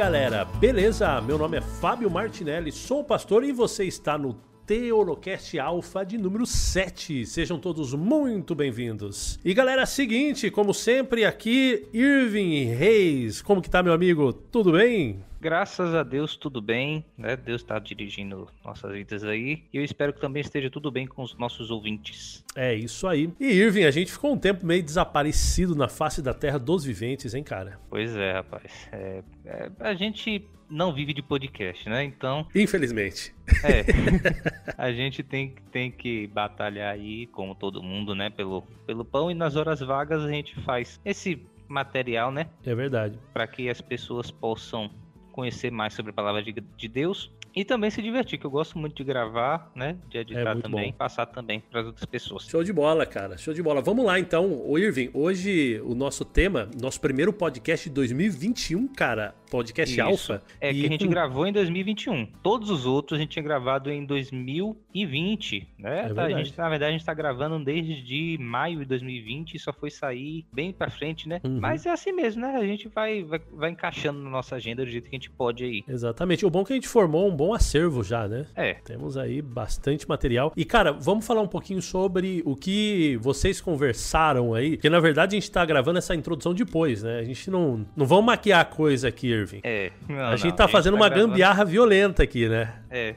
galera, 0.00 0.46
beleza? 0.46 1.20
Meu 1.20 1.36
nome 1.36 1.58
é 1.58 1.60
Fábio 1.60 2.10
Martinelli, 2.10 2.72
sou 2.72 3.04
pastor 3.04 3.44
e 3.44 3.52
você 3.52 3.84
está 3.84 4.16
no 4.16 4.32
Teolocast 4.64 5.58
Alpha 5.58 6.06
de 6.06 6.16
número 6.16 6.46
7. 6.46 7.26
Sejam 7.26 7.58
todos 7.58 7.92
muito 7.92 8.54
bem-vindos. 8.54 9.38
E 9.44 9.52
galera, 9.52 9.84
seguinte, 9.84 10.50
como 10.50 10.72
sempre 10.72 11.26
aqui, 11.26 11.86
Irving 11.92 12.72
Reis. 12.72 13.42
Como 13.42 13.60
que 13.60 13.68
tá, 13.68 13.82
meu 13.82 13.92
amigo? 13.92 14.32
Tudo 14.32 14.72
bem? 14.72 15.22
Graças 15.40 15.94
a 15.94 16.02
Deus, 16.02 16.36
tudo 16.36 16.60
bem, 16.60 17.02
né? 17.16 17.34
Deus 17.34 17.62
está 17.62 17.78
dirigindo 17.78 18.46
nossas 18.62 18.92
vidas 18.92 19.24
aí. 19.24 19.64
E 19.72 19.78
eu 19.78 19.82
espero 19.82 20.12
que 20.12 20.20
também 20.20 20.42
esteja 20.42 20.68
tudo 20.68 20.90
bem 20.90 21.06
com 21.06 21.22
os 21.22 21.34
nossos 21.38 21.70
ouvintes. 21.70 22.44
É 22.54 22.74
isso 22.74 23.08
aí. 23.08 23.32
E 23.40 23.46
Irving, 23.46 23.84
a 23.84 23.90
gente 23.90 24.12
ficou 24.12 24.34
um 24.34 24.38
tempo 24.38 24.66
meio 24.66 24.82
desaparecido 24.82 25.74
na 25.74 25.88
face 25.88 26.20
da 26.20 26.34
terra 26.34 26.58
dos 26.58 26.84
viventes, 26.84 27.34
hein, 27.34 27.42
cara? 27.42 27.80
Pois 27.88 28.14
é, 28.14 28.32
rapaz. 28.32 28.88
É, 28.92 29.22
é, 29.46 29.70
a 29.80 29.94
gente 29.94 30.46
não 30.68 30.92
vive 30.92 31.14
de 31.14 31.22
podcast, 31.22 31.88
né? 31.88 32.04
Então. 32.04 32.46
Infelizmente. 32.54 33.34
É. 33.64 33.84
a 34.76 34.92
gente 34.92 35.22
tem, 35.22 35.54
tem 35.72 35.90
que 35.90 36.26
batalhar 36.26 36.92
aí, 36.92 37.26
como 37.28 37.54
todo 37.54 37.82
mundo, 37.82 38.14
né? 38.14 38.28
Pelo, 38.28 38.62
pelo 38.86 39.06
pão 39.06 39.30
e 39.30 39.34
nas 39.34 39.56
horas 39.56 39.80
vagas 39.80 40.22
a 40.22 40.30
gente 40.30 40.54
faz 40.60 41.00
esse 41.02 41.42
material, 41.66 42.30
né? 42.30 42.46
É 42.64 42.74
verdade. 42.74 43.18
Para 43.32 43.46
que 43.46 43.70
as 43.70 43.80
pessoas 43.80 44.30
possam 44.30 44.90
conhecer 45.30 45.70
mais 45.70 45.94
sobre 45.94 46.10
a 46.10 46.14
palavra 46.14 46.42
de, 46.42 46.52
de 46.52 46.88
Deus 46.88 47.30
e 47.54 47.64
também 47.64 47.90
se 47.90 48.00
divertir, 48.00 48.38
que 48.38 48.46
eu 48.46 48.50
gosto 48.50 48.78
muito 48.78 48.94
de 48.94 49.04
gravar, 49.04 49.70
né? 49.74 49.96
De 50.08 50.18
editar 50.18 50.56
é 50.56 50.60
também, 50.60 50.90
bom. 50.90 50.96
passar 50.96 51.26
também 51.26 51.60
para 51.60 51.80
as 51.80 51.86
outras 51.86 52.04
pessoas. 52.04 52.44
Show 52.44 52.62
de 52.62 52.72
bola, 52.72 53.04
cara. 53.04 53.36
Show 53.36 53.52
de 53.52 53.62
bola. 53.62 53.80
Vamos 53.80 54.04
lá 54.04 54.18
então, 54.18 54.62
o 54.64 54.78
Irving. 54.78 55.10
Hoje 55.12 55.80
o 55.84 55.94
nosso 55.94 56.24
tema, 56.24 56.70
nosso 56.80 57.00
primeiro 57.00 57.32
podcast 57.32 57.88
de 57.88 57.94
2021, 57.94 58.86
cara, 58.88 59.34
podcast 59.50 59.92
Isso. 59.92 60.02
Alpha. 60.02 60.42
É 60.60 60.72
que 60.72 60.86
a 60.86 60.88
gente 60.88 61.06
gravou 61.08 61.46
em 61.46 61.52
2021. 61.52 62.26
Todos 62.42 62.70
os 62.70 62.86
outros 62.86 63.18
a 63.18 63.20
gente 63.20 63.30
tinha 63.30 63.42
gravado 63.42 63.90
em 63.90 64.04
2020, 64.04 65.68
né? 65.78 66.06
É 66.06 66.14
tá, 66.14 66.24
a 66.24 66.30
gente, 66.30 66.56
na 66.56 66.68
verdade, 66.68 66.90
a 66.90 66.92
gente 66.92 67.04
tá 67.04 67.14
gravando 67.14 67.62
desde 67.62 68.38
maio 68.38 68.78
de 68.80 68.84
2020 68.84 69.54
e 69.54 69.58
só 69.58 69.72
foi 69.72 69.90
sair 69.90 70.46
bem 70.52 70.72
para 70.72 70.90
frente, 70.90 71.28
né? 71.28 71.40
Uhum. 71.42 71.58
Mas 71.60 71.84
é 71.84 71.90
assim 71.90 72.12
mesmo, 72.12 72.42
né? 72.42 72.56
A 72.56 72.64
gente 72.64 72.88
vai, 72.88 73.24
vai, 73.24 73.40
vai 73.52 73.70
encaixando 73.70 74.20
na 74.20 74.30
nossa 74.30 74.56
agenda 74.56 74.84
do 74.84 74.90
jeito 74.90 75.08
que 75.08 75.16
a 75.16 75.18
gente 75.18 75.30
pode 75.30 75.64
aí. 75.64 75.84
Exatamente. 75.88 76.46
O 76.46 76.50
bom 76.50 76.62
é 76.62 76.64
que 76.64 76.72
a 76.72 76.76
gente 76.76 76.88
formou 76.88 77.28
um 77.28 77.39
bom 77.40 77.54
acervo 77.54 78.04
já, 78.04 78.28
né? 78.28 78.44
É. 78.54 78.74
Temos 78.74 79.16
aí 79.16 79.40
bastante 79.40 80.06
material. 80.06 80.52
E, 80.54 80.62
cara, 80.62 80.92
vamos 80.92 81.26
falar 81.26 81.40
um 81.40 81.48
pouquinho 81.48 81.80
sobre 81.80 82.42
o 82.44 82.54
que 82.54 83.18
vocês 83.22 83.62
conversaram 83.62 84.52
aí. 84.52 84.72
Porque, 84.76 84.90
na 84.90 85.00
verdade, 85.00 85.34
a 85.34 85.40
gente 85.40 85.50
tá 85.50 85.64
gravando 85.64 85.96
essa 85.96 86.14
introdução 86.14 86.52
depois, 86.52 87.02
né? 87.02 87.18
A 87.18 87.24
gente 87.24 87.50
não, 87.50 87.86
não 87.96 88.04
vamos 88.04 88.26
maquiar 88.26 88.60
a 88.60 88.64
coisa 88.66 89.08
aqui, 89.08 89.28
Irving. 89.28 89.60
É. 89.62 89.90
Não, 90.06 90.18
a 90.18 90.36
gente 90.36 90.50
não, 90.50 90.56
tá 90.56 90.68
fazendo 90.68 90.92
gente 90.92 91.00
tá 91.00 91.04
uma 91.06 91.08
gravando... 91.08 91.28
gambiarra 91.28 91.64
violenta 91.64 92.22
aqui, 92.22 92.46
né? 92.46 92.74
É. 92.90 93.14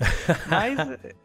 Mas 0.48 0.78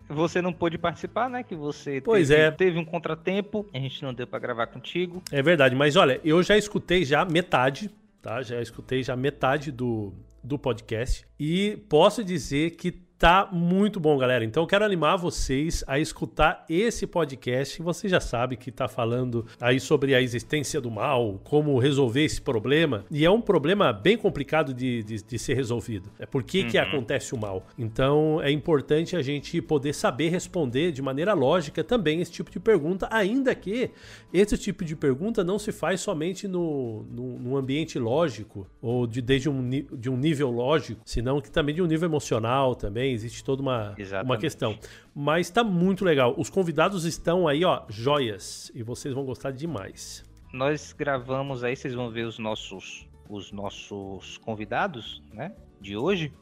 você 0.09 0.41
não 0.41 0.51
pôde 0.51 0.77
participar, 0.77 1.29
né? 1.29 1.43
Que 1.43 1.55
você 1.55 2.01
pois 2.01 2.27
teve, 2.27 2.41
é. 2.41 2.51
teve 2.51 2.77
um 2.77 2.83
contratempo. 2.83 3.65
A 3.73 3.79
gente 3.79 4.03
não 4.03 4.13
deu 4.13 4.27
para 4.27 4.39
gravar 4.39 4.67
contigo. 4.67 5.23
É 5.31 5.41
verdade. 5.41 5.73
Mas, 5.73 5.95
olha, 5.95 6.19
eu 6.21 6.43
já 6.43 6.57
escutei 6.57 7.05
já 7.05 7.23
metade 7.23 7.89
tá? 8.21 8.41
Já 8.43 8.61
escutei 8.61 9.01
já 9.01 9.15
metade 9.15 9.71
do, 9.71 10.13
do 10.43 10.57
podcast. 10.57 11.25
E 11.39 11.77
posso 11.89 12.23
dizer 12.23 12.71
que 12.71 12.91
Tá 13.21 13.47
muito 13.51 13.99
bom, 13.99 14.17
galera. 14.17 14.43
Então 14.43 14.63
eu 14.63 14.67
quero 14.67 14.83
animar 14.83 15.15
vocês 15.15 15.83
a 15.85 15.99
escutar 15.99 16.65
esse 16.67 17.05
podcast. 17.05 17.79
Você 17.79 18.09
já 18.09 18.19
sabe 18.19 18.57
que 18.57 18.71
tá 18.71 18.87
falando 18.87 19.45
aí 19.59 19.79
sobre 19.79 20.15
a 20.15 20.21
existência 20.23 20.81
do 20.81 20.89
mal, 20.89 21.39
como 21.43 21.77
resolver 21.77 22.23
esse 22.23 22.41
problema. 22.41 23.05
E 23.11 23.23
é 23.23 23.29
um 23.29 23.39
problema 23.39 23.93
bem 23.93 24.17
complicado 24.17 24.73
de, 24.73 25.03
de, 25.03 25.21
de 25.21 25.37
ser 25.37 25.53
resolvido. 25.53 26.09
É 26.17 26.25
por 26.25 26.41
que, 26.41 26.63
uhum. 26.63 26.69
que 26.69 26.79
acontece 26.79 27.35
o 27.35 27.37
mal. 27.37 27.63
Então 27.77 28.41
é 28.41 28.49
importante 28.49 29.15
a 29.15 29.21
gente 29.21 29.61
poder 29.61 29.93
saber 29.93 30.29
responder 30.29 30.91
de 30.91 31.03
maneira 31.03 31.35
lógica 31.35 31.83
também 31.83 32.21
esse 32.21 32.31
tipo 32.31 32.49
de 32.49 32.59
pergunta, 32.59 33.07
ainda 33.11 33.53
que 33.53 33.91
esse 34.33 34.57
tipo 34.57 34.83
de 34.83 34.95
pergunta 34.95 35.43
não 35.43 35.59
se 35.59 35.71
faz 35.71 36.01
somente 36.01 36.47
no, 36.47 37.03
no, 37.03 37.37
no 37.37 37.55
ambiente 37.55 37.99
lógico 37.99 38.65
ou 38.81 39.05
de, 39.05 39.21
desde 39.21 39.47
um, 39.47 39.69
de 39.69 40.09
um 40.09 40.17
nível 40.17 40.49
lógico, 40.49 41.01
senão 41.05 41.39
que 41.39 41.51
também 41.51 41.75
de 41.75 41.83
um 41.83 41.85
nível 41.85 42.09
emocional 42.09 42.73
também 42.73 43.10
existe 43.11 43.43
toda 43.43 43.61
uma, 43.61 43.95
uma 44.23 44.37
questão. 44.37 44.77
Mas 45.13 45.47
está 45.47 45.63
muito 45.63 46.03
legal. 46.05 46.33
Os 46.37 46.49
convidados 46.49 47.05
estão 47.05 47.47
aí, 47.47 47.63
ó, 47.63 47.83
joias. 47.89 48.71
E 48.73 48.83
vocês 48.83 49.13
vão 49.13 49.25
gostar 49.25 49.51
demais. 49.51 50.23
Nós 50.53 50.93
gravamos 50.93 51.63
aí, 51.63 51.75
vocês 51.75 51.93
vão 51.93 52.09
ver 52.09 52.25
os 52.25 52.37
nossos, 52.37 53.07
os 53.29 53.51
nossos 53.51 54.37
convidados, 54.39 55.21
né? 55.33 55.53
De 55.79 55.95
hoje. 55.95 56.33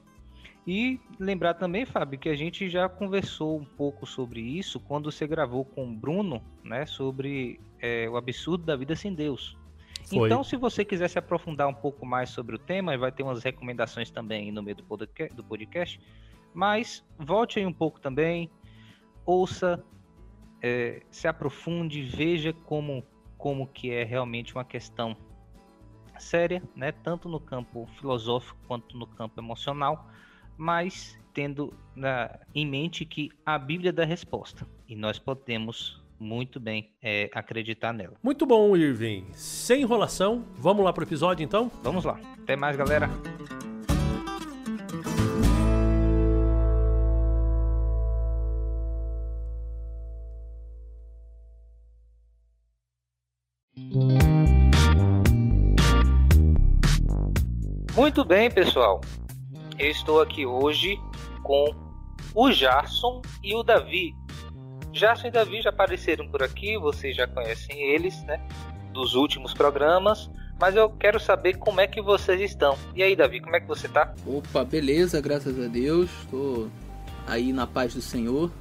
E 0.65 0.99
lembrar 1.19 1.55
também, 1.55 1.85
Fábio, 1.85 2.19
que 2.19 2.29
a 2.29 2.35
gente 2.35 2.69
já 2.69 2.87
conversou 2.87 3.59
um 3.59 3.65
pouco 3.65 4.05
sobre 4.05 4.39
isso 4.39 4.79
quando 4.79 5.11
você 5.11 5.25
gravou 5.25 5.65
com 5.65 5.89
o 5.89 5.93
Bruno, 5.95 6.43
né? 6.63 6.85
Sobre 6.85 7.59
é, 7.79 8.09
o 8.09 8.17
absurdo 8.17 8.65
da 8.65 8.75
vida 8.75 8.95
sem 8.95 9.13
Deus. 9.13 9.57
Foi. 10.05 10.27
Então, 10.27 10.43
se 10.43 10.55
você 10.55 10.83
quiser 10.83 11.07
se 11.07 11.19
aprofundar 11.19 11.67
um 11.67 11.73
pouco 11.73 12.05
mais 12.05 12.29
sobre 12.29 12.55
o 12.55 12.59
tema, 12.59 12.97
vai 12.97 13.11
ter 13.11 13.23
umas 13.23 13.43
recomendações 13.43 14.09
também 14.09 14.51
no 14.51 14.63
meio 14.63 14.77
do 14.77 15.43
podcast. 15.43 15.99
Mas 16.53 17.05
volte 17.17 17.59
aí 17.59 17.65
um 17.65 17.73
pouco 17.73 17.99
também, 17.99 18.49
ouça, 19.25 19.83
é, 20.61 21.01
se 21.09 21.27
aprofunde, 21.27 22.01
veja 22.01 22.53
como, 22.53 23.03
como 23.37 23.67
que 23.67 23.91
é 23.91 24.03
realmente 24.03 24.53
uma 24.53 24.65
questão 24.65 25.15
séria, 26.17 26.61
né? 26.75 26.91
tanto 26.91 27.29
no 27.29 27.39
campo 27.39 27.87
filosófico 27.99 28.57
quanto 28.67 28.97
no 28.97 29.07
campo 29.07 29.39
emocional, 29.39 30.07
mas 30.57 31.17
tendo 31.33 31.73
na, 31.95 32.39
em 32.53 32.65
mente 32.65 33.05
que 33.05 33.31
a 33.45 33.57
Bíblia 33.57 33.93
dá 33.93 34.03
resposta 34.03 34.67
e 34.87 34.95
nós 34.95 35.17
podemos 35.17 36.03
muito 36.19 36.59
bem 36.59 36.91
é, 37.01 37.29
acreditar 37.33 37.93
nela. 37.93 38.15
Muito 38.21 38.45
bom, 38.45 38.75
Irving. 38.75 39.25
Sem 39.31 39.83
enrolação, 39.83 40.43
vamos 40.57 40.83
lá 40.83 40.91
para 40.91 41.01
o 41.01 41.07
episódio 41.07 41.43
então? 41.43 41.71
Vamos 41.81 42.03
lá. 42.03 42.19
Até 42.43 42.57
mais, 42.57 42.75
galera. 42.75 43.09
Muito 58.09 58.25
bem, 58.25 58.49
pessoal. 58.49 59.01
Eu 59.77 59.91
estou 59.91 60.19
aqui 60.19 60.43
hoje 60.43 60.99
com 61.43 61.75
o 62.33 62.51
Jarson 62.51 63.21
e 63.43 63.53
o 63.53 63.61
Davi. 63.61 64.15
Jarson 64.91 65.27
e 65.27 65.31
Davi 65.31 65.61
já 65.61 65.69
apareceram 65.69 66.27
por 66.27 66.41
aqui, 66.41 66.75
vocês 66.79 67.15
já 67.15 67.27
conhecem 67.27 67.79
eles, 67.79 68.19
né? 68.23 68.41
Dos 68.91 69.13
últimos 69.13 69.53
programas. 69.53 70.27
Mas 70.59 70.75
eu 70.75 70.89
quero 70.89 71.19
saber 71.19 71.59
como 71.59 71.81
é 71.81 71.85
que 71.85 72.01
vocês 72.01 72.41
estão. 72.41 72.75
E 72.95 73.03
aí, 73.03 73.15
Davi, 73.15 73.41
como 73.41 73.55
é 73.55 73.59
que 73.59 73.67
você 73.67 73.87
tá? 73.87 74.11
Opa, 74.25 74.63
beleza, 74.63 75.21
graças 75.21 75.63
a 75.63 75.67
Deus. 75.67 76.09
Estou 76.23 76.67
aí 77.27 77.53
na 77.53 77.67
paz 77.67 77.93
do 77.93 78.01
Senhor. 78.01 78.51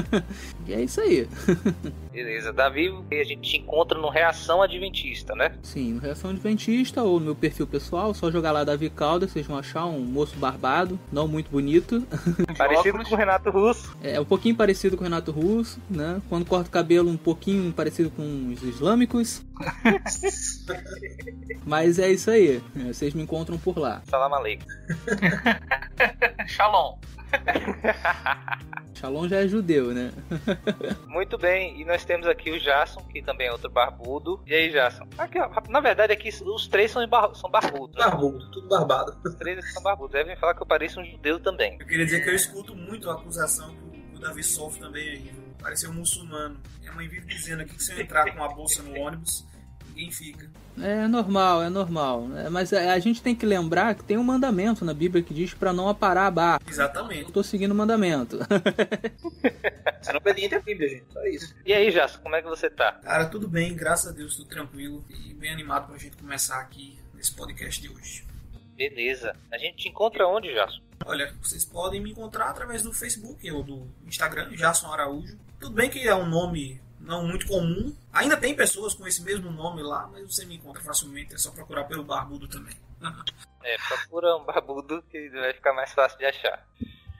e 0.66 0.72
é 0.72 0.80
isso 0.80 1.02
aí. 1.02 1.28
Beleza, 2.16 2.50
Davi, 2.50 2.90
a 3.12 3.24
gente 3.24 3.42
te 3.42 3.58
encontra 3.58 3.98
no 3.98 4.08
Reação 4.08 4.62
Adventista, 4.62 5.34
né? 5.34 5.52
Sim, 5.62 5.92
no 5.92 6.00
Reação 6.00 6.30
Adventista 6.30 7.02
ou 7.02 7.20
no 7.20 7.26
meu 7.26 7.34
perfil 7.34 7.66
pessoal, 7.66 8.14
só 8.14 8.30
jogar 8.30 8.52
lá 8.52 8.64
Davi 8.64 8.88
Caldas, 8.88 9.32
vocês 9.32 9.46
vão 9.46 9.58
achar 9.58 9.84
um 9.84 10.00
moço 10.00 10.34
barbado, 10.38 10.98
não 11.12 11.28
muito 11.28 11.50
bonito. 11.50 12.02
Parecido 12.56 13.04
com 13.04 13.14
o 13.14 13.18
Renato 13.18 13.50
Russo. 13.50 13.94
É, 14.02 14.18
um 14.18 14.24
pouquinho 14.24 14.56
parecido 14.56 14.96
com 14.96 15.02
o 15.02 15.04
Renato 15.04 15.30
Russo, 15.30 15.78
né? 15.90 16.22
Quando 16.26 16.46
corta 16.46 16.70
o 16.70 16.72
cabelo, 16.72 17.10
um 17.10 17.18
pouquinho 17.18 17.70
parecido 17.70 18.08
com 18.08 18.50
os 18.50 18.62
islâmicos. 18.62 19.44
Mas 21.66 21.98
é 21.98 22.10
isso 22.10 22.30
aí, 22.30 22.62
vocês 22.86 23.12
me 23.12 23.24
encontram 23.24 23.58
por 23.58 23.78
lá. 23.78 24.00
Salam 24.06 24.32
aleikum. 24.32 24.64
Shalom. 26.48 26.96
Shalom 28.94 29.28
já 29.28 29.44
é 29.44 29.48
judeu, 29.48 29.92
né? 29.92 30.12
Muito 31.06 31.36
bem, 31.36 31.80
e 31.80 31.84
nós 31.84 32.04
temos 32.06 32.26
aqui 32.26 32.50
o 32.50 32.60
Jason, 32.60 33.00
que 33.02 33.20
também 33.20 33.48
é 33.48 33.52
outro 33.52 33.68
barbudo. 33.68 34.40
E 34.46 34.54
aí, 34.54 34.70
Jason? 34.70 35.06
Aqui, 35.18 35.38
ó, 35.38 35.50
na 35.68 35.80
verdade, 35.80 36.12
aqui 36.12 36.28
os 36.28 36.68
três 36.68 36.90
são, 36.90 37.06
bar 37.06 37.34
são 37.34 37.50
barbudos. 37.50 37.96
Né? 37.96 38.04
Barbudo, 38.04 38.50
tudo 38.50 38.68
barbado. 38.68 39.16
Os 39.24 39.34
três 39.34 39.72
são 39.72 39.82
barbudos. 39.82 40.12
Devem 40.12 40.36
falar 40.36 40.54
que 40.54 40.62
eu 40.62 40.66
pareço 40.66 41.00
um 41.00 41.04
judeu 41.04 41.40
também. 41.40 41.76
Eu 41.80 41.86
queria 41.86 42.04
dizer 42.04 42.22
que 42.22 42.30
eu 42.30 42.34
escuto 42.34 42.74
muito 42.74 43.10
a 43.10 43.14
acusação 43.14 43.74
que 43.74 44.16
o 44.16 44.20
Davi 44.20 44.42
sofre 44.42 44.80
também 44.80 45.08
aí. 45.08 45.32
Parecer 45.60 45.88
um 45.88 45.94
muçulmano. 45.94 46.60
Minha 46.80 46.92
mãe 46.92 47.08
vive 47.08 47.26
dizendo 47.26 47.62
aqui 47.62 47.74
que 47.74 47.82
se 47.82 47.92
eu 47.92 48.00
entrar 48.00 48.30
com 48.30 48.36
uma 48.36 48.48
bolsa 48.54 48.82
no 48.82 48.96
ônibus, 49.00 49.44
ninguém 49.88 50.10
fica. 50.10 50.48
É 50.80 51.08
normal, 51.08 51.62
é 51.62 51.70
normal. 51.70 52.28
É, 52.36 52.50
mas 52.50 52.72
a, 52.72 52.92
a, 52.92 52.98
gente 52.98 53.22
tem 53.22 53.34
que 53.34 53.46
lembrar 53.46 53.94
que 53.94 54.04
tem 54.04 54.18
um 54.18 54.22
mandamento 54.22 54.84
na 54.84 54.92
Bíblia 54.92 55.22
que 55.22 55.32
diz 55.32 55.54
para 55.54 55.72
não 55.72 55.88
aparar 55.88 56.26
a 56.26 56.30
barra. 56.30 56.60
Exatamente. 56.68 57.24
Eu 57.24 57.30
tô 57.30 57.42
seguindo 57.42 57.72
o 57.72 57.74
mandamento. 57.74 58.38
Sendo 60.02 60.18
obediente 60.18 60.54
à 60.54 60.60
Bíblia, 60.60 60.88
gente. 60.88 61.04
Só 61.12 61.24
isso. 61.24 61.54
E 61.64 61.72
aí, 61.72 61.90
Jasso, 61.90 62.20
como 62.20 62.36
é 62.36 62.42
que 62.42 62.48
você 62.48 62.68
tá? 62.68 62.92
Cara, 62.92 63.26
tudo 63.26 63.48
bem, 63.48 63.74
graças 63.74 64.12
a 64.12 64.14
Deus, 64.14 64.36
tudo 64.36 64.48
tranquilo 64.48 65.02
e 65.08 65.32
bem 65.32 65.50
animado 65.50 65.88
pra 65.88 65.96
gente 65.96 66.16
começar 66.16 66.60
aqui 66.60 66.98
nesse 67.14 67.34
podcast 67.34 67.80
de 67.80 67.88
hoje. 67.88 68.26
Beleza. 68.76 69.34
A 69.50 69.56
gente 69.56 69.76
te 69.76 69.88
encontra 69.88 70.28
onde, 70.28 70.52
Jason? 70.52 70.80
Olha, 71.06 71.32
vocês 71.40 71.64
podem 71.64 72.00
me 72.00 72.10
encontrar 72.10 72.50
através 72.50 72.82
do 72.82 72.92
Facebook 72.92 73.50
ou 73.50 73.62
do 73.62 73.86
Instagram, 74.06 74.50
Jason 74.50 74.92
Araújo. 74.92 75.38
Tudo 75.58 75.74
bem 75.74 75.88
que 75.88 76.06
é 76.06 76.14
um 76.14 76.26
nome 76.26 76.78
não 77.06 77.24
muito 77.24 77.46
comum. 77.46 77.94
Ainda 78.12 78.36
tem 78.36 78.54
pessoas 78.54 78.94
com 78.94 79.06
esse 79.06 79.22
mesmo 79.22 79.50
nome 79.50 79.82
lá, 79.82 80.08
mas 80.08 80.34
você 80.34 80.44
me 80.44 80.56
encontra 80.56 80.82
facilmente, 80.82 81.34
é 81.34 81.38
só 81.38 81.50
procurar 81.52 81.84
pelo 81.84 82.04
Barbudo 82.04 82.48
também. 82.48 82.76
é, 83.62 83.76
procura 83.88 84.36
um 84.36 84.44
Barbudo 84.44 85.02
que 85.08 85.30
vai 85.30 85.54
ficar 85.54 85.72
mais 85.72 85.92
fácil 85.92 86.18
de 86.18 86.26
achar. 86.26 86.66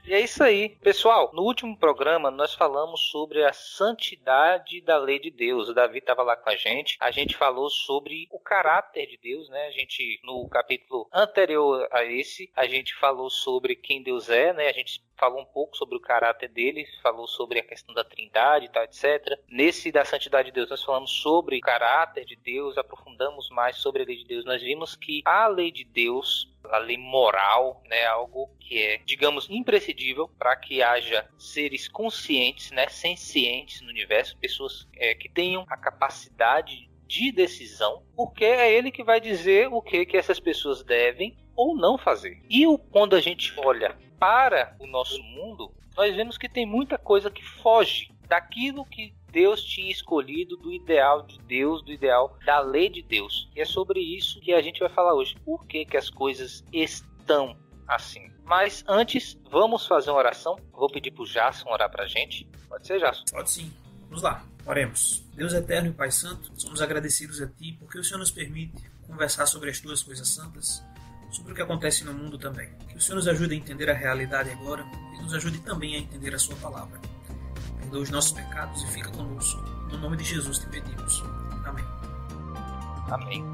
E 0.07 0.13
é 0.13 0.21
isso 0.21 0.41
aí. 0.41 0.69
Pessoal, 0.81 1.31
no 1.33 1.41
último 1.41 1.77
programa 1.77 2.31
nós 2.31 2.53
falamos 2.53 3.01
sobre 3.11 3.43
a 3.43 3.51
santidade 3.51 4.79
da 4.79 4.97
lei 4.97 5.19
de 5.19 5.29
Deus. 5.29 5.67
O 5.67 5.73
Davi 5.73 5.97
estava 5.97 6.23
lá 6.23 6.37
com 6.37 6.49
a 6.49 6.55
gente. 6.55 6.95
A 7.01 7.11
gente 7.11 7.35
falou 7.35 7.69
sobre 7.69 8.25
o 8.31 8.39
caráter 8.39 9.05
de 9.05 9.17
Deus, 9.17 9.49
né? 9.49 9.67
A 9.67 9.71
gente, 9.71 10.21
no 10.23 10.47
capítulo 10.47 11.09
anterior 11.11 11.89
a 11.91 12.05
esse, 12.05 12.49
a 12.55 12.65
gente 12.65 12.95
falou 12.95 13.29
sobre 13.29 13.75
quem 13.75 14.01
Deus 14.01 14.29
é, 14.29 14.53
né? 14.53 14.69
A 14.69 14.71
gente 14.71 15.05
falou 15.17 15.41
um 15.41 15.45
pouco 15.45 15.75
sobre 15.75 15.97
o 15.97 15.99
caráter 15.99 16.47
dele, 16.47 16.85
falou 17.01 17.27
sobre 17.27 17.59
a 17.59 17.63
questão 17.63 17.93
da 17.93 18.03
trindade 18.03 18.65
e 18.65 18.69
tal, 18.69 18.83
etc. 18.83 19.37
Nesse 19.49 19.91
da 19.91 20.05
santidade 20.05 20.49
de 20.49 20.53
Deus, 20.53 20.69
nós 20.69 20.83
falamos 20.83 21.11
sobre 21.11 21.57
o 21.57 21.61
caráter 21.61 22.23
de 22.23 22.35
Deus, 22.35 22.77
aprofundamos 22.77 23.49
mais 23.49 23.77
sobre 23.77 24.03
a 24.03 24.05
lei 24.05 24.15
de 24.15 24.25
Deus. 24.25 24.45
Nós 24.45 24.61
vimos 24.61 24.95
que 24.95 25.21
a 25.25 25.47
lei 25.47 25.71
de 25.71 25.83
Deus, 25.83 26.47
a 26.71 26.77
lei 26.77 26.97
moral, 26.97 27.81
né, 27.89 28.05
algo 28.05 28.49
que 28.59 28.81
é, 28.81 28.97
digamos, 29.05 29.49
imprescindível 29.49 30.27
para 30.37 30.55
que 30.55 30.81
haja 30.81 31.27
seres 31.37 31.87
conscientes, 31.87 32.71
né, 32.71 32.87
sencientes 32.87 33.81
no 33.81 33.89
universo, 33.89 34.37
pessoas 34.37 34.87
é, 34.95 35.15
que 35.15 35.29
tenham 35.29 35.65
a 35.69 35.77
capacidade 35.77 36.89
de 37.07 37.31
decisão, 37.31 38.03
porque 38.15 38.43
é 38.43 38.71
ele 38.71 38.91
que 38.91 39.03
vai 39.03 39.21
dizer 39.21 39.69
o 39.71 39.81
que 39.81 40.05
que 40.05 40.17
essas 40.17 40.39
pessoas 40.39 40.83
devem 40.83 41.37
ou 41.55 41.75
não 41.75 41.97
fazer. 41.97 42.41
E 42.49 42.67
o, 42.67 42.77
quando 42.77 43.15
a 43.15 43.21
gente 43.21 43.53
olha 43.57 43.97
para 44.19 44.75
o 44.79 44.85
nosso 44.85 45.21
mundo, 45.23 45.73
nós 45.95 46.15
vemos 46.15 46.37
que 46.37 46.49
tem 46.49 46.65
muita 46.65 46.97
coisa 46.97 47.31
que 47.31 47.43
foge 47.43 48.11
daquilo 48.27 48.85
que 48.85 49.13
Deus 49.31 49.63
tinha 49.63 49.91
escolhido, 49.91 50.57
do 50.57 50.71
ideal 50.71 51.23
de 51.23 51.37
Deus, 51.39 51.83
do 51.83 51.91
ideal 51.91 52.37
da 52.45 52.59
lei 52.59 52.89
de 52.89 53.01
Deus. 53.01 53.49
E 53.55 53.61
é 53.61 53.65
sobre 53.65 53.99
isso 53.99 54.39
que 54.39 54.53
a 54.53 54.61
gente 54.61 54.79
vai 54.79 54.89
falar 54.89 55.13
hoje. 55.13 55.35
Por 55.45 55.65
que, 55.65 55.85
que 55.85 55.97
as 55.97 56.09
coisas 56.09 56.63
estão 56.71 57.57
assim? 57.87 58.31
Mas 58.43 58.83
antes, 58.87 59.37
vamos 59.51 59.85
fazer 59.85 60.09
uma 60.09 60.19
oração. 60.19 60.57
Vou 60.71 60.89
pedir 60.89 61.11
para 61.11 61.23
o 61.23 61.27
Jason 61.27 61.69
orar 61.69 61.89
para 61.89 62.05
a 62.05 62.07
gente. 62.07 62.47
Pode 62.69 62.87
ser, 62.87 62.99
Jason? 62.99 63.23
Pode 63.31 63.49
sim. 63.49 63.71
Vamos 64.03 64.23
lá. 64.23 64.43
Oremos. 64.65 65.23
Deus 65.33 65.53
eterno 65.53 65.89
e 65.89 65.93
Pai 65.93 66.11
Santo, 66.11 66.51
somos 66.59 66.81
agradecidos 66.81 67.41
a 67.41 67.47
Ti 67.47 67.77
porque 67.79 67.99
o 67.99 68.03
Senhor 68.03 68.19
nos 68.19 68.31
permite 68.31 68.89
conversar 69.05 69.45
sobre 69.45 69.69
as 69.69 69.79
Tuas 69.79 70.01
coisas 70.01 70.27
santas 70.27 70.83
sobre 71.31 71.51
o 71.51 71.55
que 71.55 71.61
acontece 71.61 72.03
no 72.03 72.13
mundo 72.13 72.37
também. 72.37 72.69
Que 72.89 72.97
o 72.97 73.01
Senhor 73.01 73.17
nos 73.17 73.27
ajude 73.27 73.53
a 73.53 73.57
entender 73.57 73.89
a 73.89 73.93
realidade 73.93 74.49
agora 74.49 74.85
e 75.13 75.21
nos 75.21 75.33
ajude 75.33 75.59
também 75.59 75.95
a 75.95 75.99
entender 75.99 76.33
a 76.33 76.39
Sua 76.39 76.55
palavra. 76.55 76.99
Perdoa 77.87 78.03
os 78.03 78.09
nossos 78.09 78.33
pecados 78.33 78.83
e 78.83 78.87
fica 78.87 79.09
conosco. 79.11 79.61
No 79.89 79.97
nome 79.99 80.17
de 80.17 80.25
Jesus 80.25 80.59
te 80.59 80.67
pedimos. 80.67 81.23
Amém. 81.65 81.85
Amém. 83.09 83.45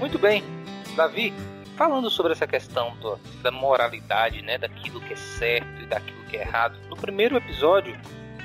Muito 0.00 0.18
bem, 0.18 0.42
Davi, 0.96 1.34
falando 1.76 2.10
sobre 2.10 2.32
essa 2.32 2.46
questão 2.46 2.96
do, 2.96 3.16
da 3.42 3.50
moralidade, 3.50 4.42
né, 4.42 4.56
daquilo 4.56 5.00
que 5.00 5.12
é 5.12 5.16
certo 5.16 5.82
e 5.82 5.86
daquilo 5.86 6.24
que 6.24 6.36
é 6.36 6.40
errado. 6.40 6.78
No 6.88 6.96
primeiro 6.96 7.36
episódio, 7.36 7.96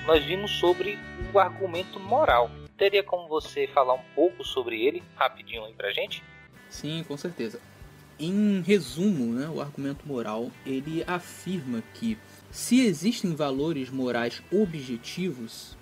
nós 0.05 0.23
vimos 0.23 0.51
sobre 0.51 0.99
o 1.33 1.39
argumento 1.39 1.99
moral. 1.99 2.51
Teria 2.77 3.03
como 3.03 3.27
você 3.27 3.67
falar 3.67 3.93
um 3.93 4.03
pouco 4.13 4.43
sobre 4.43 4.85
ele, 4.85 5.01
rapidinho 5.15 5.63
aí 5.63 5.73
pra 5.73 5.91
gente? 5.91 6.21
Sim, 6.69 7.03
com 7.07 7.15
certeza. 7.15 7.59
Em 8.19 8.61
resumo, 8.61 9.33
né, 9.33 9.47
o 9.47 9.61
argumento 9.61 10.05
moral 10.05 10.51
ele 10.65 11.03
afirma 11.07 11.81
que 11.93 12.17
se 12.51 12.85
existem 12.85 13.33
valores 13.33 13.89
morais 13.89 14.43
objetivos, 14.51 15.77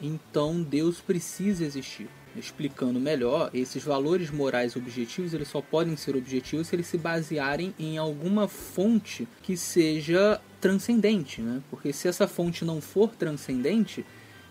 então 0.00 0.62
Deus 0.62 1.00
precisa 1.00 1.64
existir 1.64 2.08
explicando 2.38 3.00
melhor, 3.00 3.50
esses 3.52 3.82
valores 3.82 4.30
morais 4.30 4.76
objetivos 4.76 5.34
eles 5.34 5.48
só 5.48 5.60
podem 5.60 5.96
ser 5.96 6.16
objetivos 6.16 6.68
se 6.68 6.76
eles 6.76 6.86
se 6.86 6.98
basearem 6.98 7.74
em 7.78 7.98
alguma 7.98 8.48
fonte 8.48 9.26
que 9.42 9.56
seja 9.56 10.40
transcendente, 10.60 11.40
né? 11.40 11.62
Porque 11.70 11.92
se 11.92 12.08
essa 12.08 12.26
fonte 12.26 12.64
não 12.64 12.80
for 12.80 13.14
transcendente, 13.14 14.04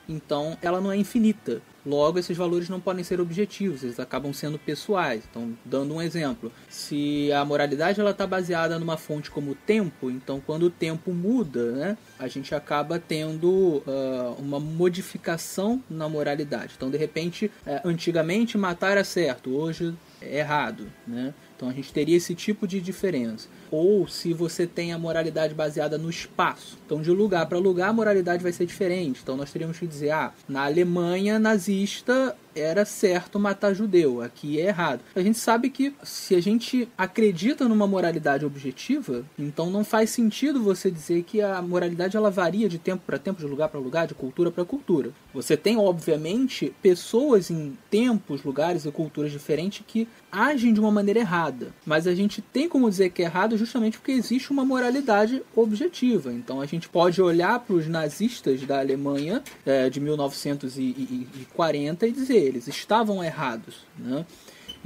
então 0.08 0.58
ela 0.62 0.82
não 0.82 0.92
é 0.92 0.98
infinita. 0.98 1.62
Logo, 1.86 2.20
esses 2.20 2.36
valores 2.36 2.68
não 2.68 2.82
podem 2.82 3.02
ser 3.02 3.22
objetivos, 3.22 3.82
eles 3.82 3.98
acabam 3.98 4.34
sendo 4.34 4.60
pessoais. 4.60 5.24
Então, 5.30 5.58
dando 5.64 5.94
um 5.94 6.02
exemplo, 6.02 6.52
se 6.68 7.32
a 7.32 7.46
moralidade 7.46 8.02
ela 8.02 8.12
está 8.12 8.28
baseada 8.28 8.78
numa 8.78 8.98
fonte 8.98 9.32
como 9.32 9.52
o 9.52 9.56
tempo, 9.56 10.12
então 10.12 10.42
quando 10.46 10.64
o 10.64 10.70
tempo 10.70 11.14
muda, 11.14 11.72
né, 11.72 11.98
a 12.20 12.28
gente 12.28 12.54
acaba 12.54 13.00
tendo 13.00 13.82
uh, 13.88 14.36
uma 14.38 14.60
modificação 14.60 15.82
na 15.90 16.10
moralidade. 16.10 16.74
Então, 16.76 16.92
de 16.92 16.98
repente, 16.98 17.46
uh, 17.66 17.88
antigamente 17.88 18.58
matar 18.58 18.92
era 18.92 19.06
certo, 19.06 19.52
hoje 19.52 19.96
é 20.22 20.40
errado, 20.40 20.88
né? 21.08 21.34
Então 21.56 21.70
a 21.70 21.74
gente 21.74 21.92
teria 21.92 22.16
esse 22.16 22.36
tipo 22.36 22.68
de 22.68 22.80
diferença. 22.80 23.48
Ou 23.72 24.08
se 24.08 24.34
você 24.34 24.66
tem 24.66 24.94
a 24.94 24.98
moralidade 24.98 25.54
baseada 25.54 25.98
no 25.98 26.10
espaço. 26.10 26.78
Então 26.86 27.02
de 27.02 27.12
lugar 27.12 27.46
para 27.46 27.58
lugar 27.58 27.90
a 27.90 27.94
moralidade 27.94 28.44
vai 28.44 28.52
ser 28.52 28.66
diferente. 28.66 29.20
Então 29.24 29.38
nós 29.38 29.52
teríamos 29.52 29.78
que 29.78 29.88
dizer, 29.88 30.12
ah, 30.12 30.34
na 30.48 30.66
Alemanha 30.66 31.40
nazista 31.40 32.36
era 32.60 32.86
certo 32.86 33.40
matar 33.40 33.74
judeu, 33.74 34.22
aqui 34.22 34.60
é 34.60 34.68
errado. 34.68 35.02
A 35.16 35.22
gente 35.22 35.38
sabe 35.38 35.70
que 35.70 35.94
se 36.04 36.36
a 36.36 36.42
gente 36.42 36.90
acredita 36.98 37.68
numa 37.68 37.88
moralidade 37.88 38.46
objetiva, 38.46 39.24
então 39.38 39.70
não 39.70 39.84
faz 39.84 40.10
sentido 40.10 40.62
você 40.62 40.90
dizer 40.90 41.24
que 41.24 41.42
a 41.42 41.62
moralidade 41.62 42.18
ela 42.18 42.32
varia 42.32 42.68
de 42.68 42.78
tempo 42.78 43.04
para 43.06 43.20
tempo, 43.20 43.40
de 43.40 43.46
lugar 43.46 43.70
para 43.70 43.80
lugar, 43.80 44.08
de 44.08 44.16
cultura 44.16 44.52
para 44.52 44.66
cultura. 44.66 45.12
Você 45.34 45.56
tem, 45.56 45.78
obviamente, 45.78 46.74
pessoas 46.82 47.52
em 47.52 47.78
tempos, 47.90 48.44
lugares 48.44 48.86
e 48.86 48.92
culturas 48.92 49.32
diferentes 49.32 49.84
que 49.86 50.08
agem 50.32 50.74
de 50.74 50.80
uma 50.80 50.92
maneira 50.92 51.20
errada, 51.20 51.74
mas 51.86 52.08
a 52.08 52.14
gente 52.14 52.42
tem 52.42 52.68
como 52.68 52.90
dizer 52.90 53.10
que 53.12 53.22
é 53.22 53.26
errado 53.26 53.57
justamente 53.58 53.98
porque 53.98 54.12
existe 54.12 54.52
uma 54.52 54.64
moralidade 54.64 55.42
objetiva. 55.56 56.32
Então 56.32 56.62
a 56.62 56.66
gente 56.66 56.88
pode 56.88 57.22
olhar 57.22 57.60
para 57.60 57.76
os 57.76 57.88
nazistas 57.88 58.62
da 58.62 58.80
Alemanha 58.80 59.44
é, 59.66 59.90
de 59.90 60.00
1940 60.00 62.08
e 62.08 62.12
dizer 62.12 62.38
eles 62.38 62.68
estavam 62.68 63.24
errados. 63.24 63.78
Né? 63.98 64.26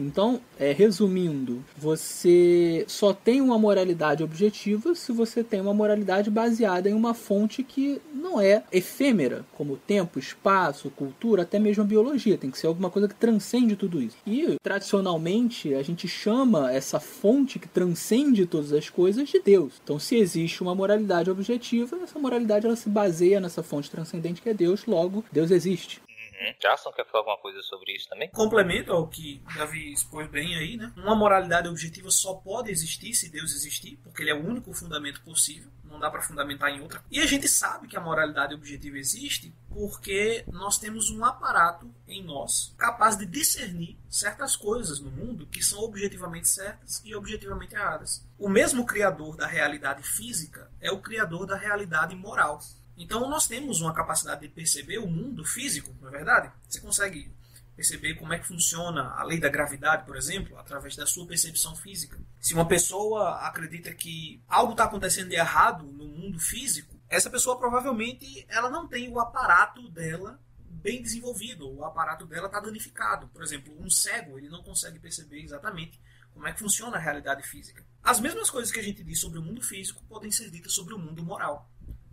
Então, 0.01 0.41
é, 0.59 0.71
resumindo, 0.71 1.63
você 1.77 2.83
só 2.87 3.13
tem 3.13 3.41
uma 3.41 3.57
moralidade 3.57 4.23
objetiva 4.23 4.95
se 4.95 5.11
você 5.11 5.43
tem 5.43 5.61
uma 5.61 5.73
moralidade 5.73 6.29
baseada 6.29 6.89
em 6.89 6.93
uma 6.93 7.13
fonte 7.13 7.63
que 7.63 8.01
não 8.13 8.39
é 8.39 8.63
efêmera, 8.71 9.45
como 9.55 9.77
tempo, 9.77 10.19
espaço, 10.19 10.91
cultura, 10.91 11.43
até 11.43 11.59
mesmo 11.59 11.83
a 11.83 11.87
biologia. 11.87 12.37
Tem 12.37 12.51
que 12.51 12.57
ser 12.57 12.67
alguma 12.67 12.89
coisa 12.89 13.07
que 13.07 13.15
transcende 13.15 13.75
tudo 13.75 14.01
isso. 14.01 14.17
E, 14.25 14.55
tradicionalmente, 14.61 15.73
a 15.73 15.83
gente 15.83 16.07
chama 16.07 16.71
essa 16.71 16.99
fonte 16.99 17.59
que 17.59 17.67
transcende 17.67 18.45
todas 18.45 18.73
as 18.73 18.89
coisas 18.89 19.29
de 19.29 19.39
Deus. 19.39 19.73
Então, 19.83 19.99
se 19.99 20.15
existe 20.15 20.61
uma 20.61 20.75
moralidade 20.75 21.29
objetiva, 21.29 21.97
essa 22.03 22.19
moralidade 22.19 22.65
ela 22.65 22.75
se 22.75 22.89
baseia 22.89 23.39
nessa 23.39 23.63
fonte 23.63 23.89
transcendente 23.89 24.41
que 24.41 24.49
é 24.49 24.53
Deus, 24.53 24.85
logo, 24.85 25.23
Deus 25.31 25.51
existe. 25.51 26.01
Uhum. 26.41 26.55
Jason 26.59 26.91
quer 26.91 27.05
falar 27.05 27.19
alguma 27.19 27.37
coisa 27.37 27.61
sobre 27.61 27.95
isso 27.95 28.09
também? 28.09 28.29
Complemento 28.29 28.91
ao 28.91 29.07
que 29.07 29.43
Davi 29.55 29.93
expôs 29.93 30.27
bem 30.27 30.55
aí, 30.55 30.75
né? 30.75 30.91
Uma 30.97 31.15
moralidade 31.15 31.67
objetiva 31.67 32.09
só 32.09 32.33
pode 32.33 32.71
existir 32.71 33.13
se 33.13 33.29
Deus 33.29 33.53
existir, 33.53 33.97
porque 34.03 34.23
ele 34.23 34.31
é 34.31 34.33
o 34.33 34.43
único 34.43 34.73
fundamento 34.73 35.21
possível. 35.21 35.69
Não 35.83 35.99
dá 35.99 36.09
para 36.09 36.21
fundamentar 36.21 36.69
em 36.69 36.81
outra. 36.81 37.03
E 37.11 37.19
a 37.19 37.25
gente 37.25 37.47
sabe 37.47 37.87
que 37.87 37.97
a 37.97 38.01
moralidade 38.01 38.55
objetiva 38.55 38.97
existe 38.97 39.53
porque 39.69 40.43
nós 40.47 40.79
temos 40.79 41.09
um 41.09 41.23
aparato 41.23 41.93
em 42.07 42.23
nós 42.23 42.73
capaz 42.77 43.17
de 43.17 43.25
discernir 43.25 43.97
certas 44.09 44.55
coisas 44.55 44.99
no 44.99 45.11
mundo 45.11 45.45
que 45.45 45.63
são 45.63 45.79
objetivamente 45.83 46.47
certas 46.47 47.01
e 47.05 47.13
objetivamente 47.13 47.75
erradas. 47.75 48.25
O 48.39 48.49
mesmo 48.49 48.85
criador 48.85 49.35
da 49.35 49.45
realidade 49.45 50.01
física 50.03 50.71
é 50.79 50.91
o 50.91 51.01
criador 51.01 51.45
da 51.45 51.55
realidade 51.55 52.15
moral. 52.15 52.59
Então 53.01 53.27
nós 53.27 53.47
temos 53.47 53.81
uma 53.81 53.93
capacidade 53.93 54.41
de 54.41 54.49
perceber 54.49 54.99
o 54.99 55.07
mundo 55.07 55.43
físico, 55.43 55.91
não 55.99 56.07
é 56.09 56.11
verdade? 56.11 56.51
Você 56.69 56.79
consegue 56.79 57.33
perceber 57.75 58.13
como 58.13 58.31
é 58.31 58.37
que 58.37 58.45
funciona 58.45 59.15
a 59.15 59.23
lei 59.23 59.39
da 59.39 59.49
gravidade, 59.49 60.05
por 60.05 60.15
exemplo, 60.15 60.55
através 60.59 60.95
da 60.95 61.07
sua 61.07 61.25
percepção 61.25 61.75
física. 61.75 62.19
Se 62.39 62.53
uma 62.53 62.67
pessoa 62.67 63.39
acredita 63.39 63.91
que 63.91 64.39
algo 64.47 64.73
está 64.73 64.83
acontecendo 64.83 65.29
de 65.29 65.35
errado 65.35 65.83
no 65.83 66.05
mundo 66.05 66.39
físico, 66.39 66.95
essa 67.09 67.27
pessoa 67.27 67.57
provavelmente 67.57 68.45
ela 68.47 68.69
não 68.69 68.87
tem 68.87 69.09
o 69.09 69.19
aparato 69.19 69.89
dela 69.89 70.39
bem 70.69 71.01
desenvolvido, 71.01 71.71
o 71.71 71.83
aparato 71.83 72.27
dela 72.27 72.45
está 72.45 72.59
danificado. 72.59 73.27
Por 73.29 73.41
exemplo, 73.41 73.73
um 73.79 73.89
cego 73.89 74.37
ele 74.37 74.47
não 74.47 74.61
consegue 74.61 74.99
perceber 74.99 75.41
exatamente 75.41 75.99
como 76.33 76.47
é 76.47 76.53
que 76.53 76.59
funciona 76.59 76.97
a 76.97 76.99
realidade 76.99 77.41
física. 77.41 77.83
As 78.03 78.19
mesmas 78.19 78.49
coisas 78.49 78.71
que 78.71 78.79
a 78.79 78.83
gente 78.83 79.03
diz 79.03 79.19
sobre 79.19 79.39
o 79.39 79.41
mundo 79.41 79.61
físico 79.61 80.03
podem 80.07 80.31
ser 80.31 80.51
ditas 80.51 80.73
sobre 80.73 80.93
o 80.93 80.99
mundo 80.99 81.23
moral. 81.23 81.70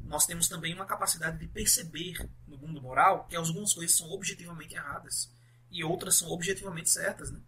Nós 0.09 0.25
temos 0.25 0.49
também 0.49 0.75
uma 0.75 0.87
capacidade 0.87 1.39
de 1.39 1.47
perceber 1.47 2.29
no 2.47 2.57
mundo 2.57 2.81
moral 2.81 3.27
que 3.29 3.37
algumas 3.37 3.75
coisas 3.75 3.95
são 3.95 4.11
objetivamente 4.11 4.75
erradas 4.75 5.31
e 5.71 5.85
outras 5.85 6.17
são 6.17 6.31
objetivamente 6.31 6.89
certas. 6.89 7.31
Né? 7.31 7.41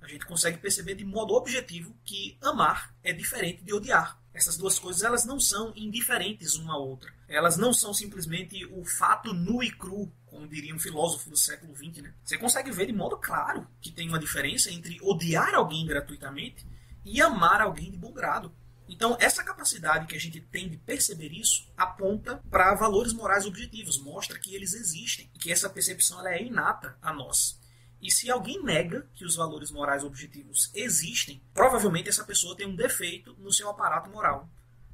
A 0.00 0.08
gente 0.08 0.26
consegue 0.26 0.58
perceber 0.58 0.96
de 0.96 1.04
modo 1.04 1.34
objetivo 1.34 1.96
que 2.04 2.36
amar 2.42 2.92
é 3.04 3.12
diferente 3.12 3.62
de 3.62 3.72
odiar. 3.72 4.20
Essas 4.34 4.56
duas 4.56 4.78
coisas 4.78 5.02
elas 5.02 5.24
não 5.24 5.38
são 5.38 5.72
indiferentes 5.76 6.56
uma 6.56 6.74
à 6.74 6.76
outra. 6.76 7.12
Elas 7.28 7.56
não 7.56 7.72
são 7.72 7.94
simplesmente 7.94 8.64
o 8.66 8.84
fato 8.84 9.32
nu 9.32 9.62
e 9.62 9.70
cru, 9.70 10.12
como 10.26 10.48
diria 10.48 10.74
um 10.74 10.78
filósofo 10.78 11.30
do 11.30 11.36
século 11.36 11.74
XX. 11.74 12.02
Né? 12.02 12.14
Você 12.24 12.36
consegue 12.36 12.72
ver 12.72 12.86
de 12.86 12.92
modo 12.92 13.16
claro 13.16 13.66
que 13.80 13.92
tem 13.92 14.08
uma 14.08 14.18
diferença 14.18 14.72
entre 14.72 14.98
odiar 15.02 15.54
alguém 15.54 15.86
gratuitamente 15.86 16.66
e 17.04 17.22
amar 17.22 17.60
alguém 17.60 17.92
de 17.92 17.96
bom 17.96 18.12
grado. 18.12 18.52
Então, 18.88 19.16
essa 19.20 19.44
capacidade 19.44 20.06
que 20.06 20.16
a 20.16 20.20
gente 20.20 20.40
tem 20.40 20.68
de 20.68 20.78
perceber 20.78 21.30
isso 21.30 21.70
aponta 21.76 22.42
para 22.50 22.74
valores 22.74 23.12
morais 23.12 23.44
objetivos, 23.44 23.98
mostra 23.98 24.38
que 24.38 24.54
eles 24.54 24.72
existem 24.72 25.30
e 25.34 25.38
que 25.38 25.52
essa 25.52 25.68
percepção 25.68 26.26
é 26.26 26.42
inata 26.42 26.96
a 27.02 27.12
nós. 27.12 27.60
E 28.00 28.10
se 28.10 28.30
alguém 28.30 28.62
nega 28.62 29.08
que 29.14 29.24
os 29.24 29.34
valores 29.34 29.70
morais 29.70 30.04
objetivos 30.04 30.70
existem, 30.74 31.42
provavelmente 31.52 32.08
essa 32.08 32.24
pessoa 32.24 32.56
tem 32.56 32.66
um 32.66 32.76
defeito 32.76 33.34
no 33.38 33.52
seu 33.52 33.68
aparato 33.68 34.08
moral. 34.08 34.48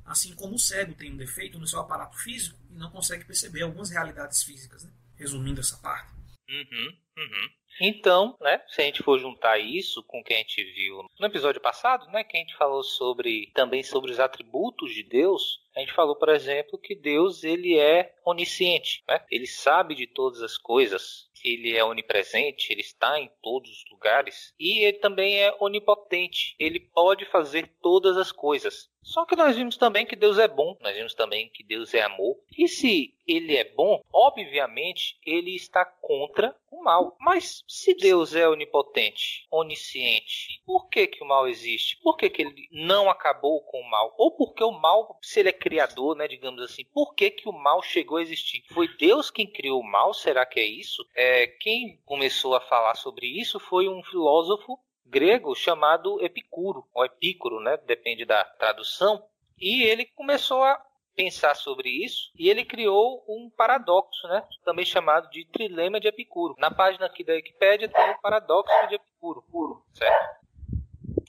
Assim 0.04 0.34
como 0.34 0.54
o 0.54 0.58
cego 0.58 0.94
tem 0.94 1.12
um 1.12 1.16
defeito 1.16 1.58
no 1.58 1.66
seu 1.66 1.80
aparato 1.80 2.18
físico 2.18 2.58
e 2.70 2.74
não 2.74 2.90
consegue 2.90 3.24
perceber 3.24 3.62
algumas 3.62 3.90
realidades 3.90 4.42
físicas. 4.42 4.84
Né? 4.84 4.90
Resumindo 5.16 5.60
essa 5.60 5.76
parte. 5.78 6.12
Uhum, 6.48 6.98
uhum. 7.16 7.48
Então, 7.80 8.36
né, 8.40 8.62
se 8.68 8.80
a 8.80 8.84
gente 8.84 9.02
for 9.02 9.18
juntar 9.18 9.58
isso 9.58 10.02
com 10.02 10.20
o 10.20 10.24
que 10.24 10.32
a 10.32 10.36
gente 10.36 10.62
viu 10.62 11.04
no 11.18 11.26
episódio 11.26 11.60
passado, 11.60 12.06
né, 12.10 12.24
que 12.24 12.36
a 12.36 12.40
gente 12.40 12.56
falou 12.56 12.82
sobre 12.82 13.50
também 13.54 13.82
sobre 13.82 14.10
os 14.10 14.20
atributos 14.20 14.94
de 14.94 15.02
Deus, 15.02 15.64
a 15.76 15.80
gente 15.80 15.92
falou, 15.92 16.14
por 16.14 16.28
exemplo, 16.28 16.78
que 16.78 16.94
Deus 16.94 17.42
ele 17.42 17.76
é 17.78 18.14
onisciente, 18.24 19.02
né? 19.08 19.24
Ele 19.30 19.46
sabe 19.46 19.94
de 19.94 20.06
todas 20.06 20.40
as 20.40 20.56
coisas, 20.56 21.28
ele 21.44 21.76
é 21.76 21.84
onipresente, 21.84 22.72
ele 22.72 22.80
está 22.80 23.18
em 23.18 23.28
todos 23.42 23.70
os 23.70 23.84
lugares 23.90 24.54
e 24.58 24.78
ele 24.78 24.98
também 24.98 25.42
é 25.42 25.54
onipotente. 25.60 26.54
Ele 26.58 26.78
pode 26.78 27.24
fazer 27.26 27.68
todas 27.82 28.16
as 28.16 28.30
coisas. 28.30 28.88
Só 29.04 29.26
que 29.26 29.36
nós 29.36 29.54
vimos 29.54 29.76
também 29.76 30.06
que 30.06 30.16
Deus 30.16 30.38
é 30.38 30.48
bom, 30.48 30.76
nós 30.80 30.96
vimos 30.96 31.14
também 31.14 31.50
que 31.50 31.62
Deus 31.62 31.92
é 31.92 32.00
amor. 32.00 32.36
E 32.56 32.66
se 32.66 33.14
ele 33.26 33.54
é 33.54 33.64
bom, 33.64 34.02
obviamente 34.10 35.18
ele 35.24 35.54
está 35.54 35.84
contra 35.84 36.56
o 36.70 36.82
mal. 36.82 37.14
Mas 37.20 37.62
se 37.68 37.94
Deus 37.94 38.34
é 38.34 38.48
onipotente, 38.48 39.46
onisciente, 39.50 40.62
por 40.64 40.88
que, 40.88 41.06
que 41.06 41.22
o 41.22 41.26
mal 41.28 41.46
existe? 41.46 41.98
Por 42.02 42.16
que, 42.16 42.30
que 42.30 42.42
ele 42.42 42.68
não 42.72 43.10
acabou 43.10 43.60
com 43.60 43.78
o 43.78 43.90
mal? 43.90 44.14
Ou 44.16 44.32
porque 44.32 44.64
o 44.64 44.72
mal, 44.72 45.18
se 45.20 45.40
ele 45.40 45.50
é 45.50 45.52
criador, 45.52 46.16
né, 46.16 46.26
digamos 46.26 46.62
assim, 46.62 46.84
por 46.86 47.14
que, 47.14 47.30
que 47.30 47.48
o 47.48 47.52
mal 47.52 47.82
chegou 47.82 48.16
a 48.16 48.22
existir? 48.22 48.64
Foi 48.72 48.88
Deus 48.96 49.30
quem 49.30 49.46
criou 49.46 49.80
o 49.80 49.86
mal? 49.86 50.14
Será 50.14 50.46
que 50.46 50.58
é 50.58 50.66
isso? 50.66 51.06
É, 51.14 51.46
quem 51.46 52.00
começou 52.06 52.56
a 52.56 52.60
falar 52.60 52.94
sobre 52.94 53.26
isso 53.26 53.60
foi 53.60 53.86
um 53.86 54.02
filósofo 54.02 54.78
grego 55.06 55.54
chamado 55.54 56.22
Epicuro, 56.24 56.86
ou 56.92 57.04
Epicuro, 57.04 57.60
né? 57.60 57.76
Depende 57.86 58.24
da 58.24 58.44
tradução. 58.44 59.24
E 59.58 59.82
ele 59.84 60.04
começou 60.04 60.62
a 60.62 60.84
pensar 61.14 61.54
sobre 61.54 61.88
isso 61.88 62.32
e 62.36 62.50
ele 62.50 62.64
criou 62.64 63.24
um 63.28 63.48
paradoxo, 63.48 64.26
né? 64.28 64.46
Também 64.64 64.84
chamado 64.84 65.30
de 65.30 65.44
trilema 65.46 66.00
de 66.00 66.08
Epicuro. 66.08 66.54
Na 66.58 66.70
página 66.70 67.06
aqui 67.06 67.22
da 67.22 67.34
Wikipédia 67.34 67.88
tem 67.88 68.10
o 68.10 68.20
paradoxo 68.20 68.72
de 68.88 68.96
Epicuro, 68.96 69.44
certo? 69.92 70.43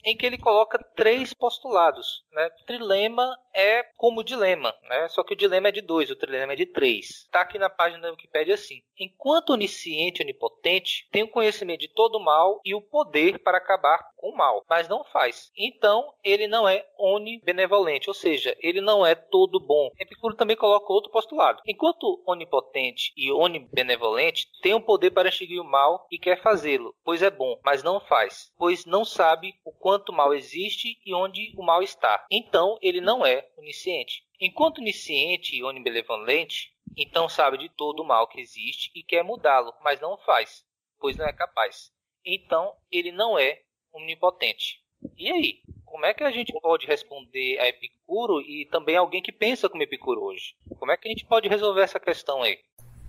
Em 0.06 0.16
que 0.16 0.24
ele 0.24 0.38
coloca 0.38 0.78
três 0.94 1.34
postulados. 1.34 2.24
Né? 2.30 2.48
Trilema 2.64 3.36
é 3.52 3.82
como 3.96 4.22
dilema, 4.22 4.72
né? 4.88 5.08
só 5.08 5.24
que 5.24 5.34
o 5.34 5.36
dilema 5.36 5.68
é 5.68 5.72
de 5.72 5.80
dois, 5.80 6.08
o 6.10 6.16
trilema 6.16 6.52
é 6.52 6.56
de 6.56 6.64
três. 6.64 7.24
Está 7.24 7.40
aqui 7.40 7.58
na 7.58 7.68
página 7.68 8.02
da 8.02 8.10
Wikipedia 8.10 8.54
assim. 8.54 8.82
Enquanto 8.96 9.50
onisciente 9.50 10.22
e 10.22 10.24
onipotente, 10.24 11.08
tem 11.10 11.24
o 11.24 11.28
conhecimento 11.28 11.80
de 11.80 11.88
todo 11.88 12.18
o 12.18 12.24
mal 12.24 12.60
e 12.64 12.72
o 12.72 12.80
poder 12.80 13.40
para 13.40 13.58
acabar 13.58 13.98
o 14.28 14.36
mal, 14.36 14.64
mas 14.68 14.88
não 14.88 15.04
faz. 15.04 15.50
Então, 15.56 16.12
ele 16.22 16.46
não 16.46 16.68
é 16.68 16.86
onibenevolente, 16.98 18.08
ou 18.08 18.14
seja, 18.14 18.56
ele 18.60 18.80
não 18.80 19.04
é 19.04 19.14
todo 19.14 19.60
bom. 19.60 19.90
Epicuro 19.98 20.34
também 20.34 20.56
coloca 20.56 20.92
outro 20.92 21.10
postulado. 21.10 21.62
Enquanto 21.66 22.22
onipotente 22.26 23.12
e 23.16 23.30
onibenevolente, 23.30 24.48
tem 24.62 24.74
o 24.74 24.80
poder 24.80 25.10
para 25.10 25.28
extinguir 25.28 25.60
o 25.60 25.64
mal 25.64 26.06
e 26.10 26.18
quer 26.18 26.40
fazê-lo, 26.42 26.94
pois 27.04 27.22
é 27.22 27.30
bom, 27.30 27.58
mas 27.64 27.82
não 27.82 28.00
faz, 28.00 28.52
pois 28.58 28.84
não 28.84 29.04
sabe 29.04 29.54
o 29.64 29.72
quanto 29.72 30.12
mal 30.12 30.34
existe 30.34 30.98
e 31.04 31.14
onde 31.14 31.54
o 31.56 31.62
mal 31.62 31.82
está. 31.82 32.24
Então, 32.30 32.78
ele 32.80 33.00
não 33.00 33.24
é 33.24 33.48
onisciente. 33.56 34.24
Enquanto 34.40 34.78
onisciente 34.78 35.56
e 35.56 35.64
onibenevolente, 35.64 36.74
então 36.96 37.28
sabe 37.28 37.58
de 37.58 37.68
todo 37.68 38.00
o 38.00 38.06
mal 38.06 38.28
que 38.28 38.40
existe 38.40 38.90
e 38.94 39.02
quer 39.02 39.22
mudá-lo, 39.22 39.72
mas 39.82 40.00
não 40.00 40.18
faz, 40.18 40.64
pois 40.98 41.16
não 41.16 41.26
é 41.26 41.32
capaz. 41.32 41.90
Então 42.24 42.74
ele 42.90 43.12
não 43.12 43.38
é 43.38 43.62
onipotente. 43.96 44.80
E 45.16 45.30
aí? 45.30 45.62
Como 45.84 46.04
é 46.04 46.12
que 46.12 46.24
a 46.24 46.30
gente 46.30 46.52
pode 46.60 46.86
responder 46.86 47.58
a 47.58 47.68
Epicuro 47.68 48.40
e 48.40 48.66
também 48.66 48.96
alguém 48.96 49.22
que 49.22 49.32
pensa 49.32 49.68
como 49.68 49.82
Epicuro 49.82 50.22
hoje? 50.22 50.54
Como 50.78 50.92
é 50.92 50.96
que 50.96 51.08
a 51.08 51.10
gente 51.10 51.24
pode 51.24 51.48
resolver 51.48 51.82
essa 51.82 51.98
questão 51.98 52.42
aí? 52.42 52.58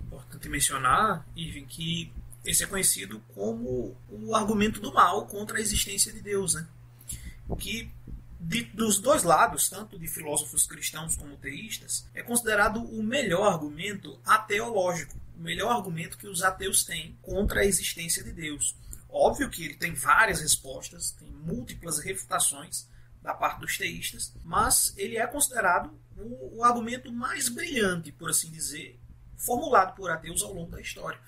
Importante 0.06 0.48
mencionar, 0.48 1.26
Ivan, 1.36 1.66
que 1.66 2.10
esse 2.44 2.64
é 2.64 2.66
conhecido 2.66 3.22
como 3.34 3.96
o 4.08 4.34
argumento 4.34 4.80
do 4.80 4.92
mal 4.92 5.26
contra 5.26 5.58
a 5.58 5.60
existência 5.60 6.12
de 6.12 6.22
Deus, 6.22 6.54
né? 6.54 6.66
Que 7.58 7.90
de, 8.40 8.62
dos 8.64 8.98
dois 8.98 9.22
lados, 9.22 9.68
tanto 9.68 9.98
de 9.98 10.06
filósofos 10.06 10.66
cristãos 10.66 11.16
como 11.16 11.36
teístas, 11.36 12.06
é 12.14 12.22
considerado 12.22 12.82
o 12.82 13.02
melhor 13.02 13.52
argumento 13.52 14.18
ateológico, 14.24 15.14
o 15.36 15.42
melhor 15.42 15.72
argumento 15.72 16.16
que 16.16 16.28
os 16.28 16.42
ateus 16.42 16.84
têm 16.84 17.16
contra 17.20 17.60
a 17.60 17.64
existência 17.64 18.22
de 18.22 18.32
Deus. 18.32 18.74
Óbvio 19.08 19.50
que 19.50 19.64
ele 19.64 19.74
tem 19.74 19.94
várias 19.94 20.40
respostas, 20.40 21.12
tem 21.12 21.30
múltiplas 21.30 21.98
refutações 21.98 22.88
da 23.22 23.34
parte 23.34 23.60
dos 23.60 23.76
teístas, 23.76 24.34
mas 24.44 24.94
ele 24.96 25.16
é 25.16 25.26
considerado 25.26 25.98
o, 26.16 26.58
o 26.58 26.64
argumento 26.64 27.10
mais 27.12 27.48
brilhante, 27.48 28.12
por 28.12 28.30
assim 28.30 28.50
dizer, 28.50 29.00
formulado 29.36 29.94
por 29.94 30.10
ateus 30.10 30.42
ao 30.42 30.52
longo 30.52 30.70
da 30.70 30.80
história. 30.80 31.18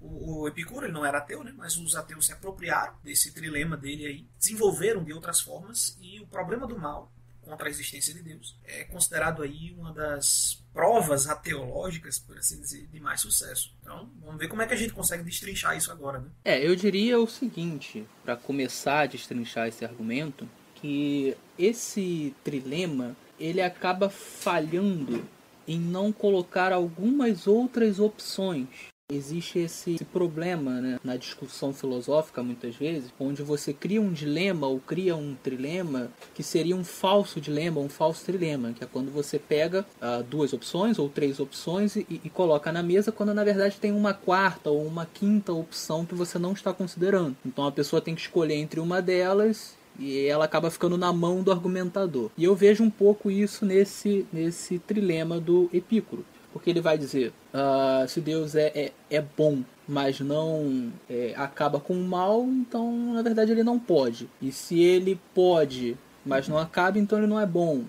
O, 0.00 0.42
o 0.42 0.48
Epicuro 0.48 0.86
ele 0.86 0.92
não 0.92 1.04
era 1.04 1.18
ateu, 1.18 1.44
né? 1.44 1.52
mas 1.56 1.76
os 1.76 1.94
ateus 1.94 2.26
se 2.26 2.32
apropriaram 2.32 2.94
desse 3.02 3.32
trilema 3.32 3.76
dele 3.76 4.06
aí, 4.06 4.28
desenvolveram 4.38 5.04
de 5.04 5.12
outras 5.12 5.40
formas 5.40 5.96
e 6.00 6.20
o 6.20 6.26
problema 6.26 6.66
do 6.66 6.78
mal 6.78 7.12
contra 7.46 7.68
a 7.68 7.70
existência 7.70 8.12
de 8.12 8.22
Deus 8.22 8.58
é 8.64 8.84
considerado 8.84 9.42
aí 9.42 9.72
uma 9.78 9.92
das 9.92 10.62
provas 10.72 11.28
ateológicas, 11.28 12.18
por 12.18 12.36
assim 12.36 12.60
dizer, 12.60 12.86
de 12.88 13.00
mais 13.00 13.20
sucesso. 13.20 13.72
Então, 13.80 14.10
vamos 14.20 14.38
ver 14.38 14.48
como 14.48 14.60
é 14.60 14.66
que 14.66 14.74
a 14.74 14.76
gente 14.76 14.92
consegue 14.92 15.22
destrinchar 15.22 15.76
isso 15.76 15.90
agora, 15.90 16.18
né? 16.18 16.28
É, 16.44 16.66
eu 16.66 16.74
diria 16.74 17.18
o 17.18 17.26
seguinte, 17.26 18.06
para 18.24 18.36
começar 18.36 19.00
a 19.00 19.06
destrinchar 19.06 19.68
esse 19.68 19.84
argumento, 19.84 20.48
que 20.74 21.36
esse 21.58 22.34
trilema 22.44 23.16
ele 23.38 23.62
acaba 23.62 24.10
falhando 24.10 25.26
em 25.68 25.80
não 25.80 26.12
colocar 26.12 26.72
algumas 26.72 27.46
outras 27.46 27.98
opções 27.98 28.68
Existe 29.08 29.60
esse, 29.60 29.94
esse 29.94 30.04
problema 30.04 30.80
né, 30.80 30.98
na 31.04 31.16
discussão 31.16 31.72
filosófica, 31.72 32.42
muitas 32.42 32.74
vezes, 32.74 33.14
onde 33.20 33.40
você 33.40 33.72
cria 33.72 34.02
um 34.02 34.12
dilema 34.12 34.66
ou 34.66 34.80
cria 34.80 35.14
um 35.14 35.36
trilema 35.44 36.10
que 36.34 36.42
seria 36.42 36.74
um 36.74 36.82
falso 36.82 37.40
dilema, 37.40 37.80
um 37.80 37.88
falso 37.88 38.24
trilema, 38.24 38.72
que 38.72 38.82
é 38.82 38.86
quando 38.92 39.12
você 39.12 39.38
pega 39.38 39.86
uh, 40.02 40.24
duas 40.24 40.52
opções 40.52 40.98
ou 40.98 41.08
três 41.08 41.38
opções 41.38 41.94
e, 41.94 42.20
e 42.24 42.28
coloca 42.28 42.72
na 42.72 42.82
mesa, 42.82 43.12
quando 43.12 43.32
na 43.32 43.44
verdade 43.44 43.76
tem 43.76 43.92
uma 43.92 44.12
quarta 44.12 44.70
ou 44.70 44.84
uma 44.84 45.06
quinta 45.06 45.52
opção 45.52 46.04
que 46.04 46.16
você 46.16 46.36
não 46.36 46.50
está 46.50 46.72
considerando. 46.72 47.36
Então 47.46 47.64
a 47.64 47.70
pessoa 47.70 48.02
tem 48.02 48.12
que 48.12 48.22
escolher 48.22 48.56
entre 48.56 48.80
uma 48.80 49.00
delas 49.00 49.76
e 50.00 50.26
ela 50.26 50.46
acaba 50.46 50.68
ficando 50.68 50.98
na 50.98 51.12
mão 51.12 51.44
do 51.44 51.52
argumentador. 51.52 52.32
E 52.36 52.42
eu 52.42 52.56
vejo 52.56 52.82
um 52.82 52.90
pouco 52.90 53.30
isso 53.30 53.64
nesse, 53.64 54.26
nesse 54.32 54.80
trilema 54.80 55.38
do 55.38 55.70
Epicuro 55.72 56.24
porque 56.56 56.70
ele 56.70 56.80
vai 56.80 56.96
dizer: 56.96 57.34
uh, 57.52 58.08
se 58.08 58.18
Deus 58.18 58.54
é, 58.54 58.72
é, 58.74 58.92
é 59.10 59.20
bom, 59.36 59.62
mas 59.86 60.20
não 60.20 60.90
é, 61.08 61.34
acaba 61.36 61.78
com 61.78 61.92
o 61.92 62.02
mal, 62.02 62.44
então 62.44 63.12
na 63.12 63.20
verdade 63.20 63.52
ele 63.52 63.62
não 63.62 63.78
pode. 63.78 64.26
E 64.40 64.50
se 64.50 64.80
ele 64.80 65.20
pode, 65.34 65.98
mas 66.24 66.48
não 66.48 66.56
acaba, 66.56 66.98
então 66.98 67.18
ele 67.18 67.26
não 67.26 67.38
é 67.38 67.44
bom. 67.44 67.84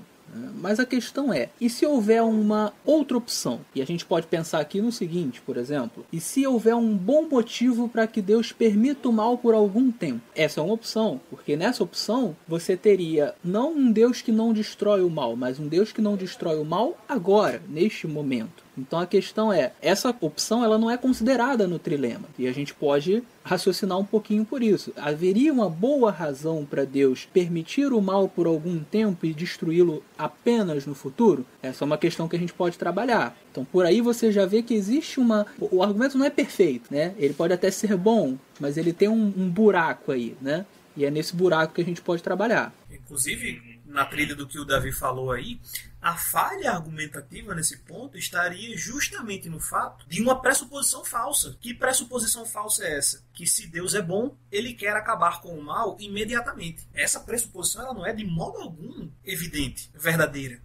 Mas 0.60 0.80
a 0.80 0.86
questão 0.86 1.34
é, 1.34 1.50
e 1.60 1.70
se 1.70 1.86
houver 1.86 2.22
uma 2.22 2.74
outra 2.86 3.18
opção? 3.18 3.62
E 3.74 3.82
a 3.82 3.86
gente 3.86 4.06
pode 4.06 4.28
pensar 4.28 4.60
aqui 4.60 4.82
no 4.82 4.92
seguinte, 4.92 5.42
por 5.42 5.58
exemplo, 5.58 6.06
e 6.12 6.20
se 6.20 6.46
houver 6.46 6.76
um 6.76 6.96
bom 6.96 7.28
motivo 7.30 7.88
para 7.88 8.08
que 8.08 8.22
Deus 8.22 8.52
permita 8.52 9.10
o 9.10 9.14
mal 9.14 9.38
por 9.38 9.54
algum 9.54 9.92
tempo? 9.92 10.22
Essa 10.36 10.60
é 10.60 10.64
uma 10.64 10.74
opção, 10.74 11.20
porque 11.30 11.56
nessa 11.56 11.84
opção 11.84 12.36
você 12.48 12.76
teria 12.76 13.34
não 13.44 13.74
um 13.74 13.92
Deus 13.92 14.22
que 14.22 14.32
não 14.32 14.54
destrói 14.54 15.04
o 15.04 15.10
mal, 15.10 15.36
mas 15.36 15.60
um 15.60 15.68
Deus 15.68 15.92
que 15.92 16.02
não 16.02 16.16
destrói 16.16 16.60
o 16.60 16.66
mal 16.66 16.98
agora, 17.08 17.62
neste 17.68 18.08
momento. 18.08 18.67
Então 18.78 19.00
a 19.00 19.08
questão 19.08 19.52
é, 19.52 19.72
essa 19.82 20.16
opção 20.22 20.64
ela 20.64 20.78
não 20.78 20.90
é 20.90 20.98
considerada 20.98 21.68
no 21.68 21.80
trilema. 21.80 22.26
E 22.38 22.48
a 22.48 22.52
gente 22.52 22.74
pode 22.74 23.24
raciocinar 23.44 23.98
um 23.98 24.06
pouquinho 24.06 24.46
por 24.46 24.62
isso. 24.62 24.92
Haveria 24.96 25.54
uma 25.54 25.70
boa 25.70 26.12
razão 26.12 26.66
para 26.70 26.86
Deus 26.86 27.28
permitir 27.32 27.94
o 27.94 28.02
mal 28.02 28.28
por 28.28 28.46
algum 28.46 28.80
tempo 28.80 29.26
e 29.26 29.34
destruí-lo 29.34 30.04
apenas 30.18 30.86
no 30.86 30.94
futuro? 30.94 31.46
Essa 31.62 31.84
é 31.84 31.86
uma 31.86 31.98
questão 31.98 32.28
que 32.28 32.36
a 32.36 32.40
gente 32.40 32.54
pode 32.54 32.78
trabalhar. 32.78 33.36
Então 33.52 33.66
por 33.66 33.86
aí 33.86 34.02
você 34.02 34.32
já 34.32 34.46
vê 34.46 34.62
que 34.62 34.74
existe 34.74 35.20
uma. 35.20 35.46
O 35.60 35.82
argumento 35.82 36.18
não 36.18 36.26
é 36.26 36.30
perfeito, 36.30 36.94
né? 36.94 37.14
Ele 37.18 37.34
pode 37.34 37.54
até 37.54 37.72
ser 37.72 37.96
bom, 37.96 38.38
mas 38.60 38.78
ele 38.78 38.94
tem 38.94 39.08
um, 39.08 39.34
um 39.38 39.50
buraco 39.50 40.12
aí, 40.12 40.36
né? 40.42 40.66
E 40.96 41.06
é 41.06 41.12
nesse 41.12 41.36
buraco 41.36 41.76
que 41.76 41.82
a 41.82 41.86
gente 41.86 42.02
pode 42.02 42.24
trabalhar. 42.24 42.74
Inclusive, 42.92 43.77
na 43.98 44.06
trilha 44.06 44.36
do 44.36 44.46
que 44.46 44.60
o 44.60 44.64
Davi 44.64 44.92
falou 44.92 45.32
aí, 45.32 45.60
a 46.00 46.16
falha 46.16 46.72
argumentativa 46.72 47.56
nesse 47.56 47.78
ponto 47.78 48.16
estaria 48.16 48.78
justamente 48.78 49.50
no 49.50 49.60
fato 49.60 50.08
de 50.08 50.22
uma 50.22 50.40
pressuposição 50.40 51.04
falsa. 51.04 51.58
Que 51.60 51.74
pressuposição 51.74 52.46
falsa 52.46 52.86
é 52.86 52.96
essa? 52.96 53.26
Que 53.34 53.48
se 53.48 53.66
Deus 53.66 53.96
é 53.96 54.02
bom, 54.02 54.38
ele 54.52 54.76
quer 54.76 54.96
acabar 54.96 55.42
com 55.42 55.58
o 55.58 55.64
mal 55.64 55.98
imediatamente. 56.00 56.88
Essa 56.94 57.20
pressuposição 57.20 57.82
ela 57.82 57.94
não 57.96 58.06
é 58.06 58.14
de 58.14 58.24
modo 58.24 58.60
algum 58.60 59.10
evidente, 59.26 59.90
verdadeira. 59.96 60.62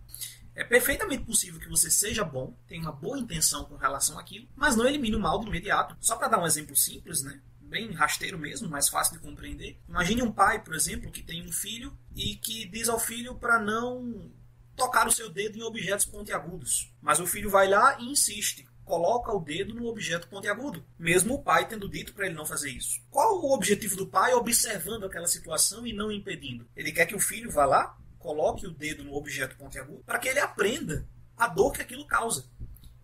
É 0.55 0.63
perfeitamente 0.63 1.25
possível 1.25 1.59
que 1.59 1.71
você 1.71 1.91
seja 1.91 2.23
bom, 2.23 2.55
tenha 2.69 2.83
uma 2.83 2.93
boa 2.93 3.19
intenção 3.19 3.65
com 3.65 3.77
relação 3.77 4.19
àquilo, 4.19 4.47
mas 4.55 4.77
não 4.77 4.87
elimine 4.87 5.17
o 5.17 5.21
mal 5.21 5.41
de 5.41 5.47
imediato. 5.47 5.97
Só 6.03 6.17
para 6.17 6.29
dar 6.29 6.39
um 6.39 6.47
exemplo 6.47 6.77
simples, 6.77 7.23
né? 7.23 7.41
Bem 7.73 7.91
rasteiro 7.91 8.39
mesmo, 8.39 8.69
mais 8.69 8.89
fácil 8.91 9.15
de 9.15 9.21
compreender. 9.21 9.81
Imagine 9.89 10.23
um 10.23 10.31
pai, 10.31 10.63
por 10.63 10.75
exemplo, 10.75 11.11
que 11.11 11.23
tem 11.23 11.43
um 11.43 11.51
filho 11.51 11.97
e 12.15 12.37
que 12.37 12.67
diz 12.67 12.87
ao 12.87 12.99
filho 12.99 13.35
para 13.35 13.59
não 13.59 14.31
tocar 14.77 15.09
o 15.09 15.11
seu 15.11 15.31
dedo 15.31 15.59
em 15.59 15.63
objetos 15.63 16.05
pontiagudos. 16.05 16.93
Mas 17.01 17.19
o 17.19 17.27
filho 17.27 17.49
vai 17.49 17.69
lá 17.69 17.99
e 17.99 18.05
insiste, 18.05 18.69
coloca 18.85 19.33
o 19.33 19.41
dedo 19.41 19.75
no 19.75 19.87
objeto 19.87 20.29
pontiagudo, 20.29 20.85
mesmo 20.99 21.35
o 21.35 21.43
pai 21.43 21.67
tendo 21.67 21.89
dito 21.89 22.13
para 22.13 22.27
ele 22.27 22.35
não 22.35 22.45
fazer 22.45 22.71
isso. 22.71 23.01
Qual 23.11 23.41
o 23.41 23.55
objetivo 23.55 23.97
do 23.97 24.07
pai 24.07 24.35
observando 24.35 25.05
aquela 25.05 25.27
situação 25.27 25.87
e 25.87 25.95
não 25.95 26.13
impedindo? 26.13 26.69
Ele 26.77 26.93
quer 26.93 27.07
que 27.07 27.17
o 27.17 27.21
filho 27.21 27.51
vá 27.51 27.65
lá, 27.65 27.97
coloque 28.19 28.67
o 28.67 28.71
dedo 28.71 29.03
no 29.03 29.15
objeto 29.15 29.57
pontiagudo 29.57 30.05
para 30.05 30.19
que 30.19 30.29
ele 30.29 30.41
aprenda 30.41 31.09
a 31.39 31.49
dor 31.49 31.73
que 31.73 31.81
aquilo 31.81 32.07
causa. 32.07 32.45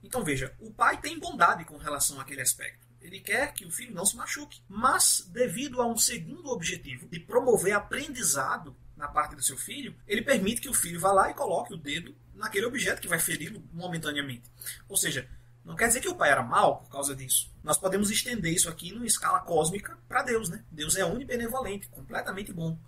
Então 0.02 0.22
veja, 0.22 0.54
o 0.60 0.70
pai 0.70 1.00
tem 1.00 1.18
bondade 1.18 1.64
com 1.64 1.78
relação 1.78 2.20
àquele 2.20 2.42
aspecto. 2.42 2.87
Ele 3.08 3.20
quer 3.20 3.54
que 3.54 3.64
o 3.64 3.70
filho 3.70 3.94
não 3.94 4.04
se 4.04 4.14
machuque. 4.14 4.60
Mas, 4.68 5.26
devido 5.32 5.80
a 5.80 5.86
um 5.86 5.96
segundo 5.96 6.50
objetivo, 6.50 7.08
de 7.08 7.18
promover 7.18 7.72
aprendizado 7.72 8.76
na 8.94 9.08
parte 9.08 9.34
do 9.34 9.42
seu 9.42 9.56
filho, 9.56 9.96
ele 10.06 10.20
permite 10.20 10.60
que 10.60 10.68
o 10.68 10.74
filho 10.74 11.00
vá 11.00 11.10
lá 11.10 11.30
e 11.30 11.34
coloque 11.34 11.72
o 11.72 11.78
dedo 11.78 12.14
naquele 12.34 12.66
objeto 12.66 13.00
que 13.00 13.08
vai 13.08 13.18
feri-lo 13.18 13.62
momentaneamente. 13.72 14.50
Ou 14.86 14.96
seja, 14.96 15.26
não 15.64 15.74
quer 15.74 15.88
dizer 15.88 16.00
que 16.00 16.08
o 16.08 16.14
pai 16.14 16.30
era 16.30 16.42
mal 16.42 16.80
por 16.80 16.90
causa 16.90 17.16
disso. 17.16 17.50
Nós 17.64 17.78
podemos 17.78 18.10
estender 18.10 18.52
isso 18.52 18.68
aqui 18.68 18.92
numa 18.92 19.06
escala 19.06 19.40
cósmica 19.40 19.98
para 20.06 20.22
Deus, 20.22 20.50
né? 20.50 20.62
Deus 20.70 20.94
é 20.94 21.04
onibenevolente, 21.04 21.88
completamente 21.88 22.52
bom. 22.52 22.78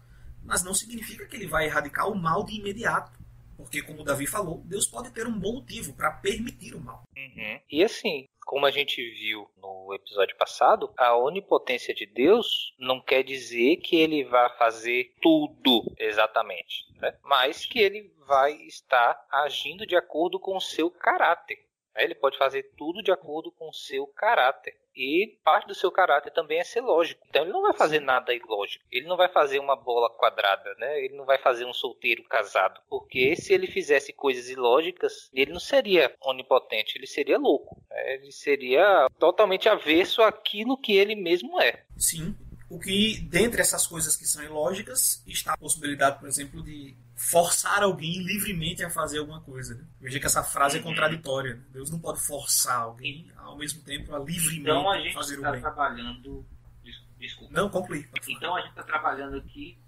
Mas 0.44 0.62
não 0.62 0.74
significa 0.74 1.24
que 1.24 1.36
ele 1.36 1.46
vai 1.46 1.64
erradicar 1.64 2.10
o 2.10 2.14
mal 2.14 2.44
de 2.44 2.58
imediato. 2.58 3.18
Porque, 3.60 3.82
como 3.82 4.00
o 4.00 4.04
Davi 4.04 4.26
falou, 4.26 4.62
Deus 4.64 4.86
pode 4.86 5.10
ter 5.12 5.26
um 5.26 5.38
bom 5.38 5.54
motivo 5.54 5.94
para 5.94 6.10
permitir 6.12 6.74
o 6.74 6.80
mal. 6.80 7.02
Uhum. 7.16 7.60
E 7.70 7.84
assim, 7.84 8.28
como 8.44 8.66
a 8.66 8.70
gente 8.70 9.00
viu 9.10 9.48
no 9.56 9.94
episódio 9.94 10.36
passado, 10.36 10.92
a 10.96 11.16
onipotência 11.16 11.94
de 11.94 12.06
Deus 12.06 12.74
não 12.78 13.00
quer 13.00 13.22
dizer 13.22 13.76
que 13.76 13.96
ele 13.96 14.24
vai 14.24 14.50
fazer 14.56 15.14
tudo 15.22 15.84
exatamente, 15.98 16.86
né? 17.00 17.16
mas 17.22 17.64
que 17.64 17.78
ele 17.78 18.12
vai 18.26 18.52
estar 18.62 19.24
agindo 19.30 19.86
de 19.86 19.96
acordo 19.96 20.40
com 20.40 20.56
o 20.56 20.60
seu 20.60 20.90
caráter. 20.90 21.58
Ele 21.96 22.14
pode 22.14 22.38
fazer 22.38 22.62
tudo 22.76 23.02
de 23.02 23.10
acordo 23.10 23.52
com 23.52 23.68
o 23.68 23.74
seu 23.74 24.06
caráter. 24.06 24.74
E 25.00 25.38
parte 25.42 25.66
do 25.66 25.74
seu 25.74 25.90
caráter 25.90 26.30
também 26.30 26.60
é 26.60 26.64
ser 26.64 26.82
lógico. 26.82 27.26
Então 27.30 27.40
ele 27.40 27.52
não 27.52 27.62
vai 27.62 27.72
fazer 27.72 28.00
nada 28.00 28.34
ilógico. 28.34 28.84
Ele 28.92 29.06
não 29.06 29.16
vai 29.16 29.30
fazer 29.30 29.58
uma 29.58 29.74
bola 29.74 30.10
quadrada, 30.10 30.74
né? 30.78 31.02
Ele 31.02 31.16
não 31.16 31.24
vai 31.24 31.38
fazer 31.38 31.64
um 31.64 31.72
solteiro 31.72 32.22
casado. 32.24 32.82
Porque 32.86 33.34
se 33.34 33.54
ele 33.54 33.66
fizesse 33.66 34.12
coisas 34.12 34.50
ilógicas, 34.50 35.30
ele 35.32 35.52
não 35.52 35.58
seria 35.58 36.14
onipotente, 36.20 36.98
ele 36.98 37.06
seria 37.06 37.38
louco. 37.38 37.82
Né? 37.88 38.16
Ele 38.16 38.30
seria 38.30 39.08
totalmente 39.18 39.70
avesso 39.70 40.20
àquilo 40.20 40.76
que 40.76 40.92
ele 40.92 41.14
mesmo 41.14 41.58
é. 41.58 41.82
Sim. 41.96 42.36
O 42.68 42.78
que, 42.78 43.18
dentre 43.22 43.62
essas 43.62 43.86
coisas 43.86 44.14
que 44.14 44.26
são 44.26 44.44
ilógicas, 44.44 45.24
está 45.26 45.54
a 45.54 45.56
possibilidade, 45.56 46.20
por 46.20 46.28
exemplo, 46.28 46.62
de 46.62 46.94
forçar 47.20 47.82
alguém 47.82 48.22
livremente 48.22 48.82
a 48.82 48.88
fazer 48.88 49.18
alguma 49.18 49.42
coisa. 49.42 49.74
Né? 49.74 49.84
Veja 50.00 50.18
que 50.18 50.24
essa 50.24 50.42
frase 50.42 50.78
é 50.78 50.80
contraditória. 50.80 51.60
Deus 51.70 51.90
não 51.90 51.98
pode 51.98 52.18
forçar 52.18 52.80
alguém 52.80 53.30
ao 53.36 53.58
mesmo 53.58 53.82
tempo 53.82 54.14
a 54.14 54.18
livremente 54.18 54.62
então, 54.62 54.90
a 54.90 54.98
gente 54.98 55.12
fazer 55.12 55.34
está 55.34 55.50
o 55.50 55.52
bem. 55.52 55.60
trabalhando. 55.60 56.46
Desculpa. 57.18 57.52
Não, 57.52 57.68
conclui. 57.68 58.08
Então 58.26 58.56
a 58.56 58.60
gente 58.60 58.70
está 58.70 58.82
trabalhando 58.82 59.36
aqui 59.36 59.78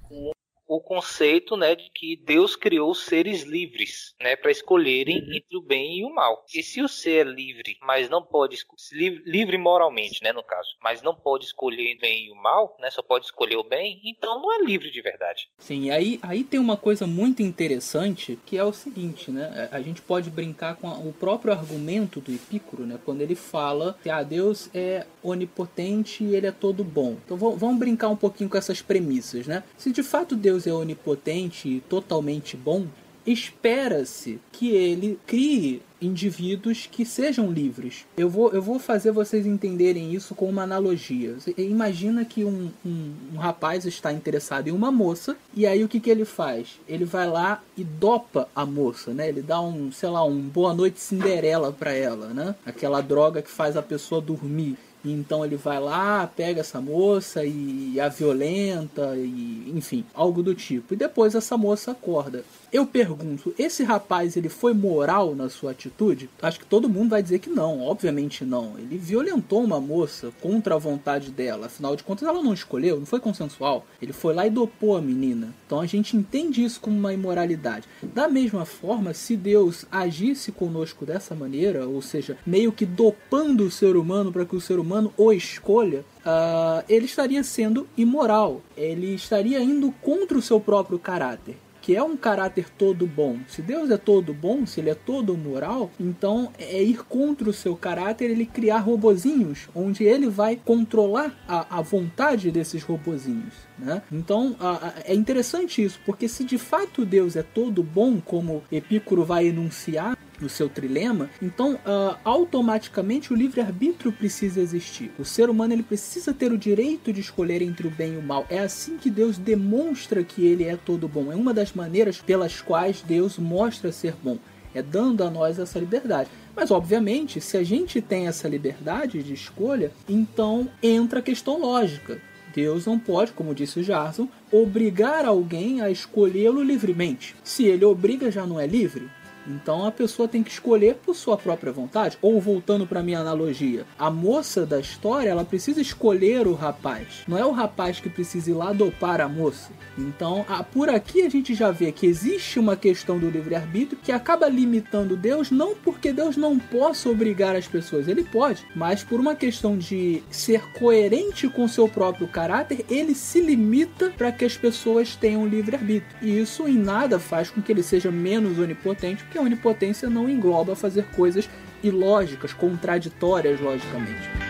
o 0.76 0.80
conceito 0.80 1.56
né, 1.56 1.74
de 1.74 1.90
que 1.90 2.16
Deus 2.16 2.56
criou 2.56 2.94
seres 2.94 3.42
livres 3.42 4.14
né, 4.20 4.36
para 4.36 4.50
escolherem 4.50 5.18
uhum. 5.18 5.34
entre 5.34 5.56
o 5.56 5.62
bem 5.62 5.98
e 5.98 6.04
o 6.04 6.14
mal. 6.14 6.44
E 6.54 6.62
se 6.62 6.80
o 6.80 6.88
ser 6.88 7.26
é 7.26 7.30
livre, 7.30 7.76
mas 7.82 8.08
não 8.08 8.22
pode 8.22 8.56
livre, 8.92 9.22
livre 9.26 9.58
moralmente, 9.58 10.22
né, 10.22 10.32
no 10.32 10.42
caso, 10.42 10.70
mas 10.82 11.02
não 11.02 11.14
pode 11.14 11.44
escolher 11.44 11.94
o 11.94 12.00
bem 12.00 12.26
e 12.26 12.30
o 12.30 12.36
mal, 12.36 12.76
né, 12.80 12.90
só 12.90 13.02
pode 13.02 13.26
escolher 13.26 13.56
o 13.56 13.64
bem, 13.64 14.00
então 14.04 14.40
não 14.40 14.52
é 14.52 14.64
livre 14.64 14.90
de 14.90 15.02
verdade. 15.02 15.48
Sim, 15.58 15.90
aí, 15.90 16.18
aí 16.22 16.42
tem 16.42 16.58
uma 16.58 16.76
coisa 16.76 17.06
muito 17.06 17.42
interessante 17.42 18.38
que 18.46 18.56
é 18.56 18.64
o 18.64 18.72
seguinte, 18.72 19.30
né? 19.30 19.68
A 19.70 19.80
gente 19.80 20.00
pode 20.00 20.30
brincar 20.30 20.76
com 20.76 20.88
o 20.88 21.12
próprio 21.12 21.52
argumento 21.52 22.20
do 22.20 22.32
Epicuro, 22.32 22.86
né? 22.86 22.98
Quando 23.04 23.20
ele 23.20 23.34
fala 23.34 23.96
que 24.02 24.10
ah, 24.10 24.22
Deus 24.22 24.70
é 24.74 25.06
onipotente 25.22 26.24
e 26.24 26.34
ele 26.34 26.46
é 26.46 26.52
todo 26.52 26.82
bom. 26.82 27.16
Então 27.24 27.36
vamos 27.36 27.78
brincar 27.78 28.08
um 28.08 28.16
pouquinho 28.16 28.48
com 28.48 28.56
essas 28.56 28.80
premissas, 28.80 29.46
né? 29.46 29.62
Se 29.76 29.92
de 29.92 30.02
fato 30.02 30.34
Deus 30.34 30.61
Deus 30.62 30.66
é 30.66 30.72
onipotente 30.72 31.68
e 31.68 31.80
totalmente 31.80 32.56
bom, 32.56 32.86
espera-se 33.26 34.40
que 34.50 34.70
ele 34.70 35.18
crie 35.26 35.80
indivíduos 36.00 36.88
que 36.90 37.04
sejam 37.06 37.52
livres. 37.52 38.04
Eu 38.16 38.28
vou, 38.28 38.50
eu 38.50 38.60
vou 38.60 38.80
fazer 38.80 39.12
vocês 39.12 39.46
entenderem 39.46 40.12
isso 40.12 40.34
com 40.34 40.48
uma 40.48 40.62
analogia. 40.64 41.36
Imagina 41.56 42.24
que 42.24 42.44
um, 42.44 42.70
um, 42.84 43.12
um, 43.32 43.36
rapaz 43.36 43.84
está 43.86 44.12
interessado 44.12 44.66
em 44.66 44.72
uma 44.72 44.90
moça 44.90 45.36
e 45.54 45.64
aí 45.64 45.84
o 45.84 45.88
que, 45.88 46.00
que 46.00 46.10
ele 46.10 46.24
faz? 46.24 46.80
Ele 46.88 47.04
vai 47.04 47.28
lá 47.28 47.62
e 47.76 47.84
dopa 47.84 48.48
a 48.54 48.66
moça, 48.66 49.14
né? 49.14 49.28
Ele 49.28 49.42
dá 49.42 49.60
um, 49.60 49.92
sei 49.92 50.08
lá, 50.08 50.24
um 50.24 50.40
boa 50.40 50.74
noite 50.74 51.00
Cinderela 51.00 51.72
para 51.72 51.92
ela, 51.92 52.28
né? 52.28 52.56
Aquela 52.66 53.00
droga 53.00 53.40
que 53.40 53.50
faz 53.50 53.76
a 53.76 53.82
pessoa 53.82 54.20
dormir. 54.20 54.76
Então 55.04 55.44
ele 55.44 55.56
vai 55.56 55.80
lá, 55.80 56.26
pega 56.26 56.60
essa 56.60 56.80
moça 56.80 57.44
e 57.44 57.98
a 58.00 58.08
violenta 58.08 59.16
e 59.16 59.72
enfim, 59.74 60.04
algo 60.14 60.42
do 60.42 60.54
tipo. 60.54 60.94
E 60.94 60.96
depois 60.96 61.34
essa 61.34 61.56
moça 61.56 61.90
acorda. 61.92 62.44
Eu 62.72 62.86
pergunto, 62.86 63.54
esse 63.58 63.84
rapaz 63.84 64.34
ele 64.34 64.48
foi 64.48 64.72
moral 64.72 65.34
na 65.34 65.50
sua 65.50 65.72
atitude? 65.72 66.30
Acho 66.40 66.58
que 66.58 66.64
todo 66.64 66.88
mundo 66.88 67.10
vai 67.10 67.22
dizer 67.22 67.38
que 67.38 67.50
não, 67.50 67.82
obviamente 67.82 68.46
não. 68.46 68.78
Ele 68.78 68.96
violentou 68.96 69.62
uma 69.62 69.78
moça 69.78 70.32
contra 70.40 70.74
a 70.74 70.78
vontade 70.78 71.30
dela, 71.30 71.66
afinal 71.66 71.94
de 71.94 72.02
contas 72.02 72.26
ela 72.26 72.42
não 72.42 72.54
escolheu, 72.54 72.98
não 72.98 73.04
foi 73.04 73.20
consensual. 73.20 73.84
Ele 74.00 74.14
foi 74.14 74.32
lá 74.32 74.46
e 74.46 74.50
dopou 74.50 74.96
a 74.96 75.02
menina. 75.02 75.52
Então 75.66 75.80
a 75.80 75.86
gente 75.86 76.16
entende 76.16 76.64
isso 76.64 76.80
como 76.80 76.96
uma 76.96 77.12
imoralidade. 77.12 77.86
Da 78.02 78.26
mesma 78.26 78.64
forma, 78.64 79.12
se 79.12 79.36
Deus 79.36 79.84
agisse 79.92 80.50
conosco 80.50 81.04
dessa 81.04 81.34
maneira, 81.34 81.86
ou 81.86 82.00
seja, 82.00 82.38
meio 82.46 82.72
que 82.72 82.86
dopando 82.86 83.64
o 83.64 83.70
ser 83.70 83.96
humano 83.96 84.32
para 84.32 84.46
que 84.46 84.56
o 84.56 84.60
ser 84.62 84.78
humano 84.78 85.12
o 85.18 85.30
escolha, 85.30 86.06
Uh, 86.22 86.84
ele 86.88 87.06
estaria 87.06 87.42
sendo 87.42 87.84
imoral, 87.96 88.62
ele 88.76 89.12
estaria 89.12 89.60
indo 89.60 89.90
contra 90.00 90.38
o 90.38 90.40
seu 90.40 90.60
próprio 90.60 90.96
caráter 90.96 91.56
que 91.82 91.96
é 91.96 92.02
um 92.02 92.16
caráter 92.16 92.70
todo 92.70 93.06
bom. 93.06 93.40
Se 93.48 93.60
Deus 93.60 93.90
é 93.90 93.98
todo 93.98 94.32
bom, 94.32 94.64
se 94.64 94.80
ele 94.80 94.88
é 94.88 94.94
todo 94.94 95.36
moral, 95.36 95.90
então 95.98 96.52
é 96.58 96.80
ir 96.80 97.04
contra 97.04 97.50
o 97.50 97.52
seu 97.52 97.76
caráter 97.76 98.30
ele 98.30 98.46
criar 98.46 98.78
robozinhos, 98.78 99.68
onde 99.74 100.04
ele 100.04 100.28
vai 100.28 100.56
controlar 100.56 101.36
a, 101.46 101.78
a 101.78 101.82
vontade 101.82 102.52
desses 102.52 102.84
robozinhos. 102.84 103.54
Né? 103.76 104.00
Então 104.12 104.54
a, 104.60 104.70
a, 104.70 104.92
é 105.04 105.14
interessante 105.14 105.82
isso, 105.82 106.00
porque 106.06 106.28
se 106.28 106.44
de 106.44 106.56
fato 106.56 107.04
Deus 107.04 107.34
é 107.34 107.42
todo 107.42 107.82
bom, 107.82 108.20
como 108.20 108.62
Epicuro 108.70 109.24
vai 109.24 109.48
enunciar, 109.48 110.16
no 110.42 110.48
seu 110.48 110.68
trilema, 110.68 111.30
então 111.40 111.74
uh, 111.74 112.16
automaticamente 112.24 113.32
o 113.32 113.36
livre-arbítrio 113.36 114.12
precisa 114.12 114.60
existir. 114.60 115.10
O 115.18 115.24
ser 115.24 115.48
humano 115.48 115.72
ele 115.72 115.82
precisa 115.82 116.34
ter 116.34 116.52
o 116.52 116.58
direito 116.58 117.12
de 117.12 117.20
escolher 117.20 117.62
entre 117.62 117.86
o 117.86 117.90
bem 117.90 118.14
e 118.14 118.16
o 118.16 118.22
mal. 118.22 118.44
É 118.50 118.58
assim 118.58 118.98
que 118.98 119.08
Deus 119.08 119.38
demonstra 119.38 120.24
que 120.24 120.44
ele 120.44 120.64
é 120.64 120.76
todo 120.76 121.08
bom. 121.08 121.32
É 121.32 121.36
uma 121.36 121.54
das 121.54 121.72
maneiras 121.72 122.18
pelas 122.18 122.60
quais 122.60 123.02
Deus 123.02 123.38
mostra 123.38 123.92
ser 123.92 124.14
bom. 124.22 124.36
É 124.74 124.82
dando 124.82 125.22
a 125.22 125.30
nós 125.30 125.58
essa 125.58 125.78
liberdade. 125.78 126.30
Mas, 126.56 126.70
obviamente, 126.70 127.40
se 127.40 127.56
a 127.56 127.62
gente 127.62 128.00
tem 128.00 128.26
essa 128.26 128.48
liberdade 128.48 129.22
de 129.22 129.32
escolha, 129.32 129.92
então 130.08 130.68
entra 130.82 131.20
a 131.20 131.22
questão 131.22 131.60
lógica. 131.60 132.20
Deus 132.54 132.84
não 132.84 132.98
pode, 132.98 133.32
como 133.32 133.54
disse 133.54 133.80
o 133.80 133.82
Jarson, 133.82 134.28
obrigar 134.50 135.24
alguém 135.24 135.80
a 135.80 135.90
escolhê-lo 135.90 136.62
livremente. 136.62 137.34
Se 137.42 137.64
ele 137.64 137.84
obriga, 137.84 138.30
já 138.30 138.46
não 138.46 138.60
é 138.60 138.66
livre? 138.66 139.08
Então 139.46 139.86
a 139.86 139.92
pessoa 139.92 140.28
tem 140.28 140.42
que 140.42 140.50
escolher 140.50 140.96
por 140.96 141.14
sua 141.14 141.36
própria 141.36 141.72
vontade. 141.72 142.18
Ou 142.20 142.40
voltando 142.40 142.86
para 142.86 143.02
minha 143.02 143.20
analogia, 143.20 143.84
a 143.98 144.10
moça 144.10 144.64
da 144.64 144.78
história 144.78 145.30
ela 145.30 145.44
precisa 145.44 145.80
escolher 145.80 146.46
o 146.46 146.54
rapaz. 146.54 147.22
Não 147.26 147.38
é 147.38 147.44
o 147.44 147.50
rapaz 147.50 148.00
que 148.00 148.08
precisa 148.08 148.50
ir 148.50 148.54
lá 148.54 148.72
dopar 148.72 149.20
a 149.20 149.28
moça. 149.28 149.70
Então 149.98 150.44
a, 150.48 150.62
por 150.62 150.88
aqui 150.88 151.22
a 151.22 151.28
gente 151.28 151.54
já 151.54 151.70
vê 151.70 151.92
que 151.92 152.06
existe 152.06 152.58
uma 152.58 152.76
questão 152.76 153.18
do 153.18 153.30
livre-arbítrio 153.30 153.98
que 154.02 154.12
acaba 154.12 154.48
limitando 154.48 155.16
Deus, 155.16 155.50
não 155.50 155.74
porque 155.74 156.12
Deus 156.12 156.36
não 156.36 156.58
possa 156.58 157.08
obrigar 157.08 157.54
as 157.56 157.66
pessoas, 157.66 158.08
ele 158.08 158.24
pode, 158.24 158.64
mas 158.74 159.02
por 159.02 159.20
uma 159.20 159.34
questão 159.34 159.76
de 159.76 160.22
ser 160.30 160.62
coerente 160.72 161.48
com 161.48 161.68
seu 161.68 161.88
próprio 161.88 162.26
caráter, 162.28 162.84
ele 162.88 163.14
se 163.14 163.40
limita 163.40 164.10
para 164.10 164.32
que 164.32 164.44
as 164.44 164.56
pessoas 164.56 165.16
tenham 165.16 165.46
livre-arbítrio. 165.46 166.16
E 166.22 166.40
isso 166.40 166.66
em 166.66 166.78
nada 166.78 167.18
faz 167.18 167.50
com 167.50 167.60
que 167.60 167.72
ele 167.72 167.82
seja 167.82 168.10
menos 168.10 168.58
onipotente 168.58 169.24
que 169.32 169.38
a 169.38 169.42
onipotência 169.42 170.08
não 170.10 170.28
engloba 170.28 170.76
fazer 170.76 171.06
coisas 171.16 171.48
ilógicas, 171.82 172.52
contraditórias 172.52 173.58
logicamente. 173.60 174.41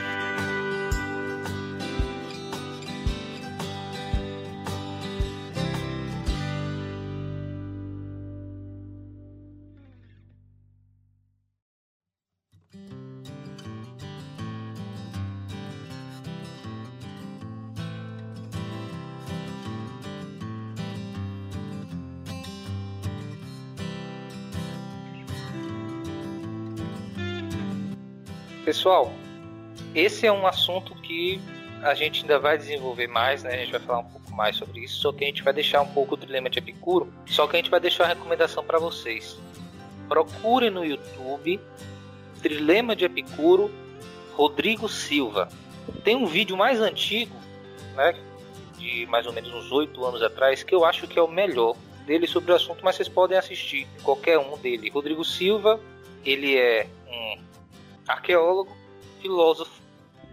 Pessoal, 28.92 29.10
esse 29.94 30.26
é 30.26 30.30
um 30.30 30.46
assunto 30.46 30.94
que 30.96 31.40
a 31.82 31.94
gente 31.94 32.20
ainda 32.20 32.38
vai 32.38 32.58
desenvolver 32.58 33.06
mais, 33.06 33.42
né? 33.42 33.54
A 33.54 33.56
gente 33.56 33.72
vai 33.72 33.80
falar 33.80 34.00
um 34.00 34.04
pouco 34.04 34.30
mais 34.34 34.54
sobre 34.56 34.80
isso, 34.80 35.00
só 35.00 35.10
que 35.10 35.24
a 35.24 35.26
gente 35.28 35.42
vai 35.42 35.54
deixar 35.54 35.80
um 35.80 35.88
pouco 35.88 36.14
o 36.14 36.18
dilema 36.18 36.50
de 36.50 36.58
Epicuro, 36.58 37.10
só 37.24 37.46
que 37.46 37.56
a 37.56 37.58
gente 37.58 37.70
vai 37.70 37.80
deixar 37.80 38.04
uma 38.04 38.10
recomendação 38.10 38.62
para 38.62 38.78
vocês. 38.78 39.38
Procure 40.10 40.68
no 40.68 40.84
YouTube 40.84 41.58
Trilema 42.42 42.94
de 42.94 43.06
Epicuro 43.06 43.70
Rodrigo 44.34 44.86
Silva. 44.90 45.48
Tem 46.04 46.14
um 46.14 46.26
vídeo 46.26 46.54
mais 46.54 46.78
antigo, 46.78 47.34
né, 47.94 48.14
de 48.76 49.06
mais 49.06 49.26
ou 49.26 49.32
menos 49.32 49.54
uns 49.54 49.72
oito 49.72 50.04
anos 50.04 50.22
atrás, 50.22 50.62
que 50.62 50.74
eu 50.74 50.84
acho 50.84 51.08
que 51.08 51.18
é 51.18 51.22
o 51.22 51.28
melhor 51.28 51.74
dele 52.04 52.26
sobre 52.26 52.52
o 52.52 52.54
assunto, 52.54 52.84
mas 52.84 52.96
vocês 52.96 53.08
podem 53.08 53.38
assistir 53.38 53.88
qualquer 54.02 54.38
um 54.38 54.58
dele. 54.58 54.90
Rodrigo 54.90 55.24
Silva, 55.24 55.80
ele 56.26 56.58
é 56.58 56.86
um 57.08 57.38
arqueólogo, 58.06 58.81
filósofo 59.22 59.80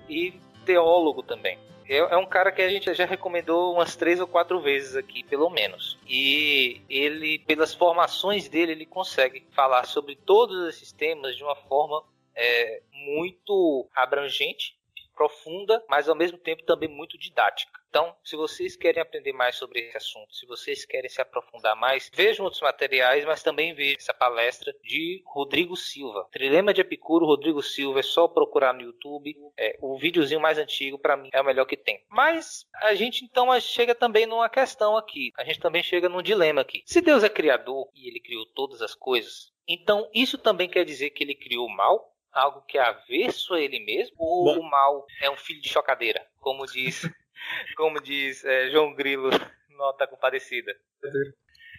e 0.10 0.34
teólogo 0.66 1.24
também. 1.24 1.58
É, 1.88 1.98
é 1.98 2.18
um 2.18 2.26
cara 2.26 2.52
que 2.52 2.62
a 2.62 2.70
gente 2.70 2.94
já 2.94 3.06
recomendou 3.06 3.74
umas 3.74 3.96
três 3.96 4.20
ou 4.20 4.28
quatro 4.28 4.60
vezes 4.60 4.96
aqui, 4.96 5.24
pelo 5.24 5.50
menos. 5.50 5.98
E 6.08 6.82
ele, 6.90 7.40
pelas 7.40 7.74
formações 7.74 8.50
dele, 8.50 8.74
ele 8.74 8.86
consegue 8.86 9.48
falar 9.52 9.86
sobre 9.86 10.16
todos 10.16 10.68
esses 10.70 10.92
temas 10.92 11.36
de 11.36 11.44
uma 11.44 11.56
forma 11.56 12.04
é, 12.36 12.82
muito 12.92 13.88
abrangente 13.96 14.78
profunda, 15.16 15.84
mas 15.90 16.08
ao 16.08 16.16
mesmo 16.16 16.38
tempo 16.38 16.64
também 16.64 16.88
muito 16.88 17.18
didática. 17.18 17.79
Então, 17.90 18.16
se 18.24 18.36
vocês 18.36 18.76
querem 18.76 19.02
aprender 19.02 19.34
mais 19.34 19.56
sobre 19.56 19.80
esse 19.80 19.98
assunto, 19.98 20.34
se 20.34 20.46
vocês 20.46 20.86
querem 20.86 21.10
se 21.10 21.20
aprofundar 21.20 21.76
mais, 21.76 22.12
vejam 22.14 22.46
outros 22.46 22.62
materiais, 22.62 23.26
mas 23.26 23.42
também 23.42 23.74
vejam 23.74 23.98
essa 23.98 24.14
palestra 24.14 24.72
de 24.84 25.24
Rodrigo 25.26 25.76
Silva. 25.76 26.28
Trilema 26.32 26.72
de 26.72 26.82
Epicuro, 26.82 27.26
Rodrigo 27.26 27.64
Silva, 27.64 28.00
é 28.00 28.04
só 28.04 28.28
procurar 28.28 28.74
no 28.74 28.82
YouTube. 28.82 29.36
É, 29.58 29.76
o 29.82 29.98
videozinho 29.98 30.40
mais 30.40 30.60
antigo, 30.60 31.00
para 31.00 31.18
mim, 31.18 31.30
é 31.34 31.42
o 31.42 31.46
melhor 31.46 31.66
que 31.66 31.76
tem. 31.76 32.06
Mas 32.10 32.64
a 32.76 32.94
gente 32.94 33.26
então 33.26 33.60
chega 33.60 33.96
também 33.96 34.28
numa 34.28 34.50
questão 34.50 34.96
aqui. 34.96 35.32
A 35.36 35.44
gente 35.44 35.60
também 35.60 35.82
chega 35.82 36.08
num 36.08 36.22
dilema 36.22 36.62
aqui. 36.62 36.84
Se 36.86 37.02
Deus 37.02 37.24
é 37.24 37.30
criador 37.30 37.90
e 37.96 38.08
ele 38.08 38.20
criou 38.20 38.46
todas 38.54 38.84
as 38.84 38.94
coisas, 38.94 39.52
então 39.68 40.08
isso 40.14 40.38
também 40.38 40.70
quer 40.70 40.86
dizer 40.86 41.10
que 41.10 41.24
ele 41.24 41.34
criou 41.34 41.66
o 41.66 41.76
mal? 41.76 42.16
algo 42.32 42.62
que 42.62 42.78
é 42.78 42.82
avesso 42.82 43.54
a 43.54 43.62
ele 43.62 43.80
mesmo? 43.80 44.16
Ou 44.20 44.46
Bom. 44.46 44.60
o 44.60 44.70
mal 44.70 45.06
é 45.22 45.30
um 45.30 45.36
filho 45.36 45.62
de 45.62 45.70
chocadeira? 45.70 46.26
Como 46.40 46.66
diz, 46.66 47.02
como 47.76 48.02
diz 48.02 48.44
é, 48.44 48.70
João 48.72 48.94
Grilo, 48.94 49.30
nota 49.70 50.08
compadecida. 50.08 50.76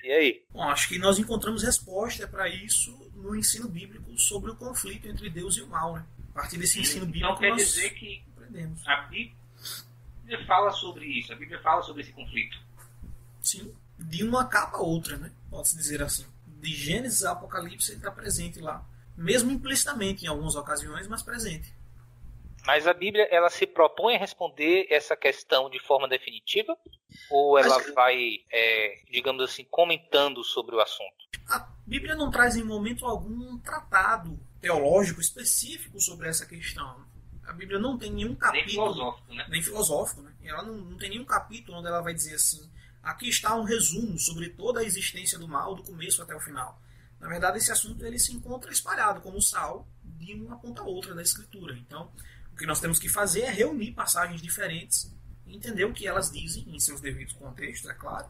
E 0.03 0.11
aí? 0.11 0.45
Bom, 0.51 0.63
acho 0.63 0.89
que 0.89 0.99
nós 0.99 1.19
encontramos 1.19 1.63
resposta 1.63 2.27
para 2.27 2.49
isso 2.49 2.91
no 3.15 3.35
ensino 3.37 3.69
bíblico 3.69 4.19
sobre 4.19 4.51
o 4.51 4.57
conflito 4.57 5.09
entre 5.09 5.29
Deus 5.29 5.57
e 5.57 5.63
o 5.63 5.67
mal. 5.67 5.95
Né? 5.95 6.07
A 6.31 6.35
partir 6.35 6.57
desse 6.57 6.75
Sim, 6.75 6.81
ensino 6.81 7.07
bíblico. 7.07 7.29
Não 7.29 7.37
quer 7.37 7.55
dizer 7.55 7.91
que 7.91 8.23
aprendemos. 8.35 8.87
a 8.87 8.97
Bíblia 9.03 10.47
fala 10.47 10.71
sobre 10.71 11.07
isso, 11.07 11.33
a 11.33 11.37
Bíblia 11.37 11.61
fala 11.61 11.83
sobre 11.83 12.03
esse 12.03 12.13
conflito. 12.13 12.59
Sim, 13.43 13.75
de 13.99 14.25
uma 14.25 14.47
capa 14.47 14.79
a 14.79 14.83
outra, 14.83 15.17
né? 15.17 15.31
Pode-se 15.51 15.77
dizer 15.77 16.03
assim. 16.03 16.27
De 16.47 16.75
Gênesis 16.75 17.25
a 17.25 17.33
Apocalipse 17.33 17.91
ele 17.91 17.99
está 17.99 18.11
presente 18.11 18.61
lá 18.61 18.87
mesmo 19.21 19.51
implicitamente 19.51 20.25
em 20.25 20.29
algumas 20.29 20.57
ocasiões, 20.57 21.07
mas 21.07 21.23
presente. 21.23 21.73
Mas 22.67 22.87
a 22.87 22.93
Bíblia 22.93 23.27
ela 23.31 23.49
se 23.49 23.67
propõe 23.67 24.17
a 24.17 24.19
responder 24.19 24.87
essa 24.91 25.17
questão 25.17 25.71
de 25.71 25.79
forma 25.79 26.09
definitiva? 26.09 26.77
Ou 27.31 27.59
ela 27.59 27.79
vai, 27.95 28.39
é, 28.51 29.03
digamos 29.11 29.43
assim, 29.43 29.65
comentando 29.65 30.45
sobre 30.45 30.77
o 30.77 30.81
assunto? 30.81 31.29
A 31.49 31.69
Bíblia 31.87 32.15
não 32.15 32.31
traz 32.31 32.57
em 32.57 32.63
momento 32.63 33.07
algum 33.07 33.59
tratado 33.59 34.39
teológico 34.61 35.21
específico 35.21 36.01
sobre 36.01 36.29
essa 36.29 36.47
questão. 36.47 37.05
A 37.45 37.53
Bíblia 37.53 37.79
não 37.79 37.99
tem 37.99 38.13
nenhum 38.13 38.35
capítulo. 38.37 38.67
Nem 38.67 38.75
filosófico, 38.75 39.35
né? 39.35 39.47
Nem 39.49 39.63
filosófico, 39.63 40.23
né? 40.23 40.33
Ela 40.45 40.63
não, 40.63 40.75
não 40.75 40.97
tem 40.97 41.11
nenhum 41.11 41.25
capítulo 41.25 41.79
onde 41.79 41.89
ela 41.89 42.01
vai 42.01 42.15
dizer 42.15 42.35
assim: 42.35 42.71
aqui 43.03 43.29
está 43.29 43.57
um 43.57 43.65
resumo 43.65 44.19
sobre 44.19 44.51
toda 44.51 44.81
a 44.81 44.85
existência 44.85 45.39
do 45.39 45.49
mal, 45.49 45.75
do 45.75 45.83
começo 45.83 46.23
até 46.23 46.35
o 46.35 46.41
final. 46.41 46.81
Na 47.19 47.29
verdade, 47.29 47.59
esse 47.59 47.73
assunto 47.73 48.05
ele 48.05 48.19
se 48.19 48.33
encontra 48.33 48.73
espalhado 48.73 49.21
como 49.21 49.43
sal 49.43 49.87
de 50.03 50.35
uma 50.35 50.59
ponta 50.59 50.83
a 50.83 50.85
outra 50.85 51.15
da 51.15 51.23
escritura. 51.23 51.77
Então, 51.77 52.11
que 52.61 52.67
nós 52.67 52.81
temos 52.81 52.99
que 52.99 53.09
fazer 53.09 53.43
é 53.43 53.51
reunir 53.51 53.93
passagens 53.93 54.41
diferentes 54.41 55.13
e 55.47 55.57
entender 55.57 55.85
o 55.85 55.93
que 55.93 56.07
elas 56.07 56.31
dizem, 56.31 56.65
em 56.69 56.79
seus 56.79 57.01
devidos 57.01 57.33
contextos, 57.33 57.91
é 57.91 57.95
claro, 57.95 58.29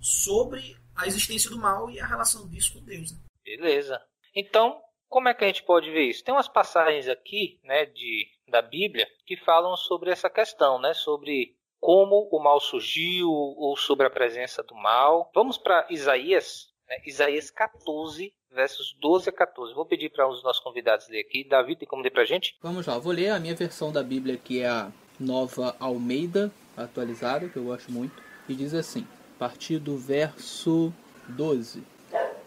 sobre 0.00 0.76
a 0.94 1.06
existência 1.06 1.50
do 1.50 1.58
mal 1.58 1.90
e 1.90 1.98
a 1.98 2.06
relação 2.06 2.48
disso 2.48 2.74
com 2.74 2.84
Deus. 2.84 3.12
Né? 3.12 3.18
Beleza. 3.44 4.00
Então, 4.34 4.80
como 5.08 5.28
é 5.28 5.34
que 5.34 5.44
a 5.44 5.46
gente 5.46 5.64
pode 5.64 5.90
ver 5.90 6.04
isso? 6.04 6.22
Tem 6.22 6.34
umas 6.34 6.48
passagens 6.48 7.08
aqui, 7.08 7.60
né, 7.64 7.86
de, 7.86 8.28
da 8.48 8.62
Bíblia 8.62 9.08
que 9.26 9.36
falam 9.36 9.76
sobre 9.76 10.10
essa 10.10 10.30
questão, 10.30 10.80
né, 10.80 10.94
sobre 10.94 11.56
como 11.80 12.28
o 12.30 12.42
mal 12.42 12.60
surgiu 12.60 13.28
ou 13.28 13.76
sobre 13.76 14.06
a 14.06 14.10
presença 14.10 14.62
do 14.62 14.74
mal. 14.74 15.30
Vamos 15.34 15.58
para 15.58 15.86
Isaías, 15.90 16.72
né? 16.86 17.02
Isaías 17.04 17.50
14, 17.50 18.32
versos 18.52 18.96
12 19.00 19.28
a 19.28 19.32
14. 19.32 19.74
Vou 19.74 19.84
pedir 19.84 20.10
para 20.10 20.26
um 20.28 20.32
dos 20.32 20.42
nossos 20.42 20.62
convidados 20.62 21.08
ler 21.08 21.20
aqui. 21.20 21.44
Davi, 21.44 21.76
tem 21.76 21.88
como 21.88 22.02
ler 22.02 22.10
para 22.10 22.22
a 22.22 22.26
gente? 22.26 22.56
Vamos 22.62 22.86
lá, 22.86 22.98
vou 22.98 23.12
ler 23.12 23.30
a 23.30 23.40
minha 23.40 23.54
versão 23.54 23.90
da 23.90 24.02
Bíblia, 24.02 24.36
que 24.36 24.60
é 24.60 24.68
a 24.68 24.90
nova 25.18 25.74
Almeida 25.78 26.52
atualizada, 26.76 27.48
que 27.48 27.56
eu 27.56 27.64
gosto 27.64 27.90
muito, 27.90 28.22
e 28.48 28.54
diz 28.54 28.74
assim, 28.74 29.06
a 29.36 29.38
partir 29.38 29.78
do 29.78 29.96
verso 29.96 30.92
12. 31.28 31.82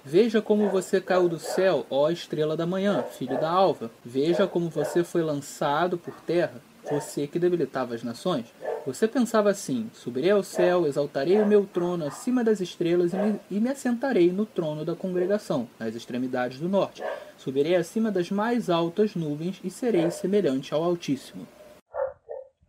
Veja 0.04 0.42
como 0.42 0.70
você 0.70 1.02
caiu 1.02 1.28
do 1.28 1.40
céu, 1.40 1.86
ó 1.90 2.10
estrela 2.12 2.56
da 2.56 2.66
manhã, 2.66 3.02
filho 3.04 3.40
da 3.40 3.50
alva. 3.50 3.90
Veja 4.04 4.46
como 4.46 4.70
você 4.70 5.04
foi 5.04 5.24
lançado 5.24 5.98
por 5.98 6.14
terra, 6.22 6.62
você 6.84 7.26
que 7.26 7.40
debilitava 7.40 7.96
as 7.96 8.04
nações. 8.04 8.46
Você 8.86 9.08
pensava 9.08 9.50
assim: 9.50 9.90
subirei 9.94 10.30
ao 10.30 10.44
céu, 10.44 10.86
exaltarei 10.86 11.42
o 11.42 11.48
meu 11.48 11.66
trono 11.66 12.06
acima 12.06 12.44
das 12.44 12.62
estrelas 12.62 13.14
e 13.14 13.18
me, 13.18 13.40
e 13.50 13.60
me 13.60 13.70
assentarei 13.70 14.32
no 14.32 14.46
trono 14.46 14.86
da 14.86 14.96
congregação, 14.96 15.68
nas 15.80 15.96
extremidades 15.96 16.60
do 16.60 16.70
norte. 16.70 17.04
Subirei 17.36 17.76
acima 17.76 18.12
das 18.12 18.30
mais 18.30 18.70
altas 18.70 19.16
nuvens 19.16 19.60
e 19.64 19.72
serei 19.72 20.12
semelhante 20.12 20.74
ao 20.74 20.84
Altíssimo. 20.84 21.48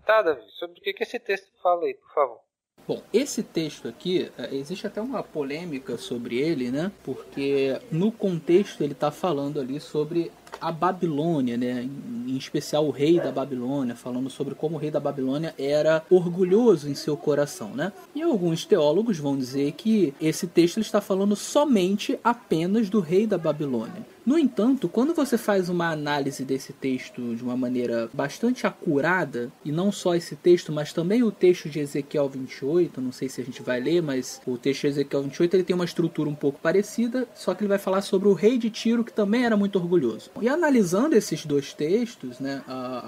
Tá, 0.06 0.22
Davi, 0.22 0.42
sobre 0.58 0.78
o 0.78 0.82
que 0.82 1.02
esse 1.02 1.18
texto 1.18 1.48
fala 1.62 1.84
aí, 1.84 1.94
por 1.94 2.14
favor? 2.14 2.46
Bom, 2.88 3.02
esse 3.12 3.42
texto 3.42 3.88
aqui, 3.88 4.30
é, 4.38 4.54
existe 4.54 4.86
até 4.86 5.00
uma 5.00 5.20
polêmica 5.20 5.98
sobre 5.98 6.38
ele, 6.38 6.70
né? 6.70 6.92
Porque 7.02 7.80
no 7.90 8.12
contexto 8.12 8.80
ele 8.80 8.92
está 8.92 9.10
falando 9.10 9.58
ali 9.58 9.80
sobre 9.80 10.30
a 10.60 10.72
Babilônia, 10.72 11.56
né? 11.56 11.88
em 12.26 12.36
especial 12.36 12.86
o 12.86 12.90
rei 12.90 13.20
da 13.20 13.30
Babilônia, 13.30 13.94
falando 13.94 14.28
sobre 14.28 14.54
como 14.54 14.76
o 14.76 14.78
rei 14.78 14.90
da 14.90 15.00
Babilônia 15.00 15.54
era 15.58 16.02
orgulhoso 16.10 16.88
em 16.88 16.94
seu 16.94 17.16
coração. 17.16 17.70
Né? 17.74 17.92
E 18.14 18.22
alguns 18.22 18.64
teólogos 18.64 19.18
vão 19.18 19.36
dizer 19.36 19.72
que 19.72 20.12
esse 20.20 20.46
texto 20.46 20.80
está 20.80 21.00
falando 21.00 21.36
somente 21.36 22.18
apenas 22.22 22.90
do 22.90 23.00
rei 23.00 23.26
da 23.26 23.38
Babilônia. 23.38 24.04
No 24.26 24.36
entanto, 24.36 24.88
quando 24.88 25.14
você 25.14 25.38
faz 25.38 25.68
uma 25.68 25.88
análise 25.88 26.44
desse 26.44 26.72
texto 26.72 27.36
de 27.36 27.44
uma 27.44 27.56
maneira 27.56 28.10
bastante 28.12 28.66
acurada, 28.66 29.52
e 29.64 29.70
não 29.70 29.92
só 29.92 30.16
esse 30.16 30.34
texto, 30.34 30.72
mas 30.72 30.92
também 30.92 31.22
o 31.22 31.30
texto 31.30 31.68
de 31.68 31.78
Ezequiel 31.78 32.28
28, 32.28 33.00
não 33.00 33.12
sei 33.12 33.28
se 33.28 33.40
a 33.40 33.44
gente 33.44 33.62
vai 33.62 33.80
ler, 33.80 34.02
mas 34.02 34.40
o 34.44 34.58
texto 34.58 34.80
de 34.80 34.86
Ezequiel 34.88 35.22
28 35.22 35.54
ele 35.54 35.62
tem 35.62 35.76
uma 35.76 35.84
estrutura 35.84 36.28
um 36.28 36.34
pouco 36.34 36.58
parecida, 36.58 37.28
só 37.36 37.54
que 37.54 37.62
ele 37.62 37.68
vai 37.68 37.78
falar 37.78 38.00
sobre 38.00 38.26
o 38.26 38.32
rei 38.32 38.58
de 38.58 38.68
Tiro 38.68 39.04
que 39.04 39.12
também 39.12 39.44
era 39.44 39.56
muito 39.56 39.78
orgulhoso. 39.78 40.28
E 40.46 40.48
analisando 40.48 41.16
esses 41.16 41.44
dois 41.44 41.72
textos, 41.72 42.38
né, 42.38 42.62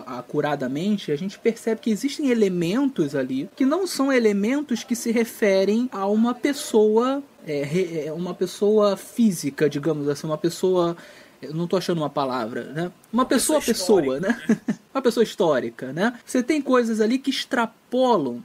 acuradamente, 0.07 1.13
a 1.13 1.17
gente 1.17 1.39
percebe 1.39 1.81
que 1.81 1.89
existem 1.89 2.31
elementos 2.31 3.15
ali 3.15 3.49
que 3.55 3.65
não 3.65 3.87
são 3.87 4.13
elementos 4.13 4.83
que 4.83 4.97
se 4.97 5.13
referem 5.13 5.89
a 5.93 6.05
uma 6.09 6.35
pessoa 6.35 7.23
é, 7.47 8.07
é, 8.07 8.13
uma 8.13 8.35
pessoa 8.35 8.97
física, 8.97 9.71
digamos 9.71 10.09
assim, 10.09 10.27
uma 10.27 10.37
pessoa. 10.37 10.97
Eu 11.41 11.55
não 11.55 11.63
estou 11.63 11.77
achando 11.77 11.99
uma 11.99 12.11
palavra, 12.11 12.65
né? 12.73 12.91
Uma 13.13 13.25
pessoa 13.25 13.61
pessoa, 13.61 14.03
pessoa 14.03 14.19
né? 14.21 14.59
uma 14.93 15.01
pessoa 15.01 15.23
histórica, 15.23 15.93
né? 15.93 16.19
Você 16.27 16.43
tem 16.43 16.61
coisas 16.61 17.01
ali 17.01 17.21
que 17.21 17.31
extrapolam 17.31 18.43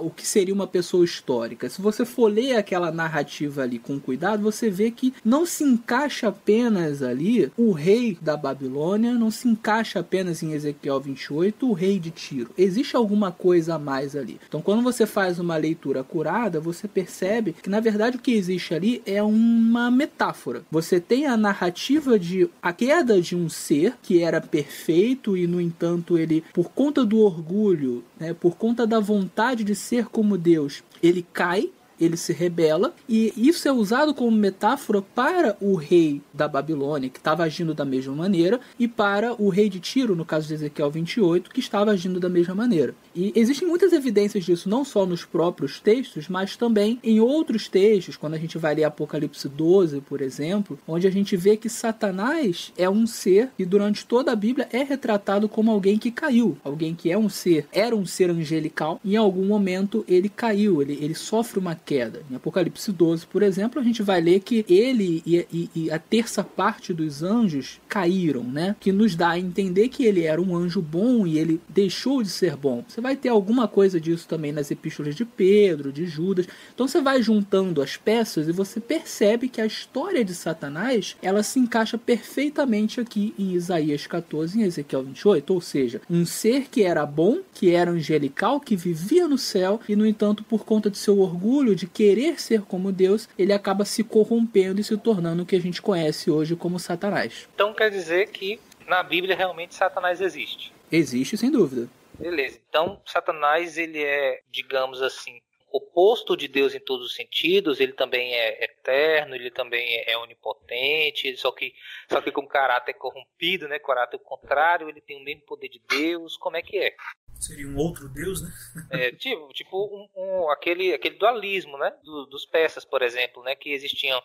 o 0.00 0.10
que 0.10 0.26
seria 0.26 0.54
uma 0.54 0.66
pessoa 0.66 1.04
histórica. 1.04 1.68
Se 1.68 1.80
você 1.80 2.04
for 2.04 2.30
ler 2.30 2.56
aquela 2.56 2.90
narrativa 2.90 3.62
ali 3.62 3.78
com 3.78 3.98
cuidado, 3.98 4.42
você 4.42 4.68
vê 4.70 4.90
que 4.90 5.14
não 5.24 5.46
se 5.46 5.64
encaixa 5.64 6.28
apenas 6.28 7.02
ali 7.02 7.50
o 7.56 7.72
rei 7.72 8.18
da 8.20 8.36
Babilônia, 8.36 9.14
não 9.14 9.30
se 9.30 9.48
encaixa 9.48 10.00
apenas 10.00 10.42
em 10.42 10.52
Ezequiel 10.52 11.00
28 11.00 11.68
o 11.68 11.72
rei 11.72 11.98
de 11.98 12.10
Tiro. 12.10 12.50
Existe 12.56 12.96
alguma 12.96 13.32
coisa 13.32 13.74
a 13.74 13.78
mais 13.78 14.14
ali. 14.14 14.38
Então, 14.46 14.60
quando 14.60 14.82
você 14.82 15.06
faz 15.06 15.38
uma 15.38 15.56
leitura 15.56 16.04
curada, 16.04 16.60
você 16.60 16.86
percebe 16.86 17.54
que 17.62 17.70
na 17.70 17.80
verdade 17.80 18.16
o 18.16 18.20
que 18.20 18.32
existe 18.32 18.74
ali 18.74 19.02
é 19.06 19.22
uma 19.22 19.90
metáfora. 19.90 20.62
Você 20.70 21.00
tem 21.00 21.26
a 21.26 21.36
narrativa 21.36 22.18
de 22.18 22.48
a 22.62 22.72
queda 22.72 23.20
de 23.20 23.34
um 23.34 23.48
ser 23.48 23.94
que 24.02 24.22
era 24.22 24.40
perfeito 24.40 25.36
e 25.36 25.46
no 25.46 25.60
entanto 25.60 26.18
ele 26.18 26.44
por 26.52 26.70
conta 26.70 27.04
do 27.04 27.18
orgulho, 27.18 28.04
né, 28.18 28.34
por 28.34 28.56
conta 28.56 28.86
da 28.86 29.00
vontade 29.00 29.61
de 29.64 29.74
ser 29.74 30.06
como 30.06 30.38
Deus, 30.38 30.82
ele 31.02 31.26
cai 31.32 31.70
ele 32.04 32.16
se 32.16 32.32
rebela 32.32 32.94
e 33.08 33.32
isso 33.36 33.68
é 33.68 33.72
usado 33.72 34.12
como 34.12 34.36
metáfora 34.36 35.00
para 35.00 35.56
o 35.60 35.76
rei 35.76 36.20
da 36.34 36.48
Babilônia, 36.48 37.08
que 37.08 37.18
estava 37.18 37.44
agindo 37.44 37.74
da 37.74 37.84
mesma 37.84 38.14
maneira, 38.14 38.60
e 38.78 38.88
para 38.88 39.40
o 39.40 39.48
rei 39.48 39.68
de 39.68 39.78
Tiro, 39.78 40.16
no 40.16 40.24
caso 40.24 40.48
de 40.48 40.54
Ezequiel 40.54 40.90
28, 40.90 41.50
que 41.50 41.60
estava 41.60 41.90
agindo 41.90 42.18
da 42.18 42.28
mesma 42.28 42.54
maneira. 42.54 42.94
E 43.14 43.32
existem 43.34 43.66
muitas 43.66 43.92
evidências 43.92 44.44
disso, 44.44 44.68
não 44.68 44.84
só 44.84 45.06
nos 45.06 45.24
próprios 45.24 45.80
textos, 45.80 46.28
mas 46.28 46.56
também 46.56 46.98
em 47.02 47.20
outros 47.20 47.68
textos, 47.68 48.16
quando 48.16 48.34
a 48.34 48.38
gente 48.38 48.58
vai 48.58 48.74
ler 48.74 48.84
Apocalipse 48.84 49.48
12, 49.48 50.00
por 50.02 50.20
exemplo, 50.20 50.78
onde 50.86 51.06
a 51.06 51.10
gente 51.10 51.36
vê 51.36 51.56
que 51.56 51.68
Satanás 51.68 52.72
é 52.76 52.88
um 52.88 53.06
ser 53.06 53.50
e 53.58 53.64
durante 53.64 54.04
toda 54.04 54.32
a 54.32 54.36
Bíblia 54.36 54.68
é 54.72 54.82
retratado 54.82 55.48
como 55.48 55.70
alguém 55.70 55.98
que 55.98 56.10
caiu, 56.10 56.56
alguém 56.64 56.94
que 56.94 57.10
é 57.10 57.18
um 57.18 57.28
ser, 57.28 57.66
era 57.72 57.94
um 57.94 58.04
ser 58.04 58.30
angelical, 58.30 59.00
e 59.04 59.14
em 59.14 59.16
algum 59.16 59.44
momento 59.46 60.04
ele 60.08 60.28
caiu, 60.28 60.82
ele, 60.82 60.98
ele 61.00 61.14
sofre 61.14 61.58
uma 61.58 61.74
queda 61.74 61.92
queda. 61.92 62.22
Em 62.30 62.36
Apocalipse 62.36 62.90
12, 62.90 63.26
por 63.26 63.42
exemplo, 63.42 63.78
a 63.78 63.84
gente 63.84 64.02
vai 64.02 64.20
ler 64.20 64.40
que 64.40 64.64
ele 64.68 65.22
e, 65.26 65.46
e, 65.52 65.70
e, 65.74 65.90
a 65.90 65.98
terça 65.98 66.42
parte 66.42 66.92
dos 66.92 67.22
anjos 67.22 67.80
caíram, 67.88 68.42
né? 68.42 68.74
Que 68.80 68.90
nos 68.90 69.14
dá 69.14 69.30
a 69.30 69.38
entender 69.38 69.88
que 69.88 70.04
ele 70.04 70.22
era 70.22 70.40
um 70.40 70.56
anjo 70.56 70.80
bom 70.80 71.26
e 71.26 71.38
ele 71.38 71.60
deixou 71.68 72.22
de 72.22 72.30
ser 72.30 72.56
bom. 72.56 72.82
Você 72.88 73.00
vai 73.02 73.16
ter 73.16 73.28
alguma 73.28 73.68
coisa 73.68 74.00
disso 74.00 74.26
também 74.26 74.52
nas 74.52 74.70
epístolas 74.70 75.14
de 75.14 75.24
Pedro, 75.24 75.92
de 75.92 76.06
Judas. 76.06 76.46
Então 76.74 76.88
você 76.88 77.00
vai 77.00 77.20
juntando 77.22 77.82
as 77.82 77.96
peças 77.96 78.48
e 78.48 78.52
você 78.52 78.80
percebe 78.80 79.48
que 79.48 79.60
a 79.60 79.66
história 79.66 80.24
de 80.24 80.34
Satanás 80.34 81.16
ela 81.20 81.42
se 81.42 81.58
encaixa 81.58 81.98
perfeitamente 81.98 83.00
aqui 83.00 83.34
em 83.38 83.52
Isaías 83.52 84.06
14 84.06 84.58
e 84.58 84.62
Ezequiel 84.62 85.02
28. 85.02 85.52
Ou 85.52 85.60
seja, 85.60 86.00
um 86.08 86.24
ser 86.24 86.68
que 86.70 86.82
era 86.82 87.04
bom, 87.04 87.40
que 87.52 87.70
era 87.70 87.90
angelical, 87.90 88.60
que 88.60 88.76
vivia 88.76 89.28
no 89.28 89.36
céu 89.36 89.80
e, 89.88 89.96
no 89.96 90.06
entanto, 90.06 90.44
por 90.44 90.64
conta 90.64 90.88
de 90.88 90.98
seu 90.98 91.18
orgulho, 91.18 91.74
de 91.74 91.86
querer 91.86 92.40
ser 92.40 92.62
como 92.62 92.92
Deus, 92.92 93.28
ele 93.38 93.52
acaba 93.52 93.84
se 93.84 94.04
corrompendo 94.04 94.80
e 94.80 94.84
se 94.84 94.96
tornando 94.96 95.42
o 95.42 95.46
que 95.46 95.56
a 95.56 95.60
gente 95.60 95.82
conhece 95.82 96.30
hoje 96.30 96.54
como 96.54 96.78
Satanás. 96.78 97.48
Então 97.54 97.74
quer 97.74 97.90
dizer 97.90 98.28
que 98.28 98.60
na 98.86 99.02
Bíblia 99.02 99.34
realmente 99.34 99.74
Satanás 99.74 100.20
existe? 100.20 100.72
Existe, 100.90 101.36
sem 101.36 101.50
dúvida. 101.50 101.88
Beleza. 102.22 102.60
Então 102.68 103.02
Satanás 103.04 103.76
ele 103.76 104.02
é, 104.02 104.42
digamos 104.50 105.02
assim, 105.02 105.40
oposto 105.72 106.36
de 106.36 106.46
Deus 106.46 106.74
em 106.74 106.80
todos 106.80 107.06
os 107.06 107.14
sentidos, 107.14 107.80
ele 107.80 107.92
também 107.92 108.34
é 108.34 108.64
eterno, 108.64 109.34
ele 109.34 109.50
também 109.50 110.04
é 110.06 110.16
onipotente, 110.18 111.36
só 111.36 111.50
que 111.50 111.74
só 112.10 112.20
que 112.20 112.30
com 112.30 112.46
caráter 112.46 112.94
corrompido, 112.94 113.66
né, 113.66 113.78
caráter 113.78 114.18
contrário, 114.18 114.88
ele 114.88 115.00
tem 115.00 115.16
o 115.16 115.24
mesmo 115.24 115.42
poder 115.42 115.68
de 115.68 115.80
Deus, 115.88 116.36
como 116.36 116.56
é 116.56 116.62
que 116.62 116.78
é? 116.78 116.94
Seria 117.40 117.66
um 117.66 117.76
outro 117.76 118.08
Deus, 118.08 118.40
né? 118.40 118.50
É, 118.92 119.10
tipo, 119.10 119.48
tipo 119.52 119.76
um, 119.76 120.08
um, 120.14 120.50
aquele, 120.50 120.94
aquele 120.94 121.16
dualismo, 121.16 121.76
né? 121.76 121.92
Do, 122.04 122.26
dos 122.26 122.46
peças, 122.46 122.84
por 122.84 123.02
exemplo, 123.02 123.42
né? 123.42 123.56
Que 123.56 123.72
existiam 123.72 124.22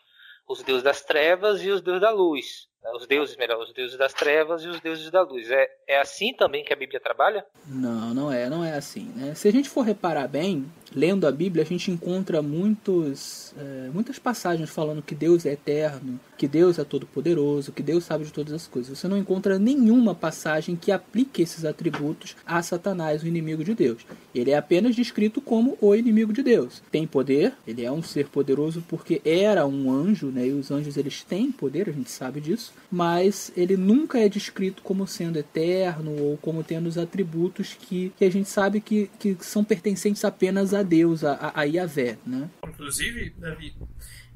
os 0.47 0.62
deuses 0.62 0.83
das 0.83 1.01
trevas 1.01 1.63
e 1.63 1.71
os 1.71 1.81
deuses 1.81 2.01
da 2.01 2.12
luz. 2.12 2.69
Os 2.95 3.08
deuses, 3.08 3.36
melhor, 3.38 3.62
os 3.62 3.73
deuses 3.73 3.97
das 3.97 4.13
trevas 4.13 4.63
e 4.63 4.67
os 4.67 4.80
deuses 4.80 5.10
da 5.12 5.21
luz. 5.21 5.50
É, 5.50 5.67
é 5.88 6.00
assim 6.00 6.34
também 6.34 6.63
que 6.63 6.73
a 6.73 6.76
Bíblia 6.76 7.00
trabalha? 7.00 7.45
Não, 7.65 8.13
não 8.13 8.32
é, 8.32 8.50
não 8.50 8.63
é 8.63 8.73
assim. 8.73 9.12
Né? 9.15 9.36
Se 9.36 9.47
a 9.47 9.52
gente 9.52 9.69
for 9.69 9.82
reparar 9.82 10.28
bem, 10.28 10.65
lendo 10.97 11.27
a 11.27 11.31
Bíblia, 11.31 11.63
a 11.63 11.65
gente 11.65 11.91
encontra 11.91 12.41
muitos, 12.41 13.53
é, 13.55 13.89
muitas 13.93 14.17
passagens 14.17 14.67
falando 14.67 15.03
que 15.03 15.13
Deus 15.13 15.45
é 15.45 15.51
eterno, 15.51 16.19
que 16.36 16.47
Deus 16.47 16.79
é 16.79 16.83
todo-poderoso, 16.83 17.71
que 17.71 17.83
Deus 17.83 18.03
sabe 18.03 18.25
de 18.25 18.33
todas 18.33 18.51
as 18.51 18.65
coisas. 18.65 18.97
Você 18.97 19.07
não 19.07 19.17
encontra 19.17 19.60
nenhuma 19.60 20.15
passagem 20.15 20.75
que 20.75 20.91
aplique 20.91 21.43
esses 21.43 21.65
atributos 21.65 22.36
a 22.43 22.63
Satanás, 22.63 23.21
o 23.21 23.27
inimigo 23.27 23.63
de 23.63 23.75
Deus. 23.75 24.05
Ele 24.33 24.49
é 24.49 24.57
apenas 24.57 24.95
descrito 24.95 25.39
como 25.39 25.77
o 25.79 25.93
inimigo 25.93 26.33
de 26.33 26.41
Deus. 26.41 26.81
Tem 26.91 27.05
poder, 27.05 27.53
ele 27.67 27.86
é 27.86 27.91
um 27.91 28.01
ser 28.01 28.27
poderoso 28.27 28.83
porque 28.88 29.21
era 29.23 29.67
um 29.67 29.91
anjo, 29.91 30.27
né? 30.27 30.47
E 30.47 30.51
os 30.51 30.71
anjos 30.71 30.97
eles 30.97 31.23
têm 31.23 31.51
poder, 31.51 31.89
a 31.89 31.93
gente 31.93 32.10
sabe 32.10 32.41
disso, 32.41 32.73
mas 32.89 33.51
ele 33.55 33.77
nunca 33.77 34.17
é 34.17 34.27
descrito 34.27 34.81
como 34.81 35.05
sendo 35.05 35.38
eterno 35.38 36.12
ou 36.19 36.38
como 36.38 36.63
tendo 36.63 36.88
os 36.88 36.97
atributos 36.97 37.75
que, 37.79 38.12
que 38.17 38.25
a 38.25 38.31
gente 38.31 38.49
sabe 38.49 38.81
que, 38.81 39.12
que 39.19 39.38
são 39.41 39.63
pertencentes 39.63 40.25
apenas 40.25 40.73
a 40.73 40.87
Deus, 40.88 41.23
a, 41.23 41.52
a 41.54 41.63
Yahvé, 41.63 42.17
né? 42.26 42.50
Inclusive, 42.65 43.30
Davi, 43.38 43.76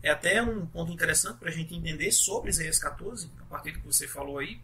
é 0.04 0.10
até 0.12 0.42
um 0.42 0.66
ponto 0.66 0.92
interessante 0.92 1.38
para 1.38 1.50
a 1.50 1.54
gente 1.54 1.76
entender 1.76 2.12
sobre 2.12 2.50
Isaías 2.50 2.80
14, 2.80 3.30
a 3.40 3.46
partir 3.46 3.72
do 3.72 3.80
que 3.80 3.86
você 3.86 4.08
falou 4.08 4.40
aí, 4.40 4.60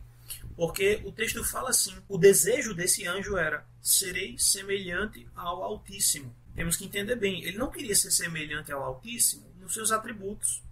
porque 0.56 1.02
o 1.06 1.12
texto 1.12 1.43
fala 1.43 1.69
assim: 1.69 1.95
o 2.08 2.17
desejo 2.17 2.73
desse 2.73 3.08
anjo 3.08 3.38
era: 3.38 3.65
serei 3.82 4.38
semelhante 4.38 5.28
ao 5.36 5.63
Altíssimo. 5.63 6.36
Temos 6.56 6.76
que 6.76 6.86
entender 6.86 7.15
bem, 7.15 7.43
ele 7.43 7.58
não 7.58 7.69
queria 7.69 7.95
ser 7.95 8.12
semelhante 8.12 8.71
ao 8.71 8.84
Altíssimo 8.84 9.47
nos 9.60 9.73
seus 9.73 9.91
atributos. 9.91 10.63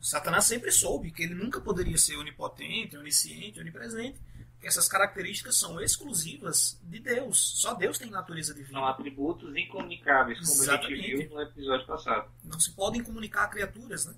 Satanás 0.00 0.44
sempre 0.44 0.70
soube 0.70 1.10
que 1.10 1.24
ele 1.24 1.34
nunca 1.34 1.60
poderia 1.60 1.98
ser 1.98 2.16
onipotente, 2.16 2.96
onisciente, 2.96 3.58
onipresente, 3.58 4.18
essas 4.62 4.88
características 4.88 5.56
são 5.56 5.80
exclusivas 5.80 6.80
de 6.82 6.98
Deus. 6.98 7.60
Só 7.60 7.74
Deus 7.74 7.98
tem 7.98 8.10
natureza 8.10 8.52
divina. 8.52 8.78
São 8.78 8.86
atributos 8.86 9.54
incomunicáveis, 9.56 10.38
como 10.40 10.62
Exatamente. 10.62 10.92
a 10.92 10.96
gente 10.96 11.16
viu 11.16 11.30
no 11.30 11.42
episódio 11.42 11.86
passado. 11.86 12.30
Não 12.42 12.58
se 12.58 12.72
podem 12.72 13.02
comunicar 13.02 13.44
a 13.44 13.48
criaturas, 13.48 14.06
né? 14.06 14.14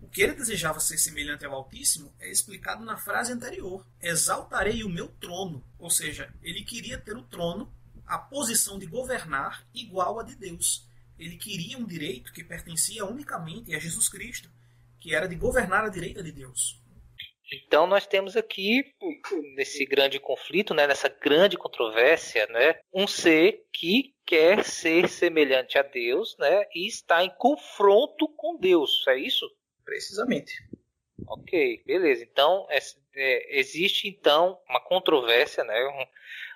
O 0.00 0.08
que 0.08 0.22
ele 0.22 0.34
desejava 0.34 0.80
ser 0.80 0.98
semelhante 0.98 1.44
ao 1.44 1.54
Altíssimo 1.54 2.12
é 2.18 2.30
explicado 2.30 2.84
na 2.84 2.96
frase 2.96 3.32
anterior: 3.32 3.86
Exaltarei 4.00 4.82
o 4.82 4.88
meu 4.88 5.08
trono. 5.08 5.62
Ou 5.78 5.90
seja, 5.90 6.32
ele 6.42 6.64
queria 6.64 6.98
ter 6.98 7.16
o 7.16 7.22
trono, 7.22 7.72
a 8.06 8.18
posição 8.18 8.78
de 8.78 8.86
governar 8.86 9.64
igual 9.72 10.18
a 10.18 10.22
de 10.22 10.34
Deus. 10.34 10.88
Ele 11.18 11.36
queria 11.36 11.78
um 11.78 11.84
direito 11.84 12.32
que 12.32 12.42
pertencia 12.42 13.04
unicamente 13.04 13.74
a 13.74 13.78
Jesus 13.78 14.08
Cristo, 14.08 14.50
que 14.98 15.14
era 15.14 15.28
de 15.28 15.36
governar 15.36 15.84
à 15.84 15.88
direita 15.88 16.22
de 16.22 16.32
Deus. 16.32 16.81
Então 17.52 17.86
nós 17.86 18.06
temos 18.06 18.36
aqui 18.36 18.94
nesse 19.54 19.84
grande 19.84 20.18
conflito, 20.18 20.72
né, 20.72 20.86
nessa 20.86 21.08
grande 21.08 21.56
controvérsia, 21.58 22.46
né, 22.46 22.80
um 22.92 23.06
ser 23.06 23.66
que 23.72 24.14
quer 24.24 24.64
ser 24.64 25.08
semelhante 25.08 25.78
a 25.78 25.82
Deus, 25.82 26.36
né, 26.38 26.64
e 26.74 26.86
está 26.86 27.22
em 27.22 27.30
confronto 27.36 28.26
com 28.28 28.56
Deus, 28.56 29.04
é 29.08 29.18
isso? 29.18 29.46
Precisamente. 29.84 30.52
Ok, 31.26 31.82
beleza. 31.84 32.24
Então 32.24 32.66
é, 32.70 32.78
é, 33.14 33.58
existe 33.58 34.08
então 34.08 34.58
uma 34.68 34.80
controvérsia, 34.80 35.62
né, 35.62 36.08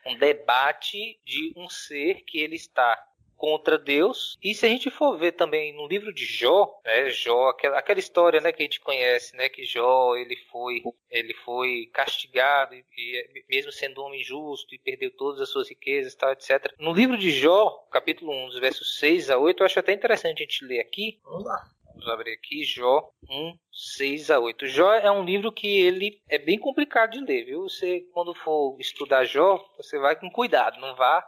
um, 0.06 0.12
um 0.12 0.18
debate 0.18 1.20
de 1.24 1.52
um 1.56 1.68
ser 1.68 2.22
que 2.24 2.38
ele 2.38 2.56
está 2.56 3.02
contra 3.36 3.78
Deus. 3.78 4.36
E 4.42 4.54
se 4.54 4.66
a 4.66 4.68
gente 4.68 4.90
for 4.90 5.16
ver 5.16 5.32
também 5.32 5.72
no 5.74 5.86
livro 5.86 6.12
de 6.12 6.24
Jó, 6.24 6.80
né, 6.84 7.10
Jó, 7.10 7.50
aquela, 7.50 7.78
aquela 7.78 8.00
história, 8.00 8.40
né, 8.40 8.52
que 8.52 8.62
a 8.62 8.64
gente 8.64 8.80
conhece, 8.80 9.36
né, 9.36 9.48
que 9.48 9.64
Jó, 9.64 10.16
ele 10.16 10.36
foi, 10.50 10.82
ele 11.10 11.34
foi 11.34 11.90
castigado 11.92 12.74
e, 12.74 12.84
e 12.96 13.44
mesmo 13.48 13.70
sendo 13.70 14.00
um 14.00 14.06
homem 14.06 14.22
justo 14.22 14.74
e 14.74 14.78
perdeu 14.78 15.10
todas 15.10 15.40
as 15.40 15.50
suas 15.50 15.68
riquezas, 15.68 16.14
tal, 16.14 16.32
etc. 16.32 16.72
No 16.78 16.92
livro 16.92 17.16
de 17.16 17.30
Jó, 17.30 17.86
capítulo 17.90 18.32
1, 18.32 18.46
dos 18.48 18.58
versos 18.58 18.98
6 18.98 19.30
a 19.30 19.38
8, 19.38 19.60
eu 19.60 19.66
acho 19.66 19.78
até 19.78 19.92
interessante 19.92 20.42
a 20.42 20.46
gente 20.46 20.64
ler 20.64 20.80
aqui. 20.80 21.20
Vamos 21.22 21.44
lá. 21.44 21.76
Vamos 21.96 22.08
abrir 22.08 22.32
aqui, 22.32 22.62
Jó 22.62 23.10
1, 23.28 23.58
6 23.72 24.30
a 24.30 24.38
8. 24.38 24.66
Jó 24.66 24.92
é 24.92 25.10
um 25.10 25.24
livro 25.24 25.50
que 25.50 25.80
ele 25.80 26.20
é 26.28 26.38
bem 26.38 26.58
complicado 26.58 27.12
de 27.12 27.20
ler, 27.20 27.44
viu? 27.44 27.62
Você, 27.62 28.00
quando 28.12 28.34
for 28.34 28.76
estudar 28.78 29.24
Jó, 29.24 29.64
você 29.78 29.98
vai 29.98 30.14
com 30.14 30.30
cuidado, 30.30 30.78
não 30.78 30.94
vá 30.94 31.26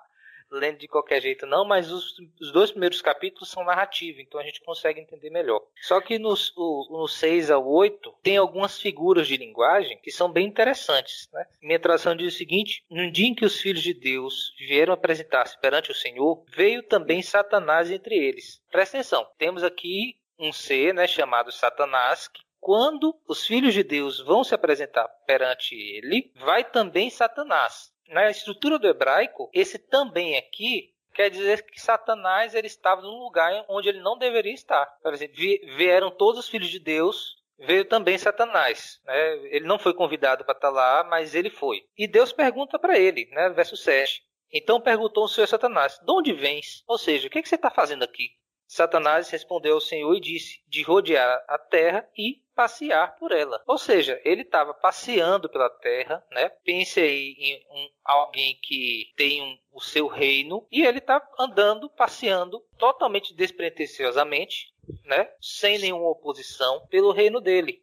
lendo 0.50 0.78
de 0.78 0.88
qualquer 0.88 1.20
jeito 1.20 1.46
não, 1.46 1.64
mas 1.64 1.90
os, 1.90 2.16
os 2.40 2.52
dois 2.52 2.70
primeiros 2.70 3.00
capítulos 3.00 3.50
são 3.50 3.64
narrativos, 3.64 4.20
então 4.20 4.40
a 4.40 4.44
gente 4.44 4.60
consegue 4.62 5.00
entender 5.00 5.30
melhor. 5.30 5.62
Só 5.82 6.00
que 6.00 6.18
nos, 6.18 6.52
o, 6.56 6.88
no 6.90 7.08
6 7.08 7.50
ao 7.50 7.66
8 7.66 8.14
tem 8.22 8.36
algumas 8.36 8.80
figuras 8.80 9.26
de 9.26 9.36
linguagem 9.36 9.98
que 9.98 10.10
são 10.10 10.30
bem 10.30 10.46
interessantes. 10.46 11.28
Né? 11.32 11.46
Minha 11.62 11.78
tradução 11.78 12.16
diz 12.16 12.34
o 12.34 12.38
seguinte, 12.38 12.84
no 12.90 13.10
dia 13.10 13.26
em 13.26 13.34
que 13.34 13.44
os 13.44 13.60
filhos 13.60 13.82
de 13.82 13.94
Deus 13.94 14.54
vieram 14.58 14.92
apresentar-se 14.92 15.58
perante 15.60 15.90
o 15.90 15.94
Senhor, 15.94 16.44
veio 16.54 16.82
também 16.82 17.22
Satanás 17.22 17.90
entre 17.90 18.16
eles. 18.16 18.62
Presta 18.70 18.98
atenção, 18.98 19.26
temos 19.38 19.62
aqui 19.62 20.16
um 20.38 20.52
ser 20.52 20.94
né, 20.94 21.06
chamado 21.06 21.50
Satanás, 21.50 22.28
que 22.28 22.42
quando 22.60 23.14
os 23.26 23.46
filhos 23.46 23.74
de 23.74 23.82
Deus 23.82 24.20
vão 24.20 24.42
se 24.44 24.54
apresentar 24.54 25.08
perante 25.26 25.74
ele, 25.74 26.30
vai 26.36 26.64
também 26.64 27.10
Satanás 27.10 27.92
na 28.08 28.30
estrutura 28.30 28.78
do 28.78 28.88
hebraico, 28.88 29.50
esse 29.52 29.78
também 29.78 30.36
aqui 30.36 30.94
quer 31.14 31.30
dizer 31.30 31.64
que 31.66 31.80
Satanás 31.80 32.54
ele 32.54 32.68
estava 32.68 33.02
num 33.02 33.18
lugar 33.18 33.64
onde 33.68 33.88
ele 33.88 34.00
não 34.00 34.16
deveria 34.16 34.54
estar. 34.54 34.86
Por 35.02 35.12
exemplo, 35.12 35.36
vieram 35.76 36.10
todos 36.10 36.38
os 36.38 36.48
filhos 36.48 36.68
de 36.68 36.78
Deus, 36.78 37.36
veio 37.58 37.84
também 37.84 38.16
Satanás. 38.16 39.00
Né? 39.04 39.32
Ele 39.48 39.66
não 39.66 39.78
foi 39.78 39.92
convidado 39.92 40.44
para 40.44 40.54
estar 40.54 40.70
lá, 40.70 41.04
mas 41.04 41.34
ele 41.34 41.50
foi. 41.50 41.82
E 41.96 42.06
Deus 42.06 42.32
pergunta 42.32 42.78
para 42.78 42.98
ele, 42.98 43.26
né? 43.32 43.50
verso 43.50 43.76
7. 43.76 44.22
Então 44.52 44.80
perguntou 44.80 45.24
o 45.24 45.28
Senhor 45.28 45.46
Satanás: 45.46 45.98
De 45.98 46.10
onde 46.10 46.32
vens? 46.32 46.84
Ou 46.86 46.96
seja, 46.96 47.26
o 47.26 47.30
que, 47.30 47.42
que 47.42 47.48
você 47.48 47.56
está 47.56 47.70
fazendo 47.70 48.04
aqui? 48.04 48.30
Satanás 48.68 49.30
respondeu 49.30 49.74
ao 49.74 49.80
Senhor 49.80 50.14
e 50.14 50.20
disse: 50.20 50.62
De 50.68 50.82
rodear 50.82 51.42
a 51.48 51.56
terra 51.58 52.06
e 52.16 52.42
passear 52.54 53.16
por 53.16 53.32
ela. 53.32 53.62
Ou 53.66 53.78
seja, 53.78 54.20
ele 54.24 54.42
estava 54.42 54.74
passeando 54.74 55.48
pela 55.48 55.70
terra, 55.70 56.22
né? 56.30 56.50
Pense 56.64 57.00
aí 57.00 57.34
em 57.38 57.66
um, 57.70 57.88
alguém 58.04 58.58
que 58.60 59.10
tem 59.16 59.40
um, 59.40 59.58
o 59.72 59.80
seu 59.80 60.06
reino 60.06 60.66
e 60.70 60.84
ele 60.84 60.98
está 60.98 61.26
andando, 61.38 61.88
passeando 61.88 62.60
totalmente 62.76 63.34
despretensiosamente, 63.34 64.74
né? 65.04 65.30
Sem 65.40 65.78
nenhuma 65.78 66.10
oposição 66.10 66.86
pelo 66.88 67.10
reino 67.10 67.40
dele. 67.40 67.82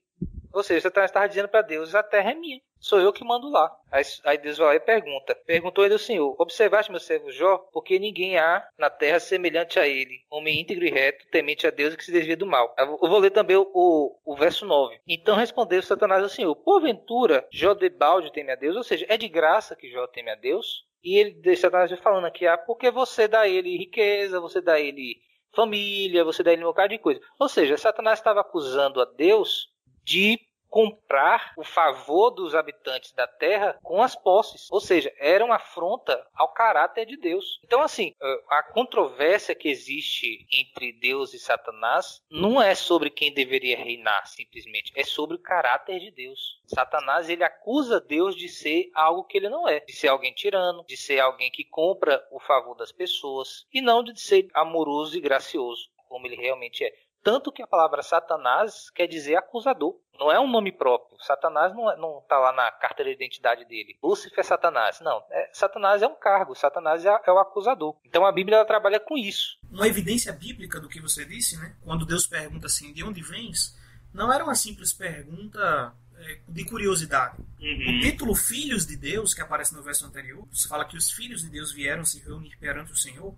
Ou 0.55 0.63
seja, 0.63 0.89
você 0.89 0.99
está 0.99 1.27
dizendo 1.27 1.49
para 1.49 1.61
Deus: 1.61 1.93
a 1.93 2.01
terra 2.01 2.31
é 2.31 2.35
minha 2.35 2.59
sou 2.85 2.99
eu 2.99 3.11
que 3.11 3.23
mando 3.23 3.49
lá. 3.49 3.75
Aí, 4.23 4.37
Deus 4.37 4.57
vai 4.57 4.67
lá 4.67 4.75
e 4.75 4.79
pergunta. 4.79 5.33
Perguntou 5.45 5.83
ele 5.83 5.95
o 5.95 5.99
Senhor: 5.99 6.35
Observaste 6.39 6.91
meu 6.91 6.99
servo 6.99 7.31
Jó? 7.31 7.57
Porque 7.73 7.97
ninguém 7.97 8.37
há 8.37 8.65
na 8.77 8.89
terra 8.89 9.19
semelhante 9.19 9.79
a 9.79 9.87
ele, 9.87 10.21
homem 10.29 10.61
íntegro 10.61 10.85
e 10.85 10.91
reto, 10.91 11.25
temente 11.31 11.65
a 11.65 11.71
Deus 11.71 11.93
e 11.93 11.97
que 11.97 12.05
se 12.05 12.11
desvia 12.11 12.37
do 12.37 12.45
mal. 12.45 12.75
Eu 12.77 12.97
vou 13.09 13.17
ler 13.17 13.31
também 13.31 13.57
o, 13.57 13.69
o, 13.73 14.19
o 14.23 14.35
verso 14.35 14.65
9. 14.65 14.99
Então 15.07 15.35
respondeu 15.35 15.81
Satanás 15.81 16.21
ao 16.21 16.29
Senhor: 16.29 16.55
Porventura, 16.55 17.47
Jó 17.51 17.73
de 17.73 17.89
balde 17.89 18.31
teme 18.31 18.51
a 18.51 18.55
Deus? 18.55 18.75
Ou 18.75 18.83
seja, 18.83 19.05
é 19.09 19.17
de 19.17 19.27
graça 19.27 19.75
que 19.75 19.89
Jó 19.89 20.05
teme 20.07 20.29
a 20.29 20.35
Deus? 20.35 20.85
E 21.03 21.17
ele 21.17 21.31
deixa 21.31 21.63
Satanás 21.63 21.91
falando 21.99 22.25
aqui: 22.25 22.45
Ah, 22.45 22.57
porque 22.57 22.91
você 22.91 23.27
dá 23.27 23.47
ele 23.47 23.77
riqueza, 23.77 24.39
você 24.39 24.61
dá 24.61 24.79
ele 24.79 25.19
família, 25.55 26.23
você 26.23 26.43
dá 26.43 26.51
ele 26.51 26.63
um 26.63 26.67
bocado 26.67 26.89
de 26.89 26.99
coisa. 26.99 27.19
Ou 27.39 27.47
seja, 27.47 27.77
Satanás 27.77 28.19
estava 28.19 28.41
acusando 28.41 29.01
a 29.01 29.05
Deus 29.05 29.73
de 30.05 30.39
comprar 30.75 31.53
o 31.55 31.63
favor 31.63 32.31
dos 32.31 32.53
habitantes 32.53 33.13
da 33.13 33.25
terra 33.25 33.79
com 33.81 34.01
as 34.01 34.13
posses. 34.13 34.69
Ou 34.69 34.81
seja, 34.81 35.09
era 35.17 35.45
uma 35.45 35.55
afronta 35.55 36.27
ao 36.35 36.49
caráter 36.49 37.05
de 37.05 37.15
Deus. 37.15 37.61
Então, 37.63 37.81
assim, 37.81 38.13
eh, 38.21 38.43
a 38.49 38.61
controvérsia 38.61 39.55
que 39.55 39.69
existe 39.69 40.45
entre 40.51 40.91
Deus 40.91 41.33
e 41.33 41.39
Satanás 41.39 42.21
não 42.29 42.61
é 42.61 42.75
sobre 42.75 43.09
quem 43.09 43.33
deveria 43.33 43.77
reinar, 43.77 44.27
simplesmente. 44.27 44.91
É 44.97 45.05
sobre 45.05 45.37
o 45.37 45.41
caráter 45.41 45.97
de 46.01 46.11
Deus. 46.11 46.61
Satanás, 46.65 47.29
ele 47.29 47.45
acusa 47.45 48.01
Deus 48.01 48.35
de 48.35 48.49
ser 48.49 48.91
algo 48.93 49.23
que 49.23 49.37
ele 49.37 49.47
não 49.47 49.65
é. 49.65 49.79
De 49.79 49.93
ser 49.93 50.09
alguém 50.09 50.33
tirano, 50.33 50.83
de 50.85 50.97
ser 50.97 51.21
alguém 51.21 51.49
que 51.49 51.63
compra 51.63 52.21
o 52.29 52.39
favor 52.41 52.75
das 52.75 52.91
pessoas. 52.91 53.65
E 53.73 53.79
não 53.79 54.03
de 54.03 54.19
ser 54.19 54.49
amoroso 54.53 55.17
e 55.17 55.21
gracioso, 55.21 55.89
como 56.09 56.27
ele 56.27 56.35
realmente 56.35 56.83
é. 56.83 57.04
Tanto 57.25 57.51
que 57.51 57.63
a 57.63 57.67
palavra 57.67 58.03
Satanás 58.03 58.91
quer 58.91 59.07
dizer 59.07 59.35
acusador. 59.35 59.95
Não 60.19 60.31
é 60.31 60.39
um 60.39 60.47
nome 60.47 60.71
próprio. 60.71 61.17
Satanás 61.19 61.73
não, 61.73 61.91
é, 61.91 61.97
não 61.97 62.23
tá 62.29 62.38
lá 62.38 62.53
na 62.53 62.71
carteira 62.71 63.09
de 63.09 63.15
identidade 63.15 63.65
dele. 63.65 63.97
Lúcifer 64.01 64.41
é 64.41 64.43
Satanás. 64.43 65.01
Não. 65.01 65.23
É, 65.31 65.49
Satanás 65.51 66.03
é 66.03 66.07
um 66.07 66.13
cargo. 66.13 66.53
Satanás 66.53 67.03
é, 67.03 67.09
é, 67.09 67.31
o 67.31 67.39
acusador. 67.39 67.95
Então 68.05 68.27
a 68.27 68.31
Bíblia 68.31 68.63
trabalha 68.63 68.99
com 68.99 69.17
isso. 69.17 69.57
Uma 69.71 69.88
evidência 69.88 70.31
bíblica 70.31 70.79
do 70.79 70.88
que 70.88 71.01
você 71.01 71.25
disse, 71.25 71.57
né? 71.57 71.75
Quando 71.83 72.05
Deus 72.05 72.27
pergunta 72.27 72.67
assim, 72.67 72.93
de 72.93 73.03
onde 73.03 73.23
vens? 73.23 73.75
Não 74.13 74.31
era 74.31 74.43
uma 74.43 74.53
simples 74.53 74.93
pergunta 74.93 75.95
é, 76.19 76.39
de 76.47 76.63
curiosidade. 76.63 77.38
Uhum. 77.59 77.97
O 77.97 78.01
título 78.01 78.35
Filhos 78.35 78.85
de 78.85 78.95
Deus, 78.95 79.33
que 79.33 79.41
aparece 79.41 79.73
no 79.73 79.81
verso 79.81 80.05
anterior, 80.05 80.47
você 80.51 80.67
fala 80.67 80.85
que 80.85 80.95
os 80.95 81.09
filhos 81.09 81.41
de 81.41 81.49
Deus 81.49 81.71
vieram 81.71 82.05
se 82.05 82.19
reunir 82.19 82.55
perante 82.57 82.91
o 82.91 82.95
Senhor 82.95 83.35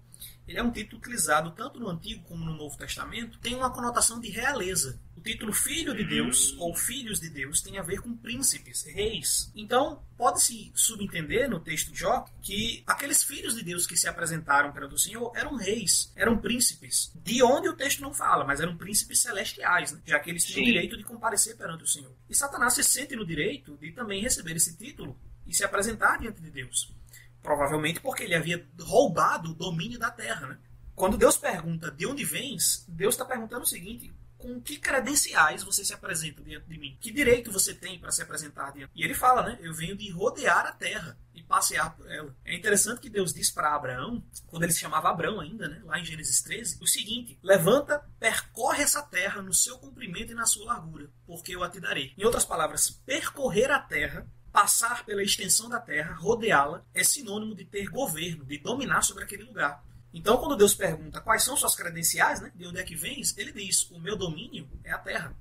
ele 0.47 0.59
é 0.59 0.63
um 0.63 0.71
título 0.71 0.99
utilizado 0.99 1.51
tanto 1.51 1.79
no 1.79 1.89
Antigo 1.89 2.23
como 2.23 2.45
no 2.45 2.55
Novo 2.55 2.77
Testamento, 2.77 3.37
tem 3.39 3.53
uma 3.53 3.69
conotação 3.69 4.19
de 4.19 4.29
realeza. 4.29 4.99
O 5.15 5.21
título 5.21 5.51
Filho 5.51 5.93
de 5.93 6.05
Deus 6.05 6.55
ou 6.57 6.73
Filhos 6.73 7.19
de 7.19 7.29
Deus 7.29 7.59
tem 7.59 7.77
a 7.77 7.81
ver 7.81 7.99
com 7.99 8.15
príncipes, 8.15 8.83
reis. 8.83 9.51
Então, 9.55 10.01
pode-se 10.15 10.71
subentender 10.73 11.49
no 11.49 11.59
texto 11.59 11.91
de 11.91 11.99
Jó 11.99 12.25
que 12.41 12.83
aqueles 12.87 13.23
filhos 13.23 13.55
de 13.55 13.63
Deus 13.63 13.85
que 13.85 13.97
se 13.97 14.07
apresentaram 14.07 14.71
perante 14.71 14.95
o 14.95 14.99
Senhor 14.99 15.31
eram 15.35 15.55
reis, 15.55 16.13
eram 16.15 16.37
príncipes. 16.37 17.11
De 17.15 17.43
onde 17.43 17.67
o 17.67 17.75
texto 17.75 18.01
não 18.01 18.13
fala, 18.13 18.45
mas 18.45 18.61
eram 18.61 18.77
príncipes 18.77 19.19
celestiais, 19.19 19.91
né? 19.91 20.01
já 20.05 20.19
que 20.19 20.29
eles 20.29 20.45
tinham 20.45 20.61
o 20.61 20.65
direito 20.65 20.95
de 20.95 21.03
comparecer 21.03 21.57
perante 21.57 21.83
o 21.83 21.87
Senhor. 21.87 22.15
E 22.29 22.35
Satanás 22.35 22.73
se 22.73 22.83
sente 22.83 23.15
no 23.15 23.25
direito 23.25 23.75
de 23.77 23.91
também 23.91 24.21
receber 24.21 24.55
esse 24.55 24.77
título 24.77 25.19
e 25.45 25.53
se 25.53 25.63
apresentar 25.63 26.19
diante 26.19 26.41
de 26.41 26.51
Deus. 26.51 26.93
Provavelmente 27.41 27.99
porque 27.99 28.23
ele 28.23 28.35
havia 28.35 28.67
roubado 28.81 29.51
o 29.51 29.55
domínio 29.55 29.99
da 29.99 30.11
terra. 30.11 30.47
Né? 30.47 30.57
Quando 30.95 31.17
Deus 31.17 31.37
pergunta 31.37 31.91
de 31.91 32.05
onde 32.05 32.25
vens, 32.25 32.85
Deus 32.87 33.13
está 33.13 33.23
perguntando 33.23 33.63
o 33.63 33.67
seguinte: 33.67 34.13
com 34.37 34.61
que 34.61 34.77
credenciais 34.77 35.63
você 35.63 35.83
se 35.83 35.93
apresenta 35.93 36.41
diante 36.41 36.67
de 36.67 36.77
mim? 36.77 36.97
Que 37.01 37.11
direito 37.11 37.51
você 37.51 37.73
tem 37.73 37.99
para 37.99 38.11
se 38.11 38.21
apresentar 38.21 38.71
diante? 38.71 38.91
E 38.95 39.03
ele 39.03 39.13
fala, 39.13 39.43
né? 39.43 39.57
Eu 39.61 39.73
venho 39.73 39.95
de 39.95 40.09
rodear 40.11 40.65
a 40.65 40.71
terra 40.71 41.17
e 41.33 41.41
passear 41.43 41.95
por 41.95 42.09
ela. 42.09 42.35
É 42.45 42.55
interessante 42.55 43.01
que 43.01 43.09
Deus 43.09 43.33
diz 43.33 43.49
para 43.49 43.75
Abraão, 43.75 44.23
quando 44.45 44.63
ele 44.63 44.71
se 44.71 44.79
chamava 44.79 45.09
Abraão 45.09 45.39
ainda, 45.39 45.67
né? 45.67 45.81
Lá 45.83 45.99
em 45.99 46.05
Gênesis 46.05 46.41
13, 46.41 46.77
o 46.81 46.87
seguinte: 46.87 47.39
Levanta, 47.41 48.03
percorre 48.19 48.83
essa 48.83 49.01
terra 49.01 49.41
no 49.41 49.53
seu 49.53 49.77
comprimento 49.79 50.31
e 50.31 50.35
na 50.35 50.45
sua 50.45 50.65
largura, 50.65 51.09
porque 51.25 51.55
eu 51.55 51.63
a 51.63 51.69
te 51.69 51.79
darei. 51.79 52.13
Em 52.17 52.23
outras 52.23 52.45
palavras, 52.45 52.89
percorrer 53.05 53.71
a 53.71 53.79
terra 53.79 54.27
passar 54.57 55.05
pela 55.05 55.21
extensão 55.21 55.69
da 55.69 55.79
terra, 55.79 56.15
rodeá-la, 56.15 56.83
é 56.91 57.03
sinônimo 57.03 57.53
de 57.53 57.63
ter 57.63 57.89
governo, 57.89 58.43
de 58.43 58.57
dominar 58.57 59.03
sobre 59.03 59.23
aquele 59.23 59.43
lugar. 59.43 59.85
Então, 60.11 60.35
quando 60.39 60.55
Deus 60.55 60.73
pergunta 60.73 61.21
quais 61.21 61.43
são 61.43 61.55
suas 61.55 61.75
credenciais, 61.75 62.41
né, 62.41 62.51
de 62.55 62.65
onde 62.65 62.79
é 62.79 62.83
que 62.83 62.95
vens, 62.95 63.37
ele 63.37 63.51
diz: 63.51 63.87
o 63.91 63.99
meu 63.99 64.17
domínio 64.17 64.67
é 64.83 64.91
a 64.91 64.97
terra. 64.97 65.31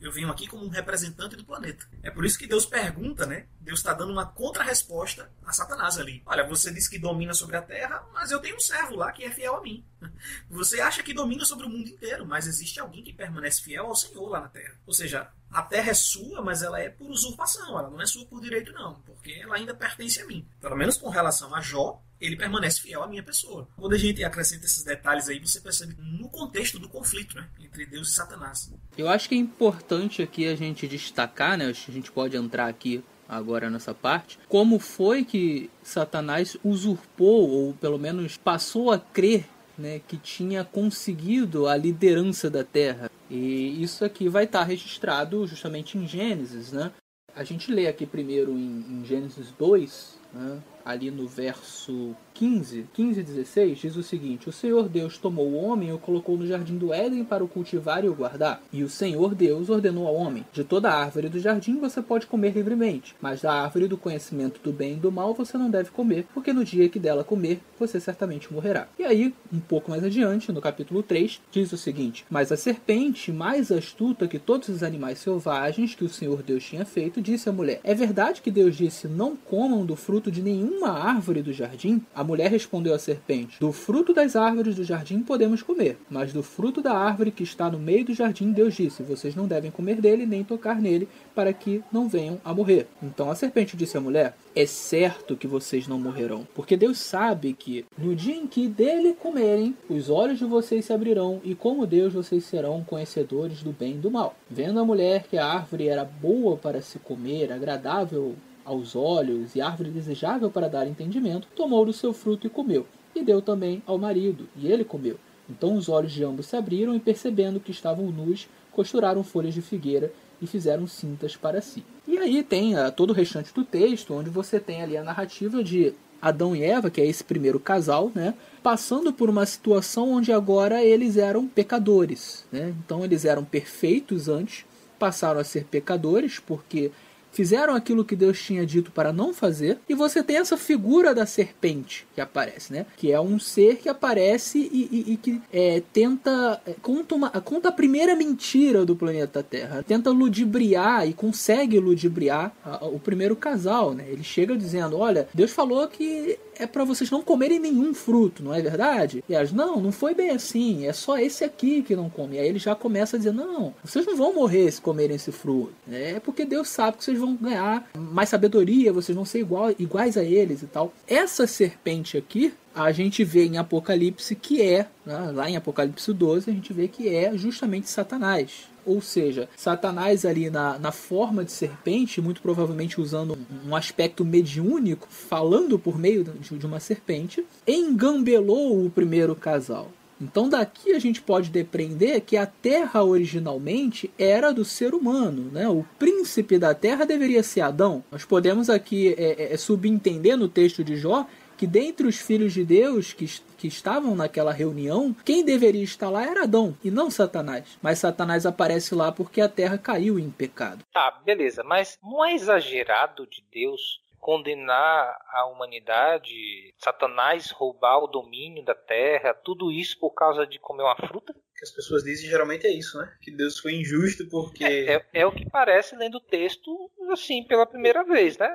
Eu 0.00 0.12
venho 0.12 0.30
aqui 0.30 0.46
como 0.46 0.64
um 0.64 0.68
representante 0.68 1.36
do 1.36 1.44
planeta. 1.44 1.86
É 2.02 2.10
por 2.10 2.24
isso 2.24 2.38
que 2.38 2.46
Deus 2.46 2.66
pergunta, 2.66 3.24
né? 3.24 3.46
Deus 3.60 3.80
está 3.80 3.94
dando 3.94 4.12
uma 4.12 4.26
contra-resposta 4.26 5.30
a 5.44 5.52
Satanás 5.52 5.98
ali. 5.98 6.22
Olha, 6.26 6.46
você 6.46 6.72
diz 6.72 6.86
que 6.86 6.98
domina 6.98 7.32
sobre 7.32 7.56
a 7.56 7.62
terra, 7.62 8.06
mas 8.12 8.30
eu 8.30 8.38
tenho 8.38 8.56
um 8.56 8.60
servo 8.60 8.96
lá 8.96 9.10
que 9.10 9.24
é 9.24 9.30
fiel 9.30 9.56
a 9.56 9.62
mim. 9.62 9.84
Você 10.50 10.80
acha 10.80 11.02
que 11.02 11.14
domina 11.14 11.44
sobre 11.44 11.66
o 11.66 11.70
mundo 11.70 11.88
inteiro, 11.88 12.26
mas 12.26 12.46
existe 12.46 12.78
alguém 12.78 13.02
que 13.02 13.12
permanece 13.12 13.62
fiel 13.62 13.86
ao 13.86 13.96
Senhor 13.96 14.28
lá 14.28 14.40
na 14.40 14.48
terra. 14.48 14.74
Ou 14.86 14.92
seja, 14.92 15.28
a 15.50 15.62
terra 15.62 15.90
é 15.90 15.94
sua, 15.94 16.42
mas 16.42 16.62
ela 16.62 16.80
é 16.80 16.88
por 16.88 17.10
usurpação, 17.10 17.78
ela 17.78 17.88
não 17.88 18.00
é 18.00 18.06
sua 18.06 18.26
por 18.26 18.40
direito, 18.40 18.72
não, 18.72 19.00
porque 19.00 19.32
ela 19.32 19.56
ainda 19.56 19.74
pertence 19.74 20.20
a 20.20 20.26
mim. 20.26 20.46
Pelo 20.60 20.76
menos 20.76 20.96
com 20.96 21.08
relação 21.08 21.54
a 21.54 21.60
Jó, 21.60 22.02
ele 22.20 22.36
permanece 22.36 22.80
fiel 22.80 23.02
à 23.02 23.06
minha 23.06 23.22
pessoa. 23.22 23.68
Quando 23.76 23.94
a 23.94 23.98
gente 23.98 24.22
acrescenta 24.24 24.64
esses 24.64 24.84
detalhes 24.84 25.28
aí, 25.28 25.38
você 25.38 25.60
percebe 25.60 25.94
no 25.98 26.28
contexto 26.28 26.78
do 26.78 26.88
conflito 26.88 27.36
né, 27.36 27.48
entre 27.60 27.86
Deus 27.86 28.08
e 28.08 28.14
Satanás. 28.14 28.72
Eu 28.96 29.08
acho 29.08 29.28
que 29.28 29.34
é 29.34 29.38
importante 29.38 30.22
aqui 30.22 30.46
a 30.46 30.54
gente 30.54 30.88
destacar, 30.88 31.58
né? 31.58 31.66
A 31.66 31.72
gente 31.72 32.10
pode 32.10 32.36
entrar 32.36 32.68
aqui 32.68 33.02
agora 33.28 33.68
nessa 33.68 33.92
parte, 33.92 34.38
como 34.48 34.78
foi 34.78 35.24
que 35.24 35.68
Satanás 35.82 36.56
usurpou, 36.62 37.50
ou 37.50 37.74
pelo 37.74 37.98
menos 37.98 38.36
passou 38.36 38.92
a 38.92 38.98
crer 38.98 39.44
né, 39.76 40.00
que 40.06 40.16
tinha 40.16 40.64
conseguido 40.64 41.66
a 41.66 41.76
liderança 41.76 42.48
da 42.48 42.64
Terra. 42.64 43.10
E 43.28 43.82
isso 43.82 44.04
aqui 44.04 44.28
vai 44.28 44.44
estar 44.44 44.62
registrado 44.62 45.46
justamente 45.46 45.98
em 45.98 46.06
Gênesis. 46.06 46.72
Né? 46.72 46.92
A 47.34 47.44
gente 47.44 47.72
lê 47.72 47.86
aqui 47.86 48.06
primeiro 48.06 48.52
em, 48.52 48.84
em 48.88 49.04
Gênesis 49.04 49.50
2, 49.58 50.18
né, 50.32 50.62
ali 50.86 51.10
no 51.10 51.26
verso 51.26 52.16
15, 52.38 52.84
15 52.92 53.20
e 53.20 53.22
16 53.22 53.78
diz 53.78 53.96
o 53.96 54.02
seguinte: 54.02 54.46
O 54.46 54.52
Senhor 54.52 54.90
Deus 54.90 55.16
tomou 55.16 55.46
o 55.46 55.54
homem 55.54 55.88
e 55.88 55.92
o 55.92 55.98
colocou 55.98 56.36
no 56.36 56.46
jardim 56.46 56.76
do 56.76 56.92
Éden 56.92 57.24
para 57.24 57.42
o 57.42 57.48
cultivar 57.48 58.04
e 58.04 58.10
o 58.10 58.14
guardar. 58.14 58.60
E 58.70 58.82
o 58.82 58.90
Senhor 58.90 59.34
Deus 59.34 59.70
ordenou 59.70 60.06
ao 60.06 60.14
homem: 60.14 60.44
De 60.52 60.62
toda 60.62 60.90
árvore 60.90 61.30
do 61.30 61.40
jardim 61.40 61.80
você 61.80 62.02
pode 62.02 62.26
comer 62.26 62.52
livremente, 62.52 63.16
mas 63.22 63.40
da 63.40 63.54
árvore 63.54 63.88
do 63.88 63.96
conhecimento 63.96 64.60
do 64.62 64.70
bem 64.70 64.94
e 64.94 64.96
do 64.96 65.10
mal 65.10 65.32
você 65.32 65.56
não 65.56 65.70
deve 65.70 65.90
comer, 65.90 66.26
porque 66.34 66.52
no 66.52 66.62
dia 66.62 66.90
que 66.90 66.98
dela 66.98 67.24
comer, 67.24 67.58
você 67.78 67.98
certamente 67.98 68.52
morrerá. 68.52 68.86
E 68.98 69.04
aí, 69.04 69.34
um 69.50 69.60
pouco 69.60 69.90
mais 69.90 70.04
adiante, 70.04 70.52
no 70.52 70.60
capítulo 70.60 71.02
3, 71.02 71.40
diz 71.50 71.72
o 71.72 71.78
seguinte: 71.78 72.26
Mas 72.28 72.52
a 72.52 72.56
serpente, 72.56 73.32
mais 73.32 73.72
astuta 73.72 74.28
que 74.28 74.38
todos 74.38 74.68
os 74.68 74.82
animais 74.82 75.20
selvagens 75.20 75.94
que 75.94 76.04
o 76.04 76.10
Senhor 76.10 76.42
Deus 76.42 76.62
tinha 76.62 76.84
feito, 76.84 77.22
disse 77.22 77.48
à 77.48 77.52
mulher: 77.52 77.80
É 77.82 77.94
verdade 77.94 78.42
que 78.42 78.50
Deus 78.50 78.76
disse: 78.76 79.08
Não 79.08 79.34
comam 79.34 79.86
do 79.86 79.96
fruto 79.96 80.30
de 80.30 80.42
nenhuma 80.42 80.90
árvore 80.90 81.40
do 81.40 81.50
jardim? 81.50 82.02
A 82.14 82.25
mulher 82.26 82.50
respondeu 82.50 82.94
à 82.94 82.98
serpente: 82.98 83.58
Do 83.58 83.72
fruto 83.72 84.12
das 84.12 84.36
árvores 84.36 84.76
do 84.76 84.84
jardim 84.84 85.20
podemos 85.20 85.62
comer, 85.62 85.96
mas 86.10 86.32
do 86.32 86.42
fruto 86.42 86.82
da 86.82 86.92
árvore 86.92 87.30
que 87.30 87.42
está 87.42 87.70
no 87.70 87.78
meio 87.78 88.04
do 88.04 88.14
jardim, 88.14 88.52
Deus 88.52 88.74
disse: 88.74 89.02
Vocês 89.02 89.34
não 89.34 89.46
devem 89.46 89.70
comer 89.70 90.00
dele 90.00 90.26
nem 90.26 90.44
tocar 90.44 90.80
nele, 90.80 91.08
para 91.34 91.52
que 91.52 91.82
não 91.92 92.08
venham 92.08 92.40
a 92.44 92.52
morrer. 92.52 92.86
Então 93.02 93.30
a 93.30 93.34
serpente 93.34 93.76
disse 93.76 93.96
à 93.96 94.00
mulher: 94.00 94.36
É 94.54 94.66
certo 94.66 95.36
que 95.36 95.46
vocês 95.46 95.86
não 95.86 95.98
morrerão, 95.98 96.46
porque 96.54 96.76
Deus 96.76 96.98
sabe 96.98 97.52
que 97.52 97.84
no 97.96 98.14
dia 98.14 98.34
em 98.34 98.46
que 98.46 98.68
dele 98.68 99.14
comerem, 99.14 99.76
os 99.88 100.10
olhos 100.10 100.38
de 100.38 100.44
vocês 100.44 100.84
se 100.84 100.92
abrirão, 100.92 101.40
e 101.44 101.54
como 101.54 101.86
Deus 101.86 102.12
vocês 102.12 102.44
serão 102.44 102.84
conhecedores 102.84 103.62
do 103.62 103.72
bem 103.72 103.94
e 103.94 103.98
do 103.98 104.10
mal. 104.10 104.34
Vendo 104.50 104.80
a 104.80 104.84
mulher 104.84 105.26
que 105.28 105.38
a 105.38 105.46
árvore 105.46 105.88
era 105.88 106.04
boa 106.04 106.56
para 106.56 106.82
se 106.82 106.98
comer, 106.98 107.52
agradável 107.52 108.34
aos 108.66 108.96
olhos 108.96 109.54
e 109.54 109.60
árvore 109.60 109.90
desejável 109.90 110.50
para 110.50 110.68
dar 110.68 110.86
entendimento, 110.86 111.48
tomou 111.54 111.86
do 111.86 111.92
seu 111.92 112.12
fruto 112.12 112.46
e 112.46 112.50
comeu, 112.50 112.86
e 113.14 113.22
deu 113.22 113.40
também 113.40 113.82
ao 113.86 113.96
marido, 113.96 114.48
e 114.56 114.70
ele 114.70 114.84
comeu. 114.84 115.16
Então 115.48 115.76
os 115.76 115.88
olhos 115.88 116.12
de 116.12 116.24
ambos 116.24 116.46
se 116.46 116.56
abriram 116.56 116.94
e, 116.94 117.00
percebendo 117.00 117.60
que 117.60 117.70
estavam 117.70 118.10
nus, 118.10 118.48
costuraram 118.72 119.22
folhas 119.22 119.54
de 119.54 119.62
figueira 119.62 120.12
e 120.42 120.46
fizeram 120.46 120.86
cintas 120.86 121.36
para 121.36 121.62
si. 121.62 121.82
E 122.06 122.18
aí 122.18 122.42
tem 122.42 122.76
uh, 122.76 122.90
todo 122.92 123.10
o 123.10 123.14
restante 123.14 123.54
do 123.54 123.64
texto, 123.64 124.12
onde 124.12 124.28
você 124.28 124.60
tem 124.60 124.82
ali 124.82 124.96
a 124.96 125.04
narrativa 125.04 125.62
de 125.62 125.94
Adão 126.20 126.54
e 126.56 126.62
Eva, 126.62 126.90
que 126.90 127.00
é 127.00 127.06
esse 127.06 127.22
primeiro 127.22 127.60
casal, 127.60 128.10
né, 128.14 128.34
passando 128.62 129.12
por 129.12 129.30
uma 129.30 129.46
situação 129.46 130.10
onde 130.12 130.32
agora 130.32 130.84
eles 130.84 131.16
eram 131.16 131.46
pecadores. 131.46 132.44
Né? 132.50 132.74
Então 132.84 133.04
eles 133.04 133.24
eram 133.24 133.44
perfeitos 133.44 134.28
antes, 134.28 134.64
passaram 134.98 135.40
a 135.40 135.44
ser 135.44 135.64
pecadores, 135.64 136.38
porque 136.38 136.90
fizeram 137.36 137.74
aquilo 137.74 138.02
que 138.02 138.16
Deus 138.16 138.40
tinha 138.40 138.64
dito 138.64 138.90
para 138.90 139.12
não 139.12 139.34
fazer, 139.34 139.78
e 139.86 139.94
você 139.94 140.22
tem 140.22 140.38
essa 140.38 140.56
figura 140.56 141.14
da 141.14 141.26
serpente 141.26 142.06
que 142.14 142.20
aparece, 142.20 142.72
né? 142.72 142.86
Que 142.96 143.12
é 143.12 143.20
um 143.20 143.38
ser 143.38 143.76
que 143.76 143.90
aparece 143.90 144.58
e, 144.58 144.88
e, 144.90 145.12
e 145.12 145.16
que 145.18 145.42
é, 145.52 145.82
tenta 145.92 146.62
é, 146.66 146.72
conta, 146.80 147.14
uma, 147.14 147.28
conta 147.28 147.68
a 147.68 147.72
primeira 147.72 148.16
mentira 148.16 148.86
do 148.86 148.96
planeta 148.96 149.42
Terra, 149.42 149.84
tenta 149.86 150.10
ludibriar 150.10 151.06
e 151.06 151.12
consegue 151.12 151.78
ludibriar 151.78 152.52
a, 152.64 152.86
o 152.86 152.98
primeiro 152.98 153.36
casal, 153.36 153.92
né? 153.92 154.06
Ele 154.08 154.24
chega 154.24 154.56
dizendo, 154.56 154.96
olha, 154.96 155.28
Deus 155.34 155.50
falou 155.50 155.86
que 155.88 156.38
é 156.58 156.66
para 156.66 156.84
vocês 156.84 157.10
não 157.10 157.22
comerem 157.22 157.58
nenhum 157.58 157.92
fruto, 157.92 158.42
não 158.42 158.54
é 158.54 158.62
verdade? 158.62 159.22
E 159.28 159.34
elas, 159.34 159.52
não, 159.52 159.80
não 159.80 159.92
foi 159.92 160.14
bem 160.14 160.30
assim, 160.30 160.86
é 160.86 160.92
só 160.92 161.18
esse 161.18 161.44
aqui 161.44 161.82
que 161.82 161.94
não 161.94 162.08
come. 162.08 162.36
E 162.36 162.38
aí 162.38 162.48
ele 162.48 162.58
já 162.58 162.74
começa 162.74 163.16
a 163.16 163.18
dizer, 163.18 163.32
não, 163.32 163.74
vocês 163.84 164.06
não 164.06 164.16
vão 164.16 164.34
morrer 164.34 164.70
se 164.70 164.80
comerem 164.80 165.16
esse 165.16 165.30
fruto. 165.30 165.72
É 165.90 166.18
porque 166.20 166.44
Deus 166.44 166.68
sabe 166.68 166.96
que 166.96 167.04
vocês 167.04 167.18
vão 167.18 167.25
ganhar 167.34 167.88
mais 167.96 168.28
sabedoria, 168.28 168.92
vocês 168.92 169.16
vão 169.16 169.24
ser 169.24 169.40
igual, 169.40 169.70
iguais 169.78 170.16
a 170.16 170.22
eles 170.22 170.62
e 170.62 170.66
tal. 170.66 170.92
Essa 171.06 171.46
serpente 171.46 172.16
aqui, 172.16 172.52
a 172.74 172.92
gente 172.92 173.24
vê 173.24 173.46
em 173.46 173.58
Apocalipse 173.58 174.34
que 174.34 174.60
é, 174.60 174.86
né, 175.04 175.32
lá 175.32 175.48
em 175.48 175.56
Apocalipse 175.56 176.12
12, 176.12 176.50
a 176.50 176.52
gente 176.52 176.72
vê 176.72 176.88
que 176.88 177.08
é 177.08 177.36
justamente 177.36 177.88
Satanás. 177.88 178.68
Ou 178.84 179.02
seja, 179.02 179.48
Satanás 179.56 180.24
ali 180.24 180.48
na, 180.48 180.78
na 180.78 180.92
forma 180.92 181.44
de 181.44 181.50
serpente, 181.50 182.20
muito 182.20 182.40
provavelmente 182.40 183.00
usando 183.00 183.36
um 183.66 183.74
aspecto 183.74 184.24
mediúnico, 184.24 185.08
falando 185.10 185.76
por 185.76 185.98
meio 185.98 186.22
de 186.22 186.66
uma 186.66 186.78
serpente, 186.78 187.44
engambelou 187.66 188.86
o 188.86 188.90
primeiro 188.90 189.34
casal. 189.34 189.90
Então 190.20 190.48
daqui 190.48 190.92
a 190.92 190.98
gente 190.98 191.20
pode 191.20 191.50
depreender 191.50 192.20
que 192.22 192.36
a 192.36 192.46
Terra 192.46 193.04
originalmente 193.04 194.10
era 194.18 194.52
do 194.52 194.64
ser 194.64 194.94
humano, 194.94 195.50
né? 195.52 195.68
O 195.68 195.84
príncipe 195.98 196.58
da 196.58 196.74
Terra 196.74 197.04
deveria 197.04 197.42
ser 197.42 197.60
Adão. 197.60 198.02
Nós 198.10 198.24
podemos 198.24 198.70
aqui 198.70 199.14
é, 199.18 199.52
é, 199.52 199.56
subentender 199.56 200.36
no 200.36 200.48
texto 200.48 200.82
de 200.82 200.96
Jó 200.96 201.26
que 201.56 201.66
dentre 201.66 202.06
os 202.06 202.16
filhos 202.16 202.52
de 202.52 202.64
Deus 202.64 203.12
que, 203.12 203.26
que 203.56 203.66
estavam 203.66 204.14
naquela 204.14 204.52
reunião, 204.52 205.16
quem 205.24 205.44
deveria 205.44 205.82
estar 205.82 206.10
lá 206.10 206.22
era 206.22 206.42
Adão 206.42 206.76
e 206.84 206.90
não 206.90 207.10
Satanás. 207.10 207.78
Mas 207.80 207.98
Satanás 207.98 208.44
aparece 208.44 208.94
lá 208.94 209.10
porque 209.10 209.40
a 209.40 209.48
terra 209.48 209.78
caiu 209.78 210.18
em 210.18 210.30
pecado. 210.30 210.84
Tá, 210.92 211.18
beleza, 211.24 211.64
mas 211.64 211.98
não 212.02 212.24
é 212.24 212.34
exagerado 212.34 213.26
de 213.26 213.42
Deus 213.50 214.00
condenar 214.26 215.16
a 215.30 215.46
humanidade, 215.46 216.74
Satanás 216.78 217.52
roubar 217.52 217.98
o 217.98 218.08
domínio 218.08 218.64
da 218.64 218.74
terra, 218.74 219.32
tudo 219.32 219.70
isso 219.70 219.96
por 220.00 220.10
causa 220.10 220.44
de 220.44 220.58
comer 220.58 220.82
uma 220.82 220.96
fruta? 220.96 221.32
que 221.56 221.64
as 221.64 221.70
pessoas 221.70 222.02
dizem 222.02 222.28
geralmente 222.28 222.66
é 222.66 222.70
isso, 222.70 222.98
né? 222.98 223.16
Que 223.22 223.30
Deus 223.30 223.58
foi 223.58 223.76
injusto 223.76 224.28
porque. 224.28 224.62
É, 224.64 224.96
é, 224.96 225.06
é, 225.14 225.26
o 225.26 225.32
que 225.32 225.48
parece 225.48 225.96
lendo 225.96 226.16
o 226.16 226.20
texto, 226.20 226.90
assim, 227.10 227.44
pela 227.44 227.64
primeira 227.64 228.04
vez, 228.04 228.36
né? 228.36 228.54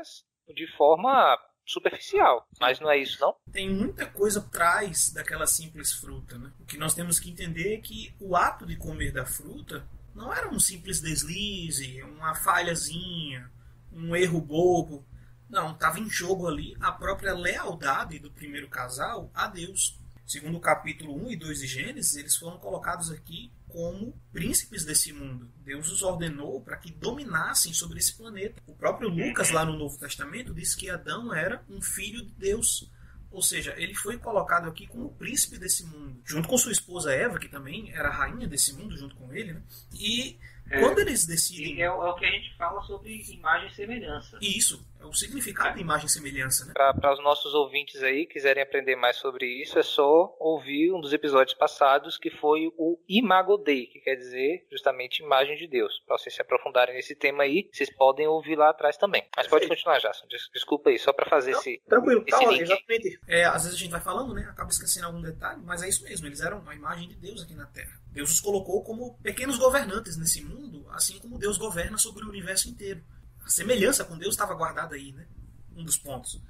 De 0.54 0.68
forma 0.76 1.40
superficial. 1.66 2.48
Mas 2.60 2.80
não 2.80 2.92
é 2.92 2.98
isso, 2.98 3.20
não? 3.20 3.36
Tem 3.52 3.68
muita 3.68 4.06
coisa 4.06 4.40
atrás 4.40 5.12
daquela 5.12 5.48
simples 5.48 5.94
fruta, 5.94 6.38
né? 6.38 6.52
O 6.60 6.66
que 6.66 6.78
nós 6.78 6.94
temos 6.94 7.20
que 7.20 7.32
entender 7.32 7.74
é 7.74 7.82
que 7.82 8.14
o 8.20 8.36
ato 8.36 8.68
de 8.68 8.76
comer 8.76 9.12
da 9.12 9.26
fruta 9.26 9.88
não 10.14 10.32
era 10.32 10.48
um 10.48 10.60
simples 10.60 11.02
deslize, 11.02 12.04
uma 12.04 12.36
falhazinha, 12.36 13.50
um 13.92 14.16
erro 14.16 14.40
bobo. 14.40 15.04
Não, 15.52 15.74
estava 15.74 16.00
em 16.00 16.10
jogo 16.10 16.48
ali 16.48 16.78
a 16.80 16.94
própria 16.94 17.34
lealdade 17.34 18.18
do 18.20 18.32
primeiro 18.32 18.70
casal 18.70 19.30
a 19.34 19.48
Deus. 19.48 20.00
Segundo 20.26 20.58
o 20.58 20.62
capítulo 20.62 21.14
1 21.26 21.32
e 21.32 21.36
2 21.36 21.60
de 21.60 21.68
Gênesis, 21.68 22.16
eles 22.16 22.38
foram 22.38 22.58
colocados 22.58 23.12
aqui 23.12 23.52
como 23.68 24.18
príncipes 24.32 24.86
desse 24.86 25.12
mundo. 25.12 25.52
Deus 25.58 25.92
os 25.92 26.04
ordenou 26.04 26.62
para 26.62 26.78
que 26.78 26.90
dominassem 26.90 27.74
sobre 27.74 28.00
esse 28.00 28.16
planeta. 28.16 28.62
O 28.66 28.74
próprio 28.74 29.10
Lucas, 29.10 29.52
lá 29.52 29.66
no 29.66 29.78
Novo 29.78 29.98
Testamento, 29.98 30.54
diz 30.54 30.74
que 30.74 30.90
Adão 30.90 31.34
era 31.34 31.62
um 31.70 31.82
filho 31.82 32.26
de 32.26 32.32
Deus. 32.32 32.90
Ou 33.30 33.42
seja, 33.42 33.74
ele 33.78 33.94
foi 33.94 34.18
colocado 34.18 34.70
aqui 34.70 34.88
como 34.88 35.12
príncipe 35.16 35.58
desse 35.58 35.84
mundo, 35.86 36.22
junto 36.24 36.48
com 36.48 36.58
sua 36.58 36.72
esposa 36.72 37.14
Eva, 37.14 37.40
que 37.40 37.50
também 37.50 37.92
era 37.92 38.10
rainha 38.10 38.48
desse 38.48 38.72
mundo, 38.74 38.98
junto 38.98 39.16
com 39.18 39.34
ele. 39.34 39.54
Né? 39.54 39.62
E 39.94 40.40
é, 40.72 40.80
quando 40.80 41.00
eles 41.00 41.26
decidem. 41.26 41.82
É, 41.82 41.86
é, 41.86 41.92
o 41.92 42.16
que 42.16 42.26
a 42.26 42.32
gente 42.32 42.56
fala 42.56 42.82
sobre 42.82 43.22
imagem 43.30 43.68
e 43.68 43.74
semelhança. 43.74 44.38
Isso, 44.42 44.86
é 45.00 45.06
o 45.06 45.14
significado 45.14 45.76
de 45.76 45.82
imagem 45.82 46.06
e 46.06 46.10
semelhança. 46.10 46.66
Né? 46.66 46.74
Para 46.74 47.14
os 47.14 47.22
nossos 47.22 47.54
ouvintes 47.54 48.02
aí 48.02 48.26
quiserem 48.26 48.64
aprender 48.64 48.96
mais 48.96 49.18
sobre 49.18 49.46
isso, 49.62 49.78
é 49.78 49.84
só 49.84 50.36
ouvir 50.40 50.94
um 50.94 51.02
dos 51.02 51.12
episódios 51.12 51.58
passados 51.58 52.18
que 52.18 52.30
foi 52.30 52.72
o 52.78 52.98
Imago 53.08 53.58
Dei, 53.58 53.88
que 53.88 54.00
quer 54.00 54.16
dizer 54.16 54.66
justamente 54.72 55.22
imagem 55.22 55.58
de 55.58 55.68
Deus. 55.68 56.02
Para 56.06 56.18
vocês 56.18 56.34
se 56.34 56.42
aprofundarem 56.42 56.96
nesse 56.96 57.16
tema 57.16 57.44
aí, 57.44 57.70
vocês 57.72 57.94
podem 57.94 58.28
ouvir 58.28 58.56
lá 58.56 58.70
atrás 58.70 58.96
também. 58.96 59.28
Mas 59.36 59.48
pode 59.48 59.68
continuar, 59.68 60.00
Jason. 60.00 60.26
Desculpa 60.54 60.90
aí, 60.90 60.98
só 60.98 61.12
para 61.12 61.30
fazer 61.30 61.52
Não, 61.52 61.60
esse. 61.60 61.82
Tranquilo, 61.88 62.22
esse 62.22 62.32
calma, 62.32 62.58
exatamente. 62.58 63.20
É, 63.28 63.44
às 63.46 63.64
vezes 63.64 63.78
a 63.78 63.80
gente 63.80 63.92
vai 63.92 64.02
falando, 64.02 64.34
né? 64.34 64.48
Acaba 64.50 64.70
esquecendo 64.70 65.08
algum 65.08 65.22
detalhe, 65.22 65.62
mas 65.66 65.84
é 65.84 65.90
isso 65.90 66.04
mesmo. 66.04 66.28
Eles 66.28 66.42
eram 66.42 66.64
a 66.68 66.76
imagem 66.76 67.10
de 67.10 67.16
Deus 67.16 67.44
aqui 67.44 67.54
na 67.54 67.66
Terra. 67.66 68.01
Deus 68.12 68.32
os 68.32 68.40
colocou 68.40 68.84
como 68.84 69.16
pequenos 69.24 69.58
governantes 69.58 70.18
nesse 70.18 70.44
mundo, 70.44 70.86
assim 70.92 71.18
como 71.20 71.38
Deus 71.38 71.58
governa 71.58 71.98
sobre 71.98 72.26
o 72.26 72.30
universo 72.30 72.70
inteiro. 72.70 73.04
A 73.44 73.50
semelhança 73.50 74.04
com 74.04 74.18
Deus 74.18 74.34
estava 74.34 74.54
guardada 74.54 74.96
aí, 74.96 75.12
né? 75.14 75.28
Um 75.76 75.84
dos 75.84 75.98
pontos. 75.98 76.42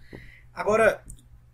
Agora, 0.54 1.06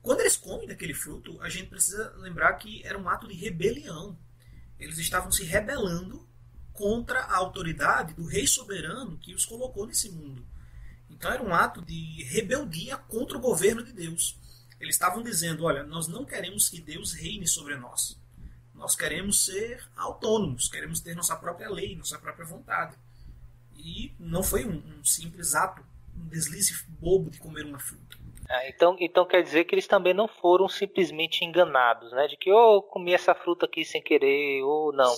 quando 0.01 0.21
eles 0.21 0.37
comem 0.37 0.67
daquele 0.67 0.93
fruto, 0.93 1.39
a 1.41 1.49
gente 1.49 1.67
precisa 1.67 2.13
lembrar 2.17 2.53
que 2.53 2.81
era 2.85 2.97
um 2.97 3.09
ato 3.09 3.27
de 3.27 3.33
rebelião. 3.33 4.17
Eles 4.79 4.97
estavam 4.97 5.31
se 5.31 5.43
rebelando 5.43 6.27
contra 6.71 7.19
a 7.19 7.35
autoridade 7.35 8.13
do 8.13 8.25
rei 8.25 8.47
soberano 8.47 9.17
que 9.17 9.33
os 9.33 9.45
colocou 9.45 9.85
nesse 9.85 10.09
mundo. 10.09 10.45
Então 11.09 11.31
era 11.31 11.43
um 11.43 11.53
ato 11.53 11.81
de 11.81 12.23
rebeldia 12.23 12.95
contra 12.95 13.37
o 13.37 13.41
governo 13.41 13.83
de 13.83 13.91
Deus. 13.91 14.37
Eles 14.79 14.95
estavam 14.95 15.23
dizendo: 15.23 15.63
olha, 15.63 15.83
nós 15.83 16.07
não 16.07 16.23
queremos 16.23 16.69
que 16.69 16.79
Deus 16.79 17.13
reine 17.13 17.47
sobre 17.47 17.75
nós. 17.75 18.17
Nós 18.77 18.95
queremos 18.95 19.43
ser 19.43 19.83
autônomos, 19.95 20.69
queremos 20.69 20.99
ter 20.99 21.15
nossa 21.15 21.35
própria 21.35 21.69
lei, 21.69 21.95
nossa 21.95 22.17
própria 22.19 22.45
vontade. 22.45 22.95
E 23.75 24.13
não 24.19 24.43
foi 24.43 24.65
um, 24.65 24.81
um 24.99 25.03
simples 25.03 25.55
ato, 25.55 25.83
um 26.15 26.27
deslize 26.27 26.85
bobo 26.99 27.29
de 27.29 27.39
comer 27.39 27.65
uma 27.65 27.79
fruta. 27.79 28.17
Ah, 28.49 28.69
então, 28.69 28.95
então 28.99 29.25
quer 29.25 29.43
dizer 29.43 29.65
que 29.65 29.75
eles 29.75 29.87
também 29.87 30.13
não 30.13 30.27
foram 30.27 30.69
simplesmente 30.69 31.43
enganados, 31.43 32.11
né? 32.13 32.27
De 32.27 32.37
que 32.37 32.51
ou 32.51 32.77
oh, 32.77 32.81
comi 32.81 33.13
essa 33.13 33.35
fruta 33.35 33.65
aqui 33.65 33.83
sem 33.83 34.01
querer, 34.01 34.61
ou 34.63 34.93
não. 34.93 35.13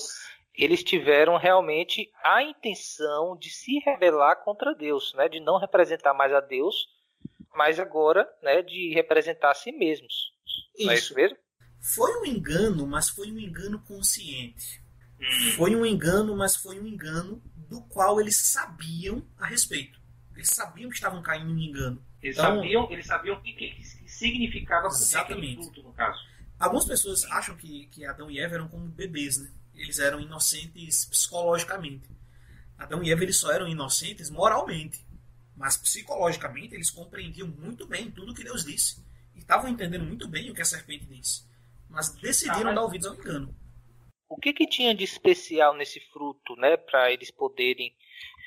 Eles 0.56 0.84
tiveram 0.84 1.38
realmente 1.38 2.10
a 2.24 2.42
intenção 2.42 3.38
de 3.38 3.50
se 3.50 3.80
rebelar 3.80 4.44
contra 4.44 4.74
Deus, 4.74 5.14
né? 5.14 5.30
De 5.30 5.40
não 5.40 5.60
representar 5.60 6.14
mais 6.14 6.34
a 6.34 6.40
Deus, 6.40 6.88
mas 7.54 7.80
agora, 7.80 8.28
né, 8.42 8.62
de 8.62 8.94
representar 8.94 9.52
a 9.52 9.56
si 9.56 9.72
mesmos. 9.72 10.34
Isso. 10.76 10.86
Não 10.86 10.92
é 10.92 10.96
isso 10.96 11.14
mesmo? 11.14 11.38
Foi 11.80 12.22
um 12.22 12.26
engano, 12.26 12.86
mas 12.86 13.10
foi 13.10 13.32
um 13.32 13.40
engano 13.40 13.80
consciente. 13.80 14.82
Hum. 15.20 15.52
Foi 15.56 15.76
um 15.76 15.86
engano, 15.86 16.36
mas 16.36 16.56
foi 16.56 16.80
um 16.80 16.88
engano 16.88 17.42
do 17.70 17.82
qual 17.82 18.20
eles 18.20 18.38
sabiam 18.38 19.26
a 19.38 19.46
respeito. 19.46 20.00
Eles 20.36 20.50
sabiam 20.50 20.90
que 20.90 20.96
estavam 20.96 21.22
caindo 21.22 21.52
em 21.52 21.66
engano. 21.70 22.04
Eles 22.22 22.38
então, 22.38 22.56
sabiam, 22.56 22.92
eles 22.92 23.06
sabiam 23.06 23.36
o 23.36 23.42
que, 23.42 23.54
que 23.54 23.84
significava 24.08 24.88
exatamente. 24.88 25.64
Fruto, 25.64 25.84
no 25.84 25.94
caso. 25.94 26.20
Algumas 26.60 26.86
pessoas 26.86 27.24
acham 27.26 27.56
que, 27.56 27.88
que 27.88 28.06
Adão 28.06 28.30
e 28.30 28.40
Eva 28.40 28.56
eram 28.56 28.68
como 28.68 28.88
bebês, 28.88 29.38
né? 29.38 29.50
Eles 29.74 30.00
eram 30.00 30.20
inocentes 30.20 31.06
psicologicamente. 31.06 32.10
Adão 32.78 33.02
e 33.04 33.12
Eva 33.12 33.24
eles 33.24 33.38
só 33.38 33.52
eram 33.52 33.68
inocentes 33.68 34.30
moralmente, 34.30 35.06
mas 35.56 35.78
psicologicamente 35.78 36.76
eles 36.76 36.90
compreendiam 36.90 37.48
muito 37.48 37.86
bem 37.86 38.10
tudo 38.10 38.34
que 38.34 38.44
Deus 38.44 38.64
disse 38.64 39.04
e 39.36 39.40
estavam 39.40 39.70
entendendo 39.70 40.06
muito 40.06 40.28
bem 40.28 40.50
o 40.50 40.54
que 40.54 40.62
a 40.62 40.66
serpente 40.66 41.06
disse, 41.06 41.44
mas 41.90 42.16
decidiram 42.16 42.62
ah, 42.62 42.66
mas... 42.66 42.76
dar 42.76 42.82
ouvidos 42.84 43.08
ao 43.08 43.16
engano. 43.16 43.56
O 44.30 44.38
que, 44.38 44.54
que 44.54 44.68
tinha 44.68 44.94
de 44.94 45.04
especial 45.04 45.76
nesse 45.76 46.00
fruto, 46.00 46.56
né, 46.56 46.78
para 46.78 47.12
eles 47.12 47.32
poderem 47.32 47.96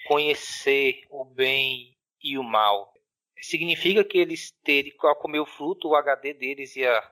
conhecer 0.06 1.02
o 1.10 1.24
bem 1.24 1.96
e 2.22 2.38
o 2.38 2.44
mal? 2.44 2.92
Significa 3.40 4.04
que 4.04 4.18
eles 4.18 4.52
terem, 4.62 4.94
ao 5.00 5.16
comer 5.16 5.40
o 5.40 5.46
fruto, 5.46 5.88
o 5.88 5.96
HD 5.96 6.34
deles 6.34 6.76
ia 6.76 7.02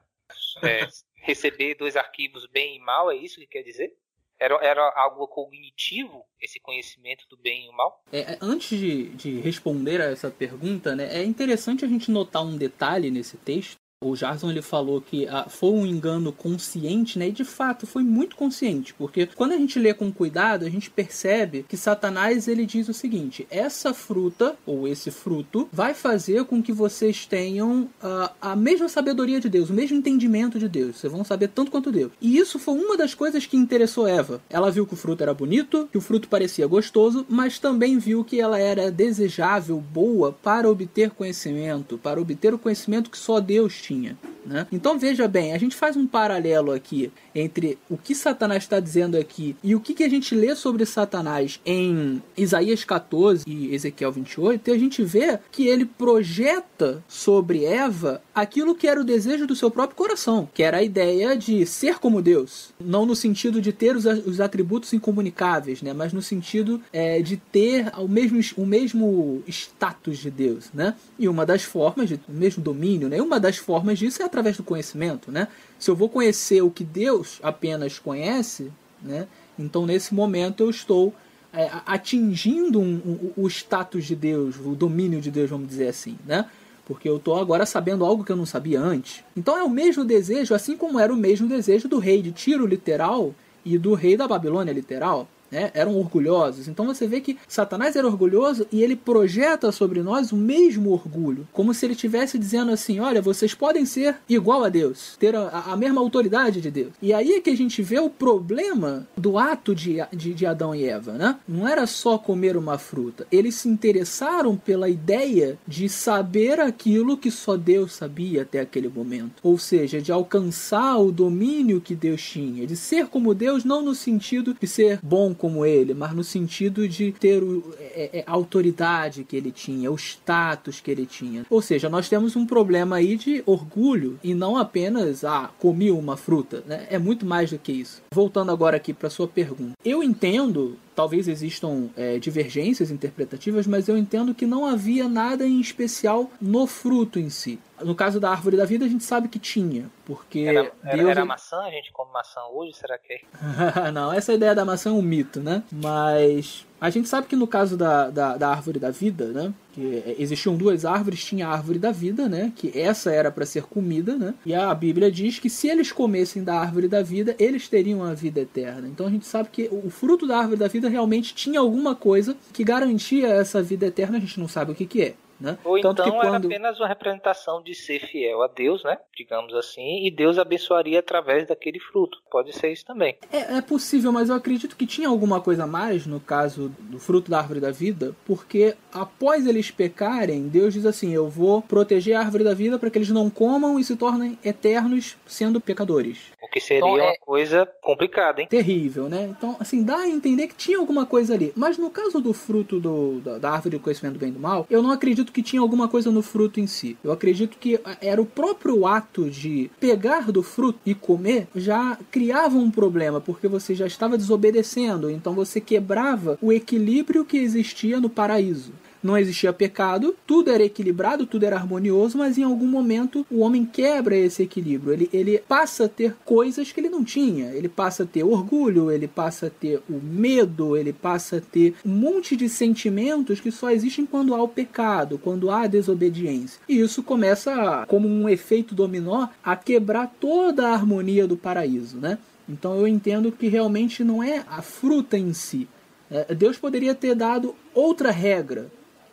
é, 0.62 0.86
receber 1.22 1.74
dois 1.74 1.96
arquivos 1.96 2.46
bem 2.46 2.76
e 2.76 2.78
mal? 2.78 3.10
É 3.10 3.16
isso 3.16 3.40
que 3.40 3.46
quer 3.48 3.62
dizer? 3.62 3.92
Era, 4.38 4.54
era 4.64 4.92
algo 4.96 5.26
cognitivo, 5.26 6.24
esse 6.40 6.58
conhecimento 6.60 7.28
do 7.28 7.36
bem 7.36 7.66
e 7.66 7.68
o 7.68 7.72
mal? 7.72 8.02
É, 8.12 8.38
antes 8.40 8.78
de, 8.78 9.08
de 9.10 9.40
responder 9.40 10.00
a 10.00 10.06
essa 10.06 10.30
pergunta, 10.30 10.94
né, 10.94 11.14
é 11.14 11.24
interessante 11.24 11.84
a 11.84 11.88
gente 11.88 12.10
notar 12.10 12.42
um 12.42 12.56
detalhe 12.56 13.10
nesse 13.10 13.36
texto, 13.36 13.79
o 14.02 14.16
Jarson 14.16 14.48
ele 14.50 14.62
falou 14.62 14.98
que 14.98 15.28
ah, 15.28 15.44
foi 15.46 15.68
um 15.72 15.84
engano 15.84 16.32
consciente, 16.32 17.18
né? 17.18 17.28
E 17.28 17.32
de 17.32 17.44
fato 17.44 17.86
foi 17.86 18.02
muito 18.02 18.34
consciente, 18.34 18.94
porque 18.94 19.26
quando 19.26 19.52
a 19.52 19.58
gente 19.58 19.78
lê 19.78 19.92
com 19.92 20.10
cuidado, 20.10 20.64
a 20.64 20.70
gente 20.70 20.88
percebe 20.88 21.66
que 21.68 21.76
Satanás 21.76 22.48
ele 22.48 22.64
diz 22.64 22.88
o 22.88 22.94
seguinte: 22.94 23.46
essa 23.50 23.92
fruta 23.92 24.56
ou 24.64 24.88
esse 24.88 25.10
fruto 25.10 25.68
vai 25.70 25.92
fazer 25.92 26.46
com 26.46 26.62
que 26.62 26.72
vocês 26.72 27.26
tenham 27.26 27.90
ah, 28.02 28.32
a 28.40 28.56
mesma 28.56 28.88
sabedoria 28.88 29.38
de 29.38 29.50
Deus, 29.50 29.68
o 29.68 29.74
mesmo 29.74 29.98
entendimento 29.98 30.58
de 30.58 30.66
Deus. 30.66 30.96
Vocês 30.96 31.12
vão 31.12 31.22
saber 31.22 31.48
tanto 31.48 31.70
quanto 31.70 31.92
Deus. 31.92 32.10
E 32.22 32.38
isso 32.38 32.58
foi 32.58 32.72
uma 32.78 32.96
das 32.96 33.12
coisas 33.12 33.44
que 33.44 33.58
interessou 33.58 34.08
Eva. 34.08 34.40
Ela 34.48 34.70
viu 34.70 34.86
que 34.86 34.94
o 34.94 34.96
fruto 34.96 35.22
era 35.22 35.34
bonito, 35.34 35.86
que 35.92 35.98
o 35.98 36.00
fruto 36.00 36.26
parecia 36.26 36.66
gostoso, 36.66 37.26
mas 37.28 37.58
também 37.58 37.98
viu 37.98 38.24
que 38.24 38.40
ela 38.40 38.58
era 38.58 38.90
desejável, 38.90 39.78
boa 39.78 40.32
para 40.32 40.70
obter 40.70 41.10
conhecimento, 41.10 41.98
para 41.98 42.18
obter 42.18 42.54
o 42.54 42.58
conhecimento 42.58 43.10
que 43.10 43.18
só 43.18 43.40
Deus 43.40 43.74
tinha 43.74 43.89
tinha. 43.90 44.20
Né? 44.44 44.66
Então 44.72 44.98
veja 44.98 45.28
bem, 45.28 45.52
a 45.52 45.58
gente 45.58 45.76
faz 45.76 45.96
um 45.96 46.06
paralelo 46.06 46.72
aqui 46.72 47.12
entre 47.34 47.78
o 47.88 47.96
que 47.96 48.14
Satanás 48.14 48.64
está 48.64 48.80
dizendo 48.80 49.16
aqui 49.16 49.56
e 49.62 49.74
o 49.74 49.80
que, 49.80 49.94
que 49.94 50.04
a 50.04 50.08
gente 50.08 50.34
lê 50.34 50.54
sobre 50.54 50.84
Satanás 50.84 51.60
em 51.64 52.22
Isaías 52.36 52.84
14 52.84 53.44
e 53.46 53.74
Ezequiel 53.74 54.12
28, 54.12 54.68
e 54.68 54.72
a 54.72 54.78
gente 54.78 55.02
vê 55.02 55.38
que 55.50 55.66
ele 55.66 55.84
projeta 55.84 57.02
sobre 57.08 57.64
Eva 57.64 58.22
aquilo 58.34 58.74
que 58.74 58.86
era 58.86 59.00
o 59.00 59.04
desejo 59.04 59.46
do 59.46 59.54
seu 59.54 59.70
próprio 59.70 59.96
coração, 59.96 60.48
que 60.52 60.62
era 60.62 60.78
a 60.78 60.82
ideia 60.82 61.36
de 61.36 61.64
ser 61.66 61.98
como 61.98 62.22
Deus, 62.22 62.70
não 62.80 63.04
no 63.04 63.14
sentido 63.14 63.60
de 63.60 63.72
ter 63.72 63.94
os, 63.94 64.04
os 64.04 64.40
atributos 64.40 64.92
incomunicáveis, 64.92 65.82
né? 65.82 65.92
mas 65.92 66.12
no 66.12 66.22
sentido 66.22 66.80
é, 66.92 67.20
de 67.20 67.36
ter 67.36 67.92
o 67.98 68.08
mesmo, 68.08 68.40
o 68.56 68.66
mesmo 68.66 69.42
status 69.46 70.18
de 70.18 70.30
Deus. 70.30 70.70
Né? 70.72 70.94
E 71.18 71.28
uma 71.28 71.44
das 71.44 71.62
formas, 71.62 72.08
de, 72.08 72.14
o 72.28 72.32
mesmo 72.32 72.62
domínio, 72.62 73.08
né? 73.08 73.20
uma 73.20 73.38
das 73.38 73.56
formas 73.56 73.98
disso 73.98 74.22
é 74.22 74.29
através 74.30 74.56
do 74.56 74.62
conhecimento. 74.62 75.30
Né? 75.30 75.48
Se 75.78 75.90
eu 75.90 75.96
vou 75.96 76.08
conhecer 76.08 76.62
o 76.62 76.70
que 76.70 76.84
Deus 76.84 77.38
apenas 77.42 77.98
conhece, 77.98 78.72
né? 79.02 79.26
então 79.58 79.84
nesse 79.84 80.14
momento 80.14 80.62
eu 80.62 80.70
estou 80.70 81.12
é, 81.52 81.68
atingindo 81.84 82.80
um, 82.80 82.94
um, 83.36 83.42
o 83.42 83.48
status 83.48 84.06
de 84.06 84.14
Deus, 84.14 84.56
o 84.56 84.74
domínio 84.74 85.20
de 85.20 85.30
Deus, 85.30 85.50
vamos 85.50 85.68
dizer 85.68 85.88
assim, 85.88 86.16
né? 86.24 86.46
Porque 86.86 87.08
eu 87.08 87.18
estou 87.18 87.38
agora 87.38 87.64
sabendo 87.66 88.04
algo 88.04 88.24
que 88.24 88.32
eu 88.32 88.36
não 88.36 88.46
sabia 88.46 88.80
antes. 88.80 89.22
Então 89.36 89.56
é 89.56 89.62
o 89.62 89.70
mesmo 89.70 90.04
desejo, 90.04 90.54
assim 90.54 90.76
como 90.76 90.98
era 90.98 91.12
o 91.12 91.16
mesmo 91.16 91.46
desejo 91.46 91.88
do 91.88 91.98
rei 91.98 92.20
de 92.20 92.32
Tiro 92.32 92.66
literal 92.66 93.32
e 93.64 93.78
do 93.78 93.94
rei 93.94 94.16
da 94.16 94.26
Babilônia 94.26 94.72
literal 94.72 95.28
né? 95.50 95.70
eram 95.74 95.96
orgulhosos. 95.96 96.68
Então 96.68 96.86
você 96.86 97.06
vê 97.06 97.20
que 97.20 97.38
Satanás 97.48 97.96
era 97.96 98.06
orgulhoso 98.06 98.66
e 98.70 98.82
ele 98.82 98.96
projeta 98.96 99.72
sobre 99.72 100.02
nós 100.02 100.32
o 100.32 100.36
mesmo 100.36 100.90
orgulho, 100.90 101.46
como 101.52 101.74
se 101.74 101.86
ele 101.86 101.94
estivesse 101.94 102.38
dizendo 102.38 102.70
assim: 102.70 103.00
olha, 103.00 103.20
vocês 103.22 103.54
podem 103.54 103.84
ser 103.84 104.16
igual 104.28 104.64
a 104.64 104.68
Deus, 104.68 105.16
ter 105.18 105.34
a, 105.34 105.48
a, 105.48 105.76
mesma 105.76 106.00
autoridade 106.00 106.60
de 106.60 106.70
Deus. 106.70 106.92
E 107.00 107.12
aí 107.12 107.32
é 107.32 107.40
que 107.40 107.50
a 107.50 107.56
gente 107.56 107.82
vê 107.82 107.98
o 107.98 108.10
problema 108.10 109.06
do 109.16 109.38
ato 109.38 109.74
de, 109.74 109.96
de, 110.12 110.34
de 110.34 110.46
Adão 110.46 110.74
e 110.74 110.84
Eva, 110.84 111.12
né? 111.12 111.36
Não 111.46 111.66
era 111.66 111.86
só 111.86 112.18
comer 112.18 112.56
uma 112.56 112.78
fruta, 112.78 113.26
eles 113.30 113.56
se 113.56 113.68
interessaram 113.68 114.56
pela 114.56 114.88
ideia 114.88 115.58
de 115.66 115.88
saber 115.88 116.60
aquilo 116.60 117.16
que 117.16 117.30
só 117.30 117.56
Deus 117.56 117.92
sabia 117.92 118.42
até 118.42 118.60
aquele 118.60 118.88
momento, 118.88 119.40
ou 119.42 119.58
seja, 119.58 120.00
de 120.00 120.12
alcançar 120.12 120.98
o 120.98 121.12
domínio 121.12 121.80
que 121.80 121.94
Deus 121.94 122.22
tinha, 122.22 122.66
de 122.66 122.76
ser 122.76 123.06
como 123.06 123.34
Deus, 123.34 123.64
não 123.64 123.82
no 123.82 123.94
sentido 123.94 124.56
de 124.58 124.66
ser 124.66 125.00
bom 125.02 125.34
como 125.40 125.64
ele, 125.64 125.94
mas 125.94 126.14
no 126.14 126.22
sentido 126.22 126.86
de 126.86 127.12
ter 127.12 127.42
o, 127.42 127.64
é, 127.78 128.18
é, 128.18 128.24
a 128.26 128.32
autoridade 128.32 129.24
que 129.24 129.34
ele 129.34 129.50
tinha, 129.50 129.90
o 129.90 129.96
status 129.96 130.80
que 130.80 130.90
ele 130.90 131.06
tinha. 131.06 131.46
Ou 131.48 131.62
seja, 131.62 131.88
nós 131.88 132.10
temos 132.10 132.36
um 132.36 132.44
problema 132.44 132.96
aí 132.96 133.16
de 133.16 133.42
orgulho 133.46 134.20
e 134.22 134.34
não 134.34 134.58
apenas, 134.58 135.24
ah, 135.24 135.50
comi 135.58 135.90
uma 135.90 136.14
fruta, 136.14 136.62
né? 136.66 136.86
É 136.90 136.98
muito 136.98 137.24
mais 137.24 137.50
do 137.50 137.58
que 137.58 137.72
isso. 137.72 138.02
Voltando 138.12 138.52
agora 138.52 138.76
aqui 138.76 138.92
para 138.92 139.08
sua 139.08 139.26
pergunta. 139.26 139.72
Eu 139.82 140.02
entendo 140.02 140.76
talvez 141.00 141.28
existam 141.28 141.88
é, 141.96 142.18
divergências 142.18 142.90
interpretativas, 142.90 143.66
mas 143.66 143.88
eu 143.88 143.96
entendo 143.96 144.34
que 144.34 144.44
não 144.44 144.66
havia 144.66 145.08
nada 145.08 145.46
em 145.46 145.58
especial 145.58 146.30
no 146.38 146.66
fruto 146.66 147.18
em 147.18 147.30
si. 147.30 147.58
No 147.84 147.94
caso 147.94 148.20
da 148.20 148.30
árvore 148.30 148.56
da 148.56 148.64
vida, 148.64 148.84
a 148.84 148.88
gente 148.88 149.04
sabe 149.04 149.28
que 149.28 149.38
tinha, 149.38 149.90
porque 150.04 150.40
era, 150.40 150.72
era, 150.84 150.96
Deus... 150.96 151.08
era 151.10 151.24
maçã, 151.24 151.60
a 151.62 151.70
gente 151.70 151.92
come 151.92 152.12
maçã 152.12 152.40
hoje, 152.52 152.74
será 152.74 152.98
que 152.98 153.12
é? 153.12 153.20
não, 153.92 154.12
essa 154.12 154.32
ideia 154.32 154.54
da 154.54 154.64
maçã 154.64 154.90
é 154.90 154.92
um 154.92 155.02
mito, 155.02 155.40
né? 155.40 155.62
Mas 155.70 156.66
a 156.80 156.88
gente 156.88 157.08
sabe 157.08 157.26
que 157.26 157.36
no 157.36 157.46
caso 157.46 157.76
da, 157.76 158.08
da, 158.08 158.36
da 158.38 158.48
árvore 158.48 158.78
da 158.78 158.90
vida, 158.90 159.26
né? 159.26 159.52
Que 159.72 160.16
existiam 160.18 160.56
duas 160.56 160.86
árvores, 160.86 161.22
tinha 161.22 161.46
a 161.46 161.52
árvore 161.52 161.78
da 161.78 161.92
vida, 161.92 162.26
né? 162.26 162.52
Que 162.56 162.76
essa 162.76 163.12
era 163.12 163.30
para 163.30 163.44
ser 163.44 163.64
comida, 163.64 164.16
né? 164.16 164.34
E 164.46 164.54
a 164.54 164.74
Bíblia 164.74 165.12
diz 165.12 165.38
que 165.38 165.50
se 165.50 165.68
eles 165.68 165.92
comessem 165.92 166.42
da 166.42 166.58
árvore 166.58 166.88
da 166.88 167.02
vida, 167.02 167.36
eles 167.38 167.68
teriam 167.68 168.02
a 168.02 168.14
vida 168.14 168.40
eterna. 168.40 168.88
Então 168.88 169.06
a 169.06 169.10
gente 169.10 169.26
sabe 169.26 169.50
que 169.52 169.68
o 169.70 169.90
fruto 169.90 170.26
da 170.26 170.38
árvore 170.38 170.58
da 170.58 170.68
vida 170.68 170.88
realmente 170.88 171.34
tinha 171.34 171.60
alguma 171.60 171.94
coisa 171.94 172.34
que 172.50 172.64
garantia 172.64 173.28
essa 173.28 173.62
vida 173.62 173.86
eterna, 173.86 174.16
a 174.16 174.20
gente 174.20 174.40
não 174.40 174.48
sabe 174.48 174.72
o 174.72 174.74
que, 174.74 174.86
que 174.86 175.02
é. 175.02 175.14
Né? 175.40 175.56
Ou 175.64 175.80
Tanto 175.80 176.02
então 176.02 176.16
quando... 176.16 176.26
era 176.26 176.36
apenas 176.36 176.78
uma 176.78 176.86
representação 176.86 177.62
de 177.62 177.74
ser 177.74 178.00
fiel 178.00 178.42
a 178.42 178.46
Deus, 178.46 178.84
né? 178.84 178.98
Digamos 179.16 179.54
assim, 179.54 180.04
e 180.04 180.10
Deus 180.10 180.38
abençoaria 180.38 180.98
através 180.98 181.46
daquele 181.46 181.80
fruto. 181.80 182.18
Pode 182.30 182.52
ser 182.52 182.72
isso 182.72 182.84
também. 182.84 183.16
É, 183.32 183.56
é 183.56 183.62
possível, 183.62 184.12
mas 184.12 184.28
eu 184.28 184.34
acredito 184.34 184.76
que 184.76 184.86
tinha 184.86 185.08
alguma 185.08 185.40
coisa 185.40 185.64
a 185.64 185.66
mais 185.66 186.06
no 186.06 186.20
caso 186.20 186.68
do 186.78 186.98
fruto 186.98 187.30
da 187.30 187.38
árvore 187.38 187.60
da 187.60 187.70
vida, 187.70 188.14
porque 188.26 188.76
após 188.92 189.46
eles 189.46 189.70
pecarem, 189.70 190.48
Deus 190.48 190.74
diz 190.74 190.84
assim: 190.84 191.12
Eu 191.12 191.28
vou 191.28 191.62
proteger 191.62 192.16
a 192.16 192.20
árvore 192.20 192.44
da 192.44 192.54
vida 192.54 192.78
para 192.78 192.90
que 192.90 192.98
eles 192.98 193.10
não 193.10 193.30
comam 193.30 193.78
e 193.78 193.84
se 193.84 193.96
tornem 193.96 194.38
eternos 194.44 195.16
sendo 195.26 195.60
pecadores. 195.60 196.18
O 196.42 196.48
que 196.48 196.60
seria 196.60 196.78
então, 196.78 196.98
é... 196.98 197.02
uma 197.02 197.16
coisa 197.18 197.66
complicada, 197.80 198.40
hein? 198.40 198.48
Terrível, 198.48 199.08
né? 199.08 199.28
Então, 199.30 199.56
assim, 199.60 199.82
dá 199.82 199.98
a 199.98 200.08
entender 200.08 200.48
que 200.48 200.54
tinha 200.54 200.78
alguma 200.78 201.06
coisa 201.06 201.34
ali. 201.34 201.52
Mas 201.56 201.78
no 201.78 201.90
caso 201.90 202.20
do 202.20 202.32
fruto 202.32 202.80
do, 202.80 203.20
da, 203.20 203.38
da 203.38 203.50
árvore 203.50 203.76
do 203.76 203.82
conhecimento 203.82 204.14
do 204.14 204.18
bem 204.18 204.30
e 204.30 204.32
do 204.32 204.40
mal, 204.40 204.66
eu 204.68 204.82
não 204.82 204.90
acredito 204.90 205.29
acredito 205.30 205.32
que 205.32 205.42
tinha 205.42 205.62
alguma 205.62 205.88
coisa 205.88 206.10
no 206.10 206.22
fruto 206.22 206.60
em 206.60 206.66
si. 206.66 206.96
Eu 207.02 207.12
acredito 207.12 207.56
que 207.58 207.80
era 208.00 208.20
o 208.20 208.26
próprio 208.26 208.86
ato 208.86 209.30
de 209.30 209.70
pegar 209.78 210.30
do 210.30 210.42
fruto 210.42 210.78
e 210.84 210.94
comer 210.94 211.46
já 211.54 211.96
criava 212.10 212.58
um 212.58 212.70
problema, 212.70 213.20
porque 213.20 213.48
você 213.48 213.74
já 213.74 213.86
estava 213.86 214.18
desobedecendo, 214.18 215.10
então 215.10 215.32
você 215.32 215.60
quebrava 215.60 216.38
o 216.42 216.52
equilíbrio 216.52 217.24
que 217.24 217.38
existia 217.38 218.00
no 218.00 218.10
paraíso 218.10 218.72
não 219.02 219.16
existia 219.16 219.52
pecado, 219.52 220.14
tudo 220.26 220.50
era 220.50 220.62
equilibrado, 220.62 221.26
tudo 221.26 221.44
era 221.44 221.56
harmonioso, 221.56 222.18
mas 222.18 222.38
em 222.38 222.42
algum 222.42 222.66
momento 222.66 223.26
o 223.30 223.40
homem 223.40 223.64
quebra 223.64 224.16
esse 224.16 224.42
equilíbrio. 224.42 224.92
Ele, 224.92 225.10
ele 225.12 225.38
passa 225.38 225.84
a 225.84 225.88
ter 225.88 226.14
coisas 226.24 226.70
que 226.72 226.80
ele 226.80 226.88
não 226.88 227.04
tinha. 227.04 227.50
Ele 227.52 227.68
passa 227.68 228.02
a 228.02 228.06
ter 228.06 228.22
orgulho, 228.22 228.90
ele 228.90 229.08
passa 229.08 229.46
a 229.46 229.50
ter 229.50 229.80
o 229.88 230.00
medo, 230.02 230.76
ele 230.76 230.92
passa 230.92 231.36
a 231.38 231.40
ter 231.40 231.74
um 231.84 231.90
monte 231.90 232.36
de 232.36 232.48
sentimentos 232.48 233.40
que 233.40 233.50
só 233.50 233.70
existem 233.70 234.06
quando 234.06 234.34
há 234.34 234.42
o 234.42 234.48
pecado, 234.48 235.18
quando 235.18 235.50
há 235.50 235.62
a 235.62 235.66
desobediência. 235.66 236.60
E 236.68 236.80
isso 236.80 237.02
começa, 237.02 237.84
como 237.88 238.08
um 238.08 238.28
efeito 238.28 238.74
dominó, 238.74 239.28
a 239.42 239.56
quebrar 239.56 240.14
toda 240.20 240.68
a 240.68 240.74
harmonia 240.74 241.26
do 241.26 241.36
paraíso, 241.36 241.98
né? 241.98 242.18
Então 242.48 242.74
eu 242.76 242.86
entendo 242.86 243.30
que 243.30 243.48
realmente 243.48 244.02
não 244.02 244.22
é 244.22 244.44
a 244.48 244.60
fruta 244.60 245.16
em 245.16 245.32
si. 245.32 245.68
É, 246.10 246.34
Deus 246.34 246.58
poderia 246.58 246.94
ter 246.94 247.14
dado 247.14 247.54
outra 247.72 248.10
regra, 248.10 248.68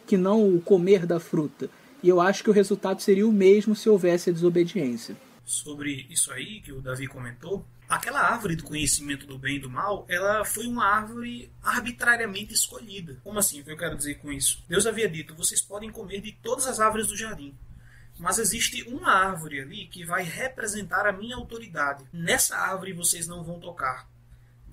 que 0.08 0.18
não 0.18 0.55
o 0.55 0.62
comer 0.62 1.05
da 1.05 1.20
fruta. 1.20 1.70
e 2.01 2.10
eu 2.10 2.22
acho 2.22 2.43
que 2.43 2.49
o 2.49 2.53
resultado 2.53 3.01
seria 3.01 3.28
o 3.28 3.32
mesmo 3.32 3.76
se 3.76 3.89
houvesse 3.89 4.30
a 4.30 4.34
desobediência. 4.34 5.18
Sobre 5.43 6.05
isso 6.10 6.32
aí 6.32 6.62
que 6.62 6.72
o 6.72 6.80
Davi 6.80 7.08
comentou, 7.08 7.66
aquela 7.89 8.22
árvore 8.22 8.55
do 8.55 8.64
conhecimento 8.64 9.26
do 9.26 9.38
bem 9.38 9.55
e 9.55 9.60
do 9.60 9.70
mal, 9.70 10.05
ela 10.08 10.45
foi 10.45 10.68
uma 10.68 10.86
árvore 10.86 11.51
arbitrariamente 11.62 12.53
escolhida. 12.53 13.20
Como 13.24 13.39
assim? 13.39 13.62
O 13.62 13.64
que 13.64 13.72
eu 13.72 13.78
quero 13.78 13.97
dizer 13.97 14.20
com 14.20 14.32
isso? 14.32 14.64
Deus 14.70 14.86
havia 14.86 15.10
dito: 15.10 15.36
vocês 15.36 15.62
podem 15.62 15.91
comer 15.91 16.22
de 16.22 16.32
todas 16.34 16.68
as 16.68 16.80
árvores 16.80 17.08
do 17.08 17.18
jardim. 17.18 17.55
Mas 18.20 18.39
existe 18.39 18.84
uma 18.84 19.12
árvore 19.12 19.60
ali 19.60 19.88
que 19.88 20.05
vai 20.05 20.24
representar 20.24 21.08
a 21.08 21.12
minha 21.12 21.36
autoridade. 21.36 22.05
Nessa 22.14 22.58
árvore 22.58 22.93
vocês 22.93 23.28
não 23.28 23.43
vão 23.43 23.60
tocar. 23.60 24.08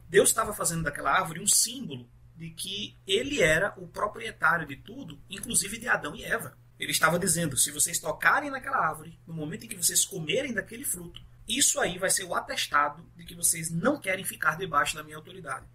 Deus 0.09 0.29
estava 0.29 0.53
fazendo 0.53 0.83
daquela 0.83 1.11
árvore 1.11 1.41
um 1.41 1.47
símbolo 1.47 2.07
de 2.37 2.51
que 2.51 2.99
ele 3.07 3.41
era 3.43 3.75
o 3.77 3.87
proprietário 3.87 4.67
de 4.67 4.77
tudo, 4.77 5.21
inclusive 5.31 5.79
de 5.79 5.89
Adão 5.89 6.15
e 6.15 6.25
Eva. 6.25 6.57
Ele 6.79 6.91
estava 6.91 7.19
dizendo: 7.19 7.57
se 7.57 7.71
vocês 7.71 7.99
tocarem 7.99 8.51
naquela 8.51 8.79
árvore, 8.79 9.19
no 9.27 9.35
momento 9.35 9.65
em 9.65 9.69
que 9.69 9.77
vocês 9.77 10.05
comerem 10.05 10.53
daquele 10.53 10.85
fruto, 10.85 11.21
isso 11.47 11.79
aí 11.79 11.99
vai 11.99 12.11
ser 12.11 12.25
o 12.25 12.35
atestado 12.35 13.05
de 13.17 13.25
que 13.25 13.35
vocês 13.35 13.71
não 13.71 14.01
querem 14.01 14.25
ficar 14.25 14.57
debaixo 14.57 14.97
da 14.97 15.03
minha 15.03 15.17
autoridade. 15.17 15.67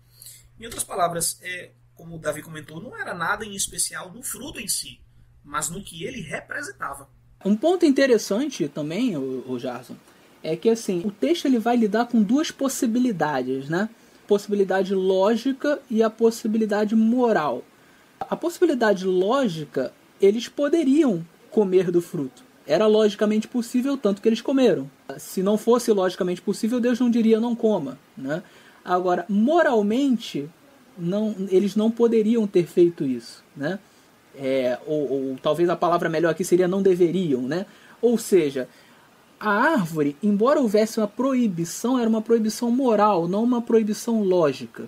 Em 0.60 0.66
outras 0.66 0.84
palavras, 0.84 1.39
é, 1.41 1.72
como 1.95 2.16
o 2.16 2.20
Davi 2.20 2.41
comentou, 2.41 2.82
não 2.82 2.97
era 2.97 3.14
nada 3.14 3.45
em 3.45 3.55
especial 3.55 4.12
no 4.12 4.22
fruto 4.22 4.60
em 4.60 4.68
si, 4.68 4.99
mas 5.43 5.70
no 5.70 5.84
que 5.84 6.03
ele 6.03 6.22
representava. 6.22 7.10
Um 7.45 7.55
ponto 7.55 7.86
interessante 7.86 8.68
também, 8.68 9.16
o, 9.16 9.49
o 9.49 9.57
Jarson, 9.57 9.95
é 10.43 10.55
que 10.55 10.70
assim, 10.70 11.01
o 11.05 11.12
texto 11.12 11.45
ele 11.45 11.60
vai 11.60 11.78
lidar 11.78 12.07
com 12.07 12.22
duas 12.22 12.51
possibilidades, 12.51 13.70
né? 13.70 13.89
Possibilidade 14.30 14.93
lógica 14.93 15.80
e 15.89 16.03
a 16.03 16.09
possibilidade 16.09 16.95
moral. 16.95 17.63
A 18.19 18.36
possibilidade 18.36 19.05
lógica, 19.05 19.91
eles 20.21 20.47
poderiam 20.47 21.25
comer 21.49 21.89
do 21.89 21.99
fruto. 21.99 22.43
Era 22.67 22.86
logicamente 22.86 23.47
possível, 23.47 23.97
tanto 23.97 24.21
que 24.21 24.30
eles 24.30 24.41
comeram. 24.41 24.88
Se 25.17 25.41
não 25.41 25.57
fosse 25.57 25.91
logicamente 25.91 26.43
possível, 26.43 26.80
Deus 26.80 26.99
não 26.99 27.09
diria 27.09 27.39
não 27.39 27.55
coma, 27.55 27.97
né? 28.15 28.43
Agora, 28.86 29.25
moralmente, 29.27 30.47
não, 30.95 31.36
eles 31.49 31.75
não 31.75 31.89
poderiam 31.89 32.45
ter 32.45 32.67
feito 32.67 33.03
isso, 33.03 33.43
né? 33.57 33.80
é, 34.39 34.77
ou, 34.86 35.11
ou, 35.11 35.38
talvez 35.41 35.69
a 35.69 35.75
palavra 35.75 36.09
melhor 36.09 36.30
aqui 36.30 36.43
seria 36.43 36.67
não 36.67 36.82
deveriam, 36.82 37.41
né? 37.41 37.65
Ou 38.01 38.17
seja, 38.17 38.67
a 39.39 39.49
árvore, 39.49 40.17
embora 40.21 40.59
houvesse 40.59 40.99
uma 40.99 41.07
proibição, 41.07 41.97
era 41.97 42.09
uma 42.09 42.21
proibição 42.21 42.69
moral, 42.69 43.27
não 43.27 43.43
uma 43.43 43.61
proibição 43.61 44.21
lógica. 44.21 44.87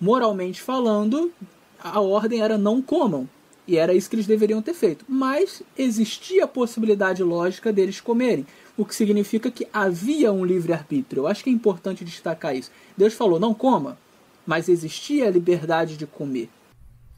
Moralmente 0.00 0.62
falando, 0.62 1.32
a 1.78 2.00
ordem 2.00 2.40
era 2.40 2.56
não 2.56 2.80
comam, 2.80 3.28
e 3.66 3.76
era 3.76 3.92
isso 3.92 4.08
que 4.08 4.16
eles 4.16 4.26
deveriam 4.26 4.62
ter 4.62 4.74
feito. 4.74 5.04
Mas 5.08 5.62
existia 5.76 6.44
a 6.44 6.48
possibilidade 6.48 7.22
lógica 7.22 7.72
deles 7.72 8.00
comerem, 8.00 8.46
o 8.76 8.84
que 8.84 8.94
significa 8.94 9.50
que 9.50 9.66
havia 9.72 10.32
um 10.32 10.44
livre-arbítrio. 10.44 11.22
Eu 11.22 11.26
acho 11.26 11.42
que 11.42 11.50
é 11.50 11.52
importante 11.52 12.04
destacar 12.04 12.54
isso. 12.54 12.70
Deus 12.96 13.12
falou: 13.14 13.40
não 13.40 13.52
coma, 13.52 13.98
mas 14.46 14.68
existia 14.68 15.26
a 15.26 15.30
liberdade 15.30 15.96
de 15.96 16.06
comer. 16.06 16.48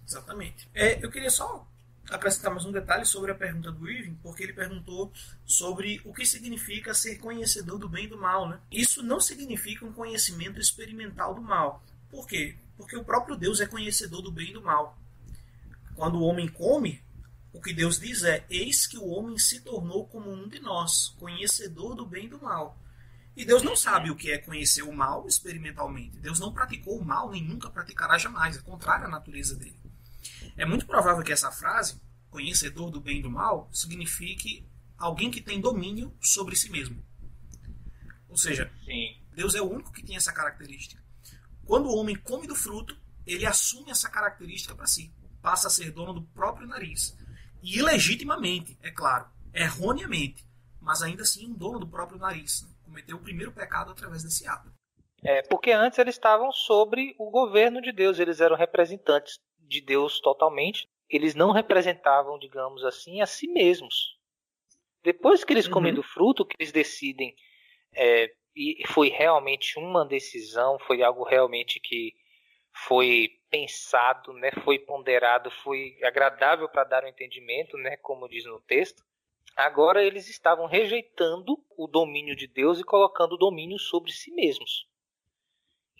Exatamente. 0.08 0.68
É, 0.74 1.04
eu 1.04 1.10
queria 1.10 1.30
só 1.30 1.64
acrescentar 2.10 2.50
mais 2.50 2.64
um 2.64 2.72
detalhe 2.72 3.04
sobre 3.04 3.30
a 3.30 3.34
pergunta 3.34 3.70
do 3.70 3.88
Irving, 3.88 4.18
porque 4.22 4.42
ele 4.42 4.52
perguntou 4.52 5.12
sobre 5.44 6.00
o 6.04 6.12
que 6.12 6.26
significa 6.26 6.92
ser 6.92 7.18
conhecedor 7.18 7.78
do 7.78 7.88
bem 7.88 8.04
e 8.04 8.08
do 8.08 8.18
mal. 8.18 8.48
Né? 8.48 8.60
Isso 8.70 9.02
não 9.02 9.20
significa 9.20 9.84
um 9.84 9.92
conhecimento 9.92 10.60
experimental 10.60 11.34
do 11.34 11.42
mal. 11.42 11.82
Por 12.10 12.26
quê? 12.26 12.56
Porque 12.76 12.96
o 12.96 13.04
próprio 13.04 13.36
Deus 13.36 13.60
é 13.60 13.66
conhecedor 13.66 14.22
do 14.22 14.32
bem 14.32 14.50
e 14.50 14.52
do 14.52 14.62
mal. 14.62 14.98
Quando 15.94 16.18
o 16.18 16.24
homem 16.24 16.48
come, 16.48 17.02
o 17.52 17.60
que 17.60 17.72
Deus 17.72 17.98
diz 17.98 18.22
é: 18.22 18.44
Eis 18.48 18.86
que 18.86 18.96
o 18.96 19.06
homem 19.06 19.38
se 19.38 19.60
tornou 19.60 20.06
como 20.06 20.30
um 20.30 20.48
de 20.48 20.60
nós, 20.60 21.14
conhecedor 21.18 21.94
do 21.94 22.06
bem 22.06 22.26
e 22.26 22.28
do 22.28 22.40
mal. 22.40 22.78
E 23.36 23.44
Deus 23.44 23.62
não 23.62 23.76
sabe 23.76 24.10
o 24.10 24.16
que 24.16 24.30
é 24.30 24.38
conhecer 24.38 24.82
o 24.82 24.92
mal 24.92 25.26
experimentalmente. 25.26 26.18
Deus 26.18 26.38
não 26.38 26.52
praticou 26.52 26.98
o 26.98 27.04
mal, 27.04 27.30
nem 27.30 27.42
nunca 27.42 27.70
praticará 27.70 28.18
jamais. 28.18 28.56
É 28.56 28.60
contrário 28.60 29.06
à 29.06 29.08
natureza 29.08 29.56
dele. 29.56 29.79
É 30.60 30.66
muito 30.66 30.84
provável 30.84 31.24
que 31.24 31.32
essa 31.32 31.50
frase, 31.50 31.98
conhecedor 32.28 32.90
do 32.90 33.00
bem 33.00 33.20
e 33.20 33.22
do 33.22 33.30
mal, 33.30 33.70
signifique 33.72 34.68
alguém 34.98 35.30
que 35.30 35.40
tem 35.40 35.58
domínio 35.58 36.14
sobre 36.20 36.54
si 36.54 36.70
mesmo. 36.70 37.02
Ou 38.28 38.36
seja, 38.36 38.70
Sim. 38.84 39.22
Deus 39.34 39.54
é 39.54 39.62
o 39.62 39.70
único 39.72 39.90
que 39.90 40.04
tem 40.04 40.16
essa 40.16 40.34
característica. 40.34 41.02
Quando 41.64 41.86
o 41.86 41.96
homem 41.96 42.14
come 42.14 42.46
do 42.46 42.54
fruto, 42.54 42.94
ele 43.26 43.46
assume 43.46 43.90
essa 43.90 44.10
característica 44.10 44.74
para 44.74 44.86
si. 44.86 45.10
Passa 45.40 45.68
a 45.68 45.70
ser 45.70 45.92
dono 45.92 46.12
do 46.12 46.24
próprio 46.24 46.68
nariz. 46.68 47.16
E 47.62 47.78
ilegitimamente, 47.78 48.78
é 48.82 48.90
claro, 48.90 49.30
erroneamente, 49.54 50.46
mas 50.78 51.00
ainda 51.00 51.22
assim 51.22 51.46
um 51.46 51.54
dono 51.54 51.78
do 51.78 51.88
próprio 51.88 52.18
nariz. 52.18 52.64
Né? 52.64 52.68
Cometeu 52.82 53.16
o 53.16 53.22
primeiro 53.22 53.50
pecado 53.50 53.92
através 53.92 54.22
desse 54.22 54.46
ato. 54.46 54.70
É, 55.22 55.40
porque 55.40 55.72
antes 55.72 55.98
eles 55.98 56.16
estavam 56.16 56.52
sobre 56.52 57.14
o 57.18 57.30
governo 57.30 57.80
de 57.80 57.92
Deus, 57.92 58.18
eles 58.18 58.42
eram 58.42 58.56
representantes 58.56 59.38
de 59.70 59.80
Deus 59.80 60.20
totalmente. 60.20 60.88
Eles 61.08 61.34
não 61.34 61.52
representavam, 61.52 62.38
digamos 62.38 62.84
assim, 62.84 63.20
a 63.20 63.26
si 63.26 63.48
mesmos. 63.48 64.18
Depois 65.02 65.44
que 65.44 65.52
eles 65.52 65.66
uhum. 65.66 65.72
comem 65.72 65.94
do 65.94 66.02
fruto, 66.02 66.44
que 66.44 66.56
eles 66.58 66.72
decidem, 66.72 67.34
é, 67.94 68.30
e 68.54 68.82
foi 68.88 69.08
realmente 69.08 69.78
uma 69.78 70.04
decisão, 70.04 70.78
foi 70.80 71.02
algo 71.02 71.24
realmente 71.24 71.80
que 71.80 72.12
foi 72.86 73.30
pensado, 73.48 74.32
né, 74.34 74.50
foi 74.64 74.78
ponderado, 74.78 75.50
foi 75.50 75.96
agradável 76.02 76.68
para 76.68 76.84
dar 76.84 77.04
um 77.04 77.08
entendimento, 77.08 77.76
né, 77.78 77.96
como 77.96 78.28
diz 78.28 78.44
no 78.44 78.60
texto. 78.60 79.02
Agora 79.56 80.04
eles 80.04 80.28
estavam 80.28 80.66
rejeitando 80.66 81.56
o 81.76 81.86
domínio 81.86 82.36
de 82.36 82.46
Deus 82.46 82.78
e 82.78 82.84
colocando 82.84 83.32
o 83.32 83.38
domínio 83.38 83.78
sobre 83.78 84.12
si 84.12 84.30
mesmos. 84.32 84.86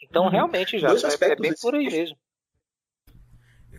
Então, 0.02 0.24
uhum. 0.24 0.30
realmente, 0.30 0.78
já 0.78 0.88
é, 0.88 1.32
é, 1.32 1.36
bem 1.36 1.52
por 1.60 1.74
aí 1.74 1.86
mesmo. 1.86 2.16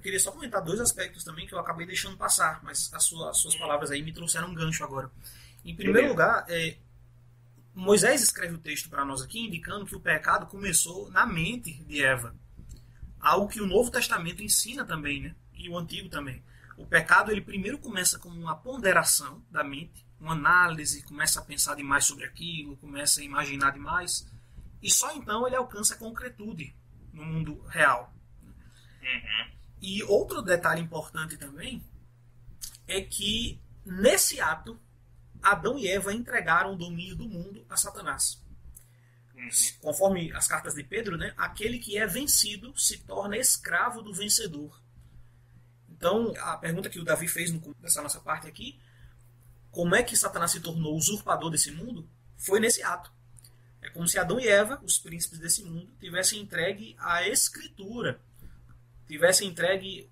Eu 0.02 0.04
queria 0.04 0.20
só 0.20 0.32
comentar 0.32 0.64
dois 0.64 0.80
aspectos 0.80 1.24
também 1.24 1.46
que 1.46 1.54
eu 1.54 1.60
acabei 1.60 1.86
deixando 1.86 2.18
passar, 2.18 2.60
mas 2.64 2.92
as, 2.92 3.04
suas, 3.04 3.30
as 3.30 3.38
suas 3.38 3.56
palavras 3.56 3.92
aí 3.92 4.02
me 4.02 4.12
trouxeram 4.12 4.50
um 4.50 4.54
gancho 4.56 4.84
agora. 4.84 5.12
Em 5.64 5.76
primeiro 5.76 6.08
lugar, 6.08 6.44
é, 6.50 6.76
Moisés 7.72 8.24
escreve 8.24 8.56
o 8.56 8.58
texto 8.58 8.90
para 8.90 9.06
nós 9.06 9.22
aqui 9.22 9.40
indicando 9.40 9.86
que 9.86 9.96
o 9.96 10.00
pecado 10.00 10.48
começou 10.48 11.12
na 11.12 11.24
mente 11.24 11.72
de 11.84 12.04
Eva. 12.04 12.36
Algo 13.20 13.48
que 13.48 13.62
o 13.62 13.68
Novo 13.68 13.92
Testamento 13.92 14.42
ensina 14.42 14.84
também, 14.84 15.22
né? 15.22 15.36
E 15.54 15.70
o 15.70 15.78
Antigo 15.78 16.10
também. 16.10 16.44
O 16.76 16.84
pecado 16.88 17.32
ele 17.32 17.42
primeiro 17.42 17.78
começa 17.78 18.18
como 18.18 18.42
uma 18.42 18.56
ponderação 18.56 19.46
da 19.52 19.64
mente, 19.64 20.04
uma 20.20 20.34
análise, 20.34 21.04
começa 21.04 21.40
a 21.40 21.46
pensar 21.46 21.76
demais 21.76 22.06
sobre 22.06 22.26
aquilo, 22.26 22.76
começa 22.78 23.22
a 23.22 23.24
imaginar 23.24 23.70
demais, 23.70 24.28
e 24.82 24.90
só 24.90 25.16
então 25.16 25.46
ele 25.46 25.56
alcança 25.56 25.94
a 25.94 25.98
concretude 25.98 26.76
no 27.14 27.24
mundo 27.24 27.62
real. 27.68 28.12
Uhum. 29.04 29.61
E 29.82 30.04
outro 30.04 30.42
detalhe 30.44 30.80
importante 30.80 31.38
também 31.38 31.84
é 32.88 33.02
que 33.02 33.60
nesse 33.84 34.40
ato 34.40 34.80
Adão 35.42 35.78
e 35.78 35.88
Eva 35.88 36.14
entregaram 36.14 36.74
o 36.74 36.78
domínio 36.78 37.16
do 37.16 37.28
mundo 37.28 37.66
a 37.68 37.76
Satanás. 37.76 38.40
Conforme 39.80 40.32
as 40.34 40.48
cartas 40.48 40.76
de 40.76 40.84
Pedro, 40.84 41.18
né, 41.18 41.34
aquele 41.36 41.80
que 41.80 41.98
é 41.98 42.06
vencido 42.06 42.78
se 42.78 43.00
torna 43.00 43.38
escravo 43.38 44.04
do 44.04 44.14
vencedor. 44.14 44.80
Então, 45.90 46.32
a 46.38 46.58
pergunta 46.58 46.90
que 46.90 47.00
o 47.00 47.04
Davi 47.04 47.28
fez 47.28 47.52
nessa 47.80 48.04
nossa 48.04 48.20
parte 48.20 48.48
aqui, 48.48 48.80
como 49.72 49.96
é 49.96 50.04
que 50.04 50.16
Satanás 50.16 50.52
se 50.52 50.60
tornou 50.60 50.96
usurpador 50.96 51.50
desse 51.50 51.72
mundo? 51.72 52.08
Foi 52.38 52.60
nesse 52.60 52.84
ato. 52.84 53.12
É 53.82 53.90
como 53.90 54.08
se 54.08 54.20
Adão 54.20 54.40
e 54.40 54.48
Eva, 54.48 54.80
os 54.84 55.00
príncipes 55.00 55.40
desse 55.40 55.64
mundo, 55.64 55.92
tivessem 56.00 56.40
entregue 56.40 56.96
a 57.00 57.28
escritura 57.28 58.22
tivesse 59.12 59.46
entregue 59.46 60.10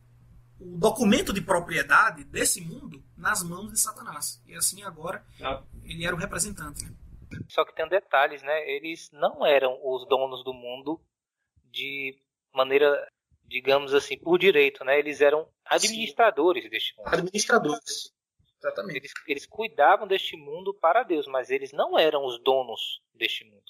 o 0.59 0.77
documento 0.77 1.31
de 1.31 1.41
propriedade 1.41 2.25
desse 2.25 2.59
mundo 2.59 3.01
nas 3.15 3.41
mãos 3.41 3.71
de 3.71 3.79
Satanás. 3.79 4.43
E 4.45 4.53
assim 4.53 4.83
agora 4.83 5.25
ah. 5.41 5.63
ele 5.83 6.05
era 6.05 6.13
o 6.13 6.19
representante. 6.19 6.83
Né? 6.83 6.91
Só 7.47 7.63
que 7.63 7.73
tem 7.73 7.87
detalhes, 7.87 8.43
né? 8.43 8.69
Eles 8.69 9.09
não 9.13 9.45
eram 9.45 9.79
os 9.81 10.05
donos 10.07 10.43
do 10.43 10.53
mundo 10.53 10.99
de 11.71 12.17
maneira, 12.53 13.07
digamos 13.45 13.93
assim, 13.93 14.17
por 14.17 14.37
direito, 14.37 14.83
né? 14.83 14.99
Eles 14.99 15.21
eram 15.21 15.47
administradores 15.63 16.63
Sim. 16.63 16.69
deste 16.69 16.97
mundo. 16.97 17.07
Administradores. 17.07 18.13
Exatamente. 18.61 18.97
Eles, 18.97 19.11
eles 19.27 19.45
cuidavam 19.45 20.07
deste 20.07 20.35
mundo 20.35 20.73
para 20.73 21.03
Deus, 21.03 21.25
mas 21.27 21.49
eles 21.49 21.71
não 21.71 21.97
eram 21.97 22.25
os 22.25 22.37
donos 22.43 23.01
deste 23.13 23.45
mundo. 23.45 23.63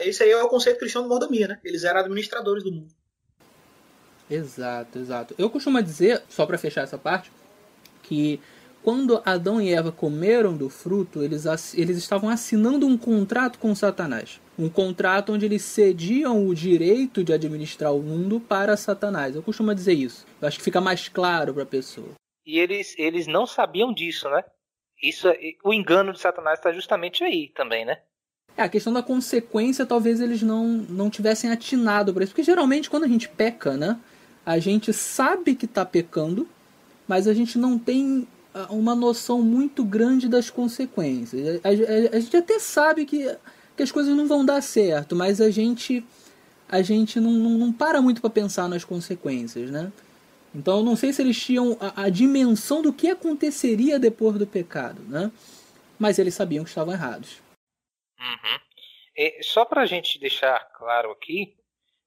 Esse 0.00 0.22
aí 0.22 0.30
é 0.30 0.42
o 0.42 0.48
conceito 0.48 0.78
cristão 0.78 1.02
de 1.02 1.08
mordomia, 1.08 1.48
né? 1.48 1.60
Eles 1.62 1.84
eram 1.84 2.00
administradores 2.00 2.64
do 2.64 2.72
mundo. 2.72 2.94
Exato, 4.30 4.98
exato. 4.98 5.34
Eu 5.38 5.50
costumo 5.50 5.82
dizer, 5.82 6.22
só 6.28 6.46
para 6.46 6.58
fechar 6.58 6.82
essa 6.82 6.98
parte, 6.98 7.30
que 8.02 8.40
quando 8.82 9.22
Adão 9.24 9.60
e 9.60 9.72
Eva 9.72 9.90
comeram 9.90 10.54
do 10.54 10.68
fruto, 10.68 11.22
eles, 11.22 11.46
eles 11.74 11.96
estavam 11.96 12.28
assinando 12.28 12.86
um 12.86 12.98
contrato 12.98 13.58
com 13.58 13.74
Satanás. 13.74 14.40
Um 14.58 14.68
contrato 14.68 15.32
onde 15.32 15.46
eles 15.46 15.62
cediam 15.62 16.46
o 16.46 16.54
direito 16.54 17.24
de 17.24 17.32
administrar 17.32 17.94
o 17.94 18.02
mundo 18.02 18.38
para 18.38 18.76
Satanás. 18.76 19.34
Eu 19.34 19.42
costumo 19.42 19.74
dizer 19.74 19.94
isso. 19.94 20.26
Eu 20.40 20.46
acho 20.46 20.58
que 20.58 20.64
fica 20.64 20.82
mais 20.82 21.08
claro 21.08 21.54
para 21.54 21.62
a 21.62 21.66
pessoa. 21.66 22.12
E 22.46 22.58
eles, 22.58 22.94
eles 22.98 23.26
não 23.26 23.46
sabiam 23.46 23.92
disso, 23.92 24.28
né? 24.28 24.44
Isso, 25.02 25.28
é, 25.28 25.38
o 25.64 25.72
engano 25.72 26.12
de 26.12 26.20
Satanás 26.20 26.58
está 26.58 26.70
justamente 26.70 27.24
aí 27.24 27.48
também, 27.54 27.86
né? 27.86 27.98
É, 28.56 28.62
a 28.62 28.68
questão 28.68 28.92
da 28.92 29.02
consequência, 29.02 29.86
talvez 29.86 30.20
eles 30.20 30.42
não, 30.42 30.66
não 30.66 31.10
tivessem 31.10 31.50
atinado 31.50 32.12
para 32.12 32.22
isso. 32.22 32.32
Porque 32.32 32.42
geralmente 32.44 32.90
quando 32.90 33.04
a 33.04 33.08
gente 33.08 33.28
peca, 33.28 33.76
né? 33.76 33.98
A 34.44 34.58
gente 34.58 34.92
sabe 34.92 35.54
que 35.54 35.64
está 35.64 35.84
pecando, 35.84 36.48
mas 37.08 37.26
a 37.26 37.34
gente 37.34 37.58
não 37.58 37.78
tem 37.78 38.28
ah, 38.52 38.66
uma 38.70 38.94
noção 38.94 39.42
muito 39.42 39.84
grande 39.84 40.28
das 40.28 40.50
consequências. 40.50 41.60
A, 41.64 41.68
a, 41.68 42.16
a 42.16 42.20
gente 42.20 42.36
até 42.36 42.58
sabe 42.58 43.06
que, 43.06 43.36
que 43.76 43.82
as 43.82 43.90
coisas 43.90 44.14
não 44.14 44.26
vão 44.26 44.44
dar 44.44 44.62
certo, 44.62 45.16
mas 45.16 45.40
a 45.40 45.50
gente 45.50 46.04
a 46.68 46.82
gente 46.82 47.20
não, 47.20 47.30
não, 47.30 47.50
não 47.50 47.72
para 47.72 48.00
muito 48.00 48.20
para 48.20 48.30
pensar 48.30 48.68
nas 48.68 48.84
consequências, 48.84 49.70
né? 49.70 49.92
Então 50.54 50.78
eu 50.78 50.84
não 50.84 50.96
sei 50.96 51.12
se 51.12 51.20
eles 51.20 51.40
tinham 51.40 51.76
a, 51.80 52.04
a, 52.04 52.08
dimensão 52.08 52.80
do 52.80 52.92
que 52.92 53.10
aconteceria 53.10 53.98
depois 53.98 54.38
do 54.38 54.46
pecado, 54.46 55.02
né? 55.02 55.30
Mas 55.98 56.18
eles 56.18 56.34
sabiam 56.34 56.64
que 56.64 56.70
estavam 56.70 56.94
errados. 56.94 57.42
Uhum. 58.18 58.58
E 59.16 59.42
só 59.42 59.64
para 59.64 59.82
a 59.82 59.86
gente 59.86 60.18
deixar 60.18 60.58
claro 60.76 61.10
aqui, 61.10 61.56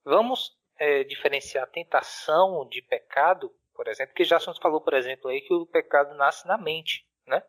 vamos 0.03 0.56
é, 0.79 1.03
diferenciar 1.03 1.69
tentação 1.69 2.67
de 2.67 2.81
pecado, 2.81 3.53
por 3.73 3.87
exemplo, 3.87 4.13
que 4.15 4.23
já 4.23 4.37
nos 4.37 4.57
falou, 4.57 4.81
por 4.81 4.93
exemplo, 4.93 5.29
aí 5.29 5.41
que 5.41 5.53
o 5.53 5.65
pecado 5.65 6.15
nasce 6.15 6.47
na 6.47 6.57
mente, 6.57 7.05
né? 7.25 7.43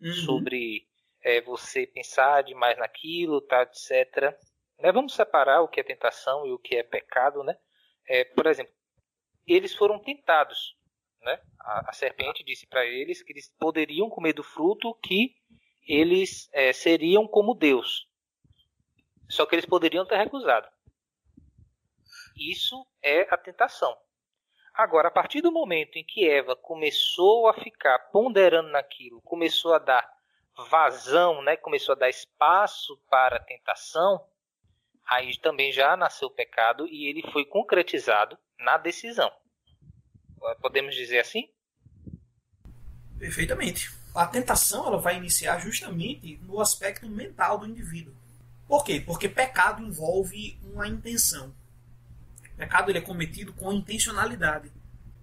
Uhum. 0.00 0.12
Sobre 0.12 0.86
é, 1.22 1.40
você 1.40 1.86
pensar 1.86 2.42
demais 2.42 2.76
naquilo, 2.76 3.40
tá, 3.40 3.62
etc. 3.62 4.36
Né? 4.78 4.92
Vamos 4.92 5.14
separar 5.14 5.62
o 5.62 5.68
que 5.68 5.80
é 5.80 5.84
tentação 5.84 6.46
e 6.46 6.52
o 6.52 6.58
que 6.58 6.76
é 6.76 6.82
pecado, 6.82 7.42
né? 7.42 7.56
É, 8.06 8.24
por 8.24 8.46
exemplo, 8.46 8.72
eles 9.46 9.74
foram 9.74 9.98
tentados, 9.98 10.76
né? 11.22 11.40
A, 11.60 11.90
a 11.90 11.92
serpente 11.92 12.44
disse 12.44 12.66
para 12.66 12.84
eles 12.84 13.22
que 13.22 13.32
eles 13.32 13.48
poderiam 13.58 14.10
comer 14.10 14.32
do 14.32 14.42
fruto 14.42 14.94
que 15.02 15.34
eles 15.86 16.48
é, 16.52 16.72
seriam 16.72 17.26
como 17.26 17.54
Deus. 17.54 18.08
Só 19.28 19.46
que 19.46 19.54
eles 19.54 19.66
poderiam 19.66 20.06
ter 20.06 20.16
recusado. 20.16 20.68
Isso 22.36 22.86
é 23.02 23.22
a 23.32 23.36
tentação. 23.36 23.96
Agora, 24.74 25.08
a 25.08 25.10
partir 25.10 25.40
do 25.40 25.52
momento 25.52 25.96
em 25.96 26.04
que 26.04 26.28
Eva 26.28 26.56
começou 26.56 27.48
a 27.48 27.54
ficar 27.54 27.96
ponderando 28.10 28.70
naquilo, 28.70 29.20
começou 29.22 29.72
a 29.72 29.78
dar 29.78 30.12
vazão, 30.68 31.42
né, 31.42 31.56
começou 31.56 31.94
a 31.94 31.98
dar 31.98 32.08
espaço 32.08 32.96
para 33.08 33.36
a 33.36 33.40
tentação, 33.40 34.24
aí 35.06 35.36
também 35.38 35.72
já 35.72 35.96
nasceu 35.96 36.28
o 36.28 36.34
pecado 36.34 36.88
e 36.88 37.06
ele 37.06 37.22
foi 37.32 37.44
concretizado 37.44 38.36
na 38.58 38.76
decisão. 38.76 39.30
Podemos 40.60 40.94
dizer 40.94 41.20
assim? 41.20 41.48
Perfeitamente. 43.18 43.90
A 44.14 44.26
tentação 44.26 44.86
ela 44.86 44.98
vai 44.98 45.16
iniciar 45.16 45.58
justamente 45.58 46.36
no 46.38 46.60
aspecto 46.60 47.08
mental 47.08 47.58
do 47.58 47.66
indivíduo. 47.66 48.14
Por 48.66 48.84
quê? 48.84 49.00
Porque 49.00 49.28
pecado 49.28 49.82
envolve 49.82 50.58
uma 50.62 50.86
intenção. 50.86 51.54
O 52.54 52.56
pecado 52.56 52.90
ele 52.90 52.98
é 52.98 53.02
cometido 53.02 53.52
com 53.52 53.72
intencionalidade. 53.72 54.70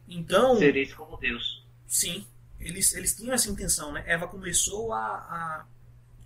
Então. 0.08 0.58
Sereis 0.58 0.94
como 0.94 1.18
Deus. 1.18 1.66
Sim. 1.88 2.28
Eles, 2.60 2.94
eles 2.94 3.16
tinham 3.16 3.34
essa 3.34 3.50
intenção, 3.50 3.92
né? 3.92 4.04
Eva 4.06 4.28
começou 4.28 4.94
a, 4.94 5.00
a 5.00 5.66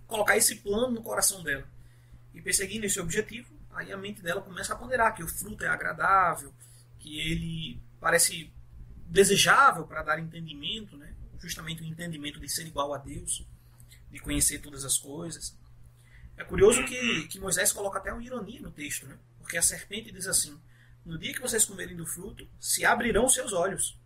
colocar 0.06 0.36
esse 0.36 0.56
plano 0.56 0.90
no 0.92 1.02
coração 1.02 1.42
dela. 1.42 1.66
E 2.34 2.42
perseguindo 2.42 2.84
esse 2.84 3.00
objetivo, 3.00 3.54
aí 3.72 3.92
a 3.92 3.96
mente 3.96 4.20
dela 4.20 4.42
começa 4.42 4.74
a 4.74 4.76
ponderar 4.76 5.14
que 5.14 5.22
o 5.22 5.28
fruto 5.28 5.64
é 5.64 5.68
agradável, 5.68 6.52
que 6.98 7.18
ele 7.18 7.80
parece 8.00 8.52
desejável 9.06 9.86
para 9.86 10.02
dar 10.02 10.18
entendimento, 10.18 10.96
né? 10.96 11.14
justamente 11.38 11.82
o 11.82 11.86
entendimento 11.86 12.40
de 12.40 12.48
ser 12.48 12.66
igual 12.66 12.92
a 12.92 12.98
Deus, 12.98 13.46
de 14.10 14.18
conhecer 14.18 14.58
todas 14.58 14.84
as 14.84 14.98
coisas. 14.98 15.56
É 16.36 16.44
curioso 16.44 16.84
que, 16.84 17.28
que 17.28 17.38
Moisés 17.38 17.72
coloca 17.72 17.98
até 17.98 18.12
uma 18.12 18.22
ironia 18.22 18.60
no 18.60 18.70
texto, 18.70 19.06
né? 19.06 19.16
porque 19.38 19.56
a 19.56 19.62
serpente 19.62 20.12
diz 20.12 20.26
assim: 20.26 20.58
No 21.06 21.16
dia 21.16 21.32
que 21.32 21.40
vocês 21.40 21.64
comerem 21.64 21.94
do 21.94 22.04
fruto, 22.04 22.48
se 22.58 22.84
abrirão 22.84 23.28
seus 23.28 23.52
olhos. 23.52 23.96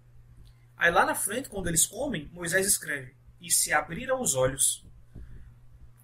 Aí 0.76 0.90
lá 0.90 1.06
na 1.06 1.14
frente, 1.14 1.48
quando 1.48 1.66
eles 1.66 1.86
comem, 1.86 2.28
Moisés 2.30 2.66
escreve: 2.66 3.16
E 3.40 3.50
se 3.50 3.72
abriram 3.72 4.20
os 4.20 4.34
olhos. 4.34 4.84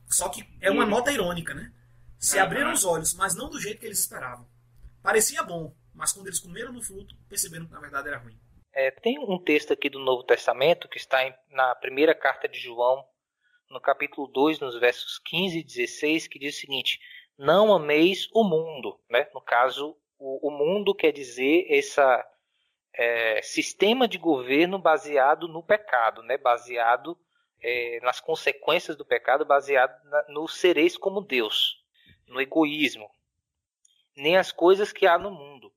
Só 0.09 0.31
que 0.31 0.49
é 0.59 0.71
uma 0.71 0.87
nota 0.87 1.13
irônica, 1.13 1.53
né? 1.53 1.71
Se 2.19 2.39
abriram 2.39 2.73
os 2.73 2.83
olhos, 2.83 3.13
mas 3.13 3.35
não 3.35 3.51
do 3.51 3.61
jeito 3.61 3.79
que 3.79 3.85
eles 3.85 3.99
esperavam. 4.01 4.49
Parecia 5.03 5.43
bom, 5.43 5.77
mas 5.93 6.13
quando 6.13 6.29
eles 6.29 6.39
comeram 6.39 6.73
no 6.73 6.83
fruto, 6.83 7.15
perceberam 7.29 7.67
que 7.67 7.73
na 7.73 7.81
verdade 7.81 8.09
era 8.09 8.17
ruim. 8.17 8.41
É, 8.73 8.91
tem 8.91 9.19
um 9.19 9.39
texto 9.39 9.75
aqui 9.75 9.91
do 9.91 9.99
Novo 9.99 10.23
Testamento 10.23 10.89
que 10.89 10.97
está 10.97 11.23
em, 11.27 11.35
na 11.51 11.75
primeira 11.75 12.15
carta 12.15 12.49
de 12.49 12.59
João, 12.59 13.07
no 13.69 13.83
capítulo 13.83 14.27
2, 14.29 14.61
nos 14.61 14.81
versos 14.81 15.19
15 15.19 15.59
e 15.59 15.63
16, 15.63 16.27
que 16.27 16.39
diz 16.39 16.57
o 16.57 16.61
seguinte: 16.61 16.99
Não 17.37 17.75
ameis 17.75 18.31
o 18.33 18.43
mundo. 18.43 18.99
Né? 19.11 19.29
No 19.35 19.43
caso, 19.43 19.95
o, 20.19 20.49
o 20.49 20.51
mundo 20.51 20.95
quer 20.95 21.13
dizer 21.13 21.67
esse 21.69 22.01
é, 22.95 23.43
sistema 23.43 24.09
de 24.09 24.19
governo 24.19 24.79
baseado 24.79 25.49
no 25.49 25.63
pecado, 25.63 26.23
né? 26.23 26.39
baseado 26.39 27.19
é, 27.61 28.01
nas 28.01 28.21
consequências 28.21 28.97
do 28.97 29.05
pecado, 29.05 29.45
baseado 29.45 30.03
na, 30.05 30.25
no 30.29 30.49
sereis 30.49 30.97
como 30.97 31.21
Deus, 31.21 31.85
no 32.27 32.41
egoísmo, 32.41 33.11
nem 34.17 34.37
as 34.37 34.51
coisas 34.51 34.93
que 34.93 35.07
há 35.07 35.19
no 35.19 35.31
mundo. 35.31 35.73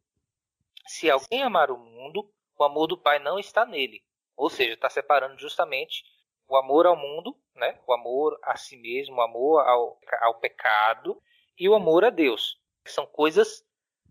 Se 0.87 1.09
alguém 1.09 1.43
amar 1.43 1.69
o 1.69 1.77
mundo, 1.77 2.31
o 2.57 2.63
amor 2.63 2.87
do 2.87 2.97
Pai 2.97 3.19
não 3.19 3.37
está 3.37 3.65
nele. 3.65 4.03
Ou 4.35 4.49
seja, 4.49 4.73
está 4.73 4.89
separando 4.89 5.37
justamente 5.37 6.03
o 6.47 6.55
amor 6.55 6.87
ao 6.87 6.95
mundo, 6.95 7.37
né? 7.53 7.77
o 7.85 7.93
amor 7.93 8.39
a 8.41 8.57
si 8.57 8.77
mesmo, 8.77 9.17
o 9.17 9.21
amor 9.21 9.59
ao, 9.67 9.99
ao 10.21 10.39
pecado 10.39 11.21
e 11.57 11.67
o 11.67 11.75
amor 11.75 12.05
a 12.05 12.09
Deus. 12.09 12.59
São 12.85 13.05
coisas 13.05 13.63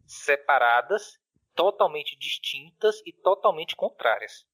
separadas, 0.09 1.21
totalmente 1.55 2.17
distintas 2.17 3.03
e 3.05 3.13
totalmente 3.13 3.77
contrárias. 3.77 4.47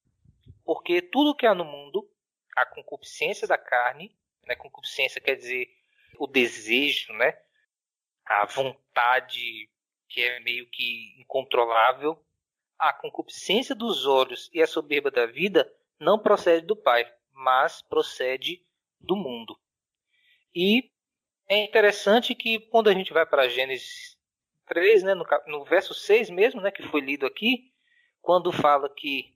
Porque 0.63 1.01
tudo 1.01 1.35
que 1.35 1.45
há 1.45 1.55
no 1.55 1.65
mundo, 1.65 2.09
a 2.55 2.65
concupiscência 2.65 3.47
da 3.47 3.57
carne, 3.57 4.15
né? 4.45 4.55
concupiscência 4.55 5.21
quer 5.21 5.35
dizer 5.35 5.69
o 6.19 6.27
desejo, 6.27 7.13
né? 7.13 7.39
a 8.25 8.45
vontade 8.45 9.69
que 10.09 10.21
é 10.21 10.39
meio 10.39 10.67
que 10.69 11.15
incontrolável, 11.19 12.19
a 12.77 12.91
concupiscência 12.91 13.73
dos 13.73 14.05
olhos 14.05 14.49
e 14.53 14.61
a 14.61 14.67
soberba 14.67 15.09
da 15.09 15.25
vida 15.25 15.71
não 15.99 16.19
procede 16.19 16.65
do 16.65 16.75
Pai, 16.75 17.09
mas 17.31 17.81
procede 17.81 18.65
do 18.99 19.15
mundo. 19.15 19.57
E 20.53 20.91
é 21.47 21.57
interessante 21.57 22.33
que 22.33 22.59
quando 22.59 22.89
a 22.89 22.93
gente 22.93 23.13
vai 23.13 23.25
para 23.25 23.47
Gênesis 23.47 24.14
3, 24.67 25.03
né, 25.03 25.13
no, 25.13 25.25
no 25.47 25.65
verso 25.65 25.93
6 25.93 26.29
mesmo, 26.29 26.61
né, 26.61 26.71
que 26.71 26.83
foi 26.83 27.01
lido 27.01 27.25
aqui, 27.25 27.71
quando 28.21 28.51
fala 28.51 28.89
que 28.89 29.35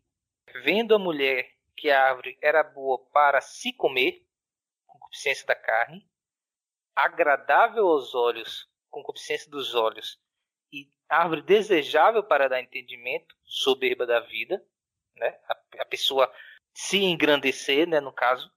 vendo 0.64 0.96
a 0.96 1.00
mulher 1.00 1.50
que 1.76 1.90
a 1.90 2.10
árvore 2.10 2.38
era 2.42 2.64
boa 2.64 3.00
para 3.12 3.40
se 3.40 3.72
comer, 3.74 4.26
concupiscência 4.86 5.46
da 5.46 5.56
carne, 5.56 6.08
agradável 6.96 7.88
aos 7.88 8.14
olhos, 8.14 8.70
concupiscência 8.90 9.50
dos 9.50 9.76
olhos, 9.76 10.20
árvore 11.10 11.42
desejável 11.42 12.24
para 12.24 12.48
dar 12.48 12.62
entendimento, 12.62 13.36
soberba 13.44 14.06
da 14.06 14.20
vida, 14.20 14.64
né? 15.16 15.38
A, 15.48 15.82
a 15.82 15.86
pessoa 15.86 16.32
se 16.72 17.04
engrandecer, 17.04 17.88
né, 17.88 18.00
no 18.00 18.14
caso, 18.14 18.52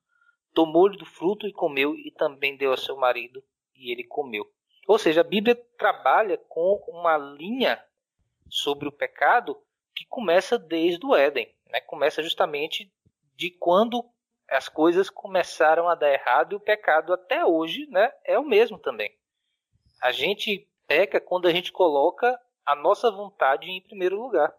tomou-lhe 0.53 0.99
do 0.99 1.07
fruto 1.07 1.47
e 1.47 1.53
comeu 1.53 1.97
e 1.97 2.11
também 2.11 2.57
deu 2.57 2.70
ao 2.70 2.77
seu 2.77 2.97
marido 2.97 3.43
e 3.75 3.91
ele 3.91 4.05
comeu. 4.05 4.45
Ou 4.87 4.99
seja, 4.99 5.20
a 5.20 5.24
Bíblia 5.24 5.55
trabalha 5.78 6.39
com 6.49 6.83
uma 6.89 7.16
linha 7.16 7.83
sobre 8.49 8.89
o 8.89 8.93
pecado 8.93 9.57
que 9.95 10.05
começa 10.07 10.59
desde 10.59 11.05
o 11.07 11.14
Éden, 11.14 11.55
né? 11.68 11.80
Começa 11.80 12.22
justamente 12.22 12.93
de 13.35 13.51
quando 13.51 14.05
as 14.49 14.68
coisas 14.68 15.09
começaram 15.09 15.89
a 15.89 15.95
dar 15.95 16.12
errado 16.12 16.53
e 16.53 16.57
o 16.57 16.61
pecado 16.61 17.12
até 17.12 17.45
hoje, 17.45 17.87
né, 17.87 18.12
é 18.24 18.39
o 18.39 18.45
mesmo 18.45 18.78
também. 18.78 19.11
A 20.01 20.12
gente 20.12 20.68
peca 20.87 21.20
quando 21.20 21.49
a 21.49 21.51
gente 21.51 21.72
coloca 21.72 22.39
a 22.66 22.74
nossa 22.74 23.11
vontade 23.11 23.70
em 23.70 23.80
primeiro 23.80 24.20
lugar. 24.20 24.53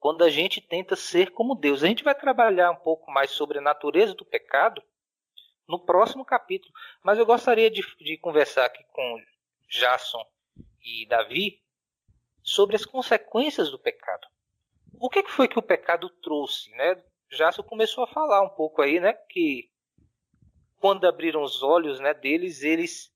Quando 0.00 0.24
a 0.24 0.30
gente 0.30 0.60
tenta 0.60 0.96
ser 0.96 1.30
como 1.30 1.54
Deus. 1.54 1.82
A 1.82 1.86
gente 1.86 2.04
vai 2.04 2.14
trabalhar 2.14 2.70
um 2.70 2.76
pouco 2.76 3.10
mais 3.10 3.30
sobre 3.30 3.58
a 3.58 3.62
natureza 3.62 4.14
do 4.14 4.24
pecado 4.24 4.82
no 5.68 5.78
próximo 5.78 6.24
capítulo. 6.24 6.72
Mas 7.02 7.18
eu 7.18 7.26
gostaria 7.26 7.70
de, 7.70 7.82
de 7.98 8.16
conversar 8.18 8.64
aqui 8.66 8.82
com 8.92 9.22
Jason 9.68 10.24
e 10.82 11.06
Davi 11.06 11.62
sobre 12.42 12.76
as 12.76 12.84
consequências 12.84 13.70
do 13.70 13.78
pecado. 13.78 14.26
O 14.94 15.08
que, 15.08 15.22
foi 15.28 15.46
que 15.48 15.58
o 15.58 15.62
pecado 15.62 16.08
trouxe? 16.22 16.70
Né? 16.70 17.02
Jason 17.30 17.62
começou 17.62 18.04
a 18.04 18.08
falar 18.08 18.42
um 18.42 18.48
pouco 18.48 18.82
aí, 18.82 18.98
né? 18.98 19.12
Que 19.28 19.70
quando 20.78 21.06
abriram 21.06 21.42
os 21.42 21.62
olhos 21.62 22.00
né, 22.00 22.14
deles, 22.14 22.62
eles 22.62 23.12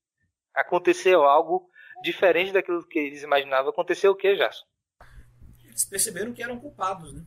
aconteceu 0.53 1.23
algo 1.23 1.69
diferente 2.03 2.51
daquilo 2.51 2.85
que 2.85 2.99
eles 2.99 3.23
imaginavam, 3.23 3.71
aconteceu 3.71 4.11
o 4.11 4.15
que, 4.15 4.35
Jason? 4.35 4.65
Eles 5.63 5.85
perceberam 5.85 6.33
que 6.33 6.43
eram 6.43 6.59
culpados, 6.59 7.13
né? 7.13 7.25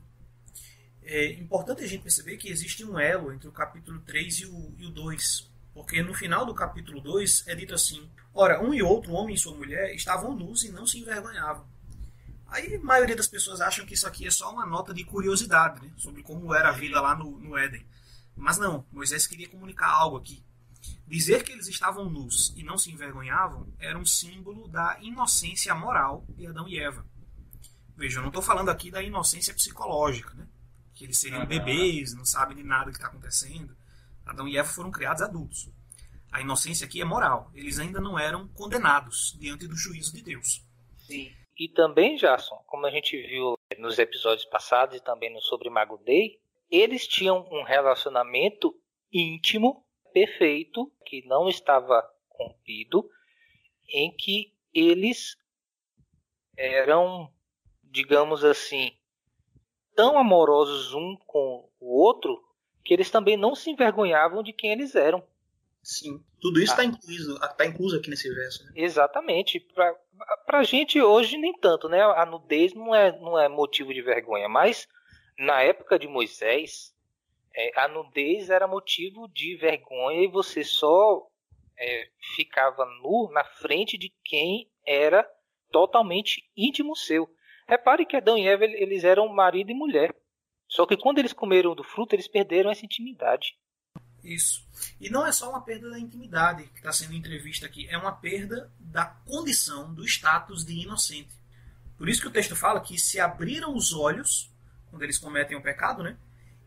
é 1.06 1.32
importante 1.34 1.84
a 1.84 1.86
gente 1.86 2.02
perceber 2.02 2.36
que 2.36 2.50
existe 2.50 2.84
um 2.84 2.98
elo 2.98 3.32
entre 3.32 3.48
o 3.48 3.52
capítulo 3.52 4.00
3 4.00 4.40
e 4.40 4.46
o, 4.46 4.74
e 4.76 4.86
o 4.86 4.90
2. 4.90 5.50
Porque 5.76 6.02
no 6.02 6.14
final 6.14 6.46
do 6.46 6.54
capítulo 6.54 7.02
2 7.02 7.48
é 7.48 7.54
dito 7.54 7.74
assim: 7.74 8.10
Ora, 8.32 8.64
um 8.64 8.72
e 8.72 8.82
outro, 8.82 9.12
homem 9.12 9.34
e 9.34 9.38
sua 9.38 9.54
mulher, 9.54 9.94
estavam 9.94 10.34
nus 10.34 10.64
e 10.64 10.72
não 10.72 10.86
se 10.86 10.98
envergonhavam. 10.98 11.68
Aí 12.46 12.76
a 12.76 12.80
maioria 12.80 13.14
das 13.14 13.26
pessoas 13.26 13.60
acham 13.60 13.84
que 13.84 13.92
isso 13.92 14.06
aqui 14.06 14.26
é 14.26 14.30
só 14.30 14.50
uma 14.50 14.64
nota 14.64 14.94
de 14.94 15.04
curiosidade 15.04 15.84
né, 15.84 15.92
sobre 15.98 16.22
como 16.22 16.54
era 16.54 16.70
a 16.70 16.72
vida 16.72 16.98
lá 16.98 17.14
no, 17.14 17.38
no 17.38 17.58
Éden. 17.58 17.86
Mas 18.34 18.56
não, 18.56 18.86
Moisés 18.90 19.26
queria 19.26 19.50
comunicar 19.50 19.90
algo 19.90 20.16
aqui. 20.16 20.42
Dizer 21.06 21.44
que 21.44 21.52
eles 21.52 21.68
estavam 21.68 22.08
nus 22.08 22.54
e 22.56 22.62
não 22.62 22.78
se 22.78 22.90
envergonhavam 22.90 23.70
era 23.78 23.98
um 23.98 24.06
símbolo 24.06 24.68
da 24.68 24.96
inocência 25.02 25.74
moral 25.74 26.24
de 26.30 26.46
Adão 26.46 26.66
e 26.66 26.80
Eva. 26.80 27.04
Veja, 27.94 28.16
eu 28.16 28.22
não 28.22 28.30
estou 28.30 28.42
falando 28.42 28.70
aqui 28.70 28.90
da 28.90 29.02
inocência 29.02 29.52
psicológica, 29.52 30.32
né? 30.32 30.46
que 30.94 31.04
eles 31.04 31.18
seriam 31.18 31.44
bebês, 31.44 32.14
não 32.14 32.24
sabem 32.24 32.56
de 32.56 32.62
nada 32.62 32.90
que 32.90 32.96
está 32.96 33.08
acontecendo. 33.08 33.76
Adão 34.26 34.48
e 34.48 34.58
Eva 34.58 34.68
foram 34.68 34.90
criados 34.90 35.22
adultos. 35.22 35.70
A 36.32 36.40
inocência 36.40 36.86
aqui 36.86 37.00
é 37.00 37.04
moral. 37.04 37.50
Eles 37.54 37.78
ainda 37.78 38.00
não 38.00 38.18
eram 38.18 38.48
condenados 38.48 39.36
diante 39.38 39.66
do 39.66 39.76
juízo 39.76 40.12
de 40.12 40.22
Deus. 40.22 40.66
Sim. 40.98 41.32
E 41.58 41.68
também, 41.68 42.16
Jason, 42.16 42.56
como 42.66 42.84
a 42.84 42.90
gente 42.90 43.16
viu 43.16 43.56
nos 43.78 43.98
episódios 43.98 44.44
passados 44.44 44.96
e 44.96 45.00
também 45.00 45.32
no 45.32 45.40
Sobre 45.40 45.70
Mago 45.70 45.96
Day, 45.98 46.38
eles 46.70 47.06
tinham 47.06 47.48
um 47.50 47.62
relacionamento 47.62 48.78
íntimo, 49.10 49.86
perfeito, 50.12 50.92
que 51.06 51.24
não 51.26 51.48
estava 51.48 52.06
rompido, 52.28 53.08
em 53.88 54.14
que 54.14 54.52
eles 54.74 55.36
eram, 56.56 57.32
digamos 57.84 58.44
assim, 58.44 58.92
tão 59.94 60.18
amorosos 60.18 60.92
um 60.92 61.16
com 61.26 61.70
o 61.80 61.98
outro 61.98 62.45
que 62.86 62.94
eles 62.94 63.10
também 63.10 63.36
não 63.36 63.54
se 63.56 63.68
envergonhavam 63.68 64.44
de 64.44 64.52
quem 64.52 64.70
eles 64.70 64.94
eram. 64.94 65.22
Sim, 65.82 66.24
tudo 66.40 66.60
isso 66.60 66.70
está 66.72 66.82
ah. 66.82 66.84
incluso, 66.84 67.38
tá 67.38 67.66
incluso 67.66 67.96
aqui 67.96 68.08
nesse 68.08 68.32
verso. 68.32 68.64
Né? 68.64 68.72
Exatamente. 68.76 69.60
Para 70.46 70.58
a 70.58 70.62
gente 70.62 71.00
hoje 71.02 71.36
nem 71.36 71.52
tanto, 71.58 71.88
né? 71.88 72.00
A 72.00 72.24
nudez 72.24 72.74
não 72.74 72.94
é, 72.94 73.10
não 73.18 73.38
é 73.38 73.48
motivo 73.48 73.92
de 73.92 74.00
vergonha, 74.02 74.48
mas 74.48 74.88
na 75.36 75.62
época 75.62 75.98
de 75.98 76.06
Moisés, 76.06 76.94
é, 77.54 77.80
a 77.80 77.88
nudez 77.88 78.50
era 78.50 78.68
motivo 78.68 79.28
de 79.28 79.56
vergonha 79.56 80.22
e 80.22 80.28
você 80.28 80.62
só 80.62 81.26
é, 81.76 82.08
ficava 82.36 82.84
nu 83.02 83.30
na 83.32 83.44
frente 83.44 83.98
de 83.98 84.12
quem 84.24 84.70
era 84.86 85.28
totalmente 85.72 86.48
íntimo 86.56 86.94
seu. 86.94 87.28
Repare 87.66 88.06
que 88.06 88.16
Adão 88.16 88.38
e 88.38 88.46
Eva 88.46 88.64
eles 88.64 89.02
eram 89.02 89.28
marido 89.28 89.72
e 89.72 89.74
mulher. 89.74 90.14
Só 90.76 90.84
que 90.84 90.94
quando 90.94 91.16
eles 91.16 91.32
comeram 91.32 91.74
do 91.74 91.82
fruto, 91.82 92.14
eles 92.14 92.28
perderam 92.28 92.70
essa 92.70 92.84
intimidade. 92.84 93.56
Isso. 94.22 94.62
E 95.00 95.08
não 95.08 95.26
é 95.26 95.32
só 95.32 95.48
uma 95.48 95.62
perda 95.62 95.88
da 95.88 95.98
intimidade 95.98 96.64
que 96.64 96.76
está 96.76 96.92
sendo 96.92 97.14
entrevista 97.14 97.64
aqui, 97.64 97.88
é 97.88 97.96
uma 97.96 98.12
perda 98.12 98.70
da 98.78 99.06
condição, 99.06 99.94
do 99.94 100.04
status 100.04 100.66
de 100.66 100.74
inocente. 100.74 101.34
Por 101.96 102.10
isso 102.10 102.20
que 102.20 102.28
o 102.28 102.30
texto 102.30 102.54
fala 102.54 102.82
que 102.82 102.98
se 102.98 103.18
abriram 103.18 103.74
os 103.74 103.94
olhos, 103.94 104.52
quando 104.90 105.02
eles 105.02 105.16
cometem 105.16 105.56
o 105.56 105.62
pecado, 105.62 106.02
né? 106.02 106.18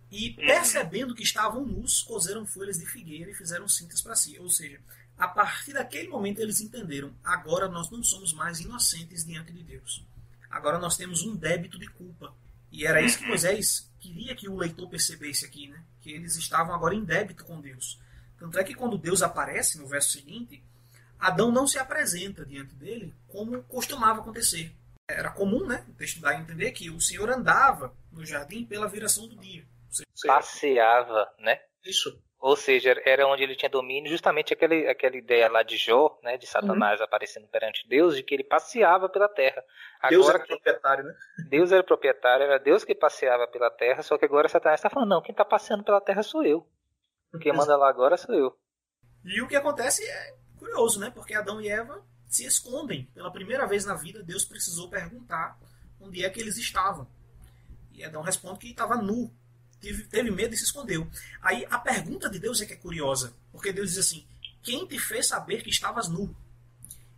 E 0.09 0.31
percebendo 0.31 1.13
que 1.13 1.21
estavam 1.21 1.63
nus, 1.63 2.01
cozeram 2.01 2.47
folhas 2.47 2.79
de 2.79 2.87
figueira 2.87 3.29
e 3.29 3.35
fizeram 3.35 3.67
cintas 3.67 4.01
para 4.01 4.15
si. 4.15 4.39
Ou 4.39 4.49
seja, 4.49 4.81
a 5.19 5.27
partir 5.27 5.73
daquele 5.73 6.07
momento 6.07 6.41
eles 6.41 6.61
entenderam: 6.61 7.13
agora 7.23 7.69
nós 7.69 7.91
não 7.91 8.01
somos 8.01 8.33
mais 8.33 8.59
inocentes 8.59 9.23
diante 9.23 9.53
de 9.53 9.61
Deus. 9.61 10.03
Agora 10.49 10.79
nós 10.79 10.97
temos 10.97 11.21
um 11.21 11.35
débito 11.35 11.77
de 11.77 11.87
culpa. 11.91 12.33
E 12.71 12.85
era 12.85 13.01
isso 13.01 13.17
que 13.17 13.23
uhum. 13.23 13.29
Moisés 13.29 13.91
queria 13.99 14.35
que 14.35 14.47
o 14.47 14.55
leitor 14.55 14.89
percebesse 14.89 15.45
aqui, 15.45 15.67
né? 15.67 15.83
Que 16.01 16.11
eles 16.11 16.35
estavam 16.35 16.73
agora 16.73 16.95
em 16.95 17.03
débito 17.03 17.43
com 17.43 17.59
Deus. 17.59 17.99
Tanto 18.37 18.57
é 18.57 18.63
que 18.63 18.73
quando 18.73 18.97
Deus 18.97 19.21
aparece 19.21 19.77
no 19.77 19.87
verso 19.87 20.11
seguinte, 20.11 20.63
Adão 21.19 21.51
não 21.51 21.67
se 21.67 21.77
apresenta 21.77 22.45
diante 22.45 22.73
dele 22.75 23.13
como 23.27 23.61
costumava 23.63 24.21
acontecer. 24.21 24.73
Era 25.09 25.31
comum, 25.31 25.65
né? 25.65 25.85
O 25.89 25.93
texto 25.93 26.21
dá 26.21 26.29
a 26.29 26.39
entender 26.39 26.71
que 26.71 26.89
o 26.89 27.01
Senhor 27.01 27.29
andava 27.29 27.93
no 28.11 28.25
jardim 28.25 28.63
pela 28.63 28.87
viração 28.87 29.27
do 29.27 29.35
dia. 29.35 29.65
Passeava, 30.25 31.27
né? 31.39 31.59
Isso. 31.83 32.21
Ou 32.39 32.55
seja, 32.55 32.95
era 33.05 33.27
onde 33.27 33.43
ele 33.43 33.55
tinha 33.55 33.69
domínio, 33.69 34.09
justamente 34.09 34.53
aquele, 34.53 34.87
aquela 34.87 35.17
ideia 35.17 35.51
lá 35.51 35.61
de 35.61 35.75
Jó, 35.75 36.17
né, 36.23 36.37
de 36.37 36.47
Satanás 36.47 36.99
uhum. 36.99 37.05
aparecendo 37.05 37.47
perante 37.47 37.85
Deus, 37.87 38.15
de 38.15 38.23
que 38.23 38.33
ele 38.33 38.45
passeava 38.45 39.09
pela 39.09 39.27
terra. 39.27 39.61
Agora, 39.99 40.09
Deus 40.09 40.29
era 40.29 40.39
proprietário, 40.39 41.03
né? 41.03 41.15
Deus 41.49 41.71
era 41.73 41.83
proprietário, 41.83 42.43
era 42.45 42.57
Deus 42.57 42.85
que 42.85 42.95
passeava 42.95 43.45
pela 43.45 43.69
terra, 43.69 44.01
só 44.01 44.17
que 44.17 44.23
agora 44.23 44.47
Satanás 44.47 44.79
está 44.79 44.89
falando, 44.89 45.09
não, 45.09 45.21
quem 45.21 45.33
está 45.33 45.43
passeando 45.43 45.83
pela 45.83 45.99
terra 45.99 46.23
sou 46.23 46.45
eu. 46.45 46.65
Quem 47.41 47.51
manda 47.51 47.75
lá 47.75 47.89
agora 47.89 48.15
sou 48.15 48.33
eu. 48.33 48.57
E 49.25 49.41
o 49.41 49.47
que 49.47 49.57
acontece 49.57 50.01
é 50.09 50.35
curioso, 50.57 50.99
né? 50.99 51.11
Porque 51.13 51.35
Adão 51.35 51.59
e 51.59 51.67
Eva 51.67 52.01
se 52.27 52.45
escondem. 52.45 53.05
Pela 53.13 53.31
primeira 53.31 53.67
vez 53.67 53.85
na 53.85 53.95
vida, 53.95 54.23
Deus 54.23 54.45
precisou 54.45 54.89
perguntar 54.89 55.59
onde 55.99 56.23
é 56.23 56.29
que 56.29 56.39
eles 56.39 56.57
estavam. 56.57 57.05
E 57.91 58.03
Adão 58.03 58.21
responde 58.21 58.59
que 58.59 58.69
estava 58.69 58.95
nu 58.95 59.29
teve, 59.79 60.31
medo 60.31 60.53
e 60.53 60.57
se 60.57 60.63
escondeu. 60.63 61.09
Aí 61.41 61.65
a 61.69 61.77
pergunta 61.77 62.29
de 62.29 62.39
Deus 62.39 62.61
é 62.61 62.65
que 62.65 62.73
é 62.73 62.77
curiosa, 62.77 63.33
porque 63.51 63.73
Deus 63.73 63.89
diz 63.89 63.99
assim: 63.99 64.25
Quem 64.61 64.85
te 64.85 64.99
fez 64.99 65.27
saber 65.27 65.63
que 65.63 65.69
estavas 65.69 66.07
nu? 66.07 66.35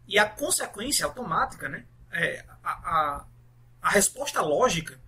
E 0.07 0.18
a 0.18 0.30
consequência 0.30 1.05
automática, 1.05 1.68
né? 1.68 1.86
É, 2.12 2.45
a, 2.64 2.72
a, 2.72 3.26
a 3.82 3.89
resposta 3.89 4.41
lógica, 4.41 4.99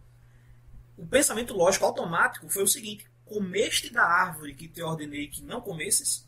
o 0.98 1.06
pensamento 1.06 1.54
lógico 1.54 1.86
automático 1.86 2.50
foi 2.50 2.64
o 2.64 2.68
seguinte: 2.68 3.08
Comeste 3.26 3.92
da 3.92 4.04
árvore 4.04 4.56
que 4.56 4.68
te 4.68 4.82
ordenei 4.82 5.28
que 5.28 5.44
não 5.44 5.62
comesses? 5.62 6.28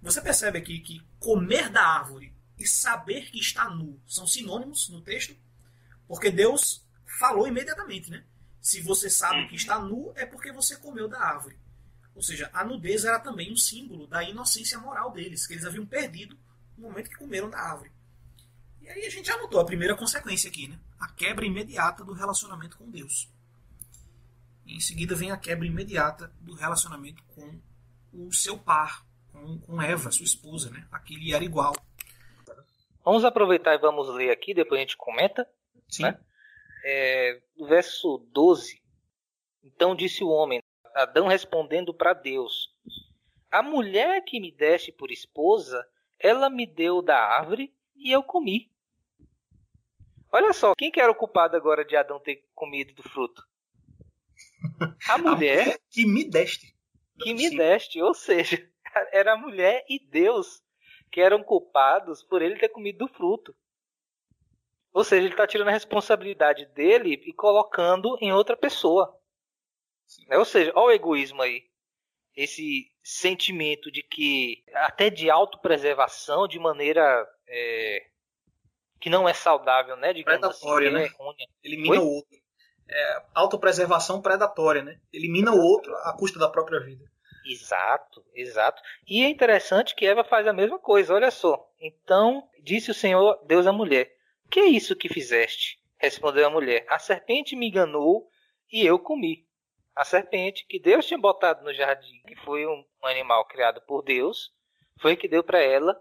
Você 0.00 0.20
percebe 0.20 0.58
aqui 0.58 0.78
que 0.78 1.02
comer 1.18 1.68
da 1.70 1.82
árvore 1.82 2.32
e 2.56 2.66
saber 2.66 3.30
que 3.30 3.38
está 3.38 3.68
nu 3.70 4.00
são 4.06 4.26
sinônimos 4.26 4.88
no 4.88 5.00
texto? 5.00 5.36
Porque 6.06 6.30
Deus 6.30 6.84
falou 7.18 7.46
imediatamente, 7.46 8.10
né? 8.10 8.24
Se 8.68 8.82
você 8.82 9.08
sabe 9.08 9.48
que 9.48 9.56
está 9.56 9.78
nu, 9.78 10.12
é 10.14 10.26
porque 10.26 10.52
você 10.52 10.76
comeu 10.76 11.08
da 11.08 11.18
árvore. 11.18 11.58
Ou 12.14 12.20
seja, 12.20 12.50
a 12.52 12.62
nudez 12.62 13.06
era 13.06 13.18
também 13.18 13.50
um 13.50 13.56
símbolo 13.56 14.06
da 14.06 14.22
inocência 14.22 14.78
moral 14.78 15.10
deles, 15.10 15.46
que 15.46 15.54
eles 15.54 15.64
haviam 15.64 15.86
perdido 15.86 16.36
no 16.76 16.86
momento 16.86 17.08
que 17.08 17.16
comeram 17.16 17.48
da 17.48 17.58
árvore. 17.58 17.90
E 18.82 18.90
aí 18.90 19.06
a 19.06 19.08
gente 19.08 19.26
já 19.26 19.38
notou 19.38 19.58
a 19.58 19.64
primeira 19.64 19.96
consequência 19.96 20.50
aqui, 20.50 20.68
né? 20.68 20.78
A 21.00 21.08
quebra 21.08 21.46
imediata 21.46 22.04
do 22.04 22.12
relacionamento 22.12 22.76
com 22.76 22.90
Deus. 22.90 23.30
E 24.66 24.76
em 24.76 24.80
seguida 24.80 25.14
vem 25.14 25.30
a 25.30 25.38
quebra 25.38 25.66
imediata 25.66 26.30
do 26.38 26.52
relacionamento 26.52 27.22
com 27.28 27.58
o 28.12 28.30
seu 28.34 28.58
par, 28.58 29.02
com, 29.32 29.60
com 29.60 29.80
Eva, 29.80 30.10
sua 30.10 30.26
esposa, 30.26 30.68
né? 30.68 30.86
Aquele 30.92 31.32
era 31.32 31.42
igual. 31.42 31.74
Vamos 33.02 33.24
aproveitar 33.24 33.74
e 33.74 33.78
vamos 33.78 34.14
ler 34.14 34.30
aqui, 34.30 34.52
depois 34.52 34.78
a 34.78 34.82
gente 34.82 34.98
comenta. 34.98 35.48
Sim. 35.88 36.02
Né? 36.02 36.18
É, 36.90 37.42
verso 37.66 38.16
12. 38.32 38.82
Então 39.62 39.94
disse 39.94 40.24
o 40.24 40.28
homem, 40.28 40.62
Adão 40.94 41.26
respondendo 41.26 41.92
para 41.92 42.14
Deus: 42.14 42.74
A 43.50 43.62
mulher 43.62 44.24
que 44.24 44.40
me 44.40 44.50
deste 44.50 44.90
por 44.90 45.10
esposa, 45.10 45.86
ela 46.18 46.48
me 46.48 46.66
deu 46.66 47.02
da 47.02 47.18
árvore 47.18 47.74
e 47.94 48.10
eu 48.10 48.22
comi. 48.22 48.72
Olha 50.32 50.52
só, 50.54 50.74
quem 50.74 50.90
que 50.90 51.00
era 51.00 51.12
o 51.12 51.14
culpado 51.14 51.56
agora 51.56 51.84
de 51.84 51.94
Adão 51.94 52.18
ter 52.20 52.46
comido 52.54 52.94
do 52.94 53.02
fruto? 53.02 53.46
A 55.08 55.18
mulher, 55.18 55.74
a 55.74 55.78
que 55.90 56.06
me 56.06 56.24
deste. 56.24 56.74
Que 57.20 57.34
me 57.34 57.50
deste, 57.50 58.00
ou 58.00 58.14
seja, 58.14 58.66
era 59.12 59.34
a 59.34 59.36
mulher 59.36 59.84
e 59.88 59.98
Deus 59.98 60.62
que 61.10 61.20
eram 61.20 61.42
culpados 61.42 62.22
por 62.22 62.40
ele 62.40 62.58
ter 62.58 62.68
comido 62.68 62.98
do 62.98 63.08
fruto. 63.08 63.54
Ou 64.92 65.04
seja, 65.04 65.22
ele 65.22 65.34
está 65.34 65.46
tirando 65.46 65.68
a 65.68 65.72
responsabilidade 65.72 66.66
dele 66.66 67.22
e 67.24 67.32
colocando 67.32 68.16
em 68.20 68.32
outra 68.32 68.56
pessoa. 68.56 69.16
Ou 70.30 70.44
seja, 70.44 70.72
olha 70.74 70.86
o 70.86 70.90
egoísmo 70.92 71.42
aí. 71.42 71.64
Esse 72.34 72.90
sentimento 73.02 73.90
de 73.90 74.02
que, 74.02 74.62
até 74.74 75.10
de 75.10 75.28
autopreservação, 75.28 76.46
de 76.46 76.58
maneira 76.58 77.28
é, 77.48 78.06
que 79.00 79.10
não 79.10 79.28
é 79.28 79.34
saudável, 79.34 79.96
né? 79.96 80.12
Digamos 80.12 80.40
predatória, 80.40 80.88
assim, 80.88 80.98
né? 80.98 81.06
É 81.40 81.66
Elimina 81.66 81.96
Oi? 81.96 81.98
o 81.98 82.08
outro. 82.08 82.38
É, 82.90 83.22
autopreservação 83.34 84.22
predatória, 84.22 84.82
né? 84.82 85.00
Elimina 85.12 85.52
o 85.52 85.60
outro 85.60 85.94
à 85.96 86.16
custa 86.16 86.38
da 86.38 86.48
própria 86.48 86.80
vida. 86.80 87.04
Exato, 87.44 88.24
exato. 88.34 88.82
E 89.06 89.24
é 89.24 89.28
interessante 89.28 89.94
que 89.94 90.06
Eva 90.06 90.24
faz 90.24 90.46
a 90.46 90.52
mesma 90.52 90.78
coisa, 90.78 91.14
olha 91.14 91.30
só. 91.30 91.70
Então, 91.80 92.48
disse 92.62 92.90
o 92.90 92.94
Senhor 92.94 93.42
Deus 93.46 93.66
à 93.66 93.72
mulher: 93.72 94.14
que 94.50 94.60
é 94.60 94.66
isso 94.66 94.96
que 94.96 95.08
fizeste? 95.08 95.78
Respondeu 95.98 96.46
a 96.46 96.50
mulher: 96.50 96.84
A 96.88 96.98
serpente 96.98 97.56
me 97.56 97.68
enganou 97.68 98.28
e 98.70 98.84
eu 98.84 98.98
comi. 98.98 99.46
A 99.94 100.04
serpente 100.04 100.64
que 100.66 100.78
Deus 100.78 101.06
tinha 101.06 101.18
botado 101.18 101.64
no 101.64 101.74
jardim, 101.74 102.22
que 102.26 102.36
foi 102.36 102.64
um 102.66 102.84
animal 103.02 103.44
criado 103.46 103.80
por 103.82 104.02
Deus, 104.02 104.52
foi 105.00 105.16
que 105.16 105.26
deu 105.26 105.42
para 105.42 105.60
ela 105.60 106.00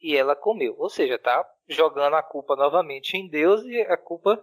e 0.00 0.16
ela 0.16 0.34
comeu. 0.34 0.74
Ou 0.78 0.88
seja, 0.88 1.18
tá 1.18 1.46
jogando 1.68 2.14
a 2.14 2.22
culpa 2.22 2.56
novamente 2.56 3.16
em 3.16 3.28
Deus 3.28 3.62
e 3.64 3.80
a 3.82 3.96
culpa 3.96 4.42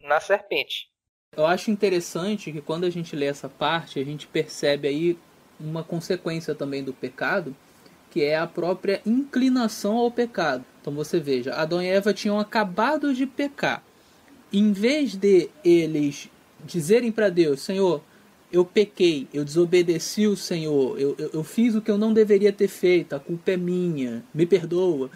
na 0.00 0.20
serpente. 0.20 0.90
Eu 1.36 1.46
acho 1.46 1.70
interessante 1.70 2.52
que 2.52 2.60
quando 2.60 2.84
a 2.84 2.90
gente 2.90 3.16
lê 3.16 3.26
essa 3.26 3.48
parte, 3.48 3.98
a 3.98 4.04
gente 4.04 4.26
percebe 4.26 4.86
aí 4.86 5.18
uma 5.58 5.82
consequência 5.82 6.54
também 6.54 6.84
do 6.84 6.92
pecado, 6.92 7.56
que 8.12 8.22
é 8.22 8.36
a 8.36 8.46
própria 8.46 9.00
inclinação 9.06 9.96
ao 9.96 10.10
pecado. 10.10 10.62
Então 10.82 10.92
você 10.92 11.18
veja, 11.18 11.54
Adão 11.54 11.82
e 11.82 11.86
Eva 11.86 12.12
tinham 12.12 12.38
acabado 12.38 13.14
de 13.14 13.24
pecar. 13.24 13.82
Em 14.52 14.70
vez 14.70 15.16
de 15.16 15.48
eles 15.64 16.28
dizerem 16.62 17.10
para 17.10 17.30
Deus, 17.30 17.62
Senhor, 17.62 18.02
eu 18.52 18.66
pequei, 18.66 19.26
eu 19.32 19.42
desobedeci 19.46 20.26
o 20.26 20.36
Senhor, 20.36 21.00
eu, 21.00 21.14
eu, 21.18 21.30
eu, 21.32 21.42
fiz 21.42 21.74
o 21.74 21.80
que 21.80 21.90
eu 21.90 21.96
não 21.96 22.12
deveria 22.12 22.52
ter 22.52 22.68
feito, 22.68 23.14
a 23.14 23.18
culpa 23.18 23.52
é 23.52 23.56
minha, 23.56 24.22
me 24.34 24.44
perdoa. 24.44 25.10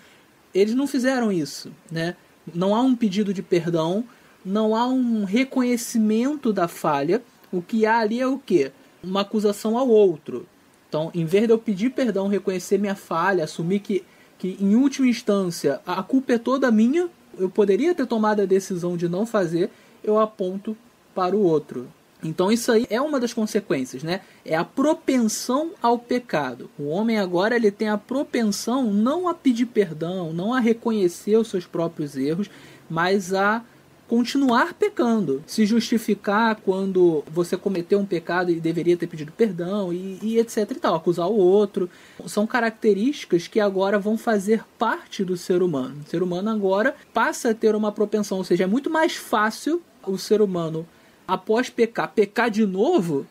Eles 0.54 0.74
não 0.74 0.86
fizeram 0.86 1.30
isso, 1.30 1.70
né? 1.92 2.16
Não 2.54 2.74
há 2.74 2.80
um 2.80 2.96
pedido 2.96 3.34
de 3.34 3.42
perdão, 3.42 4.04
não 4.42 4.74
há 4.74 4.86
um 4.86 5.24
reconhecimento 5.24 6.50
da 6.50 6.66
falha. 6.66 7.22
O 7.52 7.60
que 7.60 7.84
há 7.84 7.98
ali 7.98 8.20
é 8.20 8.26
o 8.26 8.38
quê? 8.38 8.72
Uma 9.04 9.20
acusação 9.20 9.76
ao 9.76 9.86
outro. 9.86 10.48
Então, 10.96 11.10
em 11.14 11.26
vez 11.26 11.46
de 11.46 11.52
eu 11.52 11.58
pedir 11.58 11.90
perdão, 11.90 12.26
reconhecer 12.26 12.78
minha 12.78 12.94
falha, 12.94 13.44
assumir 13.44 13.80
que, 13.80 14.02
que 14.38 14.56
em 14.58 14.74
última 14.74 15.06
instância 15.06 15.78
a 15.86 16.02
culpa 16.02 16.32
é 16.32 16.38
toda 16.38 16.70
minha, 16.70 17.10
eu 17.38 17.50
poderia 17.50 17.94
ter 17.94 18.06
tomado 18.06 18.40
a 18.40 18.46
decisão 18.46 18.96
de 18.96 19.06
não 19.06 19.26
fazer, 19.26 19.68
eu 20.02 20.18
aponto 20.18 20.74
para 21.14 21.36
o 21.36 21.42
outro. 21.42 21.86
Então 22.24 22.50
isso 22.50 22.72
aí 22.72 22.86
é 22.88 22.98
uma 22.98 23.20
das 23.20 23.34
consequências, 23.34 24.02
né? 24.02 24.22
É 24.42 24.56
a 24.56 24.64
propensão 24.64 25.72
ao 25.82 25.98
pecado. 25.98 26.70
O 26.78 26.86
homem 26.86 27.18
agora 27.18 27.56
ele 27.56 27.70
tem 27.70 27.90
a 27.90 27.98
propensão 27.98 28.90
não 28.90 29.28
a 29.28 29.34
pedir 29.34 29.66
perdão, 29.66 30.32
não 30.32 30.54
a 30.54 30.60
reconhecer 30.60 31.36
os 31.36 31.48
seus 31.48 31.66
próprios 31.66 32.16
erros, 32.16 32.48
mas 32.88 33.34
a 33.34 33.62
continuar 34.08 34.74
pecando, 34.74 35.42
se 35.46 35.66
justificar 35.66 36.56
quando 36.56 37.24
você 37.30 37.56
cometeu 37.56 37.98
um 37.98 38.06
pecado 38.06 38.50
e 38.50 38.60
deveria 38.60 38.96
ter 38.96 39.06
pedido 39.06 39.32
perdão 39.32 39.92
e, 39.92 40.18
e, 40.22 40.38
etc 40.38 40.70
e 40.70 40.74
tal, 40.76 40.94
acusar 40.94 41.28
o 41.28 41.36
outro. 41.36 41.90
São 42.26 42.46
características 42.46 43.48
que 43.48 43.60
agora 43.60 43.98
vão 43.98 44.16
fazer 44.16 44.64
parte 44.78 45.24
do 45.24 45.36
ser 45.36 45.62
humano. 45.62 45.96
O 46.06 46.10
ser 46.10 46.22
humano 46.22 46.50
agora 46.50 46.94
passa 47.12 47.50
a 47.50 47.54
ter 47.54 47.74
uma 47.74 47.92
propensão, 47.92 48.38
ou 48.38 48.44
seja, 48.44 48.64
é 48.64 48.66
muito 48.66 48.90
mais 48.90 49.16
fácil 49.16 49.82
o 50.06 50.16
ser 50.16 50.40
humano 50.40 50.86
após 51.26 51.68
pecar, 51.68 52.12
pecar 52.12 52.50
de 52.50 52.64
novo 52.64 53.26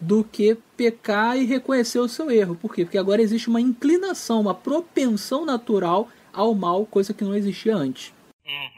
do 0.00 0.24
que 0.24 0.56
pecar 0.76 1.38
e 1.38 1.44
reconhecer 1.44 1.98
o 1.98 2.08
seu 2.08 2.30
erro. 2.30 2.54
Por 2.56 2.74
quê? 2.74 2.84
Porque 2.84 2.98
agora 2.98 3.22
existe 3.22 3.48
uma 3.48 3.60
inclinação, 3.60 4.40
uma 4.40 4.54
propensão 4.54 5.44
natural 5.44 6.08
ao 6.32 6.54
mal, 6.54 6.84
coisa 6.84 7.14
que 7.14 7.24
não 7.24 7.34
existia 7.34 7.74
antes. 7.74 8.12
Uhum. 8.44 8.75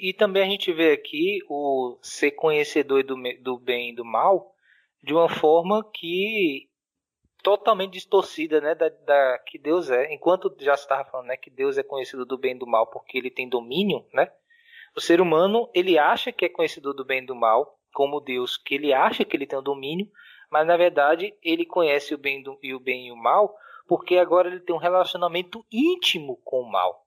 E 0.00 0.12
também 0.12 0.42
a 0.42 0.46
gente 0.46 0.72
vê 0.72 0.92
aqui 0.92 1.40
o 1.48 1.98
ser 2.02 2.32
conhecedor 2.32 3.02
do, 3.04 3.16
do 3.40 3.58
bem 3.58 3.90
e 3.90 3.94
do 3.94 4.04
mal 4.04 4.54
de 5.02 5.14
uma 5.14 5.28
forma 5.28 5.88
que 5.92 6.68
totalmente 7.42 7.92
distorcida, 7.92 8.60
né, 8.60 8.74
da, 8.74 8.88
da 8.88 9.38
que 9.46 9.56
Deus 9.56 9.88
é. 9.88 10.12
Enquanto 10.12 10.54
já 10.58 10.74
estava 10.74 11.04
falando, 11.04 11.28
né, 11.28 11.36
que 11.36 11.48
Deus 11.48 11.78
é 11.78 11.82
conhecido 11.84 12.26
do 12.26 12.36
bem 12.36 12.56
e 12.56 12.58
do 12.58 12.66
mal 12.66 12.88
porque 12.88 13.16
ele 13.16 13.30
tem 13.30 13.48
domínio, 13.48 14.04
né? 14.12 14.30
O 14.96 15.00
ser 15.00 15.20
humano 15.20 15.70
ele 15.72 15.98
acha 15.98 16.32
que 16.32 16.44
é 16.44 16.48
conhecido 16.48 16.92
do 16.92 17.04
bem 17.04 17.22
e 17.22 17.26
do 17.26 17.36
mal 17.36 17.78
como 17.94 18.20
Deus, 18.20 18.56
que 18.56 18.74
ele 18.74 18.92
acha 18.92 19.24
que 19.24 19.36
ele 19.36 19.46
tem 19.46 19.58
o 19.58 19.62
domínio, 19.62 20.10
mas 20.50 20.66
na 20.66 20.76
verdade 20.76 21.34
ele 21.42 21.64
conhece 21.64 22.14
o 22.14 22.18
bem 22.18 22.42
do, 22.42 22.58
e 22.62 22.74
o 22.74 22.80
bem 22.80 23.06
e 23.06 23.12
o 23.12 23.16
mal, 23.16 23.54
porque 23.86 24.18
agora 24.18 24.48
ele 24.48 24.60
tem 24.60 24.74
um 24.74 24.80
relacionamento 24.80 25.64
íntimo 25.70 26.40
com 26.44 26.60
o 26.62 26.70
mal. 26.70 27.05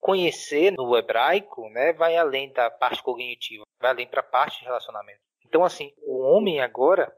Conhecer 0.00 0.72
no 0.72 0.96
hebraico, 0.96 1.68
né, 1.70 1.92
vai 1.92 2.16
além 2.16 2.52
da 2.52 2.70
parte 2.70 3.02
cognitiva, 3.02 3.64
vai 3.78 3.90
além 3.90 4.06
para 4.06 4.20
a 4.20 4.24
parte 4.24 4.58
de 4.58 4.64
relacionamento. 4.64 5.20
Então 5.44 5.62
assim, 5.62 5.92
o 5.98 6.20
homem 6.20 6.60
agora 6.60 7.14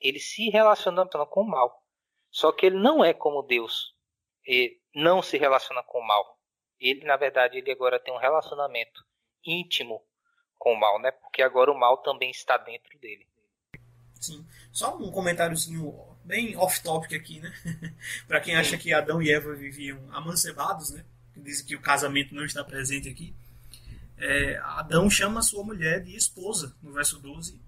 ele 0.00 0.20
se 0.20 0.48
relaciona 0.50 1.04
com 1.26 1.42
o 1.42 1.48
mal. 1.48 1.82
Só 2.30 2.52
que 2.52 2.66
ele 2.66 2.76
não 2.76 3.04
é 3.04 3.12
como 3.12 3.42
Deus. 3.42 3.94
Ele 4.44 4.80
não 4.94 5.22
se 5.22 5.38
relaciona 5.38 5.82
com 5.82 5.98
o 5.98 6.06
mal. 6.06 6.38
Ele, 6.78 7.04
na 7.04 7.16
verdade, 7.16 7.58
ele 7.58 7.72
agora 7.72 7.98
tem 7.98 8.12
um 8.12 8.18
relacionamento 8.18 9.04
íntimo 9.44 10.02
com 10.58 10.74
o 10.74 10.78
mal, 10.78 11.00
né? 11.00 11.10
Porque 11.10 11.42
agora 11.42 11.72
o 11.72 11.78
mal 11.78 11.98
também 11.98 12.30
está 12.30 12.56
dentro 12.56 12.98
dele. 12.98 13.26
Sim. 14.20 14.46
Só 14.72 14.96
um 14.96 15.10
comentáriozinho 15.10 15.94
bem 16.24 16.56
off-topic 16.56 17.14
aqui, 17.14 17.40
né? 17.40 17.52
para 18.26 18.40
quem 18.40 18.56
acha 18.56 18.76
que 18.76 18.92
Adão 18.92 19.22
e 19.22 19.30
Eva 19.30 19.54
viviam 19.54 19.98
amancebados, 20.12 20.90
né? 20.90 21.04
Dizem 21.36 21.66
que 21.66 21.76
o 21.76 21.80
casamento 21.80 22.34
não 22.34 22.44
está 22.44 22.64
presente 22.64 23.08
aqui. 23.08 23.34
É, 24.18 24.56
Adão 24.62 25.10
chama 25.10 25.42
sua 25.42 25.62
mulher 25.62 26.02
de 26.02 26.16
esposa, 26.16 26.74
no 26.82 26.92
verso 26.92 27.18
12, 27.20 27.60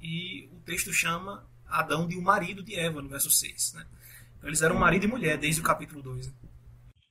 e 0.00 0.48
o 0.52 0.60
texto 0.60 0.92
chama 0.92 1.44
Adão 1.66 2.06
de 2.06 2.16
o 2.16 2.22
marido 2.22 2.62
de 2.62 2.78
Eva, 2.78 3.02
no 3.02 3.08
verso 3.08 3.30
6. 3.30 3.74
Né? 3.74 3.86
Então 4.36 4.48
eles 4.48 4.62
eram 4.62 4.76
marido 4.76 5.04
e 5.04 5.08
mulher 5.08 5.36
desde 5.36 5.60
o 5.60 5.64
capítulo 5.64 6.00
2. 6.02 6.28
Né? 6.28 6.32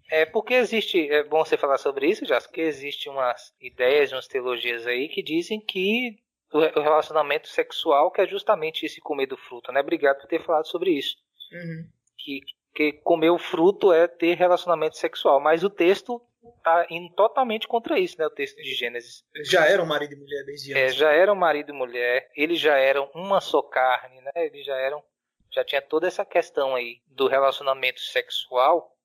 É 0.09 0.25
porque 0.25 0.53
existe, 0.53 1.09
é 1.09 1.23
bom 1.23 1.43
você 1.43 1.57
falar 1.57 1.77
sobre 1.77 2.09
isso, 2.09 2.25
já 2.25 2.39
que 2.39 2.61
existe 2.61 3.09
umas 3.09 3.53
ideias, 3.59 4.13
umas 4.13 4.27
teologias 4.27 4.87
aí 4.87 5.09
que 5.09 5.21
dizem 5.21 5.59
que 5.59 6.17
o 6.49 6.59
relacionamento 6.81 7.49
sexual 7.49 8.09
que 8.09 8.21
é 8.21 8.27
justamente 8.27 8.85
esse 8.85 9.01
comer 9.01 9.25
do 9.25 9.35
fruto, 9.35 9.69
né? 9.71 9.81
Obrigado 9.81 10.19
por 10.21 10.27
ter 10.27 10.41
falado 10.41 10.65
sobre 10.65 10.91
isso. 10.91 11.17
Uhum. 11.51 11.89
Que, 12.17 12.41
que 12.77 12.93
comer 12.93 13.31
o 13.31 13.39
fruto 13.39 13.91
é 13.91 14.07
ter 14.07 14.35
relacionamento 14.35 14.97
sexual, 14.97 15.39
mas 15.39 15.63
o 15.63 15.69
texto 15.69 16.21
está 16.43 16.85
indo 16.91 17.11
totalmente 17.15 17.67
contra 17.67 17.97
isso, 17.97 18.19
né? 18.19 18.27
O 18.27 18.29
texto 18.29 18.57
de 18.57 18.75
Gênesis. 18.75 19.25
Eles 19.33 19.49
já 19.49 19.65
eram 19.65 19.83
marido 19.83 20.13
e 20.13 20.15
mulher 20.15 20.45
desde 20.45 20.73
é, 20.73 20.83
antes. 20.83 20.93
É, 20.93 20.97
já 20.99 21.11
eram 21.11 21.33
marido 21.33 21.71
e 21.71 21.73
mulher, 21.73 22.31
eles 22.35 22.59
já 22.59 22.77
eram 22.77 23.09
uma 23.15 23.41
só 23.41 23.63
carne, 23.63 24.21
né? 24.21 24.31
Eles 24.35 24.63
já 24.63 24.75
eram, 24.75 25.03
já 25.51 25.65
tinha 25.65 25.81
toda 25.81 26.05
essa 26.05 26.23
questão 26.23 26.75
aí 26.75 27.01
do 27.07 27.27
relacionamento 27.27 27.99
sexual 27.99 28.95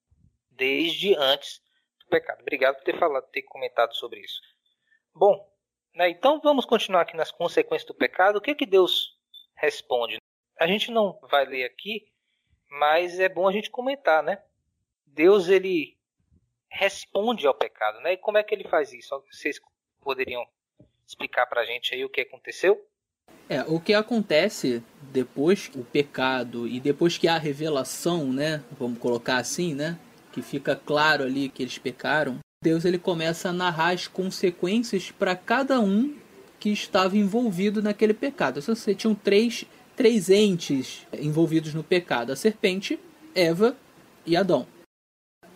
desde 0.50 1.16
antes 1.16 1.62
do 1.98 2.06
pecado. 2.10 2.42
Obrigado 2.42 2.76
por 2.76 2.84
ter 2.84 2.98
falado, 2.98 3.24
ter 3.30 3.40
comentado 3.40 3.94
sobre 3.94 4.20
isso. 4.20 4.38
Bom, 5.14 5.50
né, 5.94 6.10
então 6.10 6.42
vamos 6.42 6.66
continuar 6.66 7.00
aqui 7.00 7.16
nas 7.16 7.30
consequências 7.30 7.86
do 7.86 7.94
pecado. 7.94 8.36
O 8.36 8.40
que 8.42 8.54
que 8.54 8.66
Deus 8.66 9.18
responde? 9.56 10.18
A 10.60 10.66
gente 10.66 10.90
não 10.90 11.18
vai 11.30 11.46
ler 11.46 11.64
aqui, 11.64 12.11
mas 12.78 13.18
é 13.20 13.28
bom 13.28 13.48
a 13.48 13.52
gente 13.52 13.70
comentar, 13.70 14.22
né? 14.22 14.38
Deus 15.06 15.48
ele 15.48 15.96
responde 16.68 17.46
ao 17.46 17.54
pecado, 17.54 18.00
né? 18.00 18.14
E 18.14 18.16
como 18.16 18.38
é 18.38 18.42
que 18.42 18.54
ele 18.54 18.64
faz 18.64 18.92
isso? 18.92 19.22
Vocês 19.30 19.60
poderiam 20.00 20.44
explicar 21.06 21.46
para 21.46 21.60
a 21.60 21.64
gente 21.64 21.94
aí 21.94 22.04
o 22.04 22.08
que 22.08 22.22
aconteceu? 22.22 22.84
É, 23.48 23.62
o 23.62 23.78
que 23.78 23.92
acontece 23.92 24.82
depois 25.00 25.70
o 25.74 25.84
pecado 25.84 26.66
e 26.66 26.80
depois 26.80 27.18
que 27.18 27.28
há 27.28 27.34
a 27.34 27.38
revelação, 27.38 28.32
né? 28.32 28.64
Vamos 28.78 28.98
colocar 28.98 29.36
assim, 29.36 29.74
né? 29.74 29.98
que 30.32 30.42
fica 30.42 30.74
claro 30.74 31.22
ali 31.22 31.48
que 31.48 31.62
eles 31.62 31.78
pecaram, 31.78 32.38
Deus 32.64 32.84
ele 32.84 32.98
começa 32.98 33.50
a 33.50 33.52
narrar 33.52 33.90
as 33.90 34.08
consequências 34.08 35.10
para 35.10 35.36
cada 35.36 35.78
um 35.78 36.16
que 36.58 36.70
estava 36.70 37.16
envolvido 37.16 37.82
naquele 37.82 38.14
pecado. 38.14 38.60
Então, 38.60 38.74
você 38.74 38.94
tinha 38.94 39.14
três, 39.14 39.64
três 39.96 40.30
entes 40.30 41.06
envolvidos 41.12 41.74
no 41.74 41.82
pecado: 41.82 42.32
a 42.32 42.36
serpente, 42.36 42.98
Eva 43.34 43.76
e 44.26 44.36
Adão. 44.36 44.66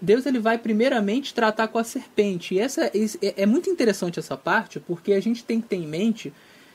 Deus 0.01 0.27
ele 0.27 0.39
vai 0.39 0.59
primeiramente 0.59 1.33
tratar 1.33 1.69
com 1.69 1.79
a 1.79 1.85
serpente. 1.85 2.55
E 2.55 2.59
essa 2.59 2.91
é, 3.23 3.47
muito 3.47 3.71
interessante 3.71 4.19
essa 4.19 4.37
parte, 4.37 4.79
porque 4.79 5.13
a 5.13 5.21
gente 5.21 5.43
tem 5.43 5.61
que 5.61 5.69
ter 5.69 5.77
em 5.77 5.87
mente 5.87 6.33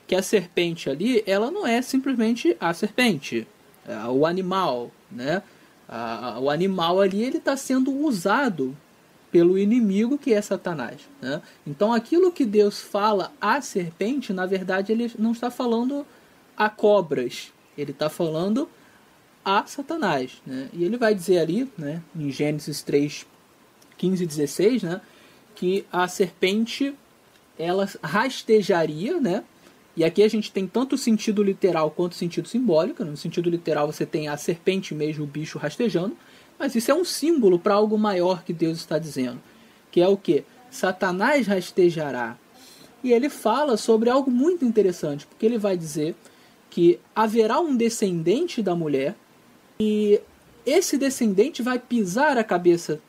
que 0.08 0.16
a 0.16 0.24
serpente 0.24 0.90
ali, 0.90 1.24
ela 1.26 1.52
não 1.52 1.66
é 1.66 1.82
simplesmente 1.82 2.58
a 2.60 2.74
serpente, 2.74 3.48
é 3.88 4.08
o 4.08 4.26
animal, 4.26 4.92
né? 5.10 5.42
o 6.42 6.50
animal 6.50 7.02
ali 7.02 7.24
ele 7.24 7.38
está 7.38 7.56
sendo 7.56 7.92
usado 7.92 8.76
pelo 9.32 9.58
inimigo 9.58 10.18
que 10.18 10.34
é 10.34 10.42
Satanás. 10.42 11.02
Né? 11.22 11.42
Então 11.66 11.94
aquilo 11.94 12.32
que 12.32 12.46
Deus 12.46 12.82
fala 12.82 13.32
à 13.40 13.62
serpente, 13.62 14.34
na 14.34 14.46
verdade, 14.46 14.92
ele 14.92 15.12
não 15.18 15.32
está 15.32 15.50
falando 15.50 16.06
a 16.56 16.70
cobras, 16.70 17.52
ele 17.78 17.92
está 17.92 18.10
falando 18.10 18.70
a 19.44 19.66
Satanás. 19.66 20.42
Né? 20.46 20.70
E 20.74 20.84
ele 20.84 20.98
vai 20.98 21.16
dizer 21.16 21.40
ali, 21.40 21.72
né, 21.78 22.02
em 22.16 22.32
Gênesis 22.32 22.82
3, 22.82 23.26
15 23.98 24.24
e 24.24 24.28
16, 24.28 24.84
né, 24.84 25.02
que 25.56 25.86
a 25.92 26.08
serpente 26.08 26.94
ela 27.58 27.88
rastejaria, 28.02 29.20
né, 29.20 29.44
e 29.96 30.04
aqui 30.04 30.24
a 30.24 30.28
gente 30.28 30.52
tem 30.52 30.66
tanto 30.66 30.98
sentido 30.98 31.44
literal 31.44 31.92
quanto 31.92 32.16
sentido 32.16 32.48
simbólico. 32.48 33.04
No 33.04 33.18
sentido 33.18 33.50
literal 33.50 33.92
você 33.92 34.06
tem 34.06 34.28
a 34.28 34.38
serpente 34.38 34.96
mesmo, 34.96 35.26
o 35.26 35.28
bicho 35.28 35.58
rastejando, 35.60 36.16
mas 36.58 36.76
isso 36.76 36.92
é 36.92 36.94
um 36.94 37.04
símbolo 37.04 37.60
para 37.60 37.74
algo 37.74 37.98
maior 37.98 38.44
que 38.44 38.54
Deus 38.54 38.78
está 38.78 38.98
dizendo, 38.98 39.42
que 39.92 40.00
é 40.00 40.08
o 40.08 40.16
que? 40.16 40.46
Satanás 40.70 41.48
rastejará. 41.48 42.38
E 43.04 43.12
ele 43.12 43.30
fala 43.30 43.76
sobre 43.78 44.10
algo 44.10 44.30
muito 44.30 44.64
interessante, 44.64 45.26
porque 45.26 45.46
ele 45.46 45.58
vai 45.58 45.76
dizer 45.76 46.16
que 46.72 47.00
haverá 47.14 47.60
um 47.60 47.76
descendente 47.76 48.64
da 48.64 48.74
mulher 48.74 49.14
e 49.80 50.20
esse 50.66 50.98
descendente 50.98 51.62
vai 51.62 51.78
pisar 51.78 52.38
a 52.38 52.44
cabeça 52.44 53.00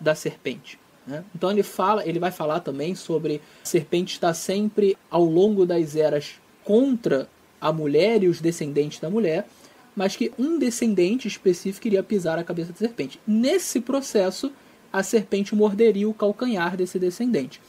da 0.00 0.14
serpente. 0.14 0.78
Né? 1.06 1.24
Então 1.34 1.50
ele 1.50 1.64
fala, 1.64 2.06
ele 2.06 2.20
vai 2.20 2.30
falar 2.30 2.60
também 2.60 2.94
sobre 2.94 3.42
a 3.62 3.66
serpente 3.66 4.14
estar 4.14 4.32
sempre 4.34 4.96
ao 5.10 5.24
longo 5.24 5.66
das 5.66 5.96
eras 5.96 6.34
contra 6.64 7.28
a 7.60 7.72
mulher 7.72 8.22
e 8.22 8.28
os 8.28 8.40
descendentes 8.40 9.00
da 9.00 9.10
mulher, 9.10 9.48
mas 9.96 10.14
que 10.14 10.32
um 10.38 10.58
descendente 10.58 11.26
específico 11.26 11.88
iria 11.88 12.04
pisar 12.04 12.38
a 12.38 12.44
cabeça 12.44 12.72
da 12.72 12.78
serpente. 12.78 13.20
Nesse 13.26 13.80
processo, 13.80 14.52
a 14.92 15.02
serpente 15.02 15.56
morderia 15.56 16.08
o 16.08 16.14
calcanhar 16.14 16.76
desse 16.76 17.00
descendente. 17.00 17.60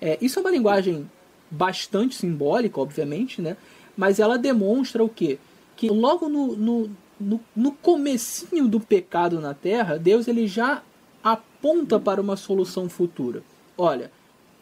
É, 0.00 0.18
isso 0.20 0.40
é 0.40 0.42
uma 0.42 0.50
linguagem 0.50 1.08
bastante 1.48 2.16
simbólica, 2.16 2.80
obviamente, 2.80 3.40
né? 3.40 3.56
Mas 3.96 4.18
ela 4.18 4.36
demonstra 4.36 5.02
o 5.02 5.08
quê? 5.08 5.38
Que 5.76 5.88
logo 5.88 6.28
no, 6.28 6.56
no, 6.56 6.90
no, 7.18 7.40
no 7.54 7.72
comecinho 7.72 8.68
do 8.68 8.80
pecado 8.80 9.40
na 9.40 9.54
Terra, 9.54 9.98
Deus 9.98 10.28
ele 10.28 10.46
já 10.46 10.82
aponta 11.22 11.98
para 11.98 12.20
uma 12.20 12.36
solução 12.36 12.88
futura. 12.88 13.42
Olha, 13.76 14.10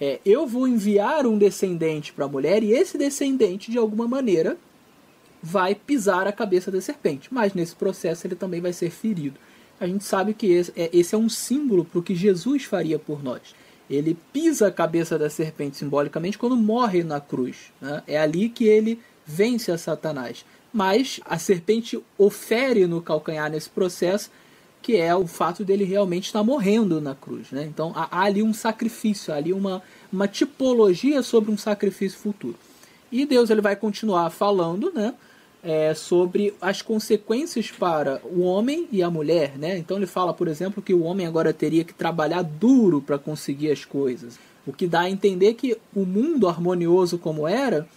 é, 0.01 0.21
eu 0.25 0.47
vou 0.47 0.67
enviar 0.67 1.27
um 1.27 1.39
descendente 1.39 2.13
para 2.13 2.25
a 2.25 2.29
mulher 2.29 2.63
e 2.63 2.73
esse 2.73 2.99
descendente, 2.99 3.71
de 3.71 3.79
alguma 3.79 4.09
maneira, 4.09 4.57
vai 5.43 5.75
pisar 5.75 6.27
a 6.27 6.33
cabeça 6.33 6.71
da 6.71 6.81
serpente. 6.81 7.33
Mas 7.33 7.55
nesse 7.55 7.77
processo 7.77 8.27
ele 8.27 8.35
também 8.35 8.61
vai 8.61 8.73
ser 8.73 8.91
ferido. 8.91 9.39
A 9.79 9.87
gente 9.87 10.05
sabe 10.05 10.35
que 10.35 10.47
esse 10.47 10.73
é, 10.77 10.89
esse 10.93 11.15
é 11.15 11.19
um 11.19 11.29
símbolo 11.29 11.85
para 11.85 11.99
o 11.99 12.03
que 12.03 12.15
Jesus 12.15 12.65
faria 12.65 12.99
por 12.99 13.23
nós. 13.23 13.43
Ele 13.89 14.17
pisa 14.33 14.69
a 14.69 14.73
cabeça 14.73 15.19
da 15.19 15.29
serpente 15.29 15.77
simbolicamente 15.77 16.39
quando 16.39 16.57
morre 16.57 17.05
na 17.05 17.21
cruz. 17.21 17.73
Né? 17.81 18.03
É 18.07 18.19
ali 18.19 18.49
que 18.49 18.65
ele 18.65 18.99
vence 19.27 19.71
a 19.71 19.79
Satanás. 19.79 20.45
Mas 20.73 21.21
a 21.25 21.39
serpente 21.39 22.01
ofere 22.19 22.87
no 22.87 23.01
calcanhar 23.01 23.51
nesse 23.51 23.71
processo, 23.71 24.31
que 24.83 24.97
é 24.97 25.15
o 25.15 25.27
fato 25.27 25.65
dele 25.65 25.85
realmente 25.85 26.27
estar 26.27 26.43
morrendo 26.43 27.01
na 27.01 27.15
cruz. 27.15 27.51
Né? 27.51 27.65
Então 27.65 27.93
há 27.95 28.23
ali 28.23 28.43
um 28.43 28.53
sacrifício, 28.53 29.33
há 29.33 29.37
ali 29.37 29.53
uma, 29.53 29.83
uma 30.13 30.29
tipologia 30.29 31.23
sobre 31.23 31.51
um 31.51 31.57
sacrifício 31.57 32.19
futuro. 32.19 32.57
E 33.11 33.25
Deus 33.25 33.51
ele 33.51 33.61
vai 33.61 33.77
continuar 33.77 34.29
falando, 34.31 34.93
né? 34.93 35.15
é, 35.65 35.95
sobre 35.95 36.55
as 36.61 36.83
consequências 36.83 37.71
para 37.71 38.21
o 38.23 38.43
homem 38.43 38.87
e 38.93 39.03
a 39.03 39.09
mulher. 39.09 39.57
Né? 39.57 39.79
Então 39.79 39.97
ele 39.97 40.07
fala, 40.07 40.35
por 40.35 40.47
exemplo, 40.47 40.83
que 40.83 40.93
o 40.93 41.03
homem 41.03 41.27
agora 41.27 41.55
teria 41.55 41.83
que 41.83 41.95
trabalhar 41.95 42.43
duro 42.43 43.01
para 43.01 43.19
conseguir 43.19 43.71
as 43.71 43.85
coisas. 43.85 44.39
O 44.67 44.73
que 44.73 44.87
dá 44.87 45.01
a 45.01 45.11
entender 45.11 45.55
que 45.55 45.77
o 45.95 46.05
mundo 46.05 46.47
harmonioso 46.49 47.17
como 47.17 47.49
era, 47.49 47.89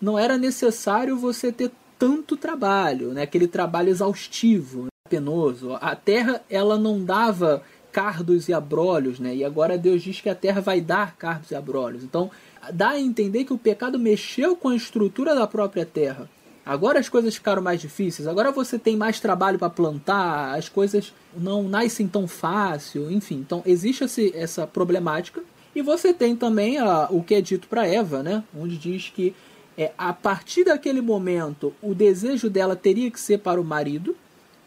não 0.00 0.18
era 0.18 0.36
necessário 0.36 1.16
você 1.16 1.50
ter 1.50 1.70
tanto 1.98 2.36
trabalho, 2.36 3.12
né? 3.12 3.22
aquele 3.22 3.46
trabalho 3.46 3.88
exaustivo, 3.88 4.86
penoso. 5.08 5.76
A 5.80 5.96
terra 5.96 6.42
ela 6.50 6.78
não 6.78 7.02
dava 7.02 7.62
cardos 7.90 8.48
e 8.48 8.52
abrolhos, 8.52 9.18
né? 9.18 9.34
E 9.34 9.42
agora 9.42 9.78
Deus 9.78 10.02
diz 10.02 10.20
que 10.20 10.28
a 10.28 10.34
terra 10.34 10.60
vai 10.60 10.82
dar 10.82 11.16
cardos 11.16 11.50
e 11.50 11.54
abrolhos. 11.54 12.04
Então, 12.04 12.30
dá 12.70 12.90
a 12.90 13.00
entender 13.00 13.44
que 13.44 13.54
o 13.54 13.58
pecado 13.58 13.98
mexeu 13.98 14.54
com 14.54 14.68
a 14.68 14.76
estrutura 14.76 15.34
da 15.34 15.46
própria 15.46 15.86
terra. 15.86 16.28
Agora 16.66 16.98
as 16.98 17.08
coisas 17.08 17.36
ficaram 17.36 17.62
mais 17.62 17.80
difíceis, 17.80 18.26
agora 18.26 18.50
você 18.50 18.76
tem 18.76 18.96
mais 18.96 19.20
trabalho 19.20 19.56
para 19.58 19.70
plantar, 19.70 20.56
as 20.56 20.68
coisas 20.68 21.14
não 21.34 21.62
nascem 21.62 22.08
tão 22.08 22.26
fácil, 22.26 23.10
enfim. 23.10 23.36
Então 23.36 23.62
existe 23.64 24.04
essa 24.34 24.66
problemática. 24.66 25.42
E 25.74 25.80
você 25.80 26.12
tem 26.12 26.34
também 26.34 26.78
a, 26.78 27.06
o 27.10 27.22
que 27.22 27.34
é 27.34 27.40
dito 27.40 27.68
para 27.68 27.86
Eva, 27.86 28.22
né? 28.22 28.42
onde 28.54 28.76
diz 28.76 29.10
que 29.14 29.34
é, 29.76 29.92
a 29.96 30.12
partir 30.12 30.64
daquele 30.64 31.00
momento 31.00 31.72
o 31.82 31.94
desejo 31.94 32.48
dela 32.48 32.74
teria 32.74 33.10
que 33.10 33.20
ser 33.20 33.38
para 33.38 33.60
o 33.60 33.64
marido. 33.64 34.16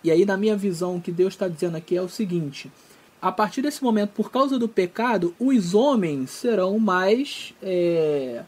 E 0.03 0.11
aí, 0.11 0.25
na 0.25 0.37
minha 0.37 0.55
visão, 0.55 0.95
o 0.95 1.01
que 1.01 1.11
Deus 1.11 1.33
está 1.33 1.47
dizendo 1.47 1.75
aqui 1.75 1.95
é 1.95 2.01
o 2.01 2.07
seguinte: 2.09 2.71
a 3.21 3.31
partir 3.31 3.61
desse 3.61 3.83
momento, 3.83 4.11
por 4.11 4.31
causa 4.31 4.57
do 4.57 4.67
pecado, 4.67 5.35
os 5.39 5.73
homens 5.73 6.29
serão 6.29 6.79
mais. 6.79 7.53
É, 7.61 8.43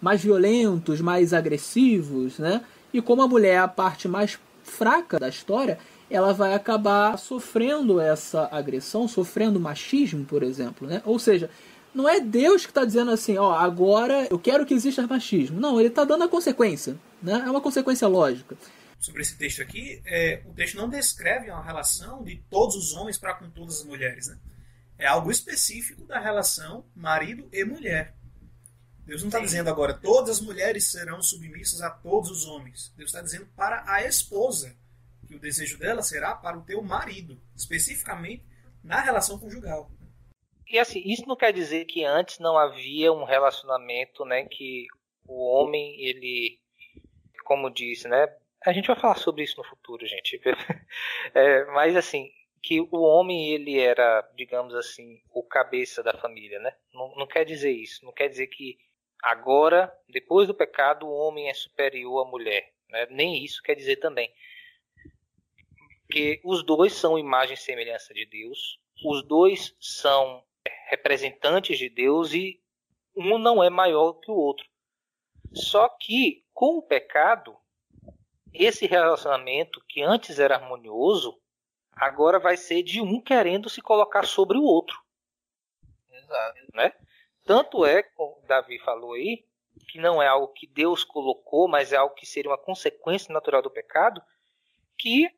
mais 0.00 0.22
violentos, 0.22 1.00
mais 1.00 1.32
agressivos, 1.32 2.38
né? 2.38 2.60
E 2.92 3.00
como 3.00 3.22
a 3.22 3.26
mulher 3.28 3.54
é 3.54 3.58
a 3.58 3.66
parte 3.66 4.06
mais 4.06 4.38
fraca 4.62 5.18
da 5.18 5.28
história, 5.28 5.78
ela 6.10 6.32
vai 6.32 6.54
acabar 6.54 7.18
sofrendo 7.18 8.00
essa 8.00 8.48
agressão, 8.52 9.08
sofrendo 9.08 9.58
machismo, 9.58 10.24
por 10.24 10.42
exemplo, 10.42 10.86
né? 10.86 11.02
Ou 11.04 11.18
seja, 11.18 11.50
não 11.96 12.06
é 12.06 12.20
Deus 12.20 12.66
que 12.66 12.70
está 12.70 12.84
dizendo 12.84 13.10
assim, 13.10 13.38
ó, 13.38 13.54
agora 13.54 14.28
eu 14.30 14.38
quero 14.38 14.66
que 14.66 14.74
exista 14.74 15.06
machismo. 15.06 15.58
Não, 15.58 15.80
ele 15.80 15.88
está 15.88 16.04
dando 16.04 16.24
a 16.24 16.28
consequência, 16.28 16.94
né? 17.22 17.42
É 17.46 17.50
uma 17.50 17.60
consequência 17.60 18.06
lógica. 18.06 18.54
Sobre 19.00 19.22
esse 19.22 19.36
texto 19.36 19.62
aqui, 19.62 20.02
é, 20.04 20.42
o 20.44 20.52
texto 20.52 20.76
não 20.76 20.90
descreve 20.90 21.50
uma 21.50 21.64
relação 21.64 22.22
de 22.22 22.36
todos 22.50 22.76
os 22.76 22.92
homens 22.92 23.16
para 23.16 23.34
com 23.34 23.48
todas 23.48 23.80
as 23.80 23.84
mulheres, 23.84 24.28
né? 24.28 24.38
É 24.98 25.06
algo 25.06 25.30
específico 25.30 26.04
da 26.04 26.20
relação 26.20 26.84
marido 26.94 27.48
e 27.50 27.64
mulher. 27.64 28.14
Deus 29.06 29.22
não 29.22 29.28
está 29.28 29.40
dizendo 29.40 29.70
agora 29.70 29.94
todas 29.94 30.36
as 30.36 30.40
mulheres 30.40 30.90
serão 30.90 31.22
submissas 31.22 31.80
a 31.80 31.88
todos 31.88 32.30
os 32.30 32.44
homens. 32.44 32.92
Deus 32.94 33.08
está 33.08 33.22
dizendo 33.22 33.46
para 33.56 33.82
a 33.90 34.04
esposa 34.04 34.76
que 35.26 35.34
o 35.34 35.40
desejo 35.40 35.78
dela 35.78 36.02
será 36.02 36.34
para 36.34 36.58
o 36.58 36.62
teu 36.62 36.82
marido, 36.82 37.40
especificamente 37.54 38.44
na 38.84 39.00
relação 39.00 39.38
conjugal. 39.38 39.90
E 40.68 40.78
assim, 40.78 41.02
isso 41.04 41.26
não 41.26 41.36
quer 41.36 41.52
dizer 41.52 41.84
que 41.84 42.04
antes 42.04 42.38
não 42.38 42.58
havia 42.58 43.12
um 43.12 43.24
relacionamento, 43.24 44.24
né, 44.24 44.44
que 44.44 44.86
o 45.26 45.44
homem 45.44 46.00
ele, 46.00 46.58
como 47.44 47.70
disse, 47.70 48.08
né, 48.08 48.28
a 48.64 48.72
gente 48.72 48.88
vai 48.88 48.96
falar 48.96 49.16
sobre 49.16 49.44
isso 49.44 49.56
no 49.58 49.64
futuro, 49.64 50.06
gente. 50.06 50.40
É, 51.34 51.64
mas 51.66 51.96
assim, 51.96 52.30
que 52.62 52.80
o 52.80 53.00
homem 53.00 53.50
ele 53.50 53.78
era, 53.78 54.22
digamos 54.34 54.74
assim, 54.74 55.20
o 55.30 55.42
cabeça 55.42 56.02
da 56.02 56.16
família, 56.16 56.58
né? 56.60 56.74
Não, 56.92 57.14
não 57.16 57.26
quer 57.26 57.44
dizer 57.44 57.70
isso. 57.70 58.04
Não 58.04 58.12
quer 58.12 58.28
dizer 58.28 58.46
que 58.46 58.78
Agora, 59.22 59.92
depois 60.08 60.46
do 60.46 60.54
pecado, 60.54 61.06
o 61.06 61.12
homem 61.12 61.48
é 61.48 61.54
superior 61.54 62.26
à 62.26 62.30
mulher. 62.30 62.72
Né? 62.88 63.06
Nem 63.10 63.44
isso 63.44 63.62
quer 63.62 63.74
dizer 63.74 63.96
também. 63.96 64.32
Porque 66.02 66.40
os 66.44 66.64
dois 66.64 66.92
são 66.92 67.18
imagem 67.18 67.54
e 67.54 67.56
semelhança 67.56 68.14
de 68.14 68.24
Deus, 68.24 68.78
os 69.04 69.26
dois 69.26 69.74
são 69.80 70.44
representantes 70.86 71.78
de 71.78 71.88
Deus 71.88 72.32
e 72.32 72.60
um 73.14 73.38
não 73.38 73.62
é 73.62 73.68
maior 73.68 74.14
que 74.14 74.30
o 74.30 74.34
outro. 74.34 74.66
Só 75.52 75.88
que, 75.88 76.44
com 76.52 76.78
o 76.78 76.82
pecado, 76.82 77.56
esse 78.52 78.86
relacionamento 78.86 79.82
que 79.88 80.02
antes 80.02 80.38
era 80.38 80.56
harmonioso, 80.56 81.38
agora 81.92 82.38
vai 82.38 82.56
ser 82.56 82.82
de 82.82 83.00
um 83.00 83.20
querendo 83.20 83.68
se 83.68 83.80
colocar 83.80 84.26
sobre 84.26 84.58
o 84.58 84.62
outro. 84.62 85.00
Exato. 86.10 86.60
Né? 86.74 86.92
Tanto 87.44 87.84
é, 87.84 88.02
como 88.02 88.42
Davi 88.46 88.78
falou 88.78 89.14
aí, 89.14 89.44
que 89.88 89.98
não 89.98 90.22
é 90.22 90.26
algo 90.26 90.48
que 90.48 90.66
Deus 90.66 91.04
colocou, 91.04 91.68
mas 91.68 91.92
é 91.92 91.96
algo 91.96 92.14
que 92.14 92.26
seria 92.26 92.50
uma 92.50 92.58
consequência 92.58 93.32
natural 93.32 93.62
do 93.62 93.70
pecado, 93.70 94.22
que 94.98 95.30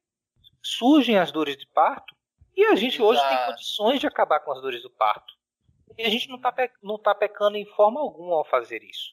surgem 0.63 1.19
as 1.19 1.31
dores 1.31 1.57
de 1.57 1.67
parto 1.67 2.17
e 2.59 2.65
a 2.65 2.75
gente 2.75 2.97
Exato. 2.97 3.05
hoje 3.05 3.29
tem 3.29 3.47
condições 3.47 4.01
de 4.01 4.07
acabar 4.09 4.41
com 4.41 4.51
as 4.51 4.61
dores 4.61 4.83
do 4.83 4.91
parto. 4.91 5.38
E 5.99 6.05
a 6.05 6.09
gente 6.09 6.29
não 6.29 6.37
está 6.37 6.55
não 6.81 6.99
tá 6.99 7.15
pecando 7.15 7.57
em 7.57 7.67
forma 7.67 8.01
alguma 8.01 8.37
ao 8.37 8.45
fazer 8.45 8.83
isso. 8.85 9.13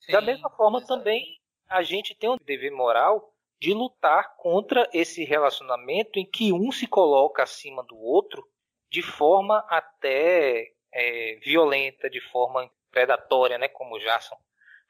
Sim, 0.00 0.12
da 0.12 0.20
mesma 0.22 0.48
forma, 0.50 0.78
exatamente. 0.78 1.04
também 1.04 1.40
a 1.68 1.82
gente 1.82 2.14
tem 2.14 2.30
um 2.30 2.38
dever 2.38 2.72
moral 2.72 3.32
de 3.60 3.74
lutar 3.74 4.36
contra 4.36 4.88
esse 4.92 5.22
relacionamento 5.24 6.18
em 6.18 6.24
que 6.24 6.52
um 6.52 6.72
se 6.72 6.86
coloca 6.86 7.42
acima 7.42 7.84
do 7.84 7.96
outro 7.96 8.42
de 8.90 9.02
forma 9.02 9.58
até 9.68 10.72
é, 10.92 11.34
violenta, 11.42 12.08
de 12.08 12.20
forma 12.30 12.70
predatória, 12.90 13.58
né, 13.58 13.68
como 13.68 13.96
o 13.96 13.98
Jason 13.98 14.38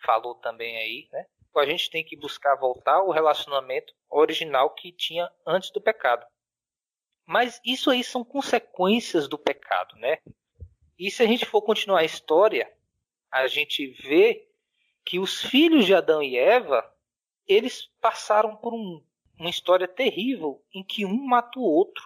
falou 0.05 0.37
também 0.37 0.77
aí, 0.77 1.09
né? 1.13 1.27
A 1.57 1.67
gente 1.67 1.91
tem 1.91 2.05
que 2.05 2.17
buscar 2.17 2.55
voltar 2.55 2.97
ao 2.97 3.11
relacionamento 3.11 3.93
original 4.09 4.71
que 4.71 4.93
tinha 4.93 5.29
antes 5.45 5.73
do 5.73 5.81
pecado. 5.81 6.25
Mas 7.27 7.61
isso 7.65 7.91
aí 7.91 8.05
são 8.05 8.25
consequências 8.25 9.27
do 9.27 9.37
pecado, 9.37 9.97
né? 9.97 10.19
E 10.99 11.11
se 11.11 11.23
a 11.23 11.27
gente 11.27 11.47
for 11.47 11.63
continuar 11.63 12.01
a 12.01 12.05
história, 12.05 12.71
a 13.31 13.47
gente 13.47 13.87
vê 13.87 14.49
que 15.05 15.19
os 15.19 15.43
filhos 15.43 15.87
de 15.87 15.95
Adão 15.95 16.23
e 16.23 16.37
Eva, 16.37 16.85
eles 17.47 17.87
passaram 18.01 18.57
por 18.57 18.75
um, 18.75 19.03
uma 19.39 19.49
história 19.49 19.87
terrível 19.87 20.63
em 20.75 20.83
que 20.83 21.05
um 21.05 21.25
mata 21.25 21.59
o 21.59 21.63
outro. 21.63 22.05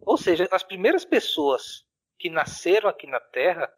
Ou 0.00 0.16
seja, 0.16 0.48
as 0.50 0.62
primeiras 0.62 1.04
pessoas 1.04 1.84
que 2.18 2.30
nasceram 2.30 2.88
aqui 2.88 3.06
na 3.06 3.20
Terra 3.20 3.72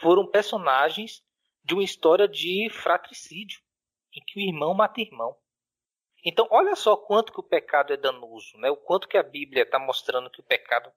foram 0.00 0.26
personagens 0.26 1.24
de 1.64 1.74
uma 1.74 1.84
história 1.84 2.28
de 2.28 2.70
fratricídio, 2.70 3.60
em 4.14 4.20
que 4.24 4.38
o 4.38 4.42
irmão 4.42 4.74
mata 4.74 5.00
irmão. 5.00 5.36
Então, 6.24 6.46
olha 6.50 6.76
só 6.76 6.96
quanto 6.96 7.32
que 7.32 7.40
o 7.40 7.44
pecado 7.44 7.92
é 7.92 7.96
danoso, 7.96 8.56
né? 8.58 8.70
o 8.70 8.76
quanto 8.76 9.08
que 9.08 9.16
a 9.16 9.22
Bíblia 9.22 9.64
está 9.64 9.78
mostrando 9.78 10.30
que 10.30 10.40
o 10.40 10.44
pecado 10.44 10.92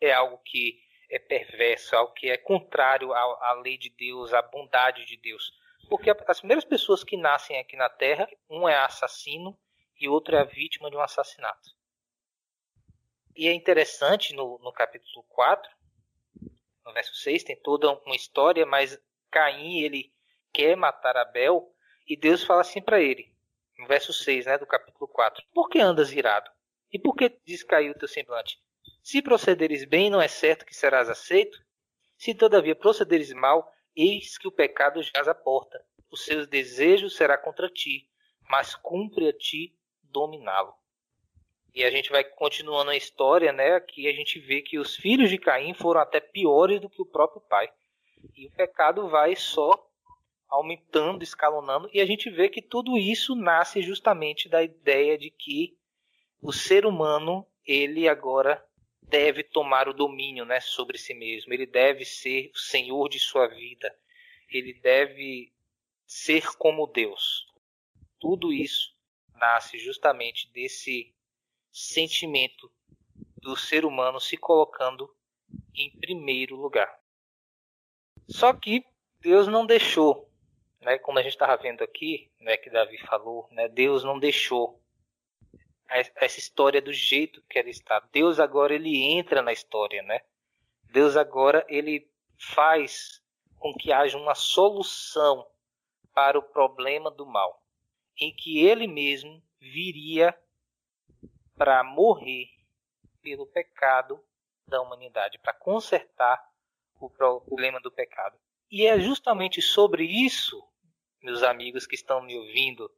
é 0.00 0.12
algo 0.12 0.38
que 0.44 0.83
é 1.14 1.18
perverso, 1.18 1.94
algo 1.94 2.12
que 2.12 2.28
é 2.28 2.36
contrário 2.36 3.12
à, 3.12 3.50
à 3.50 3.52
lei 3.62 3.78
de 3.78 3.90
Deus, 3.90 4.32
à 4.32 4.42
bondade 4.42 5.04
de 5.04 5.16
Deus. 5.16 5.52
Porque 5.88 6.10
as 6.10 6.38
primeiras 6.38 6.64
pessoas 6.64 7.04
que 7.04 7.16
nascem 7.16 7.58
aqui 7.58 7.76
na 7.76 7.88
Terra, 7.88 8.28
um 8.48 8.68
é 8.68 8.76
assassino 8.76 9.56
e 10.00 10.08
outro 10.08 10.34
é 10.34 10.40
a 10.40 10.44
vítima 10.44 10.90
de 10.90 10.96
um 10.96 11.00
assassinato. 11.00 11.70
E 13.36 13.48
é 13.48 13.52
interessante 13.52 14.34
no, 14.34 14.58
no 14.58 14.72
capítulo 14.72 15.22
4 15.28 15.70
no 16.84 16.92
verso 16.92 17.14
6 17.14 17.44
tem 17.44 17.56
toda 17.56 17.90
uma 17.90 18.14
história, 18.14 18.66
mas 18.66 19.00
Caim 19.30 19.80
ele 19.80 20.12
quer 20.52 20.76
matar 20.76 21.16
Abel 21.16 21.74
E 22.06 22.16
Deus 22.16 22.44
fala 22.44 22.60
assim 22.60 22.82
para 22.82 23.00
ele, 23.00 23.34
no 23.78 23.86
verso 23.86 24.12
6 24.12 24.46
né, 24.46 24.58
do 24.58 24.66
capítulo 24.66 25.08
4: 25.08 25.42
Por 25.54 25.68
que 25.68 25.80
andas 25.80 26.12
irado? 26.12 26.50
E 26.92 26.98
por 26.98 27.14
que 27.16 27.30
descaiu 27.44 27.92
o 27.92 27.98
teu 27.98 28.06
semblante? 28.06 28.62
Se 29.04 29.20
procederes 29.20 29.84
bem, 29.84 30.08
não 30.08 30.18
é 30.18 30.26
certo 30.26 30.64
que 30.64 30.74
serás 30.74 31.10
aceito? 31.10 31.62
Se 32.16 32.34
todavia 32.34 32.74
procederes 32.74 33.34
mal, 33.34 33.70
eis 33.94 34.38
que 34.38 34.48
o 34.48 34.50
pecado 34.50 35.02
jaz 35.02 35.28
à 35.28 35.34
porta. 35.34 35.78
Os 36.10 36.24
seus 36.24 36.46
desejos 36.46 37.14
será 37.14 37.36
contra 37.36 37.68
ti, 37.68 38.08
mas 38.48 38.74
cumpre 38.74 39.28
a 39.28 39.32
ti 39.34 39.76
dominá-lo. 40.02 40.72
E 41.74 41.84
a 41.84 41.90
gente 41.90 42.10
vai 42.10 42.24
continuando 42.24 42.92
a 42.92 42.96
história, 42.96 43.52
né? 43.52 43.74
Aqui 43.74 44.08
a 44.08 44.12
gente 44.14 44.40
vê 44.40 44.62
que 44.62 44.78
os 44.78 44.96
filhos 44.96 45.28
de 45.28 45.36
Caim 45.36 45.74
foram 45.74 46.00
até 46.00 46.18
piores 46.18 46.80
do 46.80 46.88
que 46.88 47.02
o 47.02 47.06
próprio 47.06 47.42
pai. 47.42 47.70
E 48.34 48.46
o 48.46 48.52
pecado 48.52 49.10
vai 49.10 49.36
só 49.36 49.86
aumentando, 50.48 51.22
escalonando, 51.22 51.90
e 51.92 52.00
a 52.00 52.06
gente 52.06 52.30
vê 52.30 52.48
que 52.48 52.62
tudo 52.62 52.96
isso 52.96 53.34
nasce 53.34 53.82
justamente 53.82 54.48
da 54.48 54.62
ideia 54.62 55.18
de 55.18 55.30
que 55.30 55.76
o 56.40 56.54
ser 56.54 56.86
humano, 56.86 57.46
ele 57.66 58.08
agora 58.08 58.64
deve 59.14 59.44
tomar 59.44 59.88
o 59.88 59.94
domínio, 59.94 60.44
né, 60.44 60.58
sobre 60.58 60.98
si 60.98 61.14
mesmo. 61.14 61.54
Ele 61.54 61.66
deve 61.66 62.04
ser 62.04 62.50
o 62.52 62.58
senhor 62.58 63.08
de 63.08 63.20
sua 63.20 63.46
vida. 63.46 63.96
Ele 64.50 64.74
deve 64.74 65.52
ser 66.04 66.44
como 66.56 66.88
Deus. 66.88 67.46
Tudo 68.18 68.52
isso 68.52 68.92
nasce 69.36 69.78
justamente 69.78 70.50
desse 70.52 71.14
sentimento 71.70 72.68
do 73.36 73.56
ser 73.56 73.84
humano 73.84 74.18
se 74.18 74.36
colocando 74.36 75.08
em 75.76 75.96
primeiro 76.00 76.56
lugar. 76.56 76.92
Só 78.28 78.52
que 78.52 78.84
Deus 79.20 79.46
não 79.46 79.64
deixou, 79.64 80.28
né, 80.80 80.98
como 80.98 81.20
a 81.20 81.22
gente 81.22 81.34
estava 81.34 81.56
vendo 81.62 81.84
aqui, 81.84 82.32
né, 82.40 82.56
que 82.56 82.68
Davi 82.68 82.98
falou, 83.06 83.46
né, 83.52 83.68
Deus 83.68 84.02
não 84.02 84.18
deixou 84.18 84.82
essa 85.88 86.38
história 86.38 86.80
do 86.80 86.92
jeito 86.92 87.42
que 87.42 87.58
ela 87.58 87.68
está. 87.68 88.00
Deus 88.12 88.40
agora 88.40 88.74
ele 88.74 89.02
entra 89.02 89.42
na 89.42 89.52
história, 89.52 90.02
né? 90.02 90.20
Deus 90.84 91.16
agora 91.16 91.64
ele 91.68 92.08
faz 92.38 93.22
com 93.56 93.74
que 93.74 93.92
haja 93.92 94.16
uma 94.18 94.34
solução 94.34 95.46
para 96.12 96.38
o 96.38 96.42
problema 96.42 97.10
do 97.10 97.26
mal, 97.26 97.62
em 98.18 98.34
que 98.34 98.64
ele 98.64 98.86
mesmo 98.86 99.42
viria 99.60 100.36
para 101.56 101.82
morrer 101.82 102.48
pelo 103.22 103.46
pecado 103.46 104.22
da 104.66 104.80
humanidade, 104.80 105.38
para 105.38 105.52
consertar 105.52 106.46
o 107.00 107.10
problema 107.10 107.80
do 107.80 107.90
pecado. 107.90 108.38
E 108.70 108.86
é 108.86 108.98
justamente 109.00 109.60
sobre 109.60 110.04
isso, 110.04 110.62
meus 111.22 111.42
amigos 111.42 111.86
que 111.86 111.94
estão 111.94 112.22
me 112.22 112.36
ouvindo, 112.36 112.90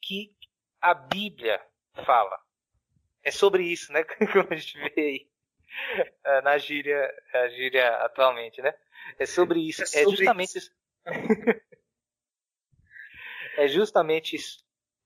que 0.00 0.34
a 0.80 0.94
Bíblia 0.94 1.60
fala. 2.04 2.38
É 3.22 3.30
sobre 3.30 3.64
isso, 3.64 3.92
né? 3.92 4.04
Como 4.32 4.48
a 4.50 4.56
gente 4.56 4.78
vê 4.78 4.92
aí 4.96 5.30
eh, 6.24 6.42
na 6.42 6.58
gíria, 6.58 7.14
a 7.34 7.48
gíria 7.48 7.96
atualmente, 7.96 8.60
né? 8.62 8.74
É 9.18 9.26
sobre 9.26 9.60
isso. 9.60 9.82
É, 9.82 9.84
é 9.84 10.04
sobre 10.04 10.04
é 10.04 10.08
justamente 10.16 10.56
isso. 10.56 10.72
é 13.56 13.68
justamente 13.68 14.36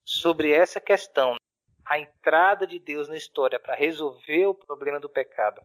sobre 0.05 0.53
essa 0.53 0.81
questão 0.81 1.37
a 1.85 1.99
entrada 1.99 2.67
de 2.67 2.79
Deus 2.79 3.09
na 3.09 3.17
história 3.17 3.61
para 3.61 3.75
resolver 3.75 4.47
o 4.47 4.55
problema 4.55 4.99
do 4.99 5.09
pecado. 5.09 5.63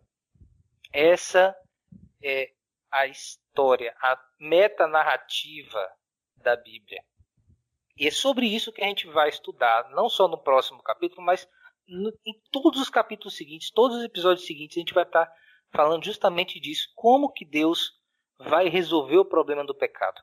Essa 0.91 1.55
é 2.21 2.51
a 2.91 3.07
história, 3.07 3.95
a 4.01 4.21
metanarrativa 4.39 5.89
da 6.37 6.55
Bíblia. 6.55 7.03
E 7.99 8.07
é 8.07 8.11
sobre 8.11 8.47
isso 8.47 8.71
que 8.71 8.81
a 8.81 8.87
gente 8.87 9.05
vai 9.07 9.27
estudar, 9.27 9.89
não 9.89 10.07
só 10.07 10.25
no 10.25 10.37
próximo 10.37 10.81
capítulo, 10.81 11.21
mas 11.21 11.45
no, 11.85 12.17
em 12.25 12.33
todos 12.49 12.79
os 12.79 12.89
capítulos 12.89 13.35
seguintes, 13.35 13.71
todos 13.71 13.97
os 13.97 14.03
episódios 14.05 14.47
seguintes, 14.47 14.77
a 14.77 14.79
gente 14.79 14.93
vai 14.93 15.03
estar 15.03 15.29
falando 15.69 16.05
justamente 16.05 16.61
disso, 16.61 16.89
como 16.95 17.29
que 17.29 17.43
Deus 17.43 17.99
vai 18.37 18.69
resolver 18.69 19.17
o 19.17 19.25
problema 19.25 19.65
do 19.65 19.75
pecado. 19.75 20.21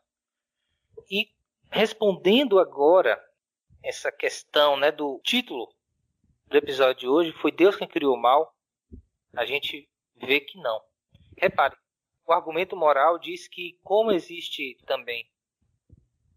E 1.10 1.28
respondendo 1.70 2.58
agora 2.58 3.22
essa 3.84 4.10
questão 4.10 4.78
né, 4.78 4.90
do 4.90 5.20
título 5.22 5.70
do 6.46 6.56
episódio 6.56 7.00
de 7.00 7.08
hoje, 7.08 7.32
foi 7.32 7.52
Deus 7.52 7.76
quem 7.76 7.86
criou 7.86 8.14
o 8.14 8.20
mal, 8.20 8.54
a 9.36 9.44
gente 9.44 9.86
vê 10.14 10.40
que 10.40 10.58
não. 10.58 10.80
Repare, 11.36 11.76
o 12.26 12.32
argumento 12.32 12.74
moral 12.74 13.18
diz 13.18 13.46
que, 13.46 13.78
como 13.84 14.12
existe 14.12 14.78
também 14.86 15.30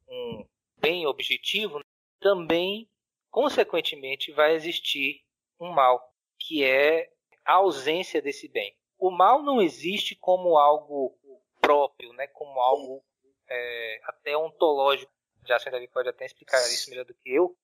um 0.09 0.45
bem 0.79 1.05
objetivo, 1.05 1.83
também, 2.19 2.89
consequentemente, 3.29 4.31
vai 4.31 4.53
existir 4.53 5.23
um 5.59 5.71
mal, 5.71 6.13
que 6.37 6.63
é 6.63 7.11
a 7.45 7.53
ausência 7.53 8.21
desse 8.21 8.47
bem. 8.47 8.75
O 8.97 9.11
mal 9.11 9.41
não 9.41 9.61
existe 9.61 10.15
como 10.15 10.57
algo 10.57 11.17
próprio, 11.61 12.11
né, 12.13 12.27
como 12.27 12.59
algo 12.59 13.03
é, 13.49 14.01
até 14.05 14.37
ontológico. 14.37 15.11
Já 15.45 15.55
a 15.55 15.69
Davi 15.69 15.87
pode 15.87 16.09
até 16.09 16.25
explicar 16.25 16.59
isso 16.67 16.89
melhor 16.89 17.05
do 17.05 17.13
que 17.13 17.29
eu. 17.29 17.57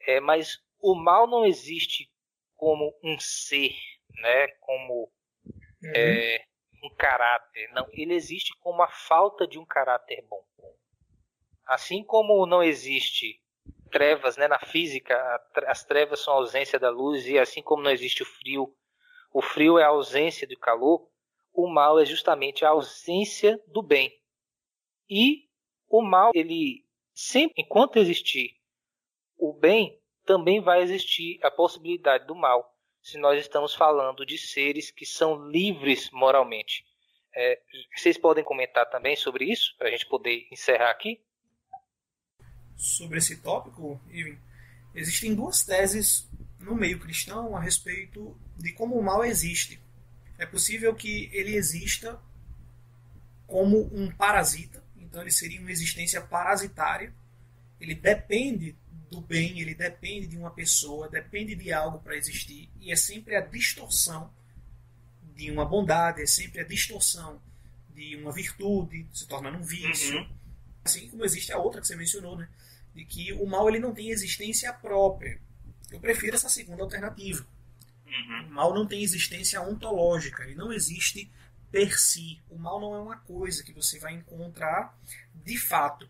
É, 0.00 0.20
mas 0.20 0.60
o 0.80 0.94
mal 0.94 1.26
não 1.26 1.46
existe 1.46 2.10
como 2.56 2.94
um 3.02 3.18
ser, 3.18 3.74
né? 4.20 4.48
Como 4.60 5.10
uhum. 5.46 5.92
é, 5.94 6.44
um 6.82 6.94
caráter. 6.94 7.72
Não, 7.72 7.88
ele 7.92 8.14
existe 8.14 8.52
como 8.60 8.82
a 8.82 8.88
falta 8.88 9.46
de 9.46 9.58
um 9.58 9.64
caráter 9.64 10.24
bom. 10.28 10.44
Assim 11.66 12.02
como 12.04 12.46
não 12.46 12.62
existe 12.62 13.40
trevas, 13.90 14.36
né? 14.36 14.48
Na 14.48 14.58
física, 14.58 15.14
as 15.66 15.84
trevas 15.84 16.20
são 16.20 16.34
a 16.34 16.36
ausência 16.36 16.78
da 16.78 16.90
luz 16.90 17.26
e 17.26 17.38
assim 17.38 17.62
como 17.62 17.82
não 17.82 17.90
existe 17.90 18.22
o 18.22 18.26
frio, 18.26 18.74
o 19.32 19.40
frio 19.40 19.78
é 19.78 19.84
a 19.84 19.88
ausência 19.88 20.46
do 20.46 20.58
calor. 20.58 21.08
O 21.54 21.68
mal 21.68 21.98
é 21.98 22.04
justamente 22.04 22.64
a 22.64 22.70
ausência 22.70 23.60
do 23.66 23.82
bem. 23.82 24.12
E 25.08 25.48
o 25.88 26.02
mal, 26.02 26.30
ele 26.34 26.84
sempre, 27.14 27.62
enquanto 27.62 27.98
existir 27.98 28.56
o 29.36 29.52
bem, 29.52 30.00
também 30.24 30.60
vai 30.60 30.82
existir 30.82 31.38
a 31.42 31.50
possibilidade 31.50 32.26
do 32.26 32.34
mal, 32.34 32.74
se 33.02 33.18
nós 33.18 33.38
estamos 33.38 33.74
falando 33.74 34.24
de 34.24 34.38
seres 34.38 34.90
que 34.90 35.04
são 35.04 35.48
livres 35.50 36.10
moralmente. 36.10 36.86
É, 37.34 37.60
vocês 37.96 38.16
podem 38.16 38.44
comentar 38.44 38.88
também 38.88 39.16
sobre 39.16 39.44
isso, 39.44 39.74
para 39.76 39.88
a 39.88 39.90
gente 39.90 40.06
poder 40.06 40.46
encerrar 40.50 40.90
aqui? 40.90 41.22
Sobre 42.82 43.18
esse 43.18 43.36
tópico, 43.36 44.00
Ivan, 44.10 44.36
existem 44.92 45.36
duas 45.36 45.62
teses 45.62 46.28
no 46.58 46.74
meio 46.74 46.98
cristão 46.98 47.56
a 47.56 47.60
respeito 47.60 48.36
de 48.58 48.72
como 48.72 48.98
o 48.98 49.04
mal 49.04 49.24
existe. 49.24 49.80
É 50.36 50.44
possível 50.44 50.92
que 50.92 51.30
ele 51.32 51.54
exista 51.54 52.20
como 53.46 53.88
um 53.94 54.10
parasita, 54.10 54.82
então 54.96 55.22
ele 55.22 55.30
seria 55.30 55.60
uma 55.60 55.70
existência 55.70 56.20
parasitária. 56.20 57.14
Ele 57.80 57.94
depende 57.94 58.76
do 59.08 59.20
bem, 59.20 59.60
ele 59.60 59.76
depende 59.76 60.26
de 60.26 60.36
uma 60.36 60.50
pessoa, 60.50 61.08
depende 61.08 61.54
de 61.54 61.72
algo 61.72 62.00
para 62.00 62.16
existir, 62.16 62.68
e 62.80 62.90
é 62.90 62.96
sempre 62.96 63.36
a 63.36 63.40
distorção 63.40 64.28
de 65.36 65.52
uma 65.52 65.64
bondade, 65.64 66.20
é 66.20 66.26
sempre 66.26 66.60
a 66.60 66.64
distorção 66.64 67.40
de 67.94 68.16
uma 68.16 68.32
virtude, 68.32 69.06
se 69.12 69.24
tornando 69.28 69.58
um 69.58 69.62
vício. 69.62 70.18
Uhum. 70.18 70.36
Assim 70.82 71.08
como 71.08 71.24
existe 71.24 71.52
a 71.52 71.58
outra 71.58 71.80
que 71.80 71.86
você 71.86 71.94
mencionou, 71.94 72.36
né? 72.36 72.48
De 72.94 73.04
que 73.04 73.32
o 73.32 73.46
mal 73.46 73.68
ele 73.68 73.78
não 73.78 73.94
tem 73.94 74.10
existência 74.10 74.72
própria. 74.72 75.40
Eu 75.90 76.00
prefiro 76.00 76.36
essa 76.36 76.48
segunda 76.48 76.82
alternativa. 76.82 77.46
Uhum. 78.06 78.46
O 78.48 78.50
mal 78.50 78.74
não 78.74 78.86
tem 78.86 79.02
existência 79.02 79.60
ontológica, 79.62 80.44
ele 80.44 80.54
não 80.54 80.72
existe 80.72 81.30
per 81.70 81.98
si. 81.98 82.40
O 82.50 82.58
mal 82.58 82.80
não 82.80 82.94
é 82.94 83.00
uma 83.00 83.16
coisa 83.16 83.62
que 83.62 83.72
você 83.72 83.98
vai 83.98 84.14
encontrar 84.14 84.96
de 85.34 85.58
fato. 85.58 86.08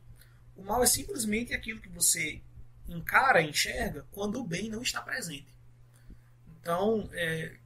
O 0.56 0.62
mal 0.62 0.82
é 0.82 0.86
simplesmente 0.86 1.54
aquilo 1.54 1.80
que 1.80 1.88
você 1.88 2.40
encara, 2.88 3.40
enxerga, 3.40 4.04
quando 4.10 4.40
o 4.40 4.46
bem 4.46 4.68
não 4.68 4.82
está 4.82 5.00
presente. 5.00 5.54
Então, 6.60 7.08
é, 7.12 7.56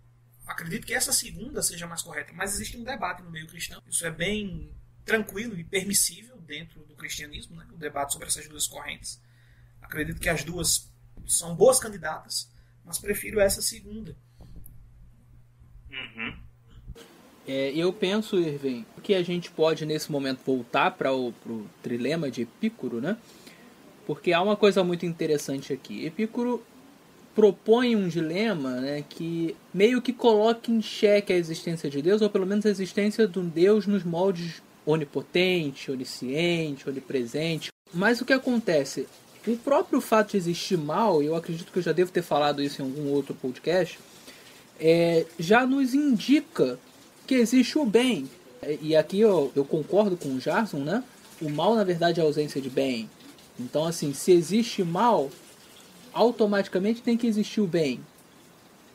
acredito 0.46 0.86
que 0.86 0.94
essa 0.94 1.12
segunda 1.12 1.62
seja 1.62 1.86
mais 1.86 2.02
correta, 2.02 2.32
mas 2.32 2.54
existe 2.54 2.76
um 2.76 2.84
debate 2.84 3.22
no 3.22 3.30
meio 3.30 3.46
cristão. 3.46 3.82
Isso 3.88 4.06
é 4.06 4.10
bem 4.10 4.72
tranquilo 5.04 5.58
e 5.58 5.64
permissível 5.64 6.35
dentro 6.46 6.80
do 6.84 6.94
cristianismo, 6.94 7.56
né? 7.56 7.66
o 7.72 7.76
debate 7.76 8.12
sobre 8.12 8.28
essas 8.28 8.48
duas 8.48 8.66
correntes. 8.66 9.20
Acredito 9.82 10.20
que 10.20 10.28
as 10.28 10.44
duas 10.44 10.90
são 11.26 11.54
boas 11.54 11.78
candidatas, 11.78 12.50
mas 12.84 12.98
prefiro 12.98 13.40
essa 13.40 13.60
segunda. 13.60 14.16
Uhum. 15.90 16.38
É, 17.46 17.70
eu 17.70 17.92
penso, 17.92 18.38
Irving, 18.38 18.84
que 19.02 19.14
a 19.14 19.22
gente 19.22 19.50
pode 19.50 19.86
nesse 19.86 20.10
momento 20.10 20.40
voltar 20.44 20.90
para 20.92 21.14
o 21.14 21.32
trilema 21.82 22.30
de 22.30 22.42
Epicuro, 22.42 23.00
né? 23.00 23.16
Porque 24.04 24.32
há 24.32 24.42
uma 24.42 24.56
coisa 24.56 24.82
muito 24.82 25.06
interessante 25.06 25.72
aqui. 25.72 26.04
Epicuro 26.04 26.64
propõe 27.36 27.94
um 27.94 28.08
dilema 28.08 28.80
né, 28.80 29.04
que 29.06 29.54
meio 29.72 30.00
que 30.00 30.12
coloca 30.12 30.72
em 30.72 30.80
xeque 30.80 31.32
a 31.32 31.36
existência 31.36 31.90
de 31.90 32.00
Deus, 32.00 32.22
ou 32.22 32.30
pelo 32.30 32.46
menos 32.46 32.64
a 32.64 32.70
existência 32.70 33.28
de 33.28 33.38
um 33.38 33.46
Deus 33.46 33.86
nos 33.86 34.02
moldes 34.02 34.62
onipotente, 34.86 35.90
onisciente, 35.90 36.88
onipresente, 36.88 37.70
Mas 37.92 38.20
o 38.20 38.24
que 38.24 38.32
acontece? 38.32 39.06
O 39.46 39.56
próprio 39.56 40.00
fato 40.00 40.32
de 40.32 40.36
existir 40.38 40.76
mal, 40.76 41.22
eu 41.22 41.36
acredito 41.36 41.70
que 41.72 41.78
eu 41.78 41.82
já 41.82 41.92
devo 41.92 42.10
ter 42.10 42.22
falado 42.22 42.62
isso 42.62 42.80
em 42.80 42.84
algum 42.84 43.10
outro 43.10 43.34
podcast, 43.34 43.98
é, 44.78 45.24
já 45.38 45.66
nos 45.66 45.94
indica 45.94 46.78
que 47.26 47.34
existe 47.34 47.78
o 47.78 47.84
bem. 47.84 48.28
E 48.80 48.96
aqui 48.96 49.20
eu, 49.20 49.52
eu 49.54 49.64
concordo 49.64 50.16
com 50.16 50.30
o 50.30 50.40
Jarson, 50.40 50.78
né? 50.78 51.02
O 51.40 51.48
mal, 51.48 51.74
na 51.74 51.84
verdade, 51.84 52.20
é 52.20 52.22
a 52.22 52.26
ausência 52.26 52.60
de 52.60 52.70
bem. 52.70 53.08
Então, 53.58 53.84
assim, 53.84 54.12
se 54.12 54.32
existe 54.32 54.82
mal, 54.82 55.30
automaticamente 56.12 57.02
tem 57.02 57.16
que 57.16 57.26
existir 57.26 57.60
o 57.60 57.66
bem. 57.66 58.00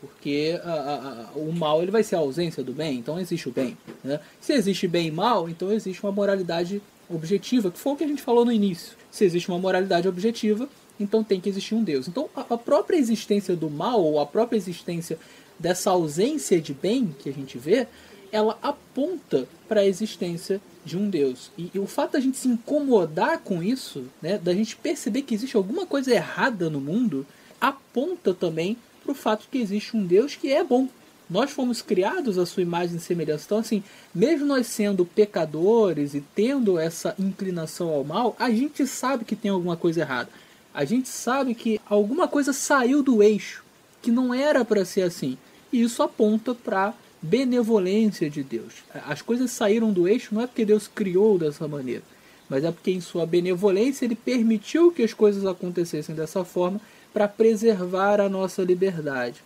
Porque 0.01 0.59
a, 0.63 1.29
a, 1.35 1.37
o 1.37 1.53
mal 1.53 1.81
ele 1.81 1.91
vai 1.91 2.03
ser 2.03 2.15
a 2.15 2.19
ausência 2.19 2.63
do 2.63 2.73
bem, 2.73 2.97
então 2.97 3.19
existe 3.19 3.47
o 3.47 3.51
bem. 3.51 3.77
Né? 4.03 4.19
Se 4.39 4.51
existe 4.53 4.87
bem 4.87 5.07
e 5.07 5.11
mal, 5.11 5.47
então 5.47 5.71
existe 5.71 6.03
uma 6.03 6.11
moralidade 6.11 6.81
objetiva, 7.07 7.69
que 7.69 7.77
foi 7.77 7.93
o 7.93 7.95
que 7.95 8.03
a 8.03 8.07
gente 8.07 8.21
falou 8.21 8.43
no 8.43 8.51
início. 8.51 8.97
Se 9.11 9.23
existe 9.23 9.47
uma 9.49 9.59
moralidade 9.59 10.07
objetiva, 10.07 10.67
então 10.99 11.23
tem 11.23 11.39
que 11.39 11.49
existir 11.49 11.75
um 11.75 11.83
Deus. 11.83 12.07
Então 12.07 12.27
a, 12.35 12.41
a 12.49 12.57
própria 12.57 12.97
existência 12.97 13.55
do 13.55 13.69
mal, 13.69 14.03
ou 14.03 14.19
a 14.19 14.25
própria 14.25 14.57
existência 14.57 15.19
dessa 15.59 15.91
ausência 15.91 16.59
de 16.59 16.73
bem 16.73 17.15
que 17.19 17.29
a 17.29 17.33
gente 17.33 17.59
vê, 17.59 17.87
ela 18.31 18.57
aponta 18.61 19.47
para 19.67 19.81
a 19.81 19.85
existência 19.85 20.59
de 20.83 20.97
um 20.97 21.09
Deus. 21.09 21.51
E, 21.57 21.69
e, 21.73 21.79
o 21.79 21.85
fato 21.85 22.13
da 22.13 22.19
gente 22.19 22.37
se 22.37 22.47
incomodar 22.47 23.39
com 23.39 23.61
isso, 23.61 24.05
né, 24.21 24.37
da 24.37 24.53
gente 24.53 24.75
perceber 24.75 25.21
que 25.21 25.35
existe 25.35 25.55
alguma 25.55 25.85
coisa 25.85 26.11
errada 26.11 26.69
no 26.69 26.79
mundo, 26.79 27.25
aponta 27.59 28.33
também 28.33 28.77
para 29.03 29.11
o 29.11 29.15
fato 29.15 29.41
de 29.41 29.47
que 29.47 29.57
existe 29.57 29.95
um 29.95 30.05
Deus 30.05 30.35
que 30.35 30.51
é 30.51 30.63
bom. 30.63 30.87
Nós 31.29 31.49
fomos 31.51 31.81
criados 31.81 32.37
à 32.37 32.45
sua 32.45 32.61
imagem 32.61 32.97
e 32.97 32.99
semelhança. 32.99 33.45
Então, 33.45 33.57
assim, 33.57 33.83
mesmo 34.13 34.45
nós 34.45 34.67
sendo 34.67 35.05
pecadores 35.05 36.13
e 36.13 36.21
tendo 36.35 36.77
essa 36.77 37.15
inclinação 37.17 37.89
ao 37.89 38.03
mal, 38.03 38.35
a 38.37 38.49
gente 38.51 38.85
sabe 38.85 39.23
que 39.23 39.35
tem 39.35 39.49
alguma 39.49 39.77
coisa 39.77 40.01
errada. 40.01 40.29
A 40.73 40.83
gente 40.83 41.07
sabe 41.07 41.55
que 41.55 41.79
alguma 41.85 42.27
coisa 42.27 42.51
saiu 42.51 43.01
do 43.01 43.23
eixo, 43.23 43.63
que 44.01 44.11
não 44.11 44.33
era 44.33 44.65
para 44.65 44.83
ser 44.83 45.03
assim. 45.03 45.37
E 45.71 45.81
isso 45.81 46.03
aponta 46.03 46.53
para 46.53 46.93
benevolência 47.21 48.29
de 48.29 48.43
Deus. 48.43 48.83
As 49.05 49.21
coisas 49.21 49.51
saíram 49.51 49.91
do 49.93 50.07
eixo 50.07 50.33
não 50.33 50.41
é 50.41 50.47
porque 50.47 50.65
Deus 50.65 50.87
criou 50.87 51.37
dessa 51.37 51.67
maneira, 51.67 52.03
mas 52.49 52.63
é 52.63 52.71
porque 52.71 52.91
em 52.91 52.99
sua 52.99 53.25
benevolência 53.25 54.05
ele 54.05 54.15
permitiu 54.15 54.91
que 54.91 55.03
as 55.03 55.13
coisas 55.13 55.45
acontecessem 55.45 56.15
dessa 56.15 56.43
forma 56.43 56.81
para 57.13 57.27
preservar 57.27 58.19
a 58.19 58.29
nossa 58.29 58.63
liberdade. 58.63 59.41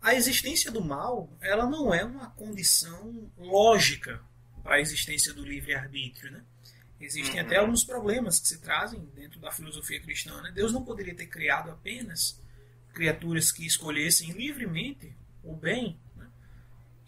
A 0.00 0.14
existência 0.14 0.70
do 0.70 0.84
mal, 0.84 1.30
ela 1.40 1.66
não 1.66 1.92
é 1.92 2.04
uma 2.04 2.30
condição 2.30 3.30
lógica 3.38 4.20
para 4.62 4.76
a 4.76 4.80
existência 4.80 5.32
do 5.32 5.44
livre-arbítrio, 5.44 6.30
né? 6.30 6.42
Existem 7.00 7.40
uhum. 7.40 7.46
até 7.46 7.56
alguns 7.56 7.84
problemas 7.84 8.38
que 8.38 8.48
se 8.48 8.58
trazem 8.58 9.00
dentro 9.14 9.40
da 9.40 9.50
filosofia 9.50 10.00
cristã. 10.00 10.40
Né? 10.40 10.52
Deus 10.54 10.72
não 10.72 10.84
poderia 10.84 11.14
ter 11.14 11.26
criado 11.26 11.70
apenas 11.70 12.40
criaturas 12.94 13.50
que 13.50 13.66
escolhessem 13.66 14.30
livremente 14.32 15.14
o 15.42 15.54
bem 15.54 15.98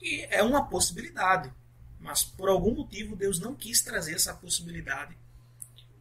e 0.00 0.26
é 0.30 0.42
uma 0.42 0.66
possibilidade. 0.68 1.52
Mas 1.98 2.22
por 2.22 2.48
algum 2.48 2.74
motivo 2.74 3.16
Deus 3.16 3.40
não 3.40 3.54
quis 3.54 3.82
trazer 3.82 4.14
essa 4.14 4.34
possibilidade 4.34 5.16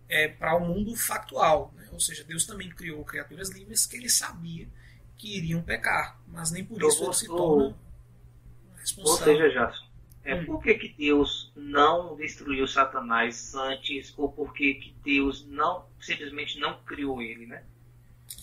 é, 0.10 0.28
para 0.28 0.56
o 0.56 0.66
mundo 0.66 0.96
factual. 0.96 1.74
Né? 1.76 1.88
Ou 1.92 2.00
seja, 2.00 2.24
Deus 2.24 2.46
também 2.46 2.70
criou 2.70 3.04
criaturas 3.04 3.50
livres 3.50 3.86
que 3.86 3.98
ele 3.98 4.10
sabia 4.10 4.68
que 5.18 5.38
iriam 5.38 5.62
pecar. 5.62 6.20
Mas 6.28 6.52
nem 6.52 6.64
por 6.64 6.82
isso 6.84 7.04
ele 7.04 7.14
se 7.14 7.28
torna 7.28 7.76
responsável. 8.78 9.34
Ou 9.34 9.40
seja, 9.40 9.68
Jason, 9.68 9.86
é 10.24 10.36
hum. 10.36 10.46
por 10.46 10.62
que, 10.62 10.74
que 10.76 10.90
Deus 10.90 11.52
não 11.56 12.16
destruiu 12.16 12.68
Satanás 12.68 13.54
antes, 13.56 14.14
ou 14.18 14.32
por 14.32 14.54
que, 14.54 14.74
que 14.76 14.96
Deus 15.04 15.46
não 15.48 15.86
simplesmente 16.02 16.60
não 16.60 16.84
criou 16.84 17.22
ele, 17.22 17.46
né? 17.46 17.64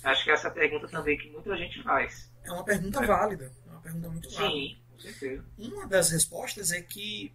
Acho 0.03 0.25
que 0.25 0.31
essa 0.31 0.49
é 0.49 0.51
a 0.51 0.55
pergunta 0.55 0.89
também 0.89 1.19
que 1.19 1.29
muita 1.31 1.57
gente 1.57 1.83
faz. 1.83 2.31
É 2.45 2.53
uma 2.53 2.65
pergunta 2.65 3.03
é. 3.03 3.07
válida. 3.07 3.53
É 3.67 3.71
uma 3.71 3.81
pergunta 3.81 4.09
muito 4.09 4.31
Sim. 4.31 4.37
válida. 4.37 5.45
Uma 5.59 5.87
das 5.89 6.11
respostas 6.11 6.71
é 6.71 6.81
que 6.81 7.33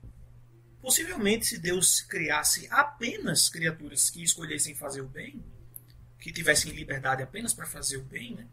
possivelmente 0.88 1.46
se 1.46 1.58
Deus 1.58 2.00
criasse 2.00 2.66
apenas 2.72 3.50
criaturas 3.50 4.10
que 4.10 4.24
escolhessem 4.24 4.74
fazer 4.74 5.02
o 5.02 5.08
bem, 5.10 5.44
que 6.18 6.32
tivessem 6.32 6.72
liberdade 6.72 7.22
apenas 7.22 7.54
para 7.54 7.66
fazer 7.66 7.98
o 7.98 8.04
bem, 8.04 8.36
né? 8.36 8.48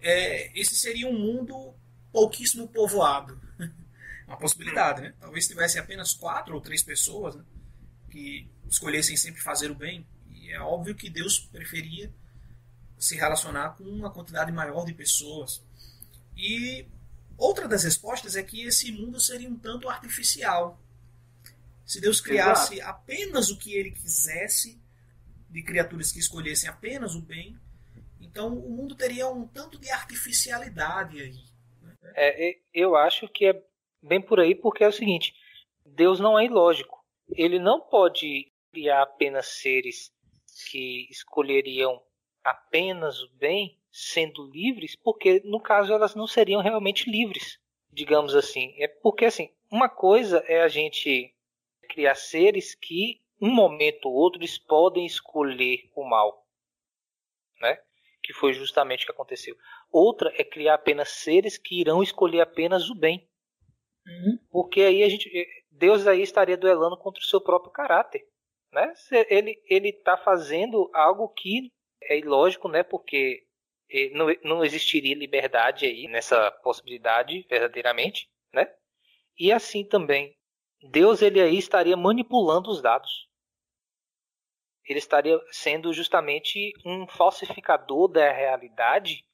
É, 0.00 0.58
esse 0.58 0.74
seria 0.74 1.06
um 1.06 1.12
mundo 1.12 1.74
pouquíssimo 2.10 2.66
povoado. 2.66 3.38
Uma 4.26 4.38
possibilidade, 4.38 5.02
né? 5.02 5.14
Talvez 5.20 5.46
tivesse 5.46 5.78
apenas 5.78 6.14
quatro 6.14 6.54
ou 6.54 6.62
três 6.62 6.82
pessoas 6.82 7.36
né? 7.36 7.44
que 8.10 8.50
escolhessem 8.66 9.14
sempre 9.14 9.42
fazer 9.42 9.70
o 9.70 9.74
bem. 9.74 10.06
E 10.30 10.50
é 10.50 10.60
óbvio 10.60 10.94
que 10.94 11.10
Deus 11.10 11.38
preferia 11.38 12.10
se 12.98 13.16
relacionar 13.16 13.76
com 13.76 13.84
uma 13.84 14.10
quantidade 14.10 14.50
maior 14.50 14.86
de 14.86 14.94
pessoas. 14.94 15.62
E 16.34 16.86
Outra 17.36 17.66
das 17.66 17.82
respostas 17.82 18.36
é 18.36 18.42
que 18.42 18.62
esse 18.62 18.92
mundo 18.92 19.18
seria 19.18 19.48
um 19.48 19.56
tanto 19.56 19.88
artificial. 19.88 20.80
Se 21.84 22.00
Deus 22.00 22.20
criasse 22.20 22.74
Exato. 22.74 22.90
apenas 22.90 23.50
o 23.50 23.58
que 23.58 23.74
ele 23.74 23.90
quisesse, 23.90 24.82
de 25.48 25.62
criaturas 25.62 26.10
que 26.10 26.18
escolhessem 26.18 26.68
apenas 26.68 27.14
o 27.14 27.20
bem, 27.20 27.56
então 28.20 28.56
o 28.58 28.70
mundo 28.70 28.94
teria 28.94 29.28
um 29.28 29.46
tanto 29.46 29.78
de 29.78 29.90
artificialidade 29.90 31.20
aí. 31.20 31.44
Né? 31.80 31.94
É, 32.16 32.58
eu 32.72 32.96
acho 32.96 33.28
que 33.28 33.46
é 33.46 33.62
bem 34.02 34.20
por 34.20 34.40
aí, 34.40 34.54
porque 34.54 34.82
é 34.82 34.88
o 34.88 34.92
seguinte: 34.92 35.34
Deus 35.84 36.18
não 36.18 36.38
é 36.38 36.44
ilógico. 36.44 37.04
Ele 37.28 37.58
não 37.58 37.80
pode 37.80 38.52
criar 38.72 39.02
apenas 39.02 39.46
seres 39.46 40.12
que 40.70 41.06
escolheriam 41.10 42.02
apenas 42.42 43.22
o 43.22 43.28
bem 43.36 43.78
sendo 43.90 44.50
livres, 44.50 44.96
porque 44.96 45.40
no 45.44 45.60
caso 45.60 45.92
elas 45.92 46.14
não 46.14 46.26
seriam 46.26 46.60
realmente 46.60 47.08
livres, 47.08 47.58
digamos 47.92 48.34
assim. 48.34 48.74
É 48.76 48.88
porque 48.88 49.24
assim, 49.24 49.50
uma 49.70 49.88
coisa 49.88 50.38
é 50.46 50.62
a 50.62 50.68
gente 50.68 51.33
criar 51.94 52.16
seres 52.16 52.74
que 52.74 53.22
um 53.40 53.50
momento 53.50 54.06
ou 54.06 54.14
outro 54.14 54.40
eles 54.40 54.58
podem 54.58 55.06
escolher 55.06 55.88
o 55.94 56.04
mal, 56.04 56.44
né? 57.60 57.78
Que 58.20 58.32
foi 58.32 58.52
justamente 58.52 59.04
o 59.04 59.06
que 59.06 59.12
aconteceu. 59.12 59.56
Outra 59.92 60.32
é 60.36 60.42
criar 60.42 60.74
apenas 60.74 61.10
seres 61.10 61.56
que 61.56 61.80
irão 61.80 62.02
escolher 62.02 62.40
apenas 62.40 62.90
o 62.90 62.94
bem. 62.96 63.28
Uhum. 64.06 64.38
Porque 64.50 64.82
aí 64.82 65.02
a 65.04 65.08
gente 65.08 65.30
Deus 65.70 66.06
aí 66.06 66.22
estaria 66.22 66.56
duelando 66.56 66.96
contra 66.96 67.20
o 67.20 67.26
seu 67.26 67.40
próprio 67.40 67.70
caráter, 67.70 68.26
né? 68.72 68.92
Ele 69.28 69.62
ele 69.68 69.90
está 69.90 70.16
fazendo 70.16 70.90
algo 70.92 71.28
que 71.28 71.72
é 72.02 72.18
ilógico, 72.18 72.68
né? 72.68 72.82
Porque 72.82 73.46
não, 74.12 74.26
não 74.42 74.64
existiria 74.64 75.14
liberdade 75.14 75.86
aí 75.86 76.08
nessa 76.08 76.50
possibilidade 76.50 77.46
verdadeiramente, 77.48 78.28
né? 78.52 78.68
E 79.38 79.52
assim 79.52 79.84
também, 79.84 80.36
Deus 80.90 81.22
ele 81.22 81.40
aí 81.40 81.56
estaria 81.56 81.96
manipulando 81.96 82.70
os 82.70 82.82
dados. 82.82 83.28
Ele 84.86 84.98
estaria 84.98 85.40
sendo 85.50 85.92
justamente 85.92 86.72
um 86.84 87.06
falsificador 87.08 88.08
da 88.08 88.30
realidade, 88.30 89.24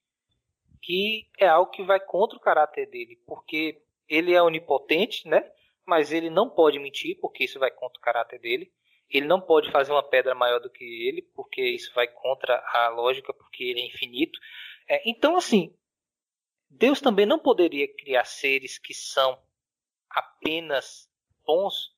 que 0.81 1.29
é 1.39 1.49
algo 1.49 1.73
que 1.73 1.83
vai 1.83 1.99
contra 1.99 2.37
o 2.39 2.41
caráter 2.41 2.87
dele, 2.89 3.21
porque 3.27 3.83
ele 4.09 4.33
é 4.33 4.41
onipotente, 4.41 5.27
né? 5.29 5.51
Mas 5.85 6.13
ele 6.13 6.31
não 6.31 6.49
pode 6.49 6.79
mentir, 6.79 7.19
porque 7.21 7.45
isso 7.45 7.59
vai 7.59 7.71
contra 7.71 7.99
o 7.99 8.03
caráter 8.03 8.39
dele. 8.39 8.73
Ele 9.09 9.27
não 9.27 9.41
pode 9.41 9.73
fazer 9.73 9.91
uma 9.91 10.09
pedra 10.09 10.37
maior 10.37 10.61
do 10.61 10.71
que 10.71 10.85
ele, 10.85 11.23
porque 11.35 11.63
isso 11.63 11.93
vai 11.95 12.07
contra 12.07 12.63
a 12.73 12.89
lógica, 12.91 13.35
porque 13.35 13.65
ele 13.65 13.81
é 13.81 13.87
infinito. 13.87 14.39
É, 14.89 15.03
então, 15.11 15.37
assim, 15.37 15.75
Deus 16.69 17.01
também 17.01 17.27
não 17.27 17.41
poderia 17.41 17.93
criar 17.93 18.25
seres 18.25 18.79
que 18.79 18.95
são 18.95 19.37
apenas 20.09 21.10
bons, 21.45 21.95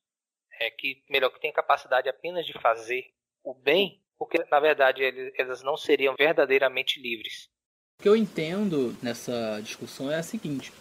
é, 0.61 0.71
que 0.71 1.03
melhor 1.09 1.31
que 1.31 1.41
têm 1.41 1.53
capacidade 1.53 2.09
apenas 2.09 2.47
de 2.47 2.53
fazer 2.55 3.13
o 3.43 3.55
bem, 3.55 4.03
porque 4.19 4.45
na 4.51 4.61
verdade 4.61 5.03
elas 5.37 5.63
não 5.63 5.77
seriam 5.77 6.15
verdadeiramente 6.17 7.01
livres. 7.01 7.51
O 7.99 8.03
que 8.03 8.09
eu 8.09 8.17
entendo 8.17 8.97
nessa 9.03 9.61
discussão 9.63 10.11
é 10.11 10.17
a 10.17 10.23
seguinte: 10.23 10.73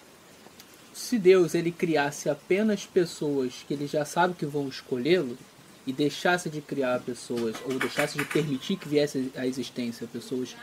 se 0.93 1.17
Deus 1.17 1.55
ele 1.55 1.71
criasse 1.71 2.29
apenas 2.29 2.85
pessoas 2.85 3.63
que 3.63 3.73
ele 3.73 3.87
já 3.87 4.05
sabe 4.05 4.35
que 4.35 4.45
vão 4.45 4.67
escolhê-lo, 4.67 5.37
e 5.85 5.91
deixasse 5.91 6.49
de 6.49 6.61
criar 6.61 6.99
pessoas, 7.01 7.55
ou 7.65 7.79
deixasse 7.79 8.17
de 8.17 8.25
permitir 8.25 8.77
que 8.77 8.87
viesse 8.87 9.31
à 9.35 9.45
existência 9.45 10.07
pessoas 10.07 10.55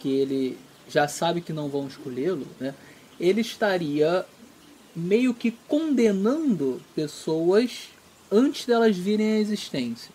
que 0.00 0.20
ele 0.20 0.58
já 0.88 1.06
sabe 1.06 1.40
que 1.40 1.52
não 1.52 1.68
vão 1.68 1.86
escolhê-lo, 1.86 2.46
né, 2.58 2.74
ele 3.20 3.40
estaria 3.40 4.24
meio 4.98 5.32
que 5.32 5.52
condenando 5.66 6.80
pessoas 6.94 7.88
antes 8.30 8.66
delas 8.66 8.96
virem 8.96 9.32
à 9.32 9.38
existência. 9.38 10.10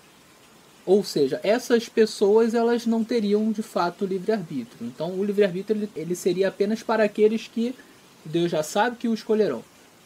Ou 0.85 1.03
seja, 1.03 1.39
essas 1.43 1.87
pessoas 1.87 2.53
elas 2.53 2.85
não 2.85 3.03
teriam 3.03 3.51
de 3.51 3.63
fato 3.63 4.05
livre-arbítrio. 4.05 4.85
Então 4.85 5.11
o 5.17 5.23
livre-arbítrio 5.23 5.77
ele, 5.77 5.89
ele 5.95 6.15
seria 6.15 6.49
apenas 6.49 6.83
para 6.83 7.03
aqueles 7.03 7.47
que 7.47 7.73
Deus 8.25 8.51
já 8.51 8.61
sabe 8.61 8.97
que 8.97 9.07
o 9.07 9.13
escolherão. 9.13 9.63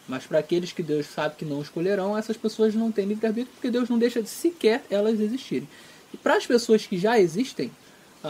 Mas 0.07 0.25
para 0.25 0.39
aqueles 0.39 0.71
que 0.71 0.83
Deus 0.83 1.07
sabe 1.07 1.35
que 1.35 1.45
não 1.45 1.61
escolherão, 1.61 2.17
essas 2.17 2.37
pessoas 2.37 2.73
não 2.75 2.91
têm 2.91 3.05
livre-arbítrio 3.05 3.53
porque 3.53 3.71
Deus 3.71 3.89
não 3.89 3.97
deixa 3.97 4.23
sequer 4.25 4.85
elas 4.89 5.19
existirem. 5.19 5.67
E 6.13 6.17
para 6.17 6.35
as 6.35 6.45
pessoas 6.45 6.85
que 6.85 6.97
já 6.97 7.19
existem, 7.19 7.71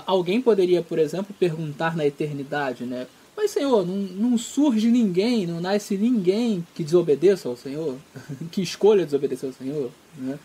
alguém 0.06 0.41
poderia, 0.41 0.82
por 0.82 0.98
exemplo, 0.99 1.36
perguntar 1.38 1.95
na 1.95 2.06
eternidade, 2.06 2.86
né? 2.86 3.07
Mas, 3.38 3.52
Senhor, 3.52 3.86
não, 3.86 3.96
não 3.96 4.36
surge 4.36 4.90
ninguém, 4.90 5.46
não 5.46 5.62
nasce 5.62 5.96
ninguém 5.96 6.66
que 6.74 6.84
desobedeça 6.84 7.48
ao 7.48 7.56
Senhor, 7.56 7.96
que 8.52 8.64
escolha 8.64 9.06
desobedecer 9.06 9.48
ao 9.48 9.54
Senhor, 9.54 9.92
né? 10.18 10.40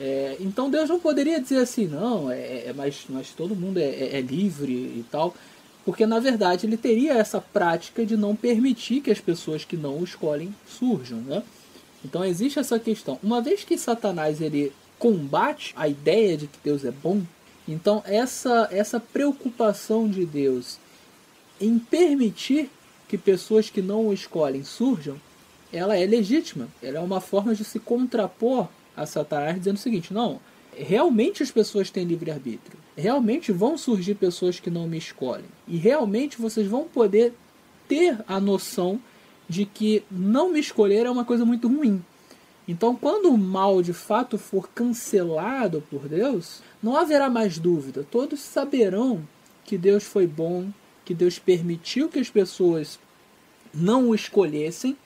É, 0.00 0.38
então 0.40 0.70
Deus 0.70 0.88
não 0.88 0.98
poderia 0.98 1.38
dizer 1.38 1.58
assim, 1.58 1.86
não, 1.86 2.30
é, 2.30 2.68
é 2.68 2.72
mas, 2.74 3.04
mas 3.10 3.32
todo 3.32 3.54
mundo 3.54 3.78
é, 3.78 3.84
é, 3.84 4.16
é, 4.16 4.20
livre 4.22 4.72
e 4.72 5.04
tal, 5.10 5.34
porque 5.84 6.06
na 6.06 6.18
verdade 6.18 6.66
ele 6.66 6.78
teria 6.78 7.12
essa 7.12 7.38
prática 7.38 8.04
de 8.04 8.16
não 8.16 8.34
permitir 8.34 9.02
que 9.02 9.10
as 9.10 9.20
pessoas 9.20 9.62
que 9.62 9.76
não 9.76 9.98
o 9.98 10.04
escolhem 10.04 10.54
surjam, 10.66 11.18
né? 11.18 11.42
Então 12.02 12.24
existe 12.24 12.58
essa 12.58 12.78
questão. 12.78 13.18
Uma 13.22 13.42
vez 13.42 13.62
que 13.62 13.76
Satanás 13.76 14.40
ele 14.40 14.72
combate 14.98 15.74
a 15.76 15.86
ideia 15.86 16.36
de 16.36 16.46
que 16.46 16.58
Deus 16.64 16.82
é 16.84 16.90
bom, 16.90 17.20
então 17.68 18.02
essa 18.06 18.68
essa 18.72 18.98
preocupação 18.98 20.08
de 20.08 20.24
Deus 20.24 20.78
em 21.62 21.78
permitir 21.78 22.68
que 23.08 23.16
pessoas 23.16 23.70
que 23.70 23.80
não 23.80 24.08
o 24.08 24.12
escolhem 24.12 24.64
surjam, 24.64 25.16
ela 25.72 25.96
é 25.96 26.04
legítima. 26.04 26.68
Ela 26.82 26.98
é 26.98 27.00
uma 27.00 27.20
forma 27.20 27.54
de 27.54 27.64
se 27.64 27.78
contrapor 27.78 28.68
a 28.96 29.06
Satanás 29.06 29.56
dizendo 29.56 29.76
o 29.76 29.80
seguinte: 29.80 30.12
não, 30.12 30.40
realmente 30.76 31.42
as 31.42 31.50
pessoas 31.50 31.90
têm 31.90 32.04
livre-arbítrio. 32.04 32.78
Realmente 32.96 33.52
vão 33.52 33.78
surgir 33.78 34.14
pessoas 34.14 34.60
que 34.60 34.70
não 34.70 34.86
me 34.86 34.98
escolhem. 34.98 35.46
E 35.66 35.76
realmente 35.76 36.40
vocês 36.40 36.66
vão 36.66 36.84
poder 36.84 37.32
ter 37.88 38.18
a 38.26 38.40
noção 38.40 39.00
de 39.48 39.64
que 39.64 40.02
não 40.10 40.50
me 40.50 40.60
escolher 40.60 41.06
é 41.06 41.10
uma 41.10 41.24
coisa 41.24 41.44
muito 41.44 41.68
ruim. 41.68 42.02
Então, 42.66 42.94
quando 42.94 43.30
o 43.30 43.38
mal 43.38 43.82
de 43.82 43.92
fato 43.92 44.38
for 44.38 44.68
cancelado 44.68 45.82
por 45.90 46.08
Deus, 46.08 46.62
não 46.82 46.96
haverá 46.96 47.28
mais 47.28 47.58
dúvida. 47.58 48.06
Todos 48.08 48.40
saberão 48.40 49.22
que 49.64 49.76
Deus 49.76 50.04
foi 50.04 50.26
bom, 50.26 50.68
que 51.04 51.14
Deus 51.14 51.38
permitiu 51.38 52.08
que 52.08 52.18
as 52.18 52.30
pessoas 52.30 52.98
não 53.74 54.08
o 54.08 54.14
escolhessem 54.14 54.96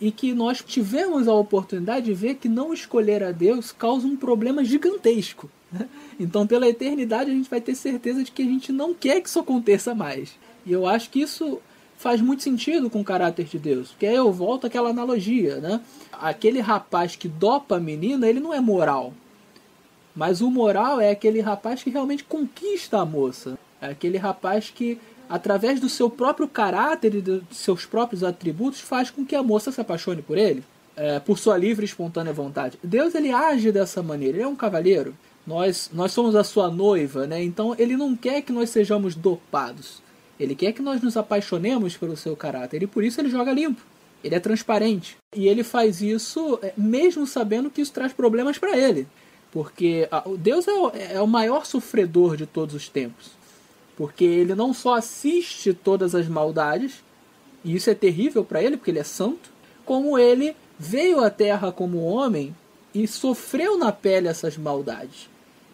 e 0.00 0.10
que 0.10 0.34
nós 0.34 0.62
tivemos 0.62 1.28
a 1.28 1.34
oportunidade 1.34 2.06
de 2.06 2.14
ver 2.14 2.34
que 2.34 2.48
não 2.48 2.74
escolher 2.74 3.22
a 3.22 3.32
Deus 3.32 3.72
causa 3.72 4.06
um 4.06 4.16
problema 4.16 4.64
gigantesco. 4.64 5.48
Né? 5.72 5.88
Então, 6.18 6.46
pela 6.46 6.68
eternidade, 6.68 7.30
a 7.30 7.34
gente 7.34 7.48
vai 7.48 7.60
ter 7.60 7.74
certeza 7.74 8.22
de 8.22 8.30
que 8.30 8.42
a 8.42 8.46
gente 8.46 8.72
não 8.72 8.92
quer 8.92 9.20
que 9.20 9.28
isso 9.28 9.38
aconteça 9.38 9.94
mais. 9.94 10.38
E 10.66 10.72
eu 10.72 10.86
acho 10.86 11.10
que 11.10 11.20
isso 11.20 11.60
faz 11.96 12.20
muito 12.20 12.42
sentido 12.42 12.90
com 12.90 13.00
o 13.00 13.04
caráter 13.04 13.46
de 13.46 13.58
Deus. 13.58 13.90
Porque 13.90 14.06
aí 14.06 14.14
eu 14.14 14.32
volto 14.32 14.66
àquela 14.66 14.90
analogia, 14.90 15.56
né? 15.56 15.80
Aquele 16.12 16.60
rapaz 16.60 17.16
que 17.16 17.28
dopa 17.28 17.76
a 17.76 17.80
menina, 17.80 18.28
ele 18.28 18.40
não 18.40 18.52
é 18.52 18.60
moral. 18.60 19.12
Mas 20.14 20.40
o 20.40 20.50
moral 20.50 21.00
é 21.00 21.10
aquele 21.10 21.40
rapaz 21.40 21.82
que 21.82 21.90
realmente 21.90 22.24
conquista 22.24 23.00
a 23.00 23.04
moça. 23.04 23.58
É 23.80 23.88
aquele 23.88 24.16
rapaz 24.16 24.70
que 24.70 24.98
através 25.28 25.80
do 25.80 25.88
seu 25.88 26.08
próprio 26.10 26.48
caráter 26.48 27.14
e 27.14 27.20
dos 27.20 27.42
seus 27.52 27.84
próprios 27.86 28.22
atributos, 28.22 28.80
faz 28.80 29.10
com 29.10 29.24
que 29.24 29.34
a 29.34 29.42
moça 29.42 29.72
se 29.72 29.80
apaixone 29.80 30.22
por 30.22 30.38
ele, 30.38 30.62
é, 30.96 31.18
por 31.20 31.38
sua 31.38 31.56
livre 31.56 31.84
e 31.84 31.88
espontânea 31.88 32.32
vontade. 32.32 32.78
Deus 32.82 33.14
ele 33.14 33.30
age 33.30 33.72
dessa 33.72 34.02
maneira, 34.02 34.36
ele 34.36 34.44
é 34.44 34.48
um 34.48 34.56
cavalheiro. 34.56 35.14
Nós, 35.46 35.90
nós 35.92 36.12
somos 36.12 36.34
a 36.34 36.42
sua 36.42 36.70
noiva, 36.70 37.26
né? 37.26 37.42
então 37.42 37.74
ele 37.78 37.96
não 37.96 38.16
quer 38.16 38.42
que 38.42 38.52
nós 38.52 38.70
sejamos 38.70 39.14
dopados. 39.14 40.02
Ele 40.40 40.54
quer 40.54 40.72
que 40.72 40.82
nós 40.82 41.02
nos 41.02 41.16
apaixonemos 41.16 41.96
pelo 41.96 42.16
seu 42.16 42.34
caráter 42.34 42.82
e 42.82 42.86
por 42.86 43.04
isso 43.04 43.20
ele 43.20 43.28
joga 43.28 43.52
limpo. 43.52 43.82
Ele 44.22 44.34
é 44.34 44.40
transparente. 44.40 45.18
E 45.36 45.46
ele 45.46 45.62
faz 45.62 46.00
isso 46.00 46.58
é, 46.62 46.72
mesmo 46.76 47.26
sabendo 47.26 47.70
que 47.70 47.82
isso 47.82 47.92
traz 47.92 48.12
problemas 48.12 48.56
para 48.56 48.76
ele. 48.76 49.06
Porque 49.52 50.08
Deus 50.38 50.66
é 50.66 51.14
é 51.14 51.20
o 51.20 51.26
maior 51.28 51.64
sofredor 51.64 52.36
de 52.36 52.46
todos 52.46 52.74
os 52.74 52.88
tempos. 52.88 53.30
Porque 53.96 54.24
ele 54.24 54.54
não 54.54 54.74
só 54.74 54.94
assiste 54.94 55.72
todas 55.72 56.14
as 56.14 56.28
maldades, 56.28 57.04
e 57.64 57.74
isso 57.74 57.88
é 57.90 57.94
terrível 57.94 58.44
para 58.44 58.62
ele, 58.62 58.76
porque 58.76 58.90
ele 58.90 58.98
é 58.98 59.04
santo, 59.04 59.50
como 59.84 60.18
ele 60.18 60.56
veio 60.78 61.22
à 61.22 61.30
terra 61.30 61.70
como 61.70 62.04
homem 62.04 62.54
e 62.94 63.06
sofreu 63.06 63.78
na 63.78 63.92
pele 63.92 64.28
essas 64.28 64.56
maldades. 64.56 65.28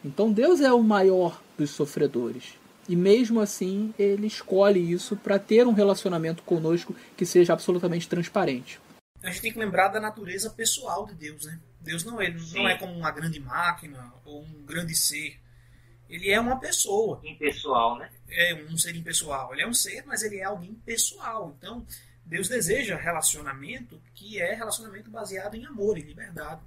Então 0.05 0.33
Deus 0.33 0.61
é 0.61 0.73
o 0.73 0.83
maior 0.83 1.41
dos 1.57 1.71
sofredores. 1.71 2.55
E 2.89 2.97
mesmo 2.97 3.41
assim, 3.41 3.95
ele 3.99 4.27
escolhe 4.27 4.93
isso 4.93 5.17
para 5.17 5.39
ter 5.39 5.67
um 5.67 5.73
relacionamento 5.73 6.43
conosco 6.43 6.95
que 7.17 7.25
seja 7.25 7.53
absolutamente 7.53 8.09
transparente. 8.09 8.81
A 9.23 9.29
gente 9.29 9.43
tem 9.43 9.53
que 9.53 9.59
lembrar 9.59 9.89
da 9.89 10.01
natureza 10.01 10.51
pessoal 10.51 11.07
de 11.07 11.15
Deus, 11.15 11.45
né? 11.45 11.61
Deus 11.81 12.05
não 12.05 12.21
é, 12.21 12.31
não 12.53 12.69
é 12.69 12.77
como 12.77 12.93
uma 12.93 13.11
grande 13.11 13.39
máquina 13.39 14.13
ou 14.25 14.43
um 14.43 14.63
grande 14.65 14.95
ser 14.95 15.40
ele 16.11 16.29
é 16.29 16.41
uma 16.41 16.59
pessoa. 16.59 17.21
Impessoal, 17.25 17.99
né? 17.99 18.11
É 18.29 18.55
um 18.69 18.77
ser 18.77 18.97
impessoal. 18.97 19.53
Ele 19.53 19.63
é 19.63 19.67
um 19.67 19.73
ser, 19.73 20.05
mas 20.05 20.23
ele 20.23 20.39
é 20.39 20.45
alguém 20.45 20.75
pessoal. 20.75 21.55
Então, 21.57 21.87
Deus 22.27 22.49
deseja 22.49 22.97
relacionamento 22.97 24.03
que 24.13 24.41
é 24.41 24.53
relacionamento 24.55 25.09
baseado 25.09 25.55
em 25.55 25.65
amor, 25.65 25.97
em 25.97 26.03
liberdade. 26.03 26.61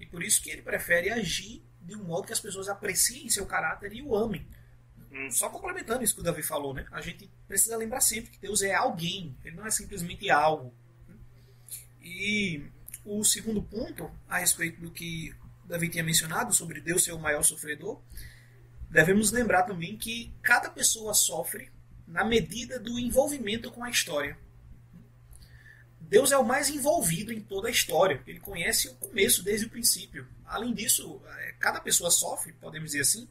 E 0.00 0.06
por 0.06 0.20
isso 0.20 0.42
que 0.42 0.50
ele 0.50 0.62
prefere 0.62 1.10
agir 1.10 1.62
de 1.80 1.94
um 1.94 2.02
modo 2.02 2.26
que 2.26 2.32
as 2.32 2.40
pessoas 2.40 2.68
apreciem 2.68 3.30
seu 3.30 3.46
caráter 3.46 3.92
e 3.92 4.02
o 4.02 4.16
amem. 4.16 4.44
Hum. 5.12 5.30
Só 5.30 5.48
complementando 5.48 6.02
isso 6.02 6.14
que 6.14 6.20
o 6.20 6.24
Davi 6.24 6.42
falou, 6.42 6.74
né? 6.74 6.84
A 6.90 7.00
gente 7.00 7.30
precisa 7.46 7.76
lembrar 7.76 8.00
sempre 8.00 8.32
que 8.32 8.38
Deus 8.38 8.62
é 8.62 8.74
alguém, 8.74 9.34
ele 9.44 9.56
não 9.56 9.66
é 9.66 9.70
simplesmente 9.70 10.28
algo. 10.28 10.74
E 12.02 12.64
o 13.04 13.22
segundo 13.24 13.62
ponto, 13.62 14.10
a 14.28 14.38
respeito 14.38 14.80
do 14.80 14.90
que 14.90 15.34
Davi 15.64 15.88
tinha 15.88 16.04
mencionado 16.04 16.52
sobre 16.52 16.80
Deus 16.80 17.04
ser 17.04 17.12
o 17.12 17.18
maior 17.18 17.42
sofredor, 17.42 18.02
devemos 18.90 19.30
lembrar 19.30 19.64
também 19.64 19.96
que 19.96 20.32
cada 20.42 20.70
pessoa 20.70 21.14
sofre 21.14 21.70
na 22.06 22.24
medida 22.24 22.78
do 22.78 22.98
envolvimento 22.98 23.70
com 23.70 23.84
a 23.84 23.90
história. 23.90 24.36
Deus 26.00 26.32
é 26.32 26.38
o 26.38 26.44
mais 26.44 26.70
envolvido 26.70 27.32
em 27.32 27.40
toda 27.40 27.68
a 27.68 27.70
história. 27.70 28.22
Ele 28.26 28.40
conhece 28.40 28.88
o 28.88 28.94
começo 28.94 29.42
desde 29.42 29.66
o 29.66 29.70
princípio. 29.70 30.26
Além 30.46 30.72
disso, 30.72 31.20
é, 31.26 31.52
cada 31.58 31.80
pessoa 31.80 32.10
sofre, 32.10 32.52
podemos 32.54 32.92
dizer 32.92 33.02
assim, 33.02 33.28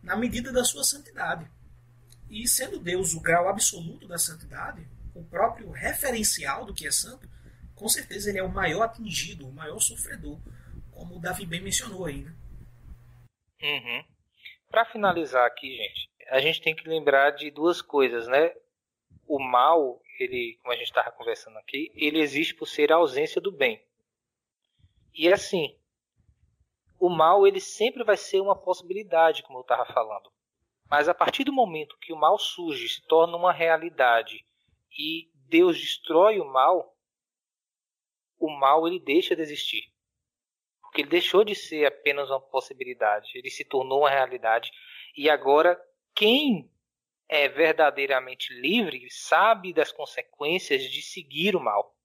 na 0.00 0.16
medida 0.16 0.52
da 0.52 0.62
sua 0.62 0.84
santidade. 0.84 1.50
E 2.28 2.46
sendo 2.46 2.78
Deus 2.78 3.14
o 3.14 3.20
grau 3.20 3.48
absoluto 3.48 4.06
da 4.06 4.16
santidade, 4.16 4.86
o 5.12 5.24
próprio 5.24 5.72
referencial 5.72 6.64
do 6.64 6.72
que 6.72 6.86
é 6.86 6.92
santo, 6.92 7.28
com 7.74 7.88
certeza 7.88 8.28
ele 8.28 8.38
é 8.38 8.42
o 8.42 8.48
maior 8.48 8.82
atingido, 8.82 9.48
o 9.48 9.52
maior 9.52 9.80
sofredor, 9.80 10.38
como 10.92 11.16
o 11.16 11.18
Davi 11.18 11.44
bem 11.44 11.60
mencionou 11.60 12.06
aí. 12.06 12.22
Né? 12.22 12.32
Uhum. 13.62 14.04
Para 14.70 14.84
finalizar 14.84 15.44
aqui, 15.46 15.76
gente, 15.76 16.08
a 16.28 16.40
gente 16.40 16.62
tem 16.62 16.76
que 16.76 16.88
lembrar 16.88 17.32
de 17.32 17.50
duas 17.50 17.82
coisas, 17.82 18.28
né? 18.28 18.54
O 19.26 19.40
mal, 19.40 20.00
ele, 20.18 20.58
como 20.62 20.72
a 20.72 20.76
gente 20.76 20.86
estava 20.86 21.10
conversando 21.10 21.58
aqui, 21.58 21.90
ele 21.96 22.20
existe 22.20 22.54
por 22.54 22.66
ser 22.66 22.92
a 22.92 22.96
ausência 22.96 23.40
do 23.40 23.50
bem. 23.50 23.84
E 25.12 25.30
assim, 25.32 25.76
o 27.00 27.08
mal 27.08 27.48
ele 27.48 27.60
sempre 27.60 28.04
vai 28.04 28.16
ser 28.16 28.40
uma 28.40 28.54
possibilidade, 28.54 29.42
como 29.42 29.58
eu 29.58 29.62
estava 29.62 29.84
falando. 29.86 30.30
Mas 30.88 31.08
a 31.08 31.14
partir 31.14 31.42
do 31.42 31.52
momento 31.52 31.98
que 31.98 32.12
o 32.12 32.16
mal 32.16 32.38
surge, 32.38 32.88
se 32.88 33.02
torna 33.02 33.36
uma 33.36 33.52
realidade 33.52 34.46
e 34.96 35.28
Deus 35.48 35.80
destrói 35.80 36.38
o 36.38 36.44
mal, 36.44 36.96
o 38.38 38.48
mal 38.48 38.86
ele 38.86 39.00
deixa 39.00 39.34
de 39.34 39.42
existir. 39.42 39.92
Porque 40.90 41.02
ele 41.02 41.10
deixou 41.10 41.44
de 41.44 41.54
ser 41.54 41.86
apenas 41.86 42.30
uma 42.30 42.40
possibilidade, 42.40 43.30
ele 43.36 43.48
se 43.48 43.64
tornou 43.64 44.00
uma 44.00 44.10
realidade. 44.10 44.72
E 45.16 45.30
agora, 45.30 45.80
quem 46.12 46.68
é 47.28 47.48
verdadeiramente 47.48 48.52
livre 48.52 49.08
sabe 49.08 49.72
das 49.72 49.92
consequências 49.92 50.82
de 50.82 51.00
seguir 51.00 51.54
o 51.54 51.60
mal. 51.60 51.96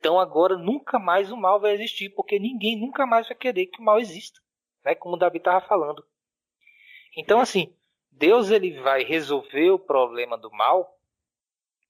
Então 0.00 0.18
agora 0.18 0.58
nunca 0.58 0.98
mais 0.98 1.30
o 1.30 1.36
mal 1.36 1.60
vai 1.60 1.74
existir, 1.74 2.10
porque 2.10 2.40
ninguém 2.40 2.76
nunca 2.76 3.06
mais 3.06 3.28
vai 3.28 3.36
querer 3.36 3.66
que 3.66 3.80
o 3.80 3.84
mal 3.84 4.00
exista, 4.00 4.40
né? 4.84 4.96
Como 4.96 5.14
o 5.14 5.18
Davi 5.18 5.38
estava 5.38 5.64
falando. 5.64 6.04
Então 7.16 7.38
assim, 7.38 7.72
Deus 8.10 8.50
ele 8.50 8.80
vai 8.80 9.04
resolver 9.04 9.70
o 9.70 9.78
problema 9.78 10.36
do 10.36 10.50
mal, 10.50 10.98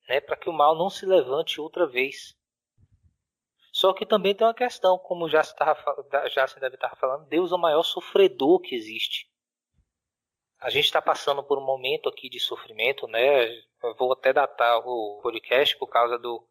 né, 0.06 0.20
para 0.20 0.36
que 0.36 0.50
o 0.50 0.52
mal 0.52 0.76
não 0.76 0.90
se 0.90 1.06
levante 1.06 1.58
outra 1.58 1.86
vez. 1.86 2.35
Só 3.76 3.92
que 3.92 4.06
também 4.06 4.34
tem 4.34 4.46
uma 4.46 4.54
questão, 4.54 4.96
como 4.96 5.28
já 5.28 5.42
se, 5.42 5.54
tava, 5.54 5.78
já 6.34 6.46
se 6.46 6.58
deve 6.58 6.76
estar 6.76 6.96
falando, 6.96 7.28
Deus 7.28 7.52
é 7.52 7.54
o 7.56 7.58
maior 7.58 7.82
sofredor 7.82 8.58
que 8.58 8.74
existe. 8.74 9.30
A 10.58 10.70
gente 10.70 10.86
está 10.86 11.02
passando 11.02 11.44
por 11.44 11.58
um 11.58 11.66
momento 11.66 12.08
aqui 12.08 12.30
de 12.30 12.40
sofrimento, 12.40 13.06
né? 13.06 13.44
Eu 13.82 13.94
vou 13.98 14.14
até 14.14 14.32
datar 14.32 14.78
o 14.78 15.20
podcast 15.22 15.76
por 15.76 15.88
causa 15.88 16.18
do, 16.18 16.42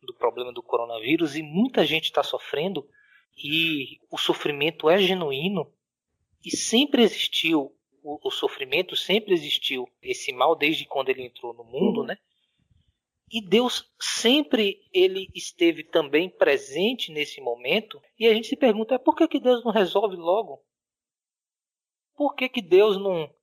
do 0.00 0.14
problema 0.14 0.52
do 0.52 0.62
coronavírus 0.62 1.34
e 1.34 1.42
muita 1.42 1.84
gente 1.84 2.04
está 2.04 2.22
sofrendo 2.22 2.88
e 3.36 3.98
o 4.08 4.16
sofrimento 4.16 4.88
é 4.88 4.96
genuíno 4.98 5.74
e 6.44 6.56
sempre 6.56 7.02
existiu 7.02 7.76
o, 8.00 8.28
o, 8.28 8.30
sofrimento, 8.30 8.94
sempre 8.94 9.34
existiu 9.34 9.88
esse 10.00 10.32
mal 10.32 10.54
desde 10.54 10.86
quando 10.86 11.08
ele 11.08 11.24
entrou 11.24 11.52
no 11.52 11.64
mundo, 11.64 12.04
né? 12.04 12.16
E 13.30 13.40
Deus 13.40 13.88
sempre 14.00 14.80
ele 14.92 15.28
esteve 15.34 15.84
também 15.84 16.28
presente 16.28 17.12
nesse 17.12 17.40
momento. 17.40 18.02
E 18.18 18.26
a 18.26 18.34
gente 18.34 18.48
se 18.48 18.56
pergunta, 18.56 18.98
por 18.98 19.14
que, 19.14 19.28
que 19.28 19.38
Deus 19.38 19.64
não 19.64 19.70
resolve 19.70 20.16
logo? 20.16 20.60
por 22.20 22.34
que, 22.34 22.50
que 22.50 22.60
Deus 22.60 22.98
não, 22.98 23.34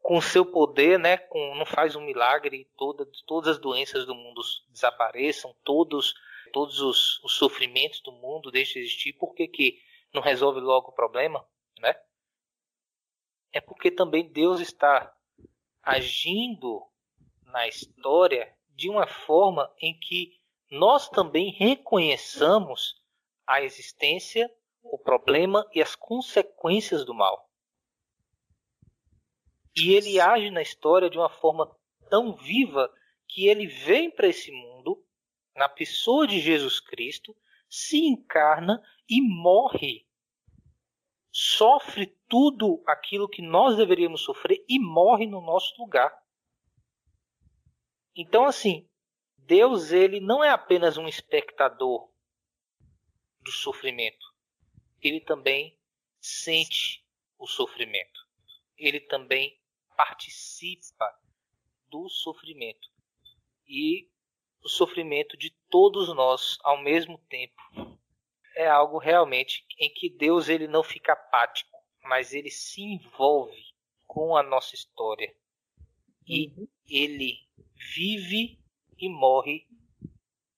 com 0.00 0.18
seu 0.18 0.46
poder, 0.46 0.98
né, 0.98 1.18
com, 1.18 1.54
não 1.56 1.66
faz 1.66 1.94
um 1.94 2.00
milagre 2.00 2.66
toda, 2.74 3.06
todas 3.26 3.50
as 3.50 3.58
doenças 3.58 4.06
do 4.06 4.14
mundo 4.14 4.40
desapareçam, 4.70 5.54
todos, 5.62 6.14
todos 6.50 6.80
os, 6.80 7.22
os 7.22 7.34
sofrimentos 7.34 8.00
do 8.00 8.12
mundo 8.12 8.50
deixem 8.50 8.80
de 8.80 8.88
existir? 8.88 9.12
Por 9.12 9.34
que, 9.34 9.46
que 9.46 9.78
não 10.10 10.22
resolve 10.22 10.58
logo 10.58 10.88
o 10.88 10.94
problema? 10.94 11.46
Né? 11.78 11.94
É 13.52 13.60
porque 13.60 13.90
também 13.90 14.26
Deus 14.26 14.58
está 14.58 15.14
agindo 15.82 16.82
na 17.42 17.68
história 17.68 18.56
de 18.74 18.90
uma 18.90 19.06
forma 19.06 19.72
em 19.80 19.98
que 19.98 20.38
nós 20.70 21.08
também 21.08 21.50
reconheçamos 21.50 23.02
a 23.46 23.62
existência, 23.62 24.52
o 24.82 24.98
problema 24.98 25.68
e 25.74 25.80
as 25.80 25.94
consequências 25.94 27.04
do 27.04 27.14
mal. 27.14 27.48
E 29.76 29.92
ele 29.92 30.20
age 30.20 30.50
na 30.50 30.62
história 30.62 31.10
de 31.10 31.18
uma 31.18 31.28
forma 31.28 31.74
tão 32.08 32.34
viva 32.34 32.92
que 33.26 33.48
ele 33.48 33.66
vem 33.66 34.10
para 34.10 34.28
esse 34.28 34.52
mundo, 34.52 35.04
na 35.56 35.68
pessoa 35.68 36.26
de 36.26 36.40
Jesus 36.40 36.80
Cristo, 36.80 37.36
se 37.68 37.98
encarna 37.98 38.82
e 39.08 39.20
morre. 39.20 40.06
Sofre 41.32 42.06
tudo 42.28 42.82
aquilo 42.86 43.28
que 43.28 43.42
nós 43.42 43.76
deveríamos 43.76 44.22
sofrer 44.22 44.64
e 44.68 44.78
morre 44.78 45.26
no 45.26 45.40
nosso 45.40 45.74
lugar. 45.80 46.16
Então, 48.16 48.44
assim, 48.44 48.88
Deus 49.36 49.90
ele 49.90 50.20
não 50.20 50.42
é 50.42 50.50
apenas 50.50 50.96
um 50.96 51.08
espectador 51.08 52.10
do 53.40 53.50
sofrimento. 53.50 54.24
Ele 55.02 55.20
também 55.20 55.78
sente 56.20 57.04
o 57.38 57.46
sofrimento. 57.46 58.20
Ele 58.78 59.00
também 59.00 59.60
participa 59.96 61.20
do 61.88 62.08
sofrimento. 62.08 62.88
E 63.66 64.08
o 64.62 64.68
sofrimento 64.68 65.36
de 65.36 65.50
todos 65.68 66.08
nós 66.14 66.56
ao 66.62 66.78
mesmo 66.78 67.18
tempo 67.28 67.60
é 68.56 68.68
algo 68.68 68.98
realmente 68.98 69.66
em 69.78 69.92
que 69.92 70.08
Deus 70.08 70.48
ele 70.48 70.66
não 70.66 70.82
fica 70.82 71.12
apático, 71.12 71.78
mas 72.02 72.32
ele 72.32 72.50
se 72.50 72.80
envolve 72.80 73.74
com 74.06 74.36
a 74.36 74.42
nossa 74.42 74.74
história. 74.74 75.34
E 76.26 76.48
uhum. 76.48 76.68
ele 76.88 77.38
vive 77.94 78.58
e 78.98 79.08
morre. 79.08 79.66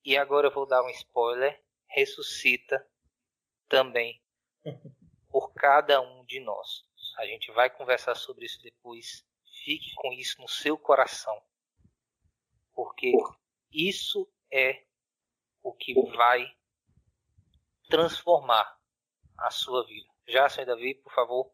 E 0.04 0.16
agora 0.16 0.48
eu 0.48 0.52
vou 0.52 0.66
dar 0.66 0.82
um 0.82 0.90
spoiler: 0.90 1.62
ressuscita 1.88 2.86
também 3.68 4.22
por 5.30 5.52
cada 5.52 6.00
um 6.00 6.24
de 6.24 6.40
nós. 6.40 6.84
A 7.18 7.26
gente 7.26 7.50
vai 7.52 7.70
conversar 7.70 8.14
sobre 8.14 8.46
isso 8.46 8.62
depois. 8.62 9.26
Fique 9.64 9.94
com 9.96 10.12
isso 10.12 10.40
no 10.40 10.48
seu 10.48 10.78
coração. 10.78 11.42
Porque 12.72 13.12
isso 13.72 14.30
é 14.52 14.84
o 15.62 15.72
que 15.72 15.94
vai 16.10 16.54
transformar 17.88 18.78
a 19.38 19.50
sua 19.50 19.84
vida. 19.86 20.08
Já, 20.28 20.48
senhor 20.48 20.66
Davi, 20.66 20.94
por 20.94 21.12
favor, 21.12 21.52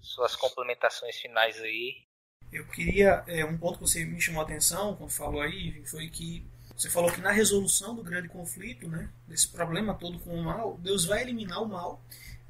suas 0.00 0.34
complementações 0.34 1.16
finais 1.16 1.60
aí 1.60 2.06
eu 2.52 2.66
queria. 2.66 3.24
É, 3.26 3.44
um 3.44 3.56
ponto 3.56 3.78
que 3.78 3.88
você 3.88 4.04
me 4.04 4.20
chamou 4.20 4.42
a 4.42 4.44
atenção 4.44 4.94
quando 4.94 5.10
falou 5.10 5.40
aí 5.40 5.82
foi 5.86 6.08
que 6.08 6.44
você 6.76 6.90
falou 6.90 7.10
que 7.10 7.20
na 7.20 7.30
resolução 7.30 7.94
do 7.94 8.02
grande 8.02 8.28
conflito, 8.28 8.88
né, 8.88 9.08
desse 9.26 9.48
problema 9.48 9.94
todo 9.94 10.18
com 10.18 10.34
o 10.34 10.44
mal, 10.44 10.78
Deus 10.78 11.04
vai 11.04 11.22
eliminar 11.22 11.62
o 11.62 11.68
mal, 11.68 12.02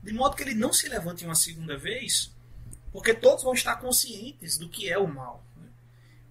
de 0.03 0.13
modo 0.13 0.37
que 0.37 0.43
ele 0.43 0.55
não 0.55 0.73
se 0.73 0.89
levante 0.89 1.25
uma 1.25 1.35
segunda 1.35 1.77
vez, 1.77 2.33
porque 2.93 3.15
todos 3.15 3.45
vão 3.45 3.53
estar 3.53 3.77
conscientes 3.77 4.57
do 4.59 4.69
que 4.69 4.89
é 4.89 4.99
o 4.99 5.07
mal. 5.07 5.45
Né? 5.57 5.69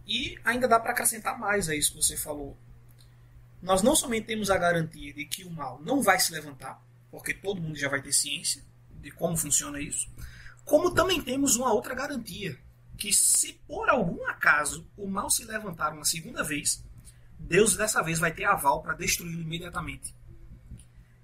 E 0.07 0.39
ainda 0.43 0.67
dá 0.67 0.79
para 0.79 0.91
acrescentar 0.91 1.37
mais 1.39 1.69
a 1.69 1.75
isso 1.75 1.91
que 1.91 2.03
você 2.03 2.17
falou. 2.17 2.57
Nós 3.61 3.81
não 3.83 3.95
somente 3.95 4.25
temos 4.25 4.49
a 4.49 4.57
garantia 4.57 5.13
de 5.13 5.25
que 5.25 5.43
o 5.43 5.51
mal 5.51 5.79
não 5.81 6.01
vai 6.01 6.19
se 6.19 6.31
levantar, 6.31 6.83
porque 7.11 7.33
todo 7.33 7.61
mundo 7.61 7.77
já 7.77 7.87
vai 7.87 8.01
ter 8.01 8.13
ciência 8.13 8.63
de 8.99 9.11
como 9.11 9.37
funciona 9.37 9.79
isso, 9.79 10.09
como 10.65 10.93
também 10.93 11.21
temos 11.21 11.55
uma 11.55 11.71
outra 11.71 11.93
garantia, 11.93 12.57
que 13.01 13.11
se 13.11 13.53
por 13.67 13.89
algum 13.89 14.23
acaso 14.27 14.87
o 14.95 15.07
mal 15.07 15.27
se 15.27 15.43
levantar 15.43 15.91
uma 15.91 16.05
segunda 16.05 16.43
vez, 16.43 16.85
Deus 17.39 17.75
dessa 17.75 18.03
vez 18.03 18.19
vai 18.19 18.31
ter 18.31 18.43
aval 18.43 18.83
para 18.83 18.93
destruí-lo 18.93 19.41
imediatamente. 19.41 20.15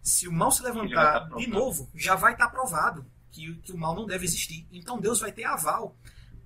Se 0.01 0.27
o 0.27 0.31
mal 0.33 0.51
se 0.51 0.63
levantar 0.63 1.29
tá 1.29 1.35
de 1.35 1.45
novo, 1.45 1.87
já 1.93 2.15
vai 2.15 2.33
estar 2.33 2.47
tá 2.47 2.51
provado 2.51 3.05
que, 3.29 3.53
que 3.57 3.71
o 3.71 3.77
mal 3.77 3.93
não 3.93 4.07
deve 4.07 4.25
existir. 4.25 4.67
Então 4.71 4.99
Deus 4.99 5.19
vai 5.19 5.31
ter 5.31 5.43
aval 5.43 5.95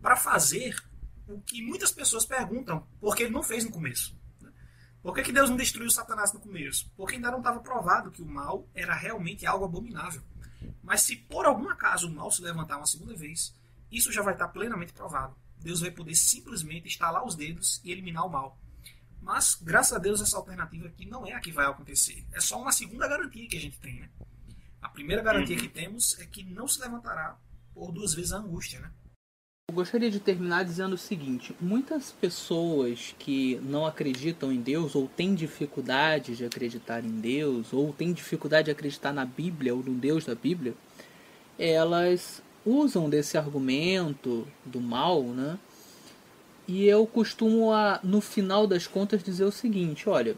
para 0.01 0.17
fazer 0.17 0.75
o 1.25 1.39
que 1.39 1.61
muitas 1.61 1.93
pessoas 1.93 2.25
perguntam, 2.25 2.85
porque 2.99 3.23
ele 3.23 3.31
não 3.31 3.41
fez 3.41 3.63
no 3.63 3.71
começo. 3.71 4.13
Por 5.01 5.15
que, 5.15 5.23
que 5.23 5.31
Deus 5.31 5.49
não 5.49 5.55
destruiu 5.55 5.89
Satanás 5.89 6.33
no 6.33 6.41
começo? 6.41 6.91
Porque 6.97 7.15
ainda 7.15 7.31
não 7.31 7.37
estava 7.37 7.61
provado 7.61 8.11
que 8.11 8.21
o 8.21 8.25
mal 8.25 8.67
era 8.75 8.93
realmente 8.93 9.45
algo 9.45 9.63
abominável. 9.63 10.21
Mas 10.83 11.03
se 11.03 11.15
por 11.15 11.45
algum 11.45 11.69
acaso 11.69 12.09
o 12.09 12.13
mal 12.13 12.29
se 12.29 12.41
levantar 12.41 12.75
uma 12.75 12.85
segunda 12.85 13.15
vez, 13.15 13.55
isso 13.91 14.11
já 14.11 14.21
vai 14.21 14.33
estar 14.33 14.47
plenamente 14.47 14.93
provado. 14.93 15.35
Deus 15.59 15.81
vai 15.81 15.91
poder 15.91 16.15
simplesmente 16.15 16.87
estalar 16.87 17.25
os 17.25 17.35
dedos 17.35 17.81
e 17.83 17.91
eliminar 17.91 18.25
o 18.25 18.29
mal. 18.29 18.57
Mas, 19.21 19.55
graças 19.61 19.93
a 19.93 19.99
Deus, 19.99 20.19
essa 20.19 20.37
alternativa 20.37 20.87
aqui 20.87 21.05
não 21.05 21.25
é 21.27 21.33
a 21.33 21.39
que 21.39 21.51
vai 21.51 21.65
acontecer. 21.65 22.25
É 22.33 22.39
só 22.39 22.59
uma 22.59 22.71
segunda 22.71 23.07
garantia 23.07 23.47
que 23.47 23.57
a 23.57 23.59
gente 23.59 23.77
tem. 23.79 23.99
Né? 23.99 24.09
A 24.81 24.89
primeira 24.89 25.21
garantia 25.21 25.55
uhum. 25.55 25.61
que 25.61 25.67
temos 25.67 26.17
é 26.19 26.25
que 26.25 26.43
não 26.43 26.67
se 26.67 26.79
levantará 26.81 27.37
por 27.73 27.91
duas 27.91 28.15
vezes 28.15 28.31
a 28.31 28.37
angústia. 28.37 28.79
Né? 28.79 28.91
Eu 29.69 29.75
gostaria 29.75 30.09
de 30.09 30.19
terminar 30.19 30.65
dizendo 30.65 30.93
o 30.93 30.97
seguinte: 30.97 31.55
muitas 31.61 32.11
pessoas 32.11 33.15
que 33.19 33.57
não 33.63 33.85
acreditam 33.85 34.51
em 34.51 34.59
Deus, 34.59 34.95
ou 34.95 35.07
têm 35.07 35.35
dificuldade 35.35 36.35
de 36.35 36.43
acreditar 36.43 37.05
em 37.05 37.19
Deus, 37.21 37.71
ou 37.71 37.93
têm 37.93 38.11
dificuldade 38.11 38.65
de 38.65 38.71
acreditar 38.71 39.13
na 39.13 39.23
Bíblia 39.23 39.75
ou 39.75 39.83
no 39.83 39.93
Deus 39.93 40.25
da 40.25 40.33
Bíblia, 40.33 40.73
elas 41.59 42.41
usam 42.65 43.09
desse 43.09 43.37
argumento 43.37 44.47
do 44.65 44.79
mal, 44.79 45.23
né? 45.23 45.57
E 46.67 46.85
eu 46.85 47.05
costumo, 47.05 47.71
a, 47.71 47.99
no 48.03 48.21
final 48.21 48.65
das 48.65 48.87
contas, 48.87 49.23
dizer 49.23 49.43
o 49.43 49.51
seguinte: 49.51 50.07
olha, 50.07 50.35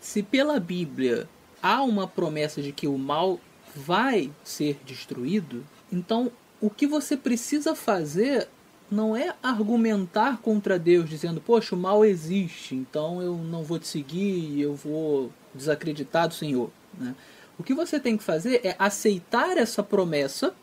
se 0.00 0.22
pela 0.22 0.58
Bíblia 0.58 1.28
há 1.62 1.82
uma 1.82 2.06
promessa 2.06 2.62
de 2.62 2.72
que 2.72 2.86
o 2.86 2.98
mal 2.98 3.38
vai 3.74 4.30
ser 4.42 4.80
destruído, 4.84 5.64
então 5.92 6.32
o 6.60 6.68
que 6.70 6.86
você 6.86 7.16
precisa 7.16 7.74
fazer 7.74 8.48
não 8.90 9.16
é 9.16 9.34
argumentar 9.42 10.38
contra 10.38 10.78
Deus 10.78 11.08
dizendo, 11.08 11.40
poxa, 11.40 11.76
o 11.76 11.78
mal 11.78 12.04
existe, 12.04 12.74
então 12.74 13.22
eu 13.22 13.36
não 13.36 13.62
vou 13.62 13.78
te 13.78 13.86
seguir, 13.86 14.60
eu 14.60 14.74
vou 14.74 15.30
desacreditar 15.54 16.26
do 16.26 16.34
Senhor. 16.34 16.70
Né? 16.98 17.14
O 17.56 17.62
que 17.62 17.72
você 17.72 18.00
tem 18.00 18.16
que 18.16 18.24
fazer 18.24 18.60
é 18.64 18.74
aceitar 18.78 19.56
essa 19.56 19.82
promessa 19.82 20.54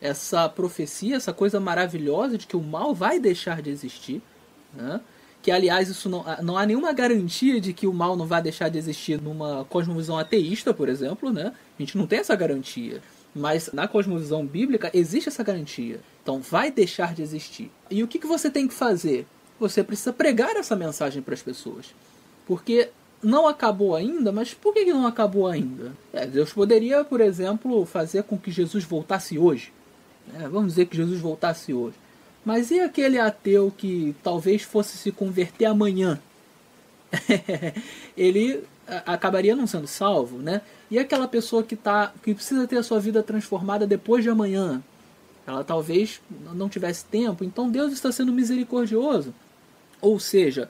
essa 0.00 0.48
profecia, 0.48 1.16
essa 1.16 1.32
coisa 1.32 1.58
maravilhosa 1.58 2.38
de 2.38 2.46
que 2.46 2.56
o 2.56 2.62
mal 2.62 2.94
vai 2.94 3.18
deixar 3.18 3.60
de 3.60 3.70
existir. 3.70 4.22
Né? 4.74 5.00
Que, 5.42 5.50
aliás, 5.50 5.88
isso 5.88 6.08
não, 6.08 6.24
não 6.42 6.58
há 6.58 6.66
nenhuma 6.66 6.92
garantia 6.92 7.60
de 7.60 7.72
que 7.72 7.86
o 7.86 7.92
mal 7.92 8.16
não 8.16 8.26
vai 8.26 8.42
deixar 8.42 8.68
de 8.68 8.78
existir 8.78 9.20
numa 9.20 9.64
cosmovisão 9.64 10.18
ateísta, 10.18 10.72
por 10.72 10.88
exemplo. 10.88 11.32
Né? 11.32 11.52
A 11.78 11.82
gente 11.82 11.96
não 11.96 12.06
tem 12.06 12.20
essa 12.20 12.34
garantia. 12.34 13.02
Mas 13.34 13.70
na 13.72 13.86
cosmovisão 13.86 14.44
bíblica 14.44 14.90
existe 14.92 15.28
essa 15.28 15.42
garantia. 15.42 16.00
Então 16.22 16.40
vai 16.40 16.70
deixar 16.70 17.14
de 17.14 17.22
existir. 17.22 17.70
E 17.90 18.02
o 18.02 18.08
que, 18.08 18.18
que 18.18 18.26
você 18.26 18.50
tem 18.50 18.66
que 18.66 18.74
fazer? 18.74 19.26
Você 19.60 19.82
precisa 19.82 20.12
pregar 20.12 20.56
essa 20.56 20.76
mensagem 20.76 21.22
para 21.22 21.34
as 21.34 21.42
pessoas. 21.42 21.86
Porque 22.46 22.90
não 23.22 23.46
acabou 23.46 23.94
ainda, 23.94 24.30
mas 24.32 24.54
por 24.54 24.72
que 24.72 24.84
não 24.86 25.06
acabou 25.06 25.46
ainda? 25.46 25.92
É, 26.12 26.26
Deus 26.26 26.52
poderia, 26.52 27.04
por 27.04 27.20
exemplo, 27.20 27.84
fazer 27.84 28.22
com 28.22 28.38
que 28.38 28.50
Jesus 28.50 28.84
voltasse 28.84 29.38
hoje. 29.38 29.72
É, 30.34 30.48
vamos 30.48 30.72
dizer 30.72 30.86
que 30.86 30.96
Jesus 30.96 31.20
voltasse 31.20 31.72
hoje. 31.72 31.96
Mas 32.44 32.70
e 32.70 32.80
aquele 32.80 33.18
ateu 33.18 33.72
que 33.76 34.14
talvez 34.22 34.62
fosse 34.62 34.96
se 34.96 35.12
converter 35.12 35.66
amanhã? 35.66 36.20
ele 38.16 38.64
acabaria 39.06 39.54
não 39.54 39.66
sendo 39.66 39.86
salvo, 39.86 40.38
né? 40.38 40.62
E 40.90 40.98
aquela 40.98 41.28
pessoa 41.28 41.62
que 41.62 41.76
tá, 41.76 42.12
que 42.22 42.34
precisa 42.34 42.66
ter 42.66 42.78
a 42.78 42.82
sua 42.82 43.00
vida 43.00 43.22
transformada 43.22 43.86
depois 43.86 44.22
de 44.22 44.30
amanhã, 44.30 44.82
ela 45.46 45.62
talvez 45.62 46.20
não 46.54 46.68
tivesse 46.68 47.04
tempo. 47.04 47.44
Então 47.44 47.70
Deus 47.70 47.92
está 47.92 48.10
sendo 48.10 48.32
misericordioso. 48.32 49.34
Ou 50.00 50.18
seja, 50.18 50.68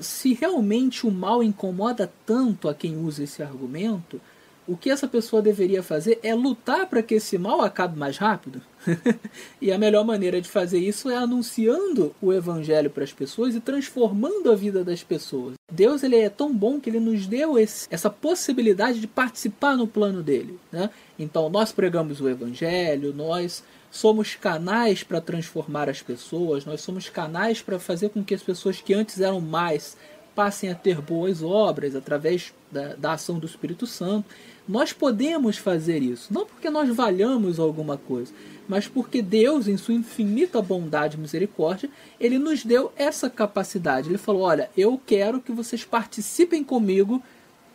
se 0.00 0.34
realmente 0.34 1.06
o 1.06 1.10
mal 1.10 1.42
incomoda 1.42 2.10
tanto 2.24 2.68
a 2.68 2.74
quem 2.74 2.96
usa 2.96 3.24
esse 3.24 3.42
argumento, 3.42 4.20
o 4.68 4.76
que 4.76 4.90
essa 4.90 5.08
pessoa 5.08 5.40
deveria 5.40 5.82
fazer 5.82 6.20
é 6.22 6.34
lutar 6.34 6.86
para 6.86 7.02
que 7.02 7.14
esse 7.14 7.38
mal 7.38 7.62
acabe 7.62 7.98
mais 7.98 8.18
rápido. 8.18 8.60
e 9.60 9.72
a 9.72 9.78
melhor 9.78 10.04
maneira 10.04 10.40
de 10.40 10.48
fazer 10.48 10.78
isso 10.78 11.08
é 11.08 11.16
anunciando 11.16 12.14
o 12.20 12.32
evangelho 12.32 12.90
para 12.90 13.02
as 13.02 13.12
pessoas 13.12 13.54
e 13.54 13.60
transformando 13.60 14.52
a 14.52 14.54
vida 14.54 14.84
das 14.84 15.02
pessoas. 15.02 15.54
Deus 15.72 16.02
ele 16.02 16.16
é 16.16 16.28
tão 16.28 16.54
bom 16.54 16.78
que 16.78 16.90
ele 16.90 17.00
nos 17.00 17.26
deu 17.26 17.58
esse, 17.58 17.88
essa 17.90 18.10
possibilidade 18.10 19.00
de 19.00 19.06
participar 19.06 19.74
no 19.74 19.88
plano 19.88 20.22
dele. 20.22 20.60
Né? 20.70 20.90
Então 21.18 21.48
nós 21.48 21.72
pregamos 21.72 22.20
o 22.20 22.28
evangelho, 22.28 23.14
nós 23.14 23.64
somos 23.90 24.34
canais 24.34 25.02
para 25.02 25.18
transformar 25.18 25.88
as 25.88 26.02
pessoas, 26.02 26.66
nós 26.66 26.82
somos 26.82 27.08
canais 27.08 27.62
para 27.62 27.78
fazer 27.78 28.10
com 28.10 28.22
que 28.22 28.34
as 28.34 28.42
pessoas 28.42 28.82
que 28.82 28.92
antes 28.92 29.18
eram 29.18 29.40
mais 29.40 29.96
passem 30.34 30.70
a 30.70 30.74
ter 30.74 31.00
boas 31.00 31.42
obras 31.42 31.96
através 31.96 32.54
da, 32.70 32.94
da 32.94 33.12
ação 33.14 33.40
do 33.40 33.46
Espírito 33.46 33.88
Santo. 33.88 34.28
Nós 34.68 34.92
podemos 34.92 35.56
fazer 35.56 36.02
isso, 36.02 36.32
não 36.32 36.44
porque 36.44 36.68
nós 36.68 36.94
valhamos 36.94 37.58
alguma 37.58 37.96
coisa, 37.96 38.32
mas 38.68 38.86
porque 38.86 39.22
Deus, 39.22 39.66
em 39.66 39.78
sua 39.78 39.94
infinita 39.94 40.60
bondade 40.60 41.16
e 41.16 41.20
misericórdia, 41.20 41.88
ele 42.20 42.38
nos 42.38 42.62
deu 42.62 42.92
essa 42.94 43.30
capacidade. 43.30 44.10
Ele 44.10 44.18
falou: 44.18 44.42
Olha, 44.42 44.70
eu 44.76 45.00
quero 45.06 45.40
que 45.40 45.52
vocês 45.52 45.84
participem 45.84 46.62
comigo 46.62 47.22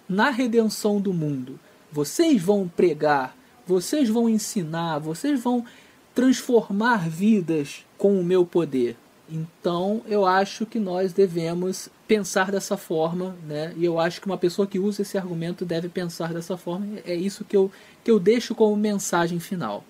na 0.07 0.29
redenção 0.29 1.01
do 1.01 1.11
mundo. 1.11 1.59
Vocês 1.91 2.39
vão 2.39 2.67
pregar, 2.67 3.35
vocês 3.65 4.07
vão 4.07 4.29
ensinar, 4.29 4.99
vocês 4.99 5.41
vão 5.41 5.65
transformar 6.13 7.09
vidas 7.09 7.83
com 7.97 8.19
o 8.19 8.23
meu 8.23 8.45
poder. 8.45 8.95
Então, 9.29 10.03
eu 10.05 10.25
acho 10.25 10.65
que 10.65 10.79
nós 10.79 11.13
devemos 11.13 11.89
pensar 12.07 12.51
dessa 12.51 12.77
forma, 12.77 13.31
né? 13.43 13.73
E 13.77 13.85
eu 13.85 13.99
acho 13.99 14.19
que 14.19 14.27
uma 14.27 14.37
pessoa 14.37 14.67
que 14.67 14.77
usa 14.77 15.01
esse 15.01 15.17
argumento 15.17 15.65
deve 15.65 15.87
pensar 15.87 16.33
dessa 16.33 16.57
forma. 16.57 16.99
É 17.05 17.13
isso 17.13 17.45
que 17.45 17.55
eu, 17.55 17.71
que 18.03 18.11
eu 18.11 18.19
deixo 18.19 18.53
como 18.53 18.75
mensagem 18.75 19.39
final. 19.39 19.83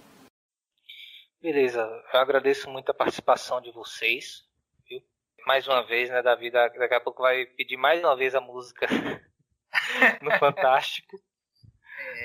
Beleza, 1.42 1.82
eu 2.14 2.20
agradeço 2.20 2.70
muito 2.70 2.90
a 2.90 2.94
participação 2.94 3.60
de 3.60 3.72
vocês. 3.72 4.46
Viu? 4.88 5.02
Mais 5.46 5.68
uma 5.68 5.82
vez, 5.82 6.10
né, 6.10 6.22
Davi? 6.22 6.52
Daqui 6.52 6.94
a 6.94 7.02
pouco 7.02 7.24
vai 7.24 7.46
pedir 7.46 7.76
mais 7.76 8.00
uma 8.02 8.16
vez 8.16 8.36
a 8.36 8.40
música 8.40 8.88
no 10.22 10.32
Fantástico. 10.38 11.18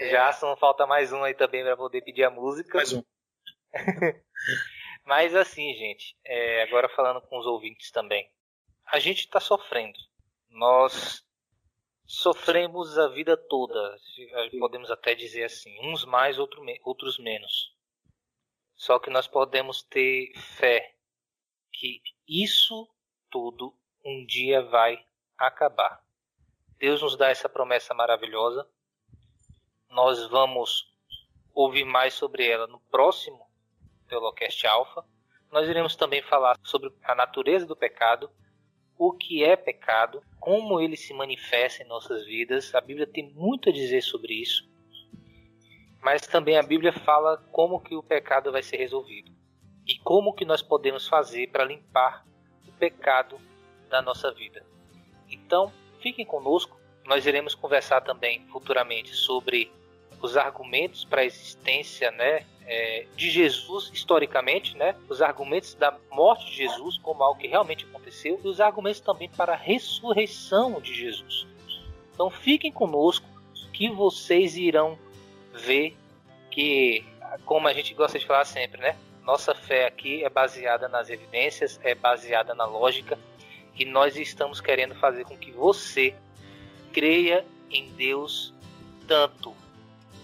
É... 0.00 0.10
Já 0.10 0.38
não 0.42 0.56
falta 0.56 0.86
mais 0.86 1.12
um 1.12 1.24
aí 1.24 1.34
também 1.34 1.64
para 1.64 1.76
poder 1.76 2.02
pedir 2.02 2.24
a 2.24 2.30
música. 2.30 2.76
Mais 2.76 2.92
um. 2.92 3.02
Mas 5.08 5.34
assim, 5.34 5.72
gente, 5.72 6.14
é, 6.22 6.64
agora 6.64 6.86
falando 6.90 7.22
com 7.22 7.38
os 7.38 7.46
ouvintes 7.46 7.90
também 7.90 8.30
a 8.84 8.98
gente 8.98 9.20
está 9.20 9.40
sofrendo. 9.40 9.98
Nós 10.50 11.26
sofremos 12.04 12.98
a 12.98 13.08
vida 13.08 13.34
toda, 13.34 13.98
podemos 14.58 14.90
até 14.90 15.14
dizer 15.14 15.44
assim, 15.44 15.74
uns 15.80 16.04
mais, 16.04 16.38
outros 16.38 17.18
menos. 17.18 17.74
Só 18.76 18.98
que 18.98 19.08
nós 19.08 19.26
podemos 19.26 19.82
ter 19.82 20.30
fé 20.36 20.94
que 21.72 22.02
isso 22.28 22.86
tudo 23.30 23.74
um 24.04 24.26
dia 24.26 24.60
vai 24.60 25.02
acabar. 25.38 26.04
Deus 26.76 27.00
nos 27.00 27.16
dá 27.16 27.30
essa 27.30 27.48
promessa 27.48 27.94
maravilhosa. 27.94 28.68
Nós 29.88 30.26
vamos 30.28 30.94
ouvir 31.54 31.86
mais 31.86 32.12
sobre 32.12 32.46
ela 32.46 32.66
no 32.66 32.78
próximo 32.90 33.47
Teolocast 34.08 34.66
Alpha. 34.66 35.04
Nós 35.52 35.68
iremos 35.68 35.94
também 35.96 36.22
falar 36.22 36.56
sobre 36.62 36.92
a 37.04 37.14
natureza 37.14 37.66
do 37.66 37.76
pecado 37.76 38.30
o 38.98 39.12
que 39.12 39.44
é 39.44 39.54
pecado, 39.54 40.20
como 40.40 40.80
ele 40.80 40.96
se 40.96 41.14
manifesta 41.14 41.84
em 41.84 41.86
nossas 41.86 42.26
vidas. 42.26 42.74
A 42.74 42.80
Bíblia 42.80 43.06
tem 43.06 43.32
muito 43.32 43.68
a 43.68 43.72
dizer 43.72 44.02
sobre 44.02 44.34
isso. 44.34 44.68
Mas 46.02 46.22
também 46.22 46.58
a 46.58 46.62
Bíblia 46.62 46.92
fala 46.92 47.36
como 47.52 47.80
que 47.80 47.94
o 47.94 48.02
pecado 48.02 48.50
vai 48.50 48.62
ser 48.62 48.76
resolvido 48.76 49.30
e 49.86 49.96
como 49.98 50.34
que 50.34 50.44
nós 50.44 50.62
podemos 50.62 51.06
fazer 51.06 51.48
para 51.50 51.64
limpar 51.64 52.26
o 52.66 52.72
pecado 52.72 53.40
da 53.88 54.02
nossa 54.02 54.32
vida. 54.32 54.66
Então, 55.30 55.72
fiquem 56.00 56.26
conosco. 56.26 56.76
Nós 57.04 57.24
iremos 57.24 57.54
conversar 57.54 58.00
também 58.00 58.46
futuramente 58.48 59.14
sobre 59.14 59.72
os 60.20 60.36
argumentos 60.36 61.04
para 61.04 61.22
a 61.22 61.24
existência, 61.24 62.10
né, 62.10 62.44
é, 62.68 63.06
de 63.16 63.30
Jesus 63.30 63.90
historicamente, 63.92 64.76
né? 64.76 64.94
Os 65.08 65.22
argumentos 65.22 65.72
da 65.74 65.96
morte 66.12 66.50
de 66.50 66.56
Jesus 66.56 66.98
como 66.98 67.22
algo 67.22 67.40
que 67.40 67.48
realmente 67.48 67.86
aconteceu 67.86 68.38
e 68.44 68.46
os 68.46 68.60
argumentos 68.60 69.00
também 69.00 69.28
para 69.30 69.54
a 69.54 69.56
ressurreição 69.56 70.78
de 70.78 70.94
Jesus. 70.94 71.46
Então 72.12 72.30
fiquem 72.30 72.70
conosco 72.70 73.26
que 73.72 73.88
vocês 73.88 74.56
irão 74.56 74.98
ver 75.54 75.96
que, 76.50 77.04
como 77.46 77.66
a 77.66 77.72
gente 77.72 77.94
gosta 77.94 78.18
de 78.18 78.26
falar 78.26 78.44
sempre, 78.44 78.80
né? 78.80 78.96
Nossa 79.22 79.54
fé 79.54 79.86
aqui 79.86 80.22
é 80.22 80.28
baseada 80.28 80.88
nas 80.88 81.08
evidências, 81.08 81.80
é 81.82 81.94
baseada 81.94 82.54
na 82.54 82.66
lógica 82.66 83.18
e 83.74 83.84
nós 83.84 84.16
estamos 84.16 84.60
querendo 84.60 84.94
fazer 84.94 85.24
com 85.24 85.38
que 85.38 85.52
você 85.52 86.14
creia 86.92 87.46
em 87.70 87.90
Deus 87.92 88.52
tanto 89.06 89.54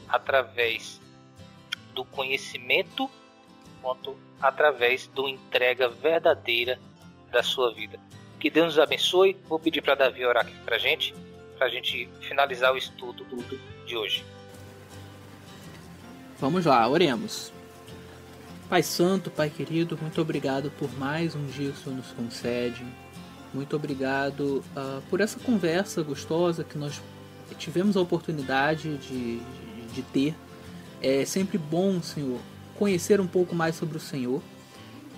através 0.08 1.00
do 1.94 2.04
conhecimento 2.04 3.08
quanto 3.80 4.16
através 4.40 5.06
do 5.08 5.28
entrega 5.28 5.88
verdadeira 5.88 6.78
da 7.30 7.42
sua 7.42 7.72
vida. 7.72 7.98
Que 8.38 8.50
Deus 8.50 8.66
nos 8.66 8.78
abençoe. 8.78 9.36
Vou 9.48 9.58
pedir 9.58 9.82
para 9.82 9.94
Davi 9.94 10.24
orar 10.24 10.44
aqui 10.46 10.54
para 10.64 10.76
a 10.76 10.78
gente, 10.78 11.14
para 11.56 11.66
a 11.66 11.70
gente 11.70 12.08
finalizar 12.20 12.72
o 12.72 12.76
estudo 12.76 13.24
de 13.86 13.96
hoje. 13.96 14.24
Vamos 16.38 16.66
lá, 16.66 16.86
oremos. 16.88 17.52
Pai 18.68 18.82
Santo, 18.82 19.30
Pai 19.30 19.50
querido, 19.50 19.96
muito 20.00 20.20
obrigado 20.20 20.70
por 20.72 20.90
mais 20.98 21.34
um 21.34 21.46
dia 21.46 21.70
que 21.70 21.78
o 21.78 21.82
Senhor 21.82 21.96
nos 21.96 22.10
concede. 22.12 22.84
Muito 23.52 23.76
obrigado 23.76 24.64
uh, 24.76 25.00
por 25.08 25.20
essa 25.20 25.38
conversa 25.38 26.02
gostosa 26.02 26.64
que 26.64 26.76
nós 26.76 27.00
tivemos 27.58 27.96
a 27.96 28.00
oportunidade 28.00 28.96
de, 28.98 29.38
de, 29.38 29.86
de 29.94 30.02
ter 30.02 30.34
é 31.04 31.24
sempre 31.26 31.58
bom, 31.58 32.00
Senhor, 32.00 32.40
conhecer 32.78 33.20
um 33.20 33.26
pouco 33.26 33.54
mais 33.54 33.76
sobre 33.76 33.98
o 33.98 34.00
Senhor. 34.00 34.40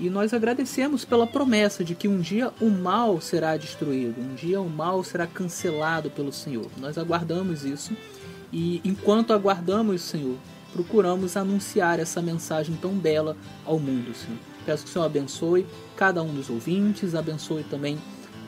E 0.01 0.11
nós 0.11 0.35
agradecemos 0.35 1.05
pela 1.05 1.27
promessa 1.27 1.85
de 1.85 1.95
que 1.95 2.09
um 2.09 2.21
dia 2.21 2.53
o 2.61 2.69
mal 2.69 3.21
será 3.21 3.57
destruído, 3.57 4.21
um 4.21 4.35
dia 4.35 4.61
o 4.61 4.69
mal 4.69 5.03
será 5.05 5.27
cancelado 5.27 6.11
pelo 6.11 6.33
Senhor. 6.33 6.67
Nós 6.77 6.99
aguardamos 6.99 7.65
isso 7.65 7.97
e 8.53 8.81
enquanto 8.85 9.33
aguardamos, 9.33 10.03
Senhor, 10.03 10.37
procuramos 10.73 11.37
anunciar 11.37 12.01
essa 12.01 12.21
mensagem 12.21 12.77
tão 12.77 12.93
bela 12.93 13.37
ao 13.65 13.79
mundo, 13.79 14.13
Senhor. 14.15 14.39
Peço 14.67 14.83
que 14.83 14.91
o 14.91 14.93
Senhor 14.93 15.05
abençoe 15.05 15.65
cada 15.97 16.23
um 16.23 16.35
dos 16.35 16.51
ouvintes, 16.51 17.15
abençoe 17.15 17.63
também 17.63 17.97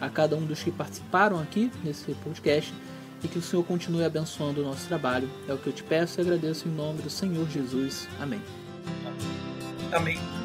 a 0.01 0.11
cada 0.11 0.37
um 0.37 0.45
dos 0.45 0.63
que 0.63 0.71
participaram 0.71 1.41
aqui 1.41 1.71
nesse 1.85 2.13
podcast 2.15 2.75
e 3.23 3.29
que 3.29 3.39
o 3.39 3.43
Senhor 3.43 3.65
continue 3.65 4.05
abençoando 4.05 4.61
o 4.61 4.65
nosso 4.65 4.87
trabalho. 4.87 5.29
É 5.49 5.53
o 5.53 5.59
que 5.59 5.69
eu 5.69 5.73
te 5.73 5.83
peço 5.83 6.21
e 6.21 6.23
agradeço 6.23 6.69
em 6.69 6.73
nome 6.73 7.03
do 7.03 7.11
Senhor 7.11 7.49
Jesus. 7.49 8.09
Amém. 8.21 8.41
Amém. 9.93 10.38